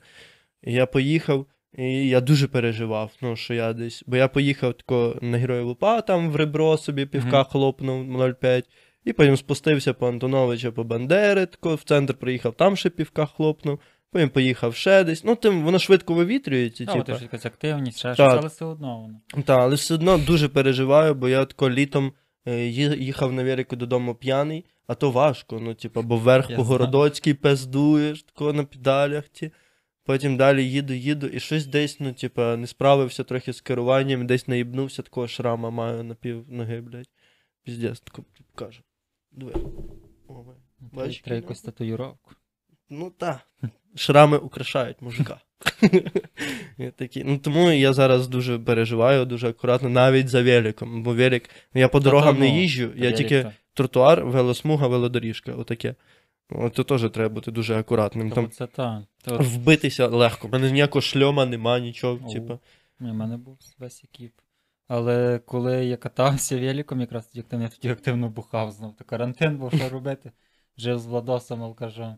І 0.63 0.73
я 0.73 0.85
поїхав, 0.85 1.45
і 1.77 2.07
я 2.07 2.21
дуже 2.21 2.47
переживав, 2.47 3.11
ну, 3.21 3.35
що 3.35 3.53
я 3.53 3.73
десь. 3.73 4.03
Бо 4.07 4.15
я 4.15 4.27
поїхав 4.27 4.73
тако 4.73 5.19
на 5.21 5.37
Героїв 5.37 5.65
Лупа, 5.65 6.01
там 6.01 6.29
в 6.29 6.35
ребро 6.35 6.77
собі 6.77 7.05
півка 7.05 7.39
Мгм. 7.39 7.45
хлопнув 7.51 8.05
0,5. 8.05 8.63
І 9.05 9.13
потім 9.13 9.37
спустився 9.37 9.93
по 9.93 10.07
Антоновича 10.07 10.71
по 10.71 10.83
Бандери, 10.83 11.45
тако 11.45 11.75
в 11.75 11.83
центр 11.83 12.13
приїхав, 12.13 12.53
там 12.53 12.77
ще 12.77 12.89
півка 12.89 13.25
хлопнув. 13.25 13.79
Потім 14.13 14.29
поїхав 14.29 14.75
ще 14.75 15.03
десь. 15.03 15.23
Ну, 15.23 15.35
тим 15.35 15.63
воно 15.63 15.79
швидко 15.79 16.13
вивітрюється. 16.13 16.85
Та, 16.85 17.01
типу. 17.01 17.21
якась 17.21 17.45
активність, 17.45 17.97
ще 17.97 18.13
щось, 18.13 18.33
але 18.33 18.47
все 18.47 18.65
одно 18.65 19.01
воно. 19.01 19.43
Так, 19.43 19.59
але 19.59 19.75
все 19.75 19.93
одно 19.93 20.17
дуже 20.17 20.49
переживаю, 20.49 21.15
бо 21.15 21.29
я 21.29 21.45
тако 21.45 21.69
літом 21.69 22.13
е, 22.45 22.67
їхав 22.97 23.33
на 23.33 23.43
велику 23.43 23.75
додому 23.75 24.15
п'яний, 24.15 24.65
а 24.87 24.95
то 24.95 25.11
важко. 25.11 25.59
Ну, 25.59 25.73
типу, 25.73 26.01
бо 26.01 26.17
вверх 26.17 26.55
по 26.55 26.63
городоцькій 26.63 27.33
пездуєш, 27.33 28.23
тако 28.23 28.53
на 28.53 28.63
педалях. 28.63 29.27
Ті. 29.27 29.51
Потім 30.05 30.37
далі 30.37 30.69
їду, 30.69 30.93
їду, 30.93 31.27
і 31.27 31.39
щось 31.39 31.65
десь, 31.65 31.99
ну, 31.99 32.13
типу, 32.13 32.41
не 32.41 32.67
справився 32.67 33.23
трохи 33.23 33.53
з 33.53 33.61
керуванням, 33.61 34.27
десь 34.27 34.47
наїбнувся, 34.47 35.01
такого 35.01 35.27
шрама 35.27 35.69
маю 35.69 36.03
на 36.03 36.15
пів 36.15 36.45
ноги, 36.49 36.81
блядь. 36.81 37.09
Піздець, 37.63 37.99
тако 37.99 38.23
кажу. 38.55 38.81
Диви. 39.31 39.53
Бачиш, 40.79 41.21
Треба 41.21 41.35
який 41.35 41.35
якусь 41.35 41.61
татуїровку. 41.61 42.31
Ну 42.89 43.11
так. 43.17 43.47
Шрами 43.95 44.37
украшають 44.37 45.01
мужика. 45.01 45.37
Я. 46.77 46.91
Ну, 47.15 47.37
тому 47.37 47.71
я 47.71 47.93
зараз 47.93 48.27
дуже 48.27 48.59
переживаю, 48.59 49.25
дуже 49.25 49.49
акуратно, 49.49 49.89
навіть 49.89 50.29
за 50.29 50.43
великом. 50.43 51.03
Бо 51.03 51.13
велик, 51.13 51.49
я 51.73 51.87
по 51.87 51.99
дорогам 51.99 52.39
не 52.39 52.49
ну, 52.49 52.59
їжджу, 52.59 52.89
я 52.95 53.11
тільки 53.11 53.51
тротуар, 53.73 54.25
велосмуга, 54.25 54.87
велодоріжка. 54.87 55.51
Отаке. 55.51 55.95
От 56.49 56.73
то 56.73 56.83
теж 56.83 57.11
треба 57.11 57.35
бути 57.35 57.51
дуже 57.51 57.75
акуратним. 57.75 58.31
Там 58.31 58.49
Це. 58.49 58.67
Та 58.67 59.03
вбитися 59.27 60.07
легко. 60.07 60.47
У 60.47 60.51
мене 60.51 60.71
ніякого 60.71 61.01
шльома 61.01 61.45
нема, 61.45 61.79
нічого. 61.79 62.31
Типу. 62.31 62.59
Мене 62.99 63.37
був 63.37 63.57
весь 63.79 64.03
екіп. 64.03 64.33
Але 64.87 65.39
коли 65.39 65.85
я 65.85 65.97
катався 65.97 66.59
великом, 66.59 67.01
якраз 67.01 67.27
тоді 67.27 67.39
активно, 67.39 67.63
я 67.63 67.69
тоді 67.69 67.89
активно 67.89 68.29
бухав 68.29 68.71
знов. 68.71 68.95
То 68.95 69.03
карантин 69.03 69.57
був, 69.57 69.73
що 69.73 69.89
робити. 69.89 70.31
Жив 70.77 70.99
з 70.99 71.05
Владосом 71.05 71.63
алкажом, 71.63 72.17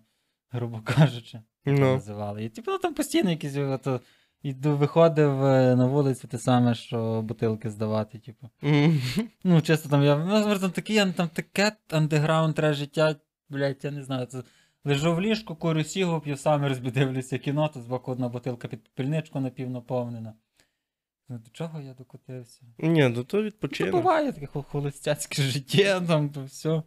грубо 0.50 0.82
кажучи, 0.86 1.42
Ну. 1.66 1.94
називали. 1.94 2.44
І 2.46 2.50
типу, 2.50 2.72
ну, 2.72 2.78
там 2.78 2.94
постійно 2.94 3.30
якісь 3.30 3.58
ото, 3.58 4.02
іду, 4.44 4.78
виходив 4.78 5.44
е, 5.44 5.76
на 5.76 5.86
вулицю 5.86 6.28
те 6.28 6.38
саме, 6.38 6.76
що 6.76 7.22
бутилки 7.22 7.70
здавати, 7.70 8.20
типу. 8.20 8.50
М. 8.64 9.02
Ну, 9.44 9.62
чесно, 9.62 9.92
там 9.92 10.04
я. 10.04 10.16
Ну, 10.46 10.60
там 10.60 10.72
такі, 10.72 11.06
там 11.18 11.30
таке 11.30 11.72
андеграунд 11.90 12.56
треба 12.56 12.74
життя, 12.74 13.16
блядь, 13.50 13.80
я 13.84 13.92
не 13.92 14.04
знаю. 14.04 14.26
Це... 14.26 14.44
Лежу 14.88 15.16
в 15.16 15.22
ліжку, 15.22 15.56
курю 15.56 15.84
сігу, 15.84 16.20
п'ю 16.20 16.38
саме 16.38 16.76
дивлюся 16.76 17.38
кіно, 17.38 17.68
тут 17.74 17.84
збоку 17.84 18.12
одна 18.12 18.30
бутилка 18.30 18.68
під 18.68 18.90
пільничку 18.96 19.40
напівнаповнена. 19.40 20.34
Ну, 21.30 21.38
До 21.38 21.50
чого 21.52 21.82
я 21.82 21.94
докотився? 21.94 22.62
Ні, 22.78 23.08
ну 23.08 23.24
то 23.24 23.38
Ну, 23.38 23.44
відпочинок. 23.44 23.92
буває 23.96 24.32
таке 24.32 24.46
хо- 24.46 24.64
холостяцьке 24.64 25.42
життя, 25.42 26.02
там 26.02 26.30
то 26.30 26.44
все. 26.44 26.84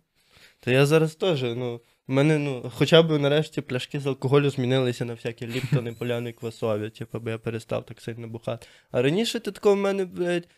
Та 0.60 0.70
я 0.70 0.86
зараз 0.86 1.14
теж, 1.14 1.42
ну, 1.42 1.80
мене, 2.12 2.38
ну, 2.38 2.72
хоча 2.74 3.02
б 3.02 3.18
нарешті 3.18 3.60
пляшки 3.60 4.00
з 4.00 4.06
алкоголю 4.06 4.50
змінилися 4.50 5.04
на 5.04 5.14
всякі 5.14 5.46
ліптони, 5.46 5.92
поляни, 5.92 6.32
квасові, 6.32 6.90
типу, 6.90 7.20
бо 7.20 7.30
я 7.30 7.38
перестав 7.38 7.86
так 7.86 8.00
сильно 8.00 8.28
бухати. 8.28 8.66
А 8.90 9.02
раніше 9.02 9.40
ти 9.40 9.50
такого 9.50 9.74
в 9.74 9.78
мене, 9.78 10.04
блядь, 10.04 10.48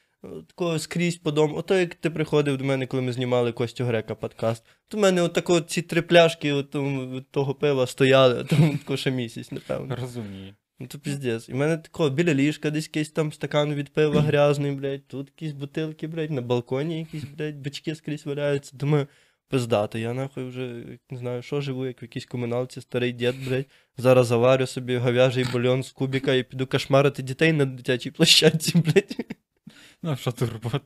такого 0.48 0.78
скрізь 0.78 1.16
по 1.16 1.30
дому. 1.30 1.56
Ото 1.56 1.78
як 1.78 1.94
ти 1.94 2.10
приходив 2.10 2.58
до 2.58 2.64
мене, 2.64 2.86
коли 2.86 3.02
ми 3.02 3.12
знімали 3.12 3.52
Костю 3.52 3.84
Грека 3.84 4.14
подкаст, 4.14 4.64
то 4.88 4.96
в 4.96 5.00
мене 5.00 5.22
отако 5.22 5.60
ці 5.60 5.82
три 5.82 6.02
пляшки 6.02 6.52
от, 6.52 6.74
від 6.74 7.30
того 7.30 7.54
пива 7.54 7.86
стояли, 7.86 8.44
там 8.50 8.78
тако 8.78 8.96
ще 8.96 9.10
місяць, 9.10 9.52
напевно. 9.52 9.96
Розумію. 10.00 10.54
Ну 10.80 10.86
то 10.86 10.98
піздець. 10.98 11.48
І 11.48 11.52
в 11.52 11.56
мене 11.56 11.76
такого 11.76 12.10
біля 12.10 12.34
ліжка 12.34 12.70
десь 12.70 12.84
якийсь 12.84 13.10
там 13.10 13.32
стакан 13.32 13.74
від 13.74 13.92
пива 13.92 14.20
грязний, 14.20 14.72
блядь, 14.72 15.06
тут 15.06 15.28
якісь 15.28 15.52
бутилки, 15.52 16.06
блядь, 16.06 16.30
на 16.30 16.40
балконі 16.40 16.98
якісь, 16.98 17.24
блядь, 17.24 17.56
бички 17.56 17.94
скрізь 17.94 18.26
валяються. 18.26 18.76
Думаю, 18.76 19.06
пиздати, 19.50 20.00
я 20.00 20.12
нахуй 20.14 20.44
вже 20.44 20.84
не 21.10 21.18
знаю, 21.18 21.42
що 21.42 21.60
живу, 21.60 21.86
як 21.86 22.02
в 22.02 22.04
якійсь 22.04 22.26
комуналці, 22.26 22.80
старий 22.80 23.12
дід, 23.12 23.48
блядь. 23.48 23.66
Зараз 23.96 24.26
заварю 24.26 24.66
собі 24.66 24.96
говяжий 24.96 25.44
бульон 25.52 25.82
з 25.82 25.90
кубіка 25.92 26.34
і 26.34 26.42
піду 26.42 26.66
кошмарити 26.66 27.22
дітей 27.22 27.52
на 27.52 27.64
дитячій 27.64 28.10
площадці, 28.10 28.78
блядь. 28.78 29.16
Ну, 30.02 30.16
що 30.16 30.32
тут 30.32 30.50
робити? 30.52 30.80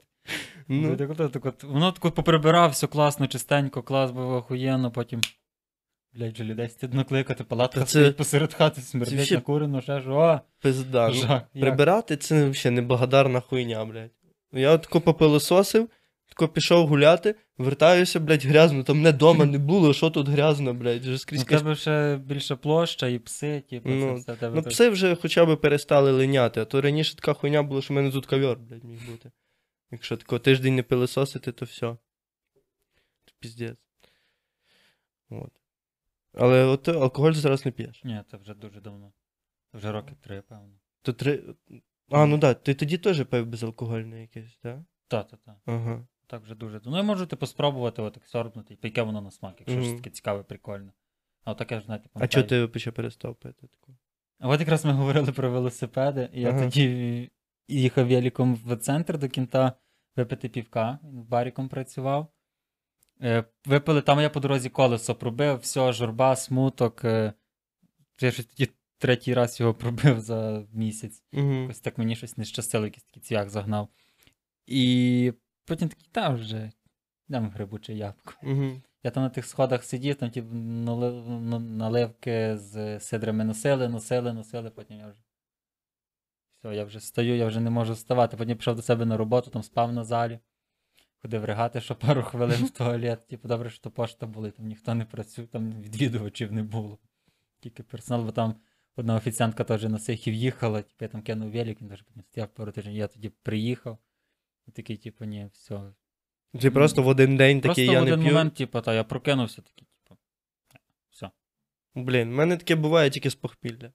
Ну, 0.69 0.97
Так 0.97 1.11
от- 1.11 1.33
так 1.33 1.47
от, 1.47 1.63
Воно 1.65 1.93
поприбирав, 1.93 2.71
все 2.71 2.87
класно, 2.87 3.27
чистенько, 3.27 3.83
клас 3.83 4.11
був 4.11 4.33
охуєнно, 4.33 4.91
потім. 4.91 5.21
Блядь, 6.15 6.33
вже 6.35 6.45
людей 6.45 6.69
стидно 6.69 7.05
кликати, 7.05 7.45
палатка 7.45 7.81
Та 7.81 7.87
це- 7.87 7.91
стоїть 7.91 8.17
посеред 8.17 8.55
хати, 8.55 8.81
смердить 8.81 9.25
ще- 9.27 9.35
накурено, 9.35 9.81
ще 9.81 10.01
ж, 10.01 10.11
о, 10.11 10.41
пизда. 10.61 11.11
Ну, 11.55 11.61
Прибирати 11.61 12.17
це 12.17 12.49
взагалі 12.49 12.75
неблагодарна 12.77 13.41
хуйня, 13.41 13.85
блядь. 13.85 14.11
Я 14.53 14.79
тако 14.79 15.01
попилососив, 15.01 15.89
тако 16.29 16.49
пішов 16.49 16.87
гуляти, 16.89 17.35
вертаюся, 17.59 18.21
блядь, 18.21 18.45
грязно, 18.45 18.83
там 18.83 18.97
мене 18.97 19.13
дома 19.13 19.45
не 19.45 19.59
було, 19.59 19.93
що 19.93 20.11
тут 20.11 20.29
грязно, 20.29 20.75
блядь, 20.75 21.03
вже 21.03 21.19
скрізь 21.19 21.45
каш... 21.45 21.61
тебе 21.61 21.75
ще 21.75 22.17
більше 22.17 22.57
площа 22.57 23.07
і 23.07 23.19
пси, 23.19 23.61
типу, 23.61 23.89
Ну, 23.89 24.01
це 24.01 24.15
все 24.15 24.37
тебе. 24.37 24.57
Ну, 24.57 24.63
так- 24.63 24.73
пси 24.73 24.89
вже 24.89 25.15
хоча 25.17 25.47
б 25.47 25.57
перестали 25.57 26.13
линяти, 26.13 26.61
а 26.61 26.65
то 26.65 26.81
раніше 26.81 27.17
така 27.17 27.33
хуйня 27.35 27.63
була, 27.63 27.83
що 27.83 27.95
в 27.95 27.97
мене 27.97 28.11
тут 28.11 28.27
ковер, 28.27 28.59
блядь, 28.59 28.85
міг 28.85 29.11
бути. 29.11 29.31
Якщо 29.91 30.17
тако 30.17 30.39
тиждень 30.39 30.75
не 30.75 30.83
пилисосити, 30.83 31.53
то 31.53 31.65
все. 31.65 31.97
Піздець. 33.41 33.79
От. 35.31 35.53
Але 36.33 36.65
от 36.65 36.89
алкоголь 36.89 37.33
зараз 37.33 37.67
не 37.67 37.73
п'єш. 37.73 38.05
Ні, 38.05 38.23
це 38.31 38.37
вже 38.37 38.55
дуже 38.55 38.81
давно. 38.81 39.13
Це 39.73 39.79
вже 39.79 39.93
роки 39.93 40.15
три, 40.21 40.43
певно. 40.43 40.79
То 41.03 41.13
три. 41.13 41.43
А, 42.11 42.27
ну 42.27 42.39
так, 42.39 42.63
ти 42.63 42.75
тоді 42.75 42.99
теж 42.99 43.25
пив 43.25 43.47
безалкогольне 43.47 44.21
якесь, 44.21 44.57
так? 44.63 44.79
Та-та-та. 45.09 45.57
Ага. 45.67 46.07
Так 46.27 46.43
вже 46.43 46.55
дуже. 46.55 46.81
Ну, 46.85 46.99
і 46.99 47.03
можете 47.03 47.31
типу, 47.31 47.47
спробувати 47.47 48.03
отак 48.03 48.27
сорбнути, 48.27 48.79
яке 48.83 49.03
воно 49.03 49.21
на 49.21 49.31
смак, 49.31 49.55
якщо 49.59 49.83
щось 49.83 49.95
таке 49.95 50.11
цікаве, 50.11 50.43
прикольне. 50.43 50.93
А 51.45 51.53
от 51.53 51.59
таке 51.59 51.81
ж, 51.81 51.87
знаєте, 51.87 52.09
А 52.15 52.27
чого 52.29 52.47
ти 52.69 52.79
ще 52.79 52.91
перестав 52.91 53.37
пити 53.37 53.67
таку? 53.67 53.97
А 54.39 54.49
от 54.49 54.61
якраз 54.61 54.85
ми 54.85 54.93
говорили 54.93 55.33
про 55.33 55.51
велосипеди, 55.51 56.29
і 56.33 56.41
я 56.41 56.51
Ага. 56.51 56.65
тоді 56.65 57.31
їхав 57.69 58.09
великом 58.09 58.55
в 58.55 58.77
центр 58.77 59.19
до 59.19 59.29
кінта 59.29 59.73
випити 60.17 60.49
півка, 60.49 60.99
він 61.05 61.21
в 61.21 61.29
баріком 61.29 61.69
працював. 61.69 62.29
Е, 63.23 63.45
Випили, 63.65 64.03
там 64.03 64.21
я 64.21 64.31
по 64.31 64.41
дорозі 64.41 64.69
колесо 64.71 65.15
пробив, 65.15 65.57
все, 65.59 65.93
журба, 65.93 66.37
смуток. 66.37 67.05
е, 67.05 67.33
Я 68.21 68.31
щось 68.31 68.47
тоді 68.47 68.71
третій 68.99 69.35
раз 69.35 69.61
його 69.61 69.75
пробив 69.75 70.21
за 70.21 70.67
місяць. 70.73 71.23
Угу. 71.33 71.53
Якось 71.53 71.81
так 71.81 71.99
мені 71.99 72.17
щось 72.17 72.37
не 72.37 72.45
щастило, 72.45 72.85
якийсь 72.85 73.05
такий 73.05 73.23
цвях 73.23 73.51
загнав. 73.51 73.89
І 74.67 75.33
потім 75.65 75.89
такий, 75.89 76.09
та 76.13 76.29
вже, 76.29 76.73
дам 77.29 77.51
грибуче 77.51 77.95
ябко. 77.95 78.35
Угу. 78.43 78.83
Я 79.03 79.11
там 79.11 79.23
на 79.23 79.31
тих 79.31 79.47
сходах 79.47 79.85
сидів, 79.85 80.15
там 80.15 80.31
ті 80.31 80.43
ну, 80.43 81.59
наливки 81.59 82.57
з 82.57 83.01
сидрами 83.01 83.45
носили, 83.45 83.89
носили, 83.89 84.33
носили, 84.33 84.71
потім 84.71 84.99
я 84.99 85.09
вже. 85.09 85.21
Все, 86.59 86.75
я 86.75 86.85
вже 86.85 87.01
стою, 87.01 87.37
я 87.37 87.47
вже 87.47 87.61
не 87.61 87.71
можу 87.71 87.93
вставати. 87.93 88.37
Потім 88.37 88.57
пішов 88.57 88.77
до 88.77 88.83
себе 88.83 89.05
на 89.05 89.17
роботу, 89.17 89.51
там 89.51 89.63
спав 89.63 89.93
на 89.93 90.05
залі. 90.05 90.39
Ходив 91.23 91.45
ригати, 91.45 91.81
що 91.81 91.95
пару 91.95 92.23
хвилин 92.23 92.65
в 92.65 92.71
туалет. 92.71 93.27
Типу, 93.29 93.49
добре, 93.49 93.71
що 93.71 93.91
пошта 93.91 94.27
були, 94.27 94.51
там 94.51 94.67
ніхто 94.67 94.95
не 94.95 95.05
працює, 95.05 95.47
там 95.47 95.83
відвідувачів 95.83 96.53
не 96.53 96.63
було. 96.63 96.99
Тільки 97.61 97.83
персонал, 97.83 98.25
бо 98.25 98.33
там 98.33 98.55
одна 98.97 99.17
офіціантка 99.17 99.65
теж 99.65 99.85
на 99.85 99.99
Сихів 99.99 100.35
їхала, 100.35 100.83
типу, 100.83 101.05
я 101.05 101.09
там 101.09 101.23
кинув 101.23 101.51
велик, 101.51 101.81
він 101.83 101.89
теж 101.89 102.03
потім 102.03 102.23
стояв 102.23 102.49
пару 102.49 102.73
тижнів. 102.73 102.95
Я 102.95 103.07
тоді 103.07 103.29
приїхав. 103.29 103.99
І 104.69 104.71
такий, 104.71 104.97
типу, 104.97 105.25
ні, 105.25 105.49
все, 105.53 105.93
Ти 106.61 106.71
просто 106.71 107.03
в 107.03 107.07
один 107.07 107.37
день 107.37 107.61
Просто 107.61 107.83
такий 107.83 107.89
в 107.89 107.93
я 107.93 108.03
один 108.03 108.19
не 108.19 108.25
п'ю. 108.25 108.35
момент, 108.35 108.55
типу, 108.55 108.81
та, 108.81 108.95
я 108.95 109.05
прокинувся 109.05 109.63
такий, 109.63 109.89
типу. 110.03 110.21
Все. 111.11 111.31
Блін, 111.95 112.31
в 112.31 112.33
мене 112.33 112.57
таке 112.57 112.77
буває 112.77 113.11
тільки 113.11 113.31
з 113.31 113.35
похмілля. 113.35 113.93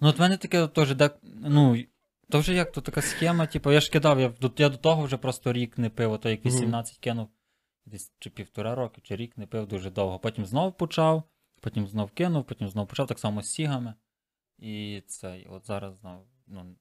Ну, 0.00 0.08
от 0.08 0.18
в 0.18 0.20
мене 0.20 0.36
таке 0.36 0.68
теж, 0.68 0.94
де, 0.94 1.10
ну, 1.22 1.84
то 2.28 2.40
вже 2.40 2.54
як 2.54 2.72
то 2.72 2.80
така 2.80 3.02
схема, 3.02 3.46
типу, 3.46 3.72
я 3.72 3.80
ж 3.80 3.90
кидав, 3.90 4.20
я, 4.20 4.34
я 4.56 4.68
до 4.68 4.76
того 4.76 5.02
вже 5.02 5.16
просто 5.16 5.52
рік 5.52 5.78
не 5.78 5.90
пив, 5.90 6.12
ото 6.12 6.28
як 6.28 6.44
Мгм. 6.44 6.54
18 6.54 6.98
кинув, 6.98 7.28
десь 7.86 8.12
чи 8.18 8.30
півтора 8.30 8.74
роки, 8.74 9.00
чи 9.00 9.16
рік 9.16 9.38
не 9.38 9.46
пив 9.46 9.66
дуже 9.66 9.90
довго. 9.90 10.18
Потім 10.18 10.46
знов 10.46 10.76
почав, 10.76 11.22
потім 11.60 11.86
знов 11.86 12.10
кинув, 12.10 12.44
потім 12.44 12.68
знов 12.68 12.88
почав, 12.88 13.06
так 13.06 13.18
само 13.18 13.42
з 13.42 13.52
сігами. 13.52 13.94
І 14.58 15.02
це, 15.06 15.38
і 15.40 15.46
от 15.46 15.66
зараз 15.66 15.96
знов, 15.98 16.26
ну, 16.46 16.76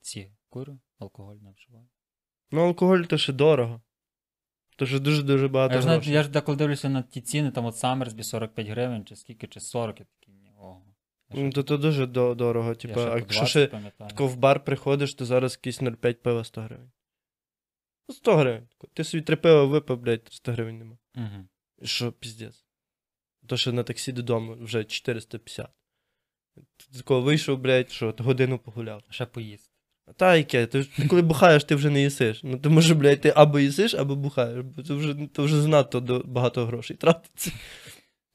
сіги 0.00 0.36
курю, 0.48 0.78
алкоголь 0.98 1.36
не 1.36 1.52
вживаю. 1.52 1.88
Ну, 2.50 2.60
алкоголь 2.66 3.02
то 3.02 3.18
ще 3.18 3.32
дорого. 3.32 3.80
То 4.76 4.86
ще 4.86 4.98
дуже-дуже 4.98 5.48
багато 5.48 5.74
я 5.74 5.80
ж, 5.80 5.86
навіть- 5.86 5.96
грошей. 6.02 6.14
я 6.14 6.22
ж 6.22 6.28
деколи 6.30 6.58
дивлюся 6.58 6.88
на 6.88 7.02
ті 7.02 7.20
ціни, 7.20 7.50
там 7.50 7.64
от 7.66 7.76
Саммерсбі 7.76 8.22
45 8.22 8.68
гривень, 8.68 9.04
чи 9.04 9.16
скільки, 9.16 9.46
чи 9.46 9.60
40, 9.60 10.00
я 10.00 10.06
такий, 10.20 10.34
ні, 10.34 10.52
ого. 10.58 10.82
Я 11.30 11.34
ще- 11.36 11.44
Ну, 11.44 11.52
то, 11.52 11.62
то 11.62 11.76
дуже 11.76 12.06
до- 12.06 12.34
дорого. 12.34 12.68
я 12.68 12.74
Типа, 12.74 12.94
ще 13.00 13.10
по 13.10 13.18
якщо 13.18 13.40
20 13.40 13.48
ще 13.48 13.66
пам'ятаю. 13.66 14.10
тако 14.10 14.26
в 14.26 14.36
бар 14.36 14.64
приходиш, 14.64 15.14
то 15.14 15.24
зараз 15.24 15.52
якийсь 15.52 15.80
0,5 15.82 16.14
пива 16.22 16.44
100 16.44 16.60
гривень. 16.60 16.90
Ну, 18.08 18.14
100 18.14 18.36
гривень. 18.36 18.68
Ти 18.92 19.04
собі 19.04 19.22
три 19.22 19.36
пива 19.36 19.64
випив, 19.64 19.98
блядь, 19.98 20.28
100 20.30 20.52
гривень 20.52 20.78
нема. 20.78 20.98
Мгм. 21.14 21.48
І 21.82 21.86
Що 21.86 22.12
піздець. 22.12 22.64
То, 23.46 23.56
що 23.56 23.72
на 23.72 23.82
таксі 23.82 24.12
додому 24.12 24.56
вже 24.60 24.84
450. 24.84 25.70
Ти 26.76 26.98
такого 26.98 27.20
вийшов, 27.20 27.58
блядь, 27.58 27.90
що 27.90 28.14
годину 28.18 28.58
погуляв. 28.58 29.02
Ще 29.10 29.26
поїсти. 29.26 29.69
Та 30.16 30.36
яке, 30.36 30.66
ти, 30.66 30.86
коли 31.08 31.22
бухаєш, 31.22 31.64
ти 31.64 31.74
вже 31.74 31.90
не 31.90 32.02
їсиш. 32.02 32.40
Ну 32.42 32.58
ти 32.58 32.68
може, 32.68 32.94
блядь, 32.94 33.20
ти 33.20 33.32
або 33.36 33.58
їсиш, 33.58 33.94
або 33.94 34.16
бухаєш, 34.16 34.64
бо 34.64 34.82
це 34.82 34.94
вже, 34.94 35.14
то 35.32 35.44
вже 35.44 35.60
занадто 35.60 36.00
до, 36.00 36.22
багато 36.24 36.66
грошей 36.66 36.96
тратиться. 36.96 37.52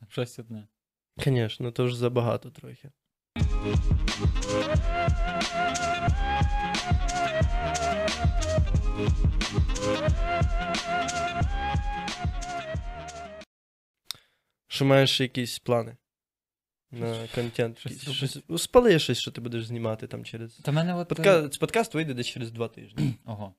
Щось 0.09 0.39
одне. 0.39 0.67
Звісно, 1.17 1.71
то 1.71 1.85
вже 1.85 1.95
забагато 1.95 2.49
трохи. 2.49 2.91
Що 14.67 14.85
маєш 14.85 15.21
якісь 15.21 15.59
плани 15.59 15.97
на 16.95 17.27
контент? 17.35 17.79
Щось 18.11 18.37
спали 18.57 18.99
щось, 18.99 19.17
що 19.19 19.31
ти 19.31 19.41
будеш 19.41 19.65
знімати 19.65 20.07
там 20.07 20.25
через. 20.25 20.55
Та 20.55 20.71
мене 20.71 20.95
от. 20.95 21.01
е, 21.11 21.15
Подка... 21.15 21.49
Подкаст 21.59 21.93
вийде 21.93 22.13
десь 22.13 22.27
через 22.27 22.51
два 22.51 22.67
тижні. 22.67 23.13
Ого. 23.25 23.53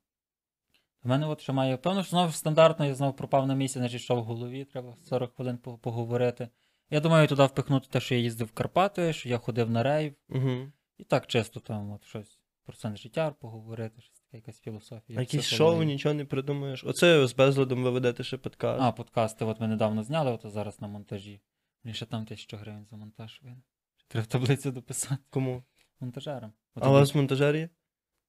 У 1.04 1.08
мене 1.08 1.26
от 1.26 1.40
ще 1.40 1.52
має. 1.52 1.76
Певно, 1.76 2.02
що 2.02 2.10
знову 2.10 2.32
стандартно, 2.32 2.86
я 2.86 2.94
знову 2.94 3.12
пропав 3.12 3.46
на 3.46 3.54
місці, 3.54 3.78
значить, 3.78 4.00
що 4.02 4.14
в 4.16 4.22
голові, 4.22 4.64
треба 4.64 4.96
40 5.02 5.34
хвилин 5.36 5.58
поговорити. 5.58 6.48
Я 6.90 7.00
думаю, 7.00 7.28
туди 7.28 7.44
впихнути 7.44 7.88
те, 7.90 8.00
що 8.00 8.14
я 8.14 8.20
їздив 8.20 8.46
в 8.46 8.52
Карпати, 8.52 9.12
що 9.12 9.28
я 9.28 9.38
ходив 9.38 9.70
на 9.70 9.82
рейв, 9.82 10.14
Угу. 10.28 10.72
і 10.98 11.04
так 11.04 11.26
чисто 11.26 11.60
там 11.60 11.90
от 11.92 12.04
щось 12.04 12.40
про 12.64 12.76
сенс 12.76 13.00
життя 13.00 13.30
поговорити, 13.40 14.00
щось 14.00 14.20
таке, 14.20 14.36
якась 14.36 14.60
філософія. 14.60 15.18
А 15.18 15.20
якісь 15.22 15.44
шоу, 15.44 15.82
нічого 15.82 16.14
не 16.14 16.24
придумаєш. 16.24 16.84
Оце 16.84 17.26
з 17.26 17.34
безладом 17.34 17.82
ви 17.84 17.90
ведете 17.90 18.24
ще 18.24 18.36
подкаст. 18.36 18.82
А, 18.82 18.92
подкасти 18.92 19.44
от 19.44 19.60
ми 19.60 19.68
недавно 19.68 20.02
зняли, 20.02 20.30
от 20.32 20.40
зараз 20.44 20.80
на 20.80 20.88
монтажі. 20.88 21.40
Мені 21.86 21.94
ще 21.94 22.06
там 22.06 22.22
1000 22.22 22.56
гривень 22.56 22.86
за 22.90 22.96
монтаж 22.96 23.40
вийде. 23.42 23.60
Треба 24.08 24.26
таблицю 24.26 24.70
дописати 24.72 25.22
Кому? 25.30 25.64
монтажерам. 26.00 26.52
От 26.74 26.82
А 26.84 26.88
у 26.88 26.92
вас 26.92 27.14
монтажер 27.14 27.56
є? 27.56 27.68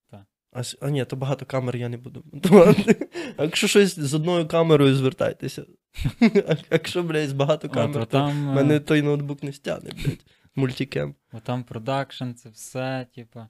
Так. 0.10 0.26
А, 0.52 0.60
с- 0.60 0.78
а 0.82 0.90
ні, 0.90 1.06
то 1.06 1.16
багато 1.16 1.46
камер 1.46 1.76
я 1.78 1.90
не 1.90 1.98
буду 1.98 2.24
монтувати. 2.32 3.10
А 3.38 3.44
якщо 3.44 3.68
щось 3.68 4.00
з 4.00 4.14
одною 4.14 4.48
камерою 4.48 4.96
звертайтеся. 4.96 5.66
А 6.22 6.56
якщо, 6.72 7.04
блядь, 7.04 7.30
з 7.30 7.34
багато 7.34 7.70
камер, 7.70 8.02
от 8.02 8.10
то 8.10 8.18
там, 8.18 8.50
е, 8.50 8.54
мене 8.54 8.80
той 8.80 9.02
ноутбук 9.02 9.44
не 9.44 9.54
стягне, 9.54 9.90
блядь. 9.92 10.26
Мультикем. 10.56 11.16
Бо 11.32 11.40
там 11.40 11.64
продакшн, 11.64 12.32
це 12.34 12.50
все, 12.50 13.08
типа. 13.16 13.50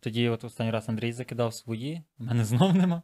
Тоді 0.00 0.28
от 0.28 0.44
останній 0.44 0.70
раз 0.70 0.88
Андрій 0.88 1.12
закидав 1.12 1.54
свої, 1.54 2.02
у 2.18 2.24
мене 2.24 2.44
знов 2.44 2.74
нема. 2.74 3.02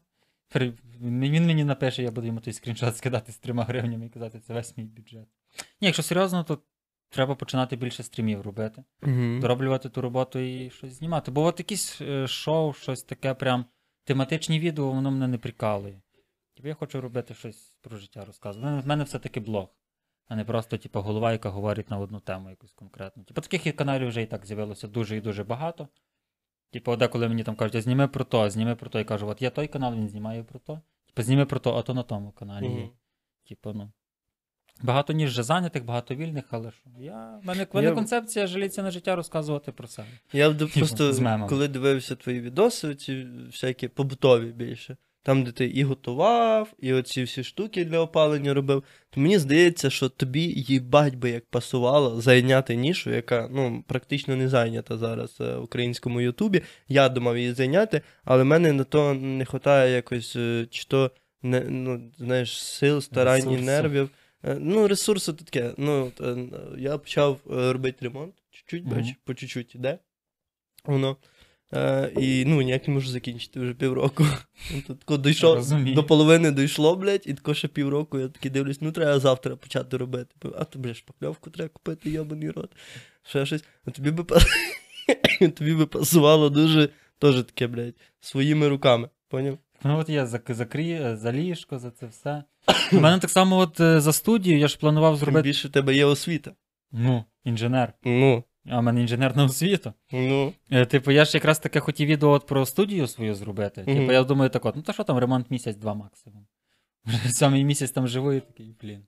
При- 0.48 0.73
Він 1.01 1.47
мені 1.47 1.64
напише, 1.64 2.02
я 2.02 2.10
буду 2.10 2.27
йому 2.27 2.40
той 2.40 2.52
скріншот 2.52 2.97
скидати 2.97 3.32
з 3.32 3.39
трьома 3.39 3.64
гривнями 3.64 4.06
і 4.06 4.09
казати, 4.09 4.40
це 4.40 4.55
весь 4.55 4.77
мій 4.77 4.85
бюджет. 4.85 5.27
Ні, 5.80 5.86
якщо 5.88 6.02
серйозно, 6.02 6.44
то 6.44 6.58
треба 7.08 7.34
починати 7.34 7.76
більше 7.76 8.02
стрімів 8.02 8.40
робити, 8.40 8.84
Угу. 9.02 9.38
дороблювати 9.40 9.88
ту 9.88 10.00
роботу 10.00 10.38
і 10.38 10.70
щось 10.70 10.92
знімати. 10.92 11.30
Бо 11.30 11.42
от 11.44 11.58
якісь 11.58 12.00
е, 12.00 12.26
шоу, 12.26 12.72
щось 12.72 13.02
таке 13.02 13.34
прям 13.34 13.64
тематичні 14.04 14.60
відео, 14.60 14.90
воно 14.90 15.10
мене 15.10 15.28
не 15.28 15.38
прикалує. 15.38 16.00
Типу 16.56 16.68
я 16.68 16.74
хочу 16.74 17.00
робити 17.00 17.34
щось 17.34 17.74
про 17.80 17.96
життя 17.98 18.24
розказувати. 18.24 18.82
В 18.82 18.86
мене 18.86 19.04
все-таки 19.04 19.40
блог, 19.40 19.68
а 20.28 20.36
не 20.36 20.44
просто, 20.44 20.78
типу, 20.78 21.00
голова, 21.00 21.32
яка 21.32 21.50
говорить 21.50 21.90
на 21.90 21.98
одну 21.98 22.20
тему 22.20 22.50
якусь 22.50 22.72
конкретну. 22.72 23.24
Типу, 23.24 23.40
таких 23.40 23.76
каналів 23.76 24.08
вже 24.08 24.22
і 24.22 24.26
так 24.26 24.46
з'явилося 24.46 24.88
дуже 24.88 25.16
і 25.16 25.20
дуже 25.20 25.44
багато. 25.44 25.88
Типу, 26.72 26.96
деколи 26.96 27.28
мені 27.28 27.44
там 27.44 27.56
кажуть, 27.56 27.74
«А 27.74 27.80
зніми 27.80 28.08
про 28.08 28.24
то, 28.24 28.50
зніми 28.50 28.74
про 28.74 28.90
то. 28.90 28.98
Я 28.98 29.04
кажу, 29.04 29.28
от 29.28 29.42
є 29.42 29.50
той 29.50 29.68
канал, 29.68 29.94
він 29.94 30.08
знімає 30.08 30.42
про 30.44 30.58
то. 30.58 30.80
Типу, 31.06 31.22
зніми 31.22 31.46
про 31.46 31.60
то, 31.60 31.74
а 31.74 31.82
то 31.82 31.94
на 31.94 32.02
тому 32.02 32.32
каналі 32.32 32.66
є. 32.74 32.88
Типу, 33.48 33.72
ну. 33.72 33.92
Багато 34.82 35.12
ніж 35.12 35.30
вже 35.30 35.42
зайнятих, 35.42 35.84
багато 35.84 36.14
вільних, 36.14 36.44
але 36.50 36.70
що. 36.70 36.90
Я... 37.00 37.40
В 37.42 37.46
мене, 37.46 37.66
в 37.72 37.76
мене 37.76 37.88
Я- 37.88 37.94
концепція 37.94 38.46
жаліться 38.46 38.82
на 38.82 38.90
життя 38.90 39.16
розказувати 39.16 39.72
про 39.72 39.88
себе. 39.88 40.08
Я 40.32 40.50
б 40.50 40.68
просто, 40.74 41.12
з 41.12 41.38
коли 41.48 41.68
дивився 41.68 42.16
твої 42.16 42.40
відоси, 42.40 42.94
ці 42.94 43.26
всякі 43.46 43.88
побутові 43.88 44.46
більше, 44.46 44.96
там, 45.22 45.44
де 45.44 45.52
ти 45.52 45.66
і 45.66 45.84
готував, 45.84 46.72
і 46.78 46.92
оці 46.92 47.22
всі 47.22 47.44
штуки 47.44 47.84
для 47.84 47.98
опалення 47.98 48.54
робив, 48.54 48.84
то 49.10 49.20
мені 49.20 49.38
здається, 49.38 49.90
що 49.90 50.08
тобі 50.08 50.42
їбать 50.56 51.14
би 51.14 51.30
як 51.30 51.46
пасувало 51.46 52.20
зайняти 52.20 52.76
нішу, 52.76 53.10
яка 53.10 53.48
ну, 53.52 53.84
практично 53.86 54.36
не 54.36 54.48
зайнята 54.48 54.98
зараз 54.98 55.36
е, 55.40 55.56
в 55.56 55.62
українському 55.62 56.20
Ютубі. 56.20 56.62
Я 56.88 57.08
думав 57.08 57.38
її 57.38 57.52
зайняти, 57.52 58.02
але 58.24 58.42
в 58.42 58.46
мене 58.46 58.72
на 58.72 58.84
то 58.84 59.14
не 59.14 59.44
вистачає 59.44 59.94
якось, 59.94 60.36
е, 60.36 60.66
чи 60.70 60.84
то 60.84 61.10
не, 61.42 61.60
ну, 61.60 62.10
знаєш, 62.18 62.62
сил, 62.62 63.00
старань 63.00 63.52
і 63.52 63.56
нервів. 63.56 64.10
Е, 64.47 64.56
Ну, 64.60 64.89
ресурси 64.89 65.32
то 65.32 65.44
таке. 65.44 65.74
Ну, 65.77 66.12
е, 66.20 66.36
я 66.78 66.98
почав 66.98 67.40
е, 67.51 67.73
робити 67.73 67.98
ремонт, 68.01 68.35
чуть-чуть, 68.51 68.85
бач, 68.85 69.14
по 69.24 69.35
чуть-чуть 69.35 69.74
іде. 69.74 69.98
Воно. 70.85 71.16
Е, 71.74 72.12
і 72.20 72.44
ну, 72.44 72.62
ніяк 72.62 72.89
не 72.89 72.94
можу 72.94 73.09
закінчити 73.10 73.60
вже 73.60 73.74
півроку. 73.74 74.27
Ну, 74.89 74.97
Тут 75.06 75.20
дійшов, 75.20 75.82
до 75.94 76.05
половини 76.05 76.52
дійшло, 76.52 76.97
блядь, 76.97 77.23
і 77.27 77.35
тако 77.35 77.55
ще 77.55 77.68
півроку 77.68 78.18
я 78.18 78.28
такий 78.28 78.51
дивлюсь, 78.51 78.81
ну 78.81 78.93
треба 78.93 79.18
завтра 79.18 79.56
почати 79.56 79.97
робити. 79.97 80.35
А 80.59 80.64
то, 80.64 80.78
блядь, 80.78 80.97
шпакльовку 80.97 81.51
треба 81.51 81.68
купити, 81.68 82.10
йобаний 82.10 82.51
рот. 82.51 82.70
Ще 83.23 83.47
щось. 83.47 83.64
А 83.85 83.90
тобі 83.90 84.10
би, 84.10 84.24
тобі 85.55 85.74
би 85.74 85.86
пасувало 85.86 86.51
дуже 86.51 86.89
теж 87.18 87.35
таке, 87.36 87.66
блядь, 87.66 87.94
своїми 88.20 88.68
руками. 88.68 89.09
Поняв? 89.28 89.59
Ну 89.85 89.98
от 89.98 90.09
я 90.09 90.27
за, 90.27 90.40
за, 90.48 91.16
за 91.16 91.32
ліжко, 91.32 91.78
за 91.78 91.90
це 91.90 92.06
все. 92.06 92.44
У 92.93 93.01
мене 93.01 93.18
так 93.18 93.30
само 93.30 93.56
от 93.56 93.80
е, 93.80 94.01
за 94.01 94.12
студію, 94.12 94.59
я 94.59 94.68
ж 94.68 94.78
планував 94.78 95.12
Тим 95.12 95.20
зробити. 95.20 95.43
більше 95.48 95.68
в 95.68 95.70
тебе 95.70 95.94
є 95.94 96.05
освіта. 96.05 96.52
Ну, 96.93 97.24
інженер. 97.44 97.93
Ну, 98.05 98.44
А 98.70 98.80
в 98.80 98.82
мене 98.82 99.01
інженерна 99.01 99.44
освіта. 99.44 99.93
ну. 100.12 100.52
Е, 100.70 100.86
Типу, 100.86 101.10
я 101.10 101.24
ж 101.24 101.30
якраз 101.36 101.59
таке 101.59 101.80
хотів 101.80 102.09
відео 102.09 102.30
от 102.30 102.47
про 102.47 102.66
студію 102.66 103.06
свою 103.06 103.34
зробити. 103.34 103.84
Мгм. 103.86 103.97
Типу, 103.97 104.12
я 104.12 104.24
думаю, 104.24 104.51
так 104.51 104.64
от, 104.66 104.76
ну 104.76 104.82
то 104.82 104.93
що 104.93 105.05
там, 105.05 105.18
ремонт 105.18 105.51
місяць-два 105.51 105.94
максимум. 105.94 106.47
Вже 107.05 107.32
сьомий 107.32 107.64
місяць 107.64 107.90
там 107.90 108.09
живу 108.09 108.32
і 108.32 108.40
такий, 108.40 108.74
блін. 108.82 109.02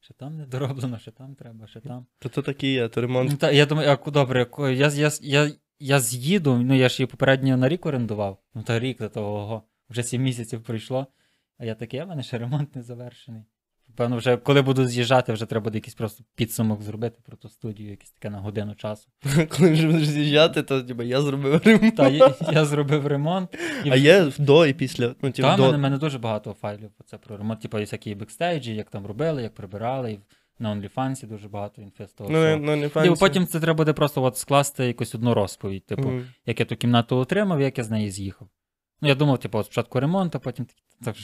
Ще 0.00 0.14
там 0.14 0.36
не 0.36 0.46
дороблено, 0.46 0.98
ще 0.98 1.10
там 1.10 1.34
треба, 1.34 1.66
ще 1.66 1.80
там. 1.80 2.06
То 2.18 2.28
то 2.28 2.42
так 2.42 2.64
і 2.64 2.72
є, 2.72 2.88
то 2.88 3.00
ремонт. 3.00 3.30
Ну, 3.30 3.36
та, 3.36 3.50
я 3.50 3.66
думаю, 3.66 3.90
а 3.90 3.96
ку- 3.96 4.10
добре, 4.10 4.44
ку- 4.44 4.68
я, 4.68 4.88
я, 4.88 5.10
я, 5.22 5.50
я 5.80 6.00
з'їду, 6.00 6.56
ну 6.56 6.74
я 6.76 6.88
ж 6.88 6.96
її 7.02 7.06
попередньо 7.06 7.56
на 7.56 7.68
рік 7.68 7.86
орендував. 7.86 8.38
Ну 8.54 8.62
та 8.62 8.78
рік 8.80 8.98
до 8.98 9.08
того, 9.08 9.34
ого, 9.38 9.62
вже 9.90 10.02
сім 10.02 10.22
місяців 10.22 10.62
пройшло. 10.62 11.06
А 11.58 11.64
я 11.64 11.74
такий, 11.74 12.00
а 12.00 12.04
в 12.04 12.08
мене 12.08 12.22
ще 12.22 12.38
ремонт 12.38 12.76
не 12.76 12.82
завершений. 12.82 13.44
Певно, 13.96 14.16
вже 14.16 14.36
коли 14.36 14.62
буду 14.62 14.86
з'їжджати, 14.86 15.32
вже 15.32 15.46
треба 15.46 15.64
буде 15.64 15.78
якийсь 15.78 15.94
просто 15.94 16.24
підсумок 16.34 16.82
зробити 16.82 17.20
про 17.24 17.36
ту 17.36 17.48
студію, 17.48 17.90
якесь 17.90 18.10
таке 18.10 18.30
на 18.30 18.38
годину 18.38 18.74
часу. 18.74 19.08
Коли 19.48 19.72
вже 19.72 19.86
будеш 19.86 20.08
з'їжджати, 20.08 20.62
то 20.62 20.82
типу, 20.82 21.02
я 21.02 21.20
зробив 21.20 21.62
ремонт. 21.64 21.96
Та 21.96 22.08
я, 22.08 22.34
я 22.52 22.64
зробив 22.64 23.06
ремонт. 23.06 23.56
І 23.84 23.90
А 23.90 23.96
є 23.96 24.32
до 24.38 24.66
і 24.66 24.74
після. 24.74 25.14
Ну, 25.22 25.30
типу, 25.30 25.48
Та, 25.48 25.56
до... 25.56 25.62
мене, 25.66 25.78
мене 25.78 25.98
дуже 25.98 26.18
багато 26.18 26.52
файлів 26.52 26.90
це 27.06 27.18
про 27.18 27.36
ремонт. 27.36 27.60
Типу, 27.60 27.76
всякі 27.78 28.14
бекстейджі, 28.14 28.74
як 28.74 28.90
там 28.90 29.06
робили, 29.06 29.42
як 29.42 29.54
прибирали. 29.54 30.12
І 30.12 30.20
на 30.58 30.74
OnlyFans 30.74 31.26
дуже 31.26 31.48
багато 31.48 31.82
того. 32.16 32.30
Ну, 32.30 32.76
не 32.76 32.88
Типу, 32.88 33.16
потім 33.16 33.46
це 33.46 33.60
треба 33.60 33.76
буде 33.76 33.92
просто 33.92 34.22
от 34.22 34.36
скласти 34.36 34.86
якусь 34.86 35.14
одну 35.14 35.34
розповідь. 35.34 35.86
Типу, 35.86 36.08
Мгм. 36.08 36.26
як 36.46 36.60
я 36.60 36.66
ту 36.66 36.76
кімнату 36.76 37.16
отримав, 37.16 37.60
як 37.60 37.78
я 37.78 37.84
з 37.84 37.90
неї 37.90 38.10
з'їхав. 38.10 38.48
Ну, 39.00 39.08
я 39.08 39.14
думав, 39.14 39.38
типу, 39.38 39.58
от 39.58 39.66
спочатку 39.66 40.00
ремонт, 40.00 40.36
а 40.36 40.38
потім 40.38 40.66
такі. 41.04 41.20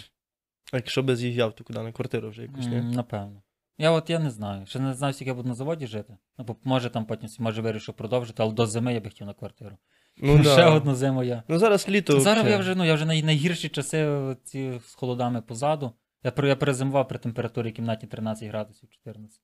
А 0.73 0.77
якщо 0.77 1.03
би 1.03 1.17
з'їжджав, 1.17 1.53
то 1.55 1.65
куди 1.65 1.83
на 1.83 1.93
квартиру 1.93 2.31
вже 2.31 2.43
якусь, 2.43 2.67
ні? 2.67 2.77
м, 2.77 2.91
напевно. 2.91 3.43
Я 3.79 3.91
от 3.91 4.11
я 4.11 4.19
не 4.19 4.31
знаю. 4.31 4.67
Ще 4.67 4.79
не 4.79 4.95
знаю, 4.95 5.13
скільки 5.15 5.29
я 5.31 5.35
буду 5.35 5.49
на 5.49 5.55
заводі 5.55 5.87
жити. 5.87 6.17
Ну, 6.39 6.45
бо 6.45 6.57
може 6.65 6.91
там 6.91 7.05
потім 7.05 7.29
може 7.39 7.63
вирішу 7.63 7.93
продовжити, 7.93 8.43
але 8.43 8.53
до 8.53 8.67
зими 8.67 8.95
я 8.95 9.01
би 9.01 9.11
хотів 9.11 9.27
на 9.27 9.35
квартиру. 9.35 9.77
Ну, 10.17 10.39
Ще 10.45 10.57
да. 10.57 10.71
одну 10.71 10.95
зиму 10.95 11.23
я. 11.23 11.43
Ну 11.49 11.59
зараз 11.59 11.89
літо. 11.89 12.21
Зараз 12.21 12.47
я 12.47 12.59
вже, 12.59 12.75
ну, 12.75 12.85
я 12.85 12.95
вже 12.95 13.05
най- 13.05 13.23
найгірші 13.23 13.69
часи 13.69 14.19
ці 14.45 14.81
з 14.87 14.95
холодами 14.95 15.43
позаду. 15.43 15.93
Я, 16.25 16.31
пере- 16.31 16.49
я 16.49 16.57
перезимував 16.57 17.09
при 17.09 17.19
температурі 17.19 17.73
кімнаті 17.73 18.07
13 18.07 18.49
градусів 18.49 18.89
14. 18.91 19.41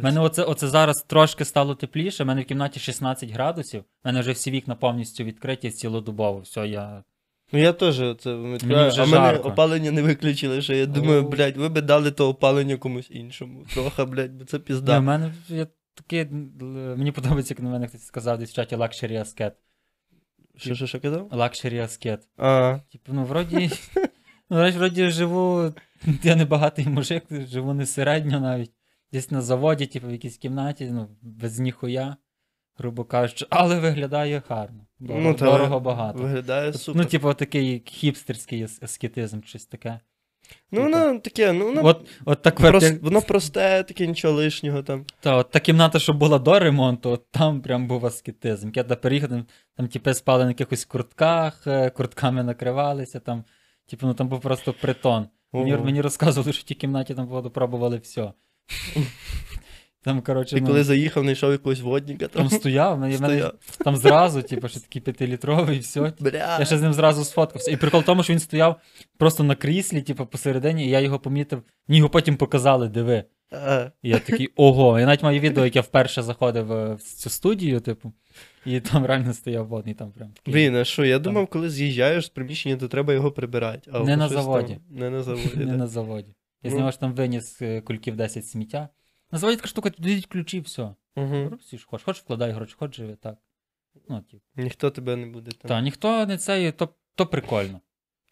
У 0.00 0.02
мене 0.02 0.20
оце, 0.20 0.42
оце 0.44 0.68
зараз 0.68 1.02
трошки 1.02 1.44
стало 1.44 1.74
тепліше, 1.74 2.24
в 2.24 2.26
мене 2.26 2.42
в 2.42 2.44
кімнаті 2.44 2.80
16 2.80 3.30
градусів, 3.30 3.80
в 3.80 3.84
мене 4.04 4.20
вже 4.20 4.32
всі 4.32 4.50
вікна 4.50 4.74
повністю 4.74 5.24
відкриті 5.24 5.70
цілодобово. 5.70 6.38
Все, 6.40 6.68
я. 6.68 7.04
Ну 7.52 7.58
я 7.58 7.72
теж 7.72 7.96
це 8.18 8.36
відкриваю, 8.36 8.88
вже 8.88 9.02
а 9.02 9.06
мене 9.06 9.26
жарко. 9.26 9.48
опалення 9.48 9.90
не 9.90 10.02
виключили, 10.02 10.62
що 10.62 10.74
я 10.74 10.86
думаю, 10.86 11.24
О. 11.26 11.28
блядь, 11.28 11.56
ви 11.56 11.68
би 11.68 11.80
дали 11.80 12.10
то 12.10 12.28
опалення 12.28 12.76
комусь 12.76 13.06
іншому. 13.10 13.64
Трохи, 13.74 14.04
блядь, 14.04 14.32
бо 14.32 14.44
це 14.44 14.58
пізда. 14.58 14.98
в 14.98 15.02
мене 15.02 15.34
я 15.48 15.66
таке, 15.94 16.28
мені 16.96 17.12
подобається, 17.12 17.54
як 17.54 17.62
на 17.62 17.70
мене 17.70 17.88
хтось 17.88 18.06
сказав 18.06 18.38
десь 18.38 18.50
в 18.50 18.54
чаті 18.54 18.76
Luxury 18.76 19.12
Asket. 19.12 19.52
Що, 20.56 20.74
що, 20.74 20.86
що 20.86 21.00
казав? 21.00 21.28
Luxury 21.28 21.82
Asket. 21.82 22.18
А, 22.36 22.78
Типу, 22.92 23.12
ну, 23.12 23.24
вроді, 23.24 23.70
ну, 24.50 24.56
вроді, 24.56 24.78
вроді 24.78 25.10
живу, 25.10 25.74
я 26.22 26.36
не 26.36 26.44
багатий 26.44 26.86
мужик, 26.88 27.24
живу 27.30 27.74
не 27.74 27.86
середньо 27.86 28.40
навіть. 28.40 28.72
Десь 29.12 29.30
на 29.30 29.42
заводі, 29.42 29.86
типу, 29.86 30.06
в 30.08 30.12
якійсь 30.12 30.36
кімнаті, 30.36 30.90
ну, 30.92 31.08
без 31.22 31.58
ніхуя, 31.58 32.16
грубо 32.78 33.04
кажучи, 33.04 33.46
але 33.50 33.80
виглядає 33.80 34.42
гарно. 34.48 34.80
Дорого, 35.00 35.20
ну, 35.22 35.34
дорого 35.34 35.80
багато. 35.80 36.18
Виглядає 36.18 36.72
супер. 36.72 37.02
Ну, 37.02 37.08
типу, 37.08 37.34
такий 37.34 37.82
хіпстерський 37.86 38.66
аскетизм, 38.82 39.40
щось 39.44 39.66
таке. 39.66 40.00
ну 40.70 40.82
воно 40.82 41.18
таке, 41.18 41.52
ну 41.52 41.64
воно, 41.64 41.84
От, 41.84 42.08
от 42.24 42.42
та 42.42 42.50
прос- 42.50 42.54
квартира, 42.54 42.98
воно 43.02 43.22
просте, 43.22 43.82
таке 43.82 44.06
нічого 44.06 44.34
лишнього 44.34 44.82
там. 44.82 45.04
та, 45.20 45.36
от 45.36 45.50
та 45.50 45.60
кімната, 45.60 45.98
що 45.98 46.12
була 46.12 46.38
до 46.38 46.58
ремонту, 46.58 47.10
от 47.10 47.30
там 47.30 47.60
прям 47.60 47.86
був 47.88 48.06
аскетизм. 48.06 48.70
Я 48.74 48.84
переїхав, 48.84 49.30
там, 49.30 49.46
там 49.76 49.88
типи 49.88 50.14
спали 50.14 50.44
на 50.44 50.50
якихось 50.50 50.84
куртках, 50.84 51.66
е, 51.66 51.90
куртками 51.90 52.42
накривалися, 52.42 53.20
там, 53.20 53.44
типу, 53.86 54.06
ну 54.06 54.14
там 54.14 54.28
був 54.28 54.40
просто 54.40 54.72
притон. 54.72 55.28
Мені, 55.52 55.76
мені 55.76 56.00
розказували, 56.00 56.52
що 56.52 56.60
в 56.60 56.64
тій 56.64 56.74
кімнаті 56.74 57.14
там 57.14 57.26
воду 57.26 57.50
пробували 57.50 57.96
все. 57.96 58.32
Там, 60.02 60.22
коротше, 60.22 60.54
Ти 60.54 60.60
ну, 60.60 60.66
коли 60.66 60.84
заїхав, 60.84 61.22
знайшов 61.22 61.52
якогось 61.52 61.80
водника, 61.80 62.28
там, 62.28 62.48
там 62.48 62.58
стояв, 62.58 62.98
мене, 62.98 63.18
мене, 63.18 63.50
там 63.78 63.96
зразу, 63.96 64.42
типу, 64.42 64.68
що 64.68 64.80
такий 64.80 65.02
п'ятилітровий, 65.02 65.76
і 65.76 65.80
все. 65.80 66.12
Бля. 66.20 66.56
Я 66.58 66.64
ще 66.64 66.78
з 66.78 66.82
ним 66.82 66.92
зразу 66.92 67.24
сфоткався. 67.24 67.70
І 67.70 67.76
прикол 67.76 68.00
в 68.00 68.04
тому, 68.04 68.22
що 68.22 68.32
він 68.32 68.40
стояв 68.40 68.80
просто 69.18 69.44
на 69.44 69.54
кріслі, 69.54 70.02
типу, 70.02 70.26
посередині, 70.26 70.86
і 70.86 70.90
я 70.90 71.00
його 71.00 71.18
помітив. 71.18 71.62
Мені 71.88 71.98
його 71.98 72.10
потім 72.10 72.36
показали, 72.36 72.88
диви. 72.88 73.24
А, 73.52 73.90
І 74.02 74.08
я 74.08 74.18
такий, 74.18 74.48
ого. 74.56 75.00
Я 75.00 75.06
навіть 75.06 75.22
маю 75.22 75.40
відео, 75.40 75.64
як 75.64 75.76
я 75.76 75.82
вперше 75.82 76.22
заходив 76.22 76.72
е, 76.72 76.94
в 76.94 77.02
цю 77.02 77.30
студію, 77.30 77.80
типу, 77.80 78.12
і 78.66 78.80
там 78.80 79.06
реально 79.06 79.34
стояв 79.34 79.66
водний, 79.66 79.94
там 79.94 80.12
прям 80.12 80.30
такий. 80.32 80.54
Блін, 80.54 80.76
а 80.76 80.84
що, 80.84 81.04
я 81.04 81.18
думав, 81.18 81.46
коли 81.46 81.70
з'їжджаєш 81.70 82.26
з 82.26 82.28
приміщення, 82.28 82.76
то 82.76 82.88
треба 82.88 83.12
його 83.12 83.32
прибирати. 83.32 83.90
А 83.94 83.98
Не 84.00 84.16
на 84.16 84.24
щось 84.26 84.34
там- 84.36 84.44
заводі. 84.44 84.78
Не 84.90 85.10
на 85.10 85.22
заводі. 85.22 85.50
Не 85.56 85.64
да. 85.64 85.76
на 85.76 85.86
заводі. 85.86 86.34
Я 86.62 86.70
Ну. 86.70 86.76
з 86.76 86.78
нього 86.78 86.90
ж 86.90 87.00
там 87.00 87.14
виніс 87.14 87.62
е, 87.62 87.80
кульків 87.80 88.16
10 88.16 88.46
сміття. 88.46 88.88
На 89.30 89.38
заводі 89.38 89.56
така 89.56 89.68
штука, 89.68 89.90
дають 89.98 90.26
ключі, 90.26 90.60
все. 90.60 90.94
Роб 91.16 91.58
всі 91.60 91.78
ж 91.78 91.86
хочеш, 91.86 92.04
хочеш 92.04 92.22
вкладай 92.22 92.52
гроші, 92.52 92.74
хочеш 92.78 92.96
живи 92.96 93.16
так. 93.22 93.38
Ну, 94.08 94.20
типу. 94.20 94.42
Ніхто 94.56 94.90
тебе 94.90 95.16
не 95.16 95.26
буде 95.26 95.50
там. 95.50 95.68
Та 95.68 95.80
ніхто 95.80 96.26
не 96.26 96.38
цей, 96.38 96.72
то, 96.72 96.88
то 97.14 97.26
прикольно. 97.26 97.80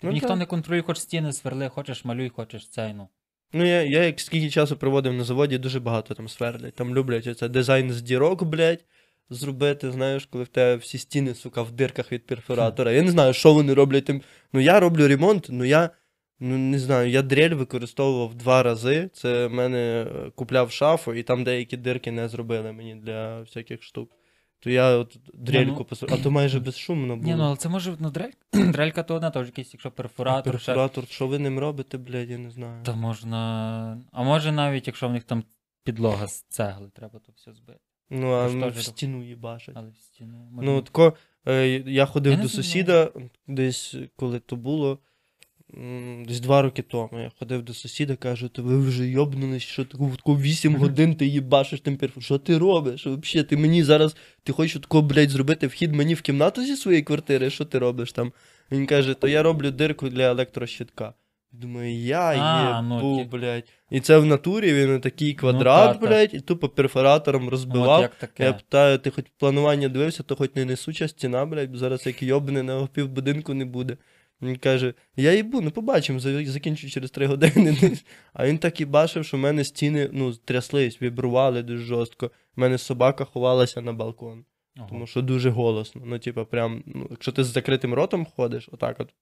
Ну, 0.02 0.12
ніхто 0.12 0.28
так. 0.28 0.39
не 0.39 0.47
контролює, 0.47 0.82
хоч 0.82 0.98
стіни 0.98 1.32
сверли, 1.32 1.68
хочеш 1.68 2.05
малюй, 2.05 2.28
хочеш 2.28 2.68
цей, 2.68 2.94
ну. 2.94 3.09
Ну, 3.52 3.64
я, 3.64 3.82
я 3.82 4.05
як 4.05 4.20
скільки 4.20 4.51
часу 4.51 4.77
проводив 4.77 5.12
на 5.12 5.24
заводі, 5.24 5.59
дуже 5.59 5.81
багато 5.81 6.14
там 6.14 6.28
сверлять. 6.28 6.74
Там 6.74 6.94
люблять 6.94 7.27
оце 7.27 7.48
дизайн 7.48 7.93
з 7.93 8.02
дірок, 8.02 8.43
блядь, 8.43 8.85
зробити, 9.31 9.93
знаєш, 9.93 10.27
коли 10.27 10.44
в 10.44 10.48
тебе 10.48 10.77
всі 10.77 10.98
стіни, 10.98 11.35
сука, 11.35 11.62
в 11.62 11.70
дирках 11.70 12.12
від 12.12 12.27
перфоратора. 12.27 12.93
Я 12.93 13.02
не 13.02 13.10
знаю, 13.10 13.32
що 13.32 13.55
вони 13.55 13.74
роблять 13.74 14.05
тим. 14.05 14.23
Ну, 14.52 14.60
я 14.60 14.81
роблю 14.81 15.09
ремонт, 15.09 15.47
ну 15.51 15.64
я. 15.64 15.90
Ну, 16.40 16.58
не 16.58 16.78
знаю, 16.78 17.10
я 17.10 17.22
дрель 17.22 17.54
використовував 17.54 18.34
два 18.34 18.62
рази. 18.62 19.10
Це 19.12 19.46
в 19.46 19.52
мене 19.52 20.06
е, 20.08 20.30
купляв 20.30 20.70
шафу, 20.70 21.14
і 21.14 21.22
там 21.22 21.44
деякі 21.44 21.76
дирки 21.76 22.12
не 22.12 22.28
зробили 22.28 22.72
мені 22.72 22.94
для 22.94 23.40
всяких 23.40 23.82
штук. 23.82 24.10
То 24.60 24.70
я 24.70 24.96
от 24.96 25.18
дрельку 25.34 25.76
ну- 25.78 25.84
посу... 25.84 26.06
А 26.10 26.16
то 26.16 26.30
майже 26.30 26.60
безшумно 26.60 27.16
було. 27.16 27.28
Ні, 27.28 27.34
ну 27.34 27.44
але 27.44 27.56
це 27.56 27.68
може, 27.68 27.96
ну, 27.98 28.10
дрель... 28.10 28.30
дрелька 28.52 29.02
то 29.02 29.14
одна, 29.14 29.30
то 29.30 29.40
вже 29.40 29.48
якийсь, 29.48 29.74
якщо 29.74 29.88
А 29.88 29.92
перфоратор, 29.92 30.60
ще... 30.60 31.14
що 31.14 31.26
ви 31.26 31.38
ним 31.38 31.58
робите, 31.58 31.98
блядь, 31.98 32.30
я 32.30 32.38
не 32.38 32.50
знаю. 32.50 32.84
то 32.84 32.96
можна. 32.96 34.02
А 34.12 34.22
може 34.22 34.52
навіть, 34.52 34.86
якщо 34.86 35.08
в 35.08 35.12
них 35.12 35.24
там 35.24 35.44
підлога 35.84 36.26
з 36.26 36.42
цегли, 36.42 36.90
треба 36.94 37.18
то 37.18 37.32
все 37.36 37.52
збити. 37.52 37.80
Ну, 38.10 38.32
а 38.32 38.48
теж 38.48 38.76
в 38.76 38.82
стіну 38.82 39.24
їбашать. 39.24 39.74
Але 39.78 39.90
в 39.90 39.96
стіну. 39.96 40.38
можна- 40.50 40.72
Ну, 40.72 40.82
тако, 40.82 41.16
е, 41.48 41.68
я 41.86 42.06
ходив 42.06 42.32
Я 42.32 42.38
до 42.38 42.48
сусіда, 42.48 43.10
десь 43.46 43.96
коли 44.16 44.40
то 44.40 44.56
було, 44.56 44.98
десь 46.26 46.40
два 46.40 46.62
роки 46.62 46.82
тому. 46.82 47.10
Я 47.12 47.30
ходив 47.38 47.62
до 47.62 47.74
сусіда, 47.74 48.16
кажу, 48.16 48.48
то 48.48 48.62
ви 48.62 48.78
вже 48.78 49.06
йобнулись, 49.06 49.62
що 49.62 49.84
таку, 49.84 50.10
таку 50.16 50.36
8 50.38 50.76
годин 50.76 51.14
ти 51.14 51.26
їбашиш 51.26 51.80
тим 51.80 51.97
перфу. 51.97 52.20
Що 52.20 52.38
ти 52.38 52.59
робиш? 52.59 53.06
Вообще, 53.06 53.43
ти 53.43 53.56
мені 53.56 53.84
зараз, 53.84 54.16
ти 54.43 54.52
хочеш 54.52 54.82
тако, 54.82 55.02
блядь, 55.02 55.30
зробити 55.30 55.66
вхід 55.66 55.94
мені 55.94 56.14
в 56.14 56.20
кімнату 56.22 56.64
зі 56.64 56.76
своєї 56.76 57.02
квартири, 57.02 57.51
що 57.51 57.64
ти 57.64 57.78
робиш 57.78 58.12
там? 58.12 58.32
Він 58.72 58.86
каже, 58.86 59.14
то 59.14 59.28
я 59.28 59.43
роблю 59.43 59.70
дирку 59.70 60.09
для 60.09 60.22
електрощитка. 60.30 61.14
Думаю, 61.52 61.94
я 61.94 62.20
А, 62.20 62.76
єбу, 62.78 62.88
ну, 63.06 63.24
блядь. 63.24 63.64
І 63.90 64.01
це 64.01 64.18
в 64.18 64.26
натурі 64.26 64.74
він 64.74 65.01
такий 65.01 65.34
квадрат, 65.34 65.93
та-та. 65.93 66.06
блядь, 66.06 66.34
і 66.34 66.40
тупо 66.40 66.68
перфоратором 66.68 67.44
Ну, 67.44 67.51
розбивав. 67.51 68.02
от 68.05 68.10
як. 68.22 68.30
Я 68.38 68.52
питаю, 68.52 68.98
ти 68.98 69.10
хоч 69.10 69.24
планування 69.38 69.88
дивився, 69.88 70.22
то 70.22 70.36
хоч 70.36 70.51
не 70.55 70.64
несуча 70.64 71.09
стіна, 71.09 71.47
блядь, 71.47 71.76
зараз 71.76 72.06
як 72.06 72.22
йобне 72.22 72.62
на 72.62 72.86
пів 72.86 73.09
будинку 73.09 73.55
не 73.55 73.64
буде. 73.64 73.97
Він 74.42 74.56
каже: 74.56 74.94
Я 75.16 75.32
їбу, 75.34 75.60
ну 75.60 75.70
побачимо, 75.70 76.18
за- 76.20 76.44
закінчу 76.44 76.90
через 76.90 77.10
три 77.10 77.26
години. 77.26 77.76
А 78.32 78.46
він 78.46 78.58
так 78.58 78.80
і 78.80 78.84
бачив, 78.84 79.24
що 79.24 79.36
в 79.36 79.40
мене 79.40 79.64
стіни 79.64 80.10
ну, 80.12 80.32
тряслись, 80.34 81.02
вібрували 81.02 81.62
дуже 81.62 81.84
жорстко. 81.84 82.26
У 82.56 82.60
мене 82.60 82.78
собака 82.78 83.24
ховалася 83.24 83.80
на 83.80 83.92
балкон, 83.92 84.44
Ого. 84.78 84.86
тому 84.88 85.06
що 85.06 85.22
дуже 85.22 85.50
голосно. 85.50 86.02
Ну, 86.04 86.18
типа, 86.18 86.44
прям, 86.44 86.82
ну, 86.86 87.06
якщо 87.10 87.32
ти 87.32 87.44
з 87.44 87.46
закритим 87.46 87.94
ротом 87.94 88.26
ходиш, 88.26 88.68
отак 88.72 89.00
от, 89.00 89.14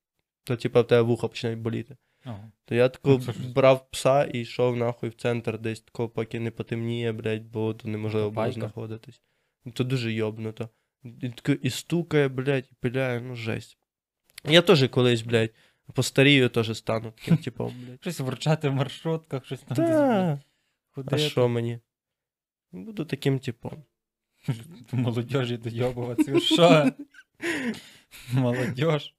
то 0.44 0.56
типа 0.56 0.80
в 0.80 0.86
тебе 0.86 1.02
вуха 1.02 1.28
починають 1.28 1.60
боліти. 1.60 1.96
Ого. 2.26 2.50
То 2.64 2.74
я 2.74 2.88
тако 2.88 3.20
Ну, 3.26 3.34
брав 3.54 3.90
пса 3.90 4.24
і 4.24 4.38
йшов 4.38 4.76
нахуй 4.76 5.08
в 5.08 5.14
центр 5.14 5.58
десь 5.58 5.80
тако, 5.80 6.08
поки 6.08 6.40
не 6.40 6.50
потемніє, 6.50 7.12
блядь, 7.12 7.44
бо 7.44 7.74
то 7.74 7.88
неможливо 7.88 8.30
було 8.30 8.52
знаходитись. 8.52 9.22
Ну, 9.64 9.72
То 9.72 9.84
дуже 9.84 10.12
йобнуто. 10.12 10.68
І, 11.22 11.28
тако, 11.28 11.52
і 11.52 11.70
стукає, 11.70 12.28
блядь, 12.28 12.68
і 12.72 12.74
пиляє, 12.80 13.20
ну 13.20 13.36
жесть. 13.36 13.78
Я 14.44 14.62
теж 14.62 14.88
колись, 14.88 15.22
блядь, 15.22 15.50
постарію, 15.94 16.48
теж 16.48 16.76
стану 16.78 17.12
таким 17.16 17.36
типом, 17.44 17.74
блядь. 17.86 18.00
Щось 18.02 18.20
вручати 18.20 18.68
в 18.68 18.74
маршрутках, 18.74 19.46
щось 19.46 19.60
там 19.60 19.76
Та, 19.76 20.40
а 21.10 21.18
що 21.18 21.48
мені? 21.48 21.80
Буду 22.72 23.04
таким 23.04 23.38
типом. 23.38 23.84
Молодежі 24.92 25.56
дойобуватися. 25.56 26.40
Що? 26.40 26.92
Молодіж. 28.32 29.14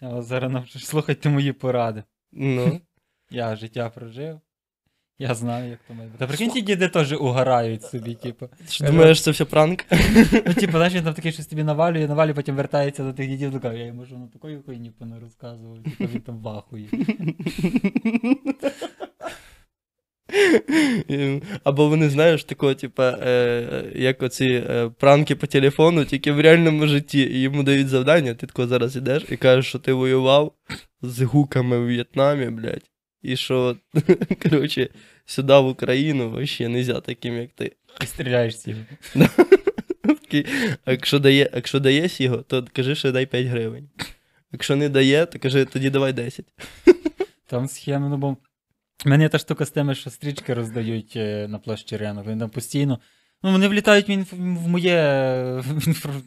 Вас 0.00 0.26
зараз 0.26 0.52
навчу. 0.52 0.78
Слухайте 0.78 1.28
мої 1.28 1.52
поради. 1.52 2.04
Ну, 2.32 2.80
Я 3.30 3.56
життя 3.56 3.90
прожив. 3.90 4.40
Я 5.18 5.34
знаю, 5.34 5.70
як 5.70 5.78
то 5.88 5.94
має 5.94 6.08
бути. 6.08 6.18
Та 6.18 6.26
прикинь, 6.26 6.50
ті 6.50 6.62
діди 6.62 6.88
теж 6.88 7.12
угорають 7.12 7.82
собі, 7.82 8.14
типу. 8.14 8.48
що 8.68 8.84
думаєш, 8.84 9.22
це 9.22 9.30
все 9.30 9.44
пранк? 9.44 9.84
Ну, 10.46 10.54
типу, 10.54 10.72
знаєш, 10.72 10.94
він 10.94 11.04
там 11.04 11.14
такий 11.14 11.32
щось 11.32 11.46
тобі 11.46 11.64
навалює, 11.64 12.08
навалює, 12.08 12.34
потім 12.34 12.56
вертається 12.56 13.04
до 13.04 13.12
тих 13.12 13.28
дідів, 13.28 13.52
така, 13.52 13.72
я 13.72 13.86
йому 13.86 14.06
що 14.06 14.16
на 14.16 14.26
такої 14.26 14.58
хуйні 14.66 14.92
не 15.00 15.20
розказував, 15.20 15.82
типу 15.82 16.12
він 16.14 16.20
там 16.20 16.38
вахує. 16.38 16.88
Або 21.64 21.88
вони, 21.88 22.08
знаєш, 22.08 22.44
такого, 22.44 22.74
типа, 22.74 23.10
е, 23.10 23.92
як 23.94 24.22
оці 24.22 24.64
е, 24.70 24.90
пранки 24.98 25.36
по 25.36 25.46
телефону, 25.46 26.04
тільки 26.04 26.32
в 26.32 26.40
реальному 26.40 26.86
житті. 26.86 27.20
І 27.20 27.40
йому 27.40 27.62
дають 27.62 27.88
завдання, 27.88 28.34
ти 28.34 28.46
тако 28.46 28.66
зараз 28.66 28.96
ідеш 28.96 29.24
і 29.30 29.36
кажеш, 29.36 29.66
що 29.66 29.78
ти 29.78 29.92
воював 29.92 30.52
з 31.02 31.22
гуками 31.22 31.78
в 31.78 31.86
В'єтнамі, 31.86 32.50
блядь. 32.50 32.93
І 33.24 33.36
що, 33.36 33.76
коротше, 34.42 34.88
сюди 35.24 35.52
в 35.52 35.66
Україну 35.66 36.30
вообще 36.30 36.68
нельзя 36.68 37.00
таким, 37.00 37.36
як 37.36 37.50
ти. 37.50 37.72
І 38.02 38.06
стріляєш 38.06 38.54
А 40.84 40.90
якщо 40.90 41.18
дає, 41.18 41.50
якщо 41.54 41.80
даєш 41.80 42.20
його, 42.20 42.36
то 42.36 42.66
кажи, 42.72 42.94
що 42.94 43.12
дай 43.12 43.26
5 43.26 43.46
гривень. 43.46 43.88
Якщо 44.52 44.76
не 44.76 44.88
дає, 44.88 45.26
то 45.26 45.38
кажи, 45.38 45.64
тоді 45.64 45.90
давай 45.90 46.12
10. 46.12 46.46
Там 47.46 47.68
схеми, 47.68 48.08
ну 48.08 48.16
бо. 48.16 48.36
У 49.06 49.08
мене 49.08 49.22
є 49.22 49.28
та 49.28 49.38
штука 49.38 49.64
з 49.64 49.70
тими, 49.70 49.94
що 49.94 50.10
стрічки 50.10 50.54
роздають 50.54 51.12
е, 51.16 51.48
на 51.48 51.58
площі 51.58 51.96
ринок. 51.96 52.26
Він 52.26 52.38
там 52.38 52.50
постійно. 52.50 52.98
Ну, 53.44 53.52
вони 53.52 53.68
влітають 53.68 54.08
в, 54.08 54.34
в 54.36 54.68
моє. 54.68 55.62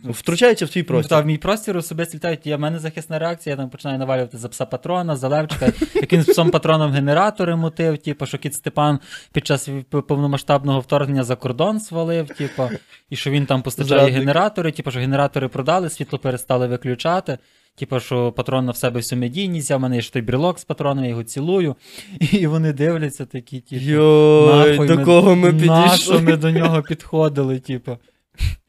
ну, 0.04 0.12
Втручається 0.12 0.66
в 0.66 0.70
твій 0.70 0.80
Ну, 0.82 0.86
простір. 0.86 1.10
та, 1.10 1.22
в 1.22 1.26
мій 1.26 1.38
простір 1.38 1.78
особисто 1.78 2.16
літають. 2.16 2.48
Я 2.48 2.58
в 2.58 2.60
мене 2.60 2.80
захисна 2.80 3.20
реакція, 3.20 3.54
я 3.54 3.58
там 3.58 3.70
починаю 3.70 4.00
навалювати 4.00 4.38
за 4.38 4.50
пса 4.50 4.66
патрона, 4.66 5.16
за 5.16 5.28
Левчика, 5.28 5.66
як 5.96 6.14
він 6.14 6.24
з 6.24 6.26
псом 6.26 6.50
патроном 6.52 6.92
генератори 6.92 7.56
мутив, 7.56 7.98
типу, 7.98 8.26
що 8.26 8.38
кіт 8.38 8.54
Степан 8.56 9.00
під 9.32 9.48
час 9.48 9.70
повномасштабного 10.08 10.80
вторгнення 10.80 11.24
за 11.24 11.36
кордон 11.36 11.80
свалив, 11.80 12.28
типу, 12.28 12.70
і 13.10 13.16
що 13.16 13.32
він 13.32 13.46
там 13.46 13.62
постачає 13.62 14.00
Зрадник. 14.00 14.20
генератори, 14.20 14.72
типу, 14.72 14.92
що 14.92 15.00
генератори 15.00 15.48
продали, 15.48 15.90
світло 15.90 16.20
перестали 16.20 16.68
виключати. 16.68 17.38
Типу, 17.78 18.00
що 18.00 18.32
патрон 18.32 18.66
на 18.66 18.72
в 18.72 18.78
себе 18.78 19.00
всю 19.00 19.20
медійність, 19.20 19.66
взяв, 19.66 19.80
в 19.80 19.82
мене 19.82 19.96
є 19.96 20.02
ж 20.02 20.14
той 20.14 20.22
брелок 20.22 20.60
з 20.60 20.66
патроном, 20.66 21.04
я 21.04 21.10
його 21.10 21.24
цілую. 21.24 21.76
І 22.32 22.48
вони 22.48 22.74
дивляться 22.74 23.26
такі, 23.26 23.60
типу. 23.60 23.82
Йой, 23.84 24.70
Нахуй 24.70 24.88
до 24.88 25.06
кого 25.06 25.36
ми 25.36 25.54
підійшли? 25.54 26.22
ми 26.22 26.38
до 26.38 26.52
нього 26.52 26.82
підходили, 26.82 27.60
типу. 27.60 27.98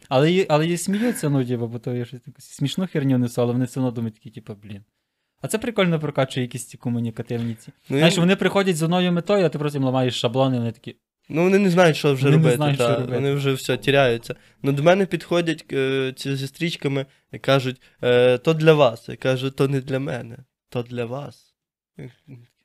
Але, 0.08 0.46
але 0.48 0.64
її 0.64 0.76
сміються, 0.76 1.28
ну, 1.28 1.44
типу, 1.44 1.66
бо 1.66 1.78
то 1.78 1.94
я 1.94 2.04
щось 2.04 2.20
смішну 2.38 2.88
херню 2.92 3.18
несу, 3.18 3.42
але 3.42 3.52
вони 3.52 3.64
все 3.64 3.80
одно 3.80 3.90
думають 3.90 4.14
такі, 4.14 4.30
типу, 4.30 4.54
блін. 4.62 4.82
А 5.42 5.48
це 5.48 5.58
прикольно 5.58 6.00
прокачує 6.00 6.46
якісь 6.46 6.66
ці 6.66 6.76
комунікативні 6.76 7.54
ці. 7.54 7.72
Ну, 7.90 7.96
Знаєш, 7.96 8.14
я- 8.14 8.20
вони 8.20 8.36
приходять 8.36 8.76
з 8.76 8.82
одною 8.82 9.12
метою, 9.12 9.46
а 9.46 9.48
ти 9.48 9.58
просто 9.58 9.78
їм 9.78 9.84
ламаєш 9.84 10.20
шаблони, 10.20 10.56
і 10.56 10.58
вони 10.58 10.72
такі. 10.72 10.96
Ну, 11.28 11.42
вони 11.42 11.58
не 11.58 11.70
знають, 11.70 11.96
що 11.96 12.14
вже 12.14 12.24
Вони 12.24 12.36
робити. 12.36 12.56
знають, 12.56 12.78
та, 12.78 12.84
що 12.84 12.94
робити. 12.94 13.12
Вони 13.14 13.32
вже 13.34 13.52
все 13.52 13.76
тіряються. 13.76 14.34
Ну, 14.62 14.72
до 14.72 14.82
мене 14.82 15.06
підходять 15.06 15.64
е, 15.72 16.12
ці 16.16 16.36
зі 16.36 16.46
стрічками 16.46 17.06
і 17.32 17.38
кажуть, 17.38 17.82
е, 18.02 18.38
то 18.38 18.54
для 18.54 18.72
вас. 18.74 19.08
Я 19.08 19.16
кажу, 19.16 19.50
то 19.50 19.68
не 19.68 19.80
для 19.80 19.98
мене, 19.98 20.38
то 20.68 20.82
для 20.82 21.04
вас. 21.04 21.54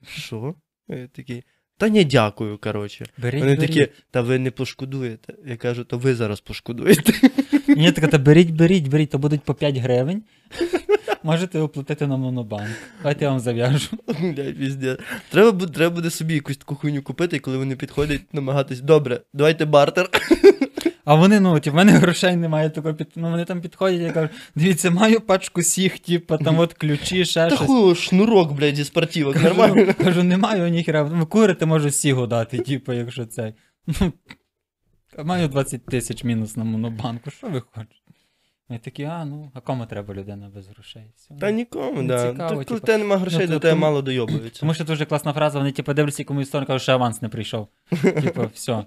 Що? 0.07 0.56
Я 0.88 1.07
такий, 1.07 1.44
та 1.77 1.89
ні, 1.89 2.05
дякую, 2.05 2.57
коротше. 2.57 3.05
Беріть, 3.17 3.39
Вони 3.41 3.55
беріть. 3.55 3.67
такі, 3.67 3.87
та 4.11 4.21
ви 4.21 4.39
не 4.39 4.51
пошкодуєте. 4.51 5.33
Я 5.47 5.57
кажу, 5.57 5.83
то 5.83 5.97
ви 5.97 6.15
зараз 6.15 6.39
пошкодуєте. 6.41 7.13
Ні, 7.67 7.91
така, 7.91 8.07
та 8.07 8.17
беріть, 8.17 8.49
беріть, 8.51 8.87
беріть, 8.87 9.09
то 9.09 9.17
будуть 9.17 9.41
по 9.41 9.53
5 9.53 9.77
гривень. 9.77 10.23
Можете 11.23 11.59
оплатити 11.59 12.07
на 12.07 12.17
монобанк. 12.17 12.69
Давайте 12.97 13.25
я 13.25 13.31
вам 13.31 13.39
зав'яжу. 13.39 13.97
Піздець. 14.59 14.99
Треба, 15.29 15.51
буде, 15.51 15.73
треба 15.73 15.95
буде 15.95 16.09
собі 16.09 16.33
якусь 16.33 16.57
таку 16.57 16.75
хуйню 16.75 17.01
купити, 17.01 17.35
і 17.35 17.39
коли 17.39 17.57
вони 17.57 17.75
підходять, 17.75 18.33
намагатись, 18.33 18.79
добре, 18.81 19.21
давайте 19.33 19.65
бартер. 19.65 20.09
А 21.05 21.15
вони, 21.15 21.39
ну, 21.39 21.59
ті, 21.59 21.69
в 21.69 21.75
мене 21.75 21.91
грошей 21.91 22.35
немає 22.35 22.69
такого 22.69 22.93
під. 22.93 23.07
Ну, 23.15 23.30
вони 23.30 23.45
там 23.45 23.61
підходять 23.61 24.09
і 24.09 24.13
кажуть, 24.13 24.31
дивіться, 24.55 24.91
маю 24.91 25.21
пачку 25.21 25.63
сіх, 25.63 25.99
типу, 25.99 26.38
там 26.38 26.59
от 26.59 26.73
ключі, 26.73 27.25
ще 27.25 27.49
Та 27.49 27.55
щось. 27.55 27.67
хуй, 27.67 27.95
шнурок, 27.95 28.51
блядь, 28.53 28.75
зі 28.75 28.84
спортивок, 28.84 29.34
Кажу, 29.34 29.45
нормально. 29.47 29.93
Кажу, 29.97 30.23
немає 30.23 30.69
ніхера. 30.71 31.03
Ви 31.03 31.25
курите, 31.25 31.65
можу 31.65 31.91
сігу 31.91 32.27
дати, 32.27 32.57
типу, 32.59 32.93
якщо 32.93 33.25
цей. 33.25 33.53
Ну, 33.88 34.13
маю 35.23 35.47
20 35.47 35.85
тисяч 35.85 36.23
мінус 36.23 36.57
на 36.57 36.63
монобанку, 36.63 37.31
що 37.31 37.47
ви 37.47 37.61
хочете? 37.61 37.95
Ми 38.69 38.77
такі, 38.77 39.03
а, 39.03 39.25
ну, 39.25 39.51
а 39.53 39.59
кому 39.61 39.85
треба 39.85 40.13
людина 40.13 40.49
без 40.55 40.67
грошей? 40.67 41.03
Все. 41.15 41.35
Та 41.41 41.51
нікому, 41.51 42.01
Ну, 42.01 42.07
да. 42.07 42.31
цікаво, 42.31 42.49
коли 42.53 42.65
типу. 42.65 42.80
тебе 42.80 42.97
нема 42.97 43.17
грошей, 43.17 43.39
Ну, 43.39 43.47
до 43.47 43.53
то- 43.53 43.59
тебе 43.59 43.71
тому- 43.71 43.81
мало 43.81 44.01
дойобуються. 44.01 44.59
Тому 44.59 44.73
що 44.73 44.84
дуже 44.84 45.05
класна 45.05 45.34
фраза, 45.34 45.59
вони 45.59 45.71
типу 45.71 45.93
дивляться 45.93 46.23
комусь 46.23 46.47
сторону, 46.47 46.67
кажуть, 46.67 46.81
що 46.81 46.91
аванс 46.91 47.21
не 47.21 47.30
прийшов. 47.30 47.67
Типу, 48.01 48.49
все. 48.53 48.85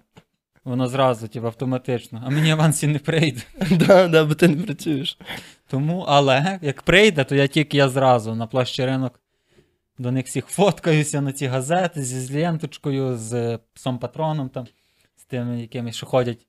Воно 0.66 0.88
зразу, 0.88 1.28
типу, 1.28 1.46
автоматично. 1.46 2.22
А 2.26 2.30
мені 2.30 2.50
аванс 2.50 2.82
і 2.82 2.86
не 2.86 2.98
прийде. 2.98 3.42
Да, 3.70 4.08
да, 4.08 4.24
бо 4.24 4.34
ти 4.34 4.48
не 4.48 4.62
працюєш. 4.62 5.18
Тому, 5.68 6.04
але 6.08 6.58
як 6.62 6.82
прийде, 6.82 7.24
то 7.24 7.34
я 7.34 7.46
тільки 7.46 7.76
я 7.76 7.88
зразу 7.88 8.34
на 8.34 8.46
площі 8.46 8.86
ринок 8.86 9.20
до 9.98 10.10
них 10.10 10.26
всіх 10.26 10.46
фоткаюся 10.46 11.20
на 11.20 11.32
ці 11.32 11.46
газети 11.46 12.02
зі 12.02 12.20
з 12.20 12.30
ленточкою, 12.30 13.16
з 13.16 13.58
псом 13.74 13.98
патроном 13.98 14.48
там, 14.48 14.66
з 15.16 15.24
тими 15.24 15.60
якимись, 15.60 15.96
що 15.96 16.06
ходять 16.06 16.46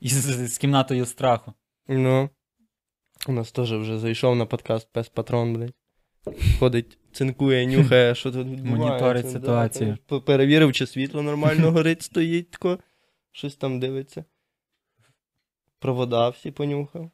із, 0.00 0.14
з 0.54 0.58
кімнатою 0.58 1.06
страху. 1.06 1.52
Ну. 1.88 2.30
У 3.28 3.32
нас 3.32 3.52
теж 3.52 3.72
вже 3.72 3.98
зайшов 3.98 4.36
на 4.36 4.46
подкаст 4.46 4.92
пес 4.92 5.08
патрон, 5.08 5.54
блядь. 5.54 5.74
Ходить, 6.58 6.98
цинкує, 7.12 7.66
нюхає, 7.66 8.14
що 8.14 8.30
тут 8.30 8.46
відбувається. 8.46 8.88
Моніторить 8.88 9.30
ситуацію. 9.30 9.98
Перевірив, 10.26 10.72
чи 10.72 10.86
світло 10.86 11.22
нормально 11.22 11.70
горить, 11.70 12.02
стоїть 12.02 12.50
тако. 12.50 12.78
Щось 13.32 13.56
там 13.56 13.80
дивиться. 13.80 14.24
Провода 15.78 16.28
всі 16.28 16.50
понюхав. 16.50 17.10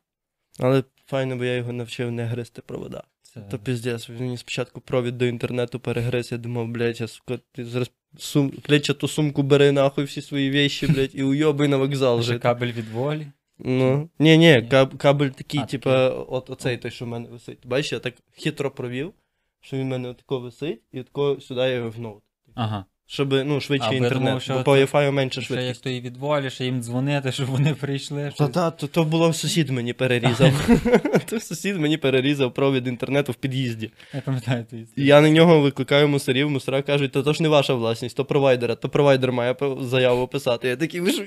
Але 0.59 0.85
файно, 1.07 1.37
бо 1.37 1.45
я 1.45 1.57
його 1.57 1.73
навчив 1.73 2.13
не 2.13 2.25
гризти 2.25 2.63
провода. 2.63 3.05
Це... 3.23 3.41
То 3.41 3.59
піздець, 3.59 4.11
він 4.11 4.21
мені 4.21 4.37
спочатку 4.37 4.81
провід 4.81 5.19
до 5.19 5.27
інтернету 5.27 5.81
перегриз, 5.81 6.33
я 6.33 6.39
думав, 6.39 6.69
блядь, 6.69 7.01
я 7.01 7.09
сука, 7.09 7.39
ти 7.53 7.65
зараз 7.65 7.91
сум... 8.19 8.51
клетчату 8.51 9.09
сумку 9.09 9.43
бери 9.43 9.73
нахуй 9.73 10.05
всі 10.05 10.23
свої 10.23 10.51
вещі, 10.51 10.87
блядь, 10.87 11.15
і 11.15 11.23
уйобуй 11.23 11.69
на 11.69 11.77
вокзал 11.77 12.23
жити. 12.23 12.39
кабель 12.39 12.73
від 12.73 12.89
волі. 12.89 13.27
Ну, 13.59 14.11
ні, 14.19 14.39
ні, 14.39 14.69
каб, 14.71 14.97
кабель 14.97 15.29
такий, 15.29 15.67
типа, 15.67 16.09
от 16.09 16.51
оцей 16.51 16.79
той, 16.79 16.91
що 16.91 17.05
в 17.05 17.09
мене 17.09 17.29
висить. 17.29 17.67
Бачиш, 17.67 17.93
я 17.93 17.99
так 17.99 18.15
хитро 18.37 18.71
провів, 18.71 19.15
що 19.61 19.77
він 19.77 19.85
в 19.85 19.89
мене 19.89 20.09
отако 20.09 20.41
висить, 20.41 20.83
і 20.93 21.01
отако 21.01 21.41
сюди 21.41 21.61
я 21.61 21.69
його 21.69 21.91
вгнув. 21.91 22.23
Ага. 22.55 22.85
Щоб, 23.11 23.33
ну, 23.33 23.61
швидше 23.61 23.89
А, 23.91 23.95
інтернет, 23.95 24.19
думав, 24.19 24.43
що 24.43 24.55
бо 24.55 24.63
по 24.63 24.77
Wi-Fi 24.77 25.11
менше 25.11 25.43
Ще 25.43 25.63
як 25.63 25.77
то 25.77 25.91
і 25.91 26.01
від 26.01 26.17
волі, 26.17 26.51
ще 26.51 26.65
їм 26.65 26.83
дзвонити, 26.83 27.33
щоб 27.33 27.47
вони 27.47 27.75
прийшли. 27.75 28.33
Та 28.39 28.49
та, 28.49 28.71
то, 28.71 28.87
то 28.87 29.05
було 29.05 29.33
сусід 29.33 29.71
мені 29.71 29.93
перерізав. 29.93 30.69
То 31.27 31.41
сусід 31.41 31.77
мені 31.77 31.97
перерізав 31.97 32.55
провід 32.55 32.87
інтернету 32.87 33.33
в 33.33 33.35
під'їзді. 33.35 33.91
Я 34.15 34.21
пам'ятаю 34.21 34.65
І. 34.97 35.05
Я 35.05 35.21
на 35.21 35.31
нього 35.31 35.61
викликаю 35.61 36.09
мусорів, 36.09 36.51
мусора 36.51 36.83
кажуть, 36.83 37.13
то 37.13 37.23
то 37.23 37.33
ж 37.33 37.43
не 37.43 37.49
ваша 37.49 37.75
власність, 37.75 38.17
то 38.17 38.25
провайдера, 38.25 38.75
то 38.75 38.89
провайдер 38.89 39.33
має 39.33 39.57
заяву 39.81 40.27
писати. 40.27 40.69
Я 40.69 40.77
такий, 40.77 41.01
ви 41.01 41.13
що, 41.13 41.23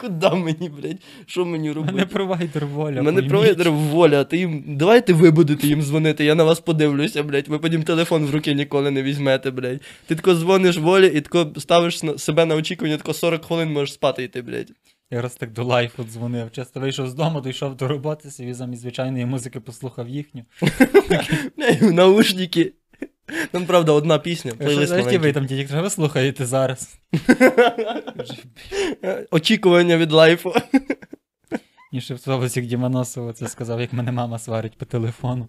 куди 0.00 0.30
мені, 0.30 0.70
блядь, 0.80 0.98
що 1.26 1.44
мені 1.44 1.72
робити? 1.72 1.92
мене 1.94 2.06
провайдер 2.06 2.66
воля. 2.66 2.96
Мене 2.96 3.12
пойміть. 3.12 3.28
провайдер 3.28 3.70
воля, 3.70 4.24
ти 4.24 4.36
їм. 4.36 4.64
Давайте 4.66 5.12
ви 5.12 5.30
будете 5.30 5.66
їм 5.66 5.82
дзвонити, 5.82 6.24
я 6.24 6.34
на 6.34 6.44
вас 6.44 6.60
подивлюся, 6.60 7.22
блядь. 7.22 7.48
Ви 7.48 7.58
потім 7.58 7.82
телефон 7.82 8.26
в 8.26 8.30
руки 8.30 8.54
ніколи 8.54 8.90
не 8.90 9.02
візьмете, 9.02 9.50
блядь. 9.50 9.80
Ти 10.06 10.14
тако 10.14 10.34
дзвониш 10.34 10.76
волі 10.86 11.06
і 11.06 11.20
тако 11.20 11.60
ставиш 11.60 12.00
себе 12.16 12.44
на 12.44 12.54
очікування, 12.54 12.96
тако 12.96 13.14
40 13.14 13.44
хвилин 13.44 13.72
можеш 13.72 13.94
спати 13.94 14.22
йти, 14.22 14.42
блядь. 14.42 14.72
Я 15.10 15.22
раз 15.22 15.34
так 15.34 15.52
до 15.52 15.64
лайфу 15.64 16.04
дзвонив. 16.04 16.52
Часто 16.52 16.80
вийшов 16.80 17.08
з 17.08 17.14
дому, 17.14 17.40
дійшов 17.40 17.76
до 17.76 17.88
роботи, 17.88 18.30
собі 18.30 18.54
замість 18.54 18.82
звичайної 18.82 19.26
музики 19.26 19.60
послухав 19.60 20.08
їхню. 20.08 20.44
Наушники. 21.80 22.72
Там, 23.50 23.66
правда, 23.66 23.92
одна 23.92 24.18
пісня. 24.18 24.52
Ті 25.10 25.18
ви 25.18 25.32
там 25.32 25.48
що 25.48 25.82
ви 25.82 25.90
слухаєте 25.90 26.46
зараз. 26.46 26.98
Очікування 29.30 29.96
від 29.96 30.12
лайфу. 30.12 30.52
І 31.92 32.00
ще 32.00 32.14
в 32.14 32.20
Славосік 32.20 32.66
Діманосово 32.66 33.32
це 33.32 33.48
сказав, 33.48 33.80
як 33.80 33.92
мене 33.92 34.12
мама 34.12 34.38
сварить 34.38 34.78
по 34.78 34.84
телефону. 34.84 35.48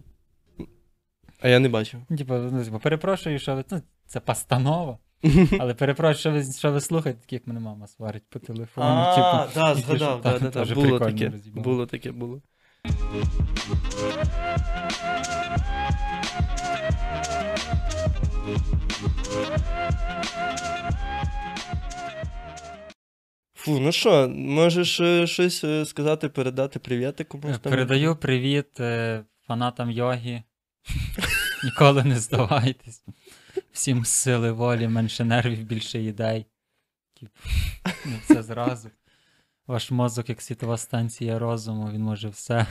А 1.39 1.47
я 1.47 1.59
не 1.59 1.69
бачив. 1.69 1.99
Типу, 2.17 2.33
ну, 2.33 2.63
типу, 2.63 2.79
перепрошую, 2.79 3.39
що. 3.39 3.63
Ну, 3.71 3.81
це 4.07 4.19
постанова. 4.19 4.97
Але 5.59 5.73
перепрошую, 5.73 6.15
що 6.15 6.31
ви, 6.31 6.53
що 6.53 6.71
ви 6.71 6.81
слухаєте, 6.81 7.21
так 7.21 7.33
як 7.33 7.47
мене 7.47 7.59
мама 7.59 7.87
сварить 7.87 8.23
по 8.29 8.39
телефону. 8.39 8.87
А, 8.87 9.15
типу, 9.15 9.59
да, 9.59 9.75
згадав, 9.75 10.21
да, 10.23 10.39
да, 10.39 10.65
да. 10.65 10.75
Було 10.75 10.99
таке. 10.99 11.31
Було 11.53 11.85
таке, 11.85 12.11
було. 12.11 12.41
Фу, 23.55 23.79
ну 23.79 23.91
що, 23.91 24.29
можеш 24.35 24.99
е, 24.99 25.27
щось 25.27 25.63
е, 25.63 25.85
сказати, 25.85 26.29
передати 26.29 26.79
привіти 26.79 27.23
комусь 27.23 27.59
там? 27.59 27.71
Передаю 27.71 28.15
привіт 28.15 28.79
е, 28.79 29.23
фанатам 29.47 29.91
йоги. 29.91 30.43
Ніколи 31.63 32.03
не 32.03 32.19
здавайтесь. 32.19 33.03
Всім 33.77 34.05
сили 34.05 34.51
волі, 34.51 34.87
менше 34.87 35.25
нервів, 35.25 35.63
більше. 35.63 36.13
Типу, 36.13 37.31
Не 38.05 38.17
все 38.17 38.43
зразу. 38.43 38.89
Ваш 39.67 39.91
мозок, 39.91 40.29
як 40.29 40.41
світова 40.41 40.77
станція 40.77 41.39
розуму, 41.39 41.91
він 41.91 42.01
може 42.01 42.29
все. 42.29 42.67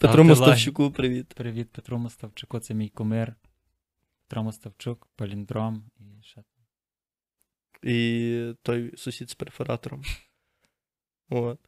Петру 0.00 0.24
лайк. 0.24 0.26
Мостовчуку 0.26 0.90
привіт. 0.90 1.34
Привіт 1.34 1.72
Петру 1.72 1.98
Мостовчуку, 1.98 2.58
це 2.58 2.74
мій 2.74 2.88
кумир. 2.88 3.34
Петро 4.26 4.42
Мостовчук, 4.42 5.08
Паліндром 5.16 5.90
і 5.98 6.22
ще. 6.22 6.44
І 7.82 8.54
той 8.62 8.96
сусід 8.96 9.30
з 9.30 9.34
перфоратором. 9.34 10.02
От. 11.28 11.60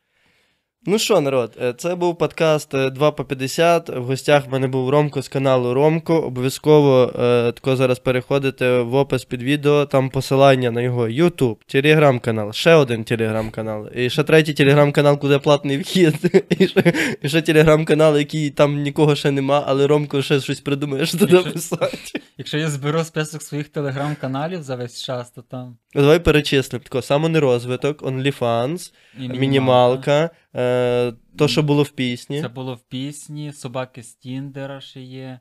Ну 0.87 0.99
що, 0.99 1.21
народ, 1.21 1.57
е, 1.63 1.73
це 1.73 1.95
був 1.95 2.19
подкаст 2.19 2.75
е, 2.75 2.91
2 2.91 3.11
по 3.11 3.25
50. 3.25 3.89
В 3.89 4.03
гостях 4.03 4.47
в 4.47 4.53
мене 4.53 4.69
був 4.69 4.91
Ромко 4.91 5.23
з 5.23 5.29
каналу 5.29 5.75
Ромко. 5.75 6.21
Обов'язково 6.21 7.13
е, 7.19 7.53
тако 7.53 7.77
зараз 7.77 7.99
переходите 7.99 8.81
в 8.81 8.95
опис 8.95 9.25
під 9.25 9.43
відео, 9.43 9.87
там 9.87 10.11
посилання 10.11 10.71
на 10.71 10.81
його 10.81 11.09
YouTube, 11.09 11.57
телеграм-канал, 11.67 12.53
ще 12.53 12.75
один 12.75 13.05
телеграм-канал, 13.05 13.89
і 13.95 14.11
ще 14.11 14.23
третій 14.23 14.55
телеграм-канал, 14.55 15.19
куди 15.19 15.39
платний 15.39 15.79
вхід, 15.79 16.45
і 16.59 16.69
ще, 16.69 16.93
і 17.23 17.29
ще 17.29 17.43
телеграм-канал, 17.43 18.19
який 18.19 18.51
там 18.51 18.83
нікого 18.83 19.15
ще 19.15 19.31
нема, 19.31 19.65
але 19.67 19.87
Ромко 19.87 20.23
ще 20.23 20.41
щось 20.41 20.61
придумає, 20.61 21.07
що 21.07 21.19
туди 21.19 21.39
писати. 21.39 22.21
Якщо 22.39 22.59
я 22.59 22.71
зберу 22.71 23.05
список 23.05 23.43
своїх 23.43 23.69
телеграм-каналів 23.69 24.63
за 24.63 24.77
весь 24.77 25.03
час, 25.03 25.31
то 25.31 25.43
там 25.43 25.77
Давай 25.95 26.19
перечислимо. 26.19 26.83
Тако, 26.85 27.03
самонерозвиток, 27.03 28.03
OnlyFans, 28.03 28.93
мінімалка, 29.19 30.31
е, 30.55 31.13
то, 31.39 31.49
що 31.49 31.63
було 31.63 31.83
в 31.83 31.91
пісні. 31.91 32.41
Це 32.41 32.49
було 32.49 32.75
в 32.75 32.81
пісні, 32.81 33.53
собаки 33.53 34.03
з 34.03 34.15
Тіндера 34.15 34.81
ще 34.81 35.01
є. 35.01 35.41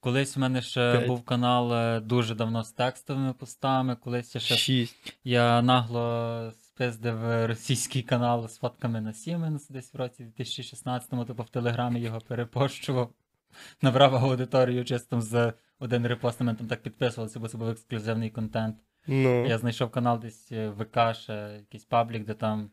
Колись 0.00 0.36
в 0.36 0.40
мене 0.40 0.62
ще 0.62 0.92
П'ять. 0.92 1.06
був 1.06 1.24
канал 1.24 1.74
е, 1.74 2.00
дуже 2.00 2.34
давно 2.34 2.64
з 2.64 2.72
текстовими 2.72 3.32
постами. 3.32 3.96
Колись 3.96 4.34
я 4.34 4.40
ще 4.40 4.56
Шість. 4.56 5.18
я 5.24 5.62
нагло 5.62 6.52
спиздив 6.76 7.46
російський 7.46 8.02
канал 8.02 8.48
з 8.48 8.58
фотками 8.58 9.00
на 9.00 9.10
Siemens 9.12 9.72
десь 9.72 9.94
в 9.94 9.96
році 9.96 10.26
2016-му, 10.38 11.24
типу 11.24 11.42
в 11.42 11.48
Телеграмі 11.48 12.00
його 12.00 12.20
перепощував. 12.20 13.10
Набрав 13.82 14.16
аудиторію 14.16 14.84
чисто 14.84 15.20
за 15.20 15.52
один 15.78 16.06
репост, 16.06 16.40
на 16.40 16.46
мене 16.46 16.58
там 16.58 16.66
так 16.66 16.82
підписувалися, 16.82 17.40
бо 17.40 17.48
це 17.48 17.58
був 17.58 17.68
ексклюзивний 17.68 18.30
контент. 18.30 18.76
Ну. 19.06 19.46
Я 19.46 19.58
знайшов 19.58 19.90
канал 19.90 20.20
десь 20.20 20.52
е, 20.52 20.70
ВК, 20.70 21.14
ще 21.14 21.56
якийсь 21.58 21.84
паблік, 21.84 22.24
де 22.24 22.34
там 22.34 22.70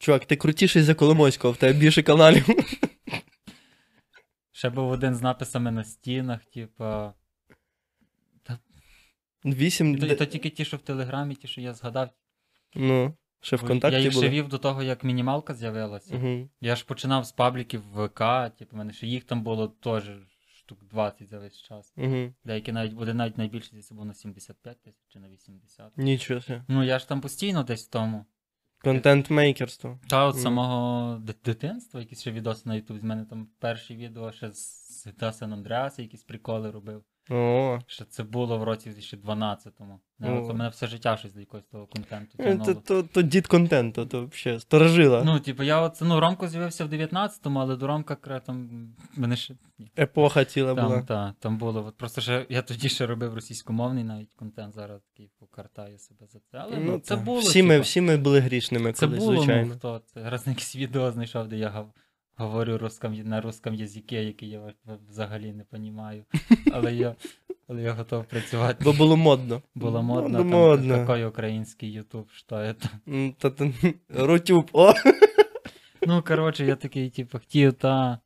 Чувак, 0.00 0.24
ти 0.24 0.36
крутіший 0.36 0.82
за 0.82 0.94
Коломойського, 0.94 1.52
в 1.52 1.56
тебе 1.56 1.78
більше 1.78 2.02
каналів. 2.02 2.46
ще 4.52 4.70
був 4.70 4.90
один 4.90 5.14
з 5.14 5.22
написами 5.22 5.70
на 5.70 5.84
стінах, 5.84 6.44
типу. 6.44 7.12
Вісім. 9.44 9.96
І 9.96 9.98
то, 9.98 10.14
то 10.14 10.26
тільки 10.26 10.50
ті, 10.50 10.64
що 10.64 10.76
в 10.76 10.80
Телеграмі, 10.80 11.34
ті, 11.34 11.48
що 11.48 11.60
я 11.60 11.74
згадав. 11.74 12.10
Ну, 12.74 13.14
ще 13.40 13.56
Бо 13.56 13.64
ВКонтакті 13.64 13.96
я 13.96 14.02
їх 14.02 14.12
ще 14.12 14.28
вів 14.28 14.48
до 14.48 14.58
того, 14.58 14.82
як 14.82 15.04
мінімалка 15.04 15.54
з'явилася. 15.54 16.16
Угу. 16.16 16.48
Я 16.60 16.76
ж 16.76 16.84
починав 16.84 17.24
з 17.24 17.32
пабліків 17.32 17.82
в 17.92 18.06
ВК, 18.06 18.56
типу, 18.58 18.76
мене 18.76 18.92
ще 18.92 19.06
їх 19.06 19.24
там 19.24 19.42
було 19.42 19.68
теж 19.68 20.10
штук 20.54 20.78
20 20.90 21.28
за 21.28 21.38
весь 21.38 21.62
час. 21.62 21.92
Угу. 21.96 22.34
Деякі 22.44 22.72
навіть 22.72 22.92
буде 22.92 23.14
навіть 23.14 23.38
найбільше 23.38 23.70
десь 23.72 23.92
був 23.92 24.04
на 24.04 24.14
75 24.14 24.82
тисяч 24.82 25.02
чи 25.08 25.18
на 25.18 25.28
80. 25.28 25.98
Нічого 25.98 26.40
себе. 26.40 26.64
Ну 26.68 26.84
я 26.84 26.98
ж 26.98 27.08
там 27.08 27.20
постійно 27.20 27.62
десь 27.62 27.86
в 27.86 27.90
тому. 27.90 28.24
Контент-мейкерство. 28.84 29.98
Та 30.08 30.26
от 30.26 30.36
mm. 30.36 30.38
самого 30.38 31.18
ди- 31.18 31.34
дитинства, 31.44 32.00
якісь 32.00 32.20
ще 32.20 32.32
відоси 32.32 32.62
на 32.64 32.74
Ютуб. 32.74 32.98
З 32.98 33.02
мене 33.02 33.24
там 33.24 33.48
перші 33.58 33.96
відео 33.96 34.32
ще 34.32 34.52
з 34.52 35.08
Сан 35.32 35.52
Андреаса, 35.52 36.02
якісь 36.02 36.22
приколи 36.22 36.70
робив. 36.70 37.04
О, 37.30 37.78
Ще 37.86 38.04
це 38.04 38.22
було 38.22 38.58
в 38.58 38.62
році 38.62 38.90
2012-му. 38.90 39.94
О. 39.94 40.00
Ну, 40.18 40.52
мене 40.54 40.68
все 40.68 40.86
життя 40.86 41.16
щось 41.16 41.32
до 41.32 41.40
якогось 41.40 41.66
того 41.66 41.86
контенту 41.86 42.36
е, 42.38 42.44
тягнуло. 42.44 42.74
то, 42.74 42.80
то, 42.80 43.02
то 43.02 43.22
дід 43.22 43.46
контенту, 43.46 44.06
то 44.06 44.26
взагалі 44.26 44.60
сторожила. 44.60 45.22
Ну, 45.24 45.40
типу, 45.40 45.62
я 45.62 45.80
от, 45.80 45.98
ну, 46.00 46.20
Ромко 46.20 46.48
з'явився 46.48 46.84
в 46.84 46.88
19-му, 46.92 47.58
але 47.60 47.76
до 47.76 47.86
Ромка 47.86 48.14
кра- 48.14 48.40
там 48.40 48.88
мене 49.16 49.36
ще. 49.36 49.54
Ні. 49.78 49.90
Епоха 49.98 50.44
ціла 50.44 50.74
Там, 50.74 50.88
була. 50.88 51.02
та, 51.02 51.34
там 51.38 51.58
було. 51.58 51.86
От 51.86 51.96
просто 51.96 52.20
ще, 52.20 52.46
я 52.48 52.62
тоді 52.62 52.88
ще 52.88 53.06
робив 53.06 53.34
російськомовний 53.34 54.04
навіть 54.04 54.34
контент, 54.34 54.74
зараз 54.74 55.02
такий 55.02 55.30
покартаю 55.38 55.98
себе 55.98 56.26
за 56.26 56.38
це. 56.38 56.58
Але 56.58 56.76
ну, 56.76 56.98
це 56.98 57.16
та. 57.16 57.22
було. 57.22 57.40
всі, 57.40 57.62
ми, 57.62 57.74
типу, 57.74 57.82
всі 57.82 58.00
ми 58.00 58.16
були 58.16 58.40
грішними 58.40 58.92
це 58.92 59.06
колись, 59.06 59.24
було, 59.24 59.36
звичайно. 59.36 59.66
ну 59.66 59.74
хто 59.74 60.02
це. 60.14 60.30
Раз 60.30 60.46
на 60.46 60.52
якесь 60.52 60.76
відео 60.76 61.10
знайшов, 61.12 61.48
де 61.48 61.56
я 61.56 61.68
гав- 61.68 61.92
говорю 62.40 62.78
русском, 62.78 63.14
на 63.24 63.40
русском 63.40 63.74
язикі, 63.74 64.16
який 64.16 64.48
я 64.48 64.60
взагалі 65.10 65.52
не 65.52 65.64
розумію. 65.72 66.24
Але 66.72 66.94
я, 66.94 67.14
але 67.68 67.82
я 67.82 67.92
готов 67.92 68.24
працювати. 68.24 68.84
Бо 68.84 68.92
було 68.92 69.16
модно. 69.16 69.62
Було 69.74 70.02
модно, 70.02 70.28
Було 70.28 70.38
там, 70.38 70.48
модно. 70.50 71.06
такий 71.06 71.24
український 71.24 71.92
Ютуб, 71.92 72.30
що 72.30 72.46
це. 72.48 72.74
М, 73.08 73.34
Та, 73.38 73.50
та, 73.50 73.70
Рутюб, 74.08 74.70
о! 74.72 74.92
Ну, 76.06 76.22
коротше, 76.26 76.64
я 76.66 76.76
такий, 76.76 77.10
типу, 77.10 77.38
хотів, 77.38 77.72
та. 77.72 78.18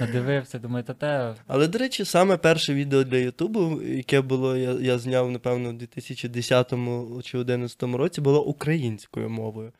Надивився, 0.00 0.58
думаю, 0.58 0.84
та 0.84 0.94
те. 0.94 1.34
Але, 1.46 1.68
до 1.68 1.78
речі, 1.78 2.04
саме 2.04 2.36
перше 2.36 2.74
відео 2.74 3.04
для 3.04 3.16
Ютубу, 3.16 3.82
яке 3.82 4.20
було, 4.20 4.56
я, 4.56 4.72
я 4.72 4.98
зняв, 4.98 5.30
напевно, 5.30 5.68
у 5.68 5.72
2010 5.72 6.16
чи 6.16 6.28
2011 6.28 7.82
році, 7.82 8.20
було 8.20 8.44
українською 8.44 9.30
мовою. 9.30 9.72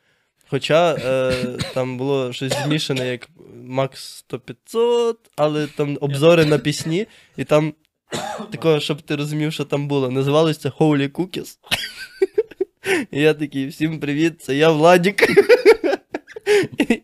Хоча 0.53 0.95
е, 0.95 1.33
там 1.73 1.97
було 1.97 2.33
щось 2.33 2.53
змішане, 2.63 3.07
як 3.07 3.29
Max 3.69 3.95
100 3.95 4.39
500, 4.39 5.17
але 5.35 5.67
там 5.67 5.97
обзори 6.01 6.45
на 6.45 6.57
пісні, 6.57 7.07
і 7.37 7.43
там 7.43 7.73
такого, 8.51 8.79
щоб 8.79 9.01
ти 9.01 9.15
розумів, 9.15 9.53
що 9.53 9.65
там 9.65 9.87
було. 9.87 10.11
Називалося 10.11 10.59
це 10.59 10.69
Holy 10.69 11.09
Cookies. 11.09 11.57
І 13.11 13.21
я 13.21 13.33
такий, 13.33 13.67
всім 13.67 13.99
привіт, 13.99 14.41
це 14.41 14.55
я 14.55 14.69
Владік. 14.69 15.23
І, 16.79 17.01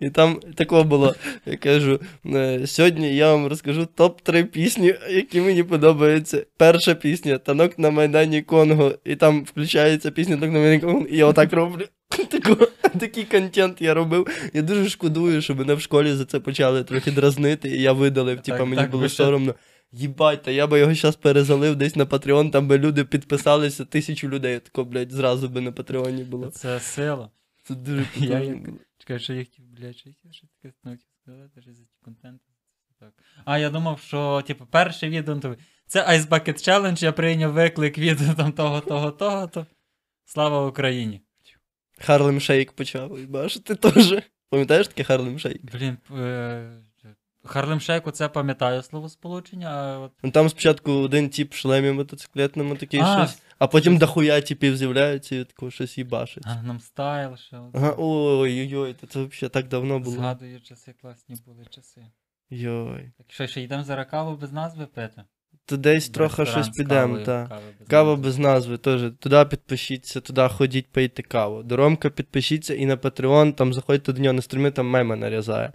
і 0.00 0.10
там 0.10 0.40
такого 0.54 0.84
було. 0.84 1.14
Я 1.46 1.56
кажу: 1.56 2.00
«Е, 2.26 2.66
сьогодні 2.66 3.16
я 3.16 3.32
вам 3.32 3.46
розкажу 3.46 3.88
топ-3 3.96 4.44
пісні, 4.44 4.94
які 5.10 5.40
мені 5.40 5.62
подобаються. 5.62 6.44
Перша 6.56 6.94
пісня 6.94 7.38
Танок 7.38 7.78
на 7.78 7.90
Майдані 7.90 8.42
Конго. 8.42 8.94
І 9.04 9.16
там 9.16 9.44
включається 9.44 10.10
пісня 10.10 10.36
Танок 10.36 10.54
на 10.54 10.58
Майдані 10.58 10.80
Конго, 10.80 11.06
і 11.06 11.16
я 11.16 11.26
отак 11.26 11.52
роблю. 11.52 11.84
Такий 13.00 13.24
контент 13.24 13.82
я 13.82 13.94
робив. 13.94 14.50
Я 14.52 14.62
дуже 14.62 14.88
шкодую, 14.88 15.42
що 15.42 15.54
мене 15.54 15.74
в 15.74 15.80
школі 15.80 16.12
за 16.12 16.24
це 16.24 16.40
почали 16.40 16.84
трохи 16.84 17.10
дразнити, 17.10 17.68
і 17.68 17.82
я 17.82 17.92
видалив, 17.92 18.40
типа 18.40 18.64
мені 18.64 18.82
так, 18.82 18.90
було 18.90 19.08
ще- 19.08 19.16
соромно. 19.16 19.54
Їбать, 19.94 20.42
та 20.42 20.50
я 20.50 20.66
би 20.66 20.78
його 20.78 20.94
зараз 20.94 21.16
перезалив 21.16 21.76
десь 21.76 21.96
на 21.96 22.04
Patreon, 22.04 22.50
там 22.50 22.68
би 22.68 22.78
люди 22.78 23.04
підписалися, 23.04 23.84
тисячу 23.84 24.28
людей. 24.28 24.60
Тако, 24.60 24.84
блядь, 24.84 25.12
зразу 25.12 25.48
би 25.48 25.60
на 25.60 25.72
Патреоні 25.72 26.24
було. 26.24 26.50
Це 26.50 26.80
сила. 26.80 27.30
Це 27.62 27.74
дуже 27.74 28.06
Я 28.16 28.40
як- 28.40 28.56
Чекай, 28.98 29.18
що 29.18 29.32
я 29.32 29.44
хотів, 29.44 29.64
блядь, 29.64 29.96
що 29.96 30.08
я 30.08 30.32
що 30.32 30.46
таке 30.62 30.74
ну, 30.84 30.96
сказати, 31.22 31.62
що 31.62 31.72
за 31.72 31.82
контент. 32.04 32.40
Так. 33.00 33.12
А, 33.44 33.58
я 33.58 33.70
думав, 33.70 34.00
що, 34.00 34.42
типу, 34.46 34.66
перше 34.70 35.08
відео, 35.08 35.34
ну, 35.34 35.40
то, 35.40 35.56
це 35.86 36.00
Ice 36.06 36.28
Bucket 36.28 36.68
Challenge, 36.68 37.04
я 37.04 37.12
прийняв 37.12 37.52
виклик 37.52 37.98
від 37.98 38.18
там 38.36 38.52
того, 38.52 38.80
того, 38.80 39.10
того, 39.10 39.46
то. 39.46 39.66
Слава 40.24 40.66
Україні. 40.66 41.20
Harlem 42.04 42.40
Shake 42.40 42.72
почав, 42.72 43.28
бачиш, 43.28 43.62
ти 43.62 43.74
теж. 43.74 44.14
Пам'ятаєш 44.50 44.88
таке 44.88 45.04
Harlem 45.04 45.38
Shake? 45.38 45.60
Блін, 45.72 45.98
е... 46.18 46.82
Harlem 47.44 47.80
Shake, 47.80 48.06
оце 48.06 48.28
пам'ятаю 48.28 48.82
словосполучення, 48.82 49.68
а 49.70 49.98
от. 49.98 50.12
Ну 50.22 50.30
там 50.30 50.48
спочатку 50.48 50.92
один 50.92 51.30
тип 51.30 51.52
в 51.52 51.56
шлемі 51.56 51.92
мотоциклетному 51.92 52.76
такий 52.76 53.00
А, 53.00 53.26
щось, 53.26 53.42
а 53.58 53.66
потім 53.66 53.98
дохуя 53.98 54.40
типів 54.40 54.76
з'являються 54.76 55.36
і 55.36 55.44
такого 55.44 55.70
щось 55.70 55.98
їбашить. 55.98 56.46
Style, 56.46 57.36
ще. 57.36 57.58
от. 57.58 57.76
Ага, 57.76 57.94
ой-ой-ой, 57.98 58.94
це, 59.00 59.06
це 59.06 59.22
взагалі 59.24 59.50
так 59.50 59.68
давно 59.68 59.98
було. 59.98 60.16
Згадую 60.16 60.60
часи, 60.60 60.94
класні 61.00 61.36
були 61.46 61.64
часи. 61.70 62.00
Йой. 62.50 63.12
Так 63.18 63.26
що, 63.28 63.46
ще 63.46 63.62
йдемо 63.62 63.84
зараз 63.84 64.06
каву 64.10 64.36
без 64.36 64.52
назви 64.52 64.86
пити? 64.86 65.24
То 65.66 65.76
десь 65.76 66.08
трохи 66.08 66.46
щось 66.46 66.68
підемо, 66.68 67.18
та. 67.18 67.46
кави 67.46 67.62
без 67.78 67.88
Кава 67.88 68.16
без 68.16 68.38
назви 68.38 68.78
теж. 68.78 69.02
Туди 69.18 69.44
підпишіться, 69.50 70.20
туди 70.20 70.48
ходіть 70.48 70.86
пийте 70.86 71.22
каву. 71.22 71.62
До 71.62 71.76
Ромка 71.76 72.10
підпишіться 72.10 72.74
і 72.74 72.86
на 72.86 72.96
Patreon, 72.96 73.52
там 73.52 73.74
заходьте 73.74 74.12
до 74.12 74.22
нього 74.22 74.32
на 74.32 74.42
стріми, 74.42 74.70
там 74.70 74.86
меми 74.86 75.16
нарізає. 75.16 75.72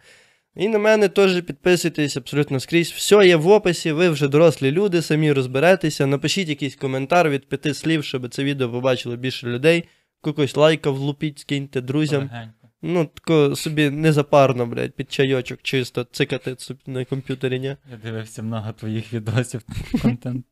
І 0.55 0.68
на 0.68 0.80
мене 0.80 1.09
теж 1.09 1.41
підписуйтесь 1.41 2.18
абсолютно 2.18 2.59
скрізь. 2.59 2.91
Все 2.91 3.27
є 3.27 3.35
в 3.35 3.47
описі, 3.47 3.91
ви 3.91 4.09
вже 4.09 4.27
дорослі 4.27 4.72
люди, 4.72 5.01
самі 5.01 5.31
розберетеся. 5.31 6.05
Напишіть 6.05 6.49
якийсь 6.49 6.76
коментар 6.76 7.30
від 7.30 7.49
п'яти 7.49 7.73
слів, 7.73 8.03
щоб 8.03 8.30
це 8.30 8.43
відео 8.43 8.72
побачило 8.72 9.15
більше 9.15 9.47
людей. 9.47 9.84
Якось 10.26 10.55
лайка 10.55 10.89
влупіть, 10.89 11.39
скиньте 11.39 11.81
друзям. 11.81 12.22
Легенько. 12.22 12.57
Ну, 12.82 13.06
тако 13.06 13.56
собі 13.56 13.90
незапарно, 13.90 14.66
блядь, 14.66 14.95
під 14.95 15.12
чайочок 15.12 15.60
чисто 15.62 16.04
цикати 16.04 16.56
собі 16.58 16.80
на 16.86 17.06
комп'ютері, 17.06 17.60
ні? 17.60 17.76
Я 17.91 17.98
дивився 18.04 18.44
много 18.44 18.74
твоїх 18.74 19.14
відосів 19.14 19.62
контент. 20.02 20.45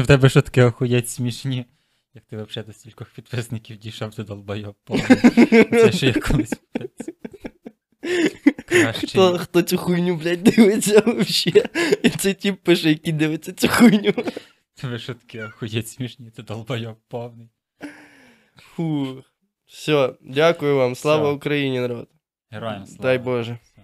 в 0.00 0.06
тебе 0.06 0.28
що 0.28 0.42
таке 0.42 0.64
охуєть 0.64 1.08
смішні? 1.08 1.64
Як 2.14 2.24
ти 2.24 2.36
взагалі 2.36 2.66
до 2.66 2.72
стількох 2.72 3.10
підписників 3.10 3.76
дійшов, 3.76 4.14
ти 4.14 4.22
долбайоб. 4.22 4.74
повний. 4.84 5.06
Це 5.70 5.92
ще 5.92 6.06
я 6.06 6.12
колись. 6.12 6.54
Хто, 8.94 9.38
хто 9.38 9.62
цю 9.62 9.76
хуйню, 9.76 10.16
блядь, 10.16 10.42
дивиться 10.42 11.00
вообще? 11.06 11.52
І 12.02 12.10
цей 12.10 12.34
тип 12.34 12.62
пише, 12.62 12.88
який 12.88 13.12
дивиться 13.12 13.52
цю 13.52 13.68
хуйню. 13.68 14.14
Тебе 14.74 14.98
що 14.98 15.14
таке 15.14 15.44
охуєть 15.44 15.88
смішні, 15.88 16.30
ти 16.30 16.42
долбайоб 16.42 16.96
повний. 17.08 17.48
Фу. 18.56 19.24
Все, 19.76 20.16
дякую 20.20 20.76
вам. 20.76 20.94
Слава 20.94 21.22
Всьо. 21.28 21.36
Україні, 21.36 21.80
народ. 21.80 22.08
Героям 22.50 22.86
слава. 22.86 23.02
Дай 23.02 23.18
Боже. 23.18 23.58
Все. 23.62 23.82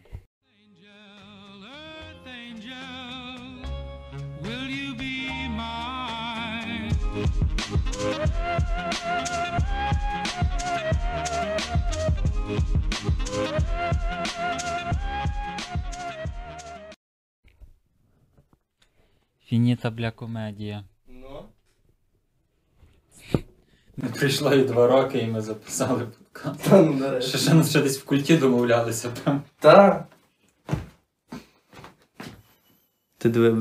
Фініта 19.45 19.91
бля 19.91 20.11
комедія. 20.11 20.85
Ну. 21.07 21.49
Не 23.97 24.09
прийшло 24.09 24.55
і 24.55 24.65
два 24.65 24.87
роки, 24.87 25.19
і 25.19 25.27
ми 25.27 25.41
записали 25.41 26.07
подкаст. 26.07 26.71
Та 26.71 26.83
ну 26.83 26.93
нарешті. 26.93 27.39
Ще, 27.39 27.51
ще, 27.51 27.65
ще 27.65 27.83
десь 27.83 27.99
в 27.99 28.05
культі 28.05 28.37
домовлялися 28.37 29.09
прям. 29.09 29.43
Та. 29.61 30.07
Ти 33.19 33.29
диви, 33.29 33.53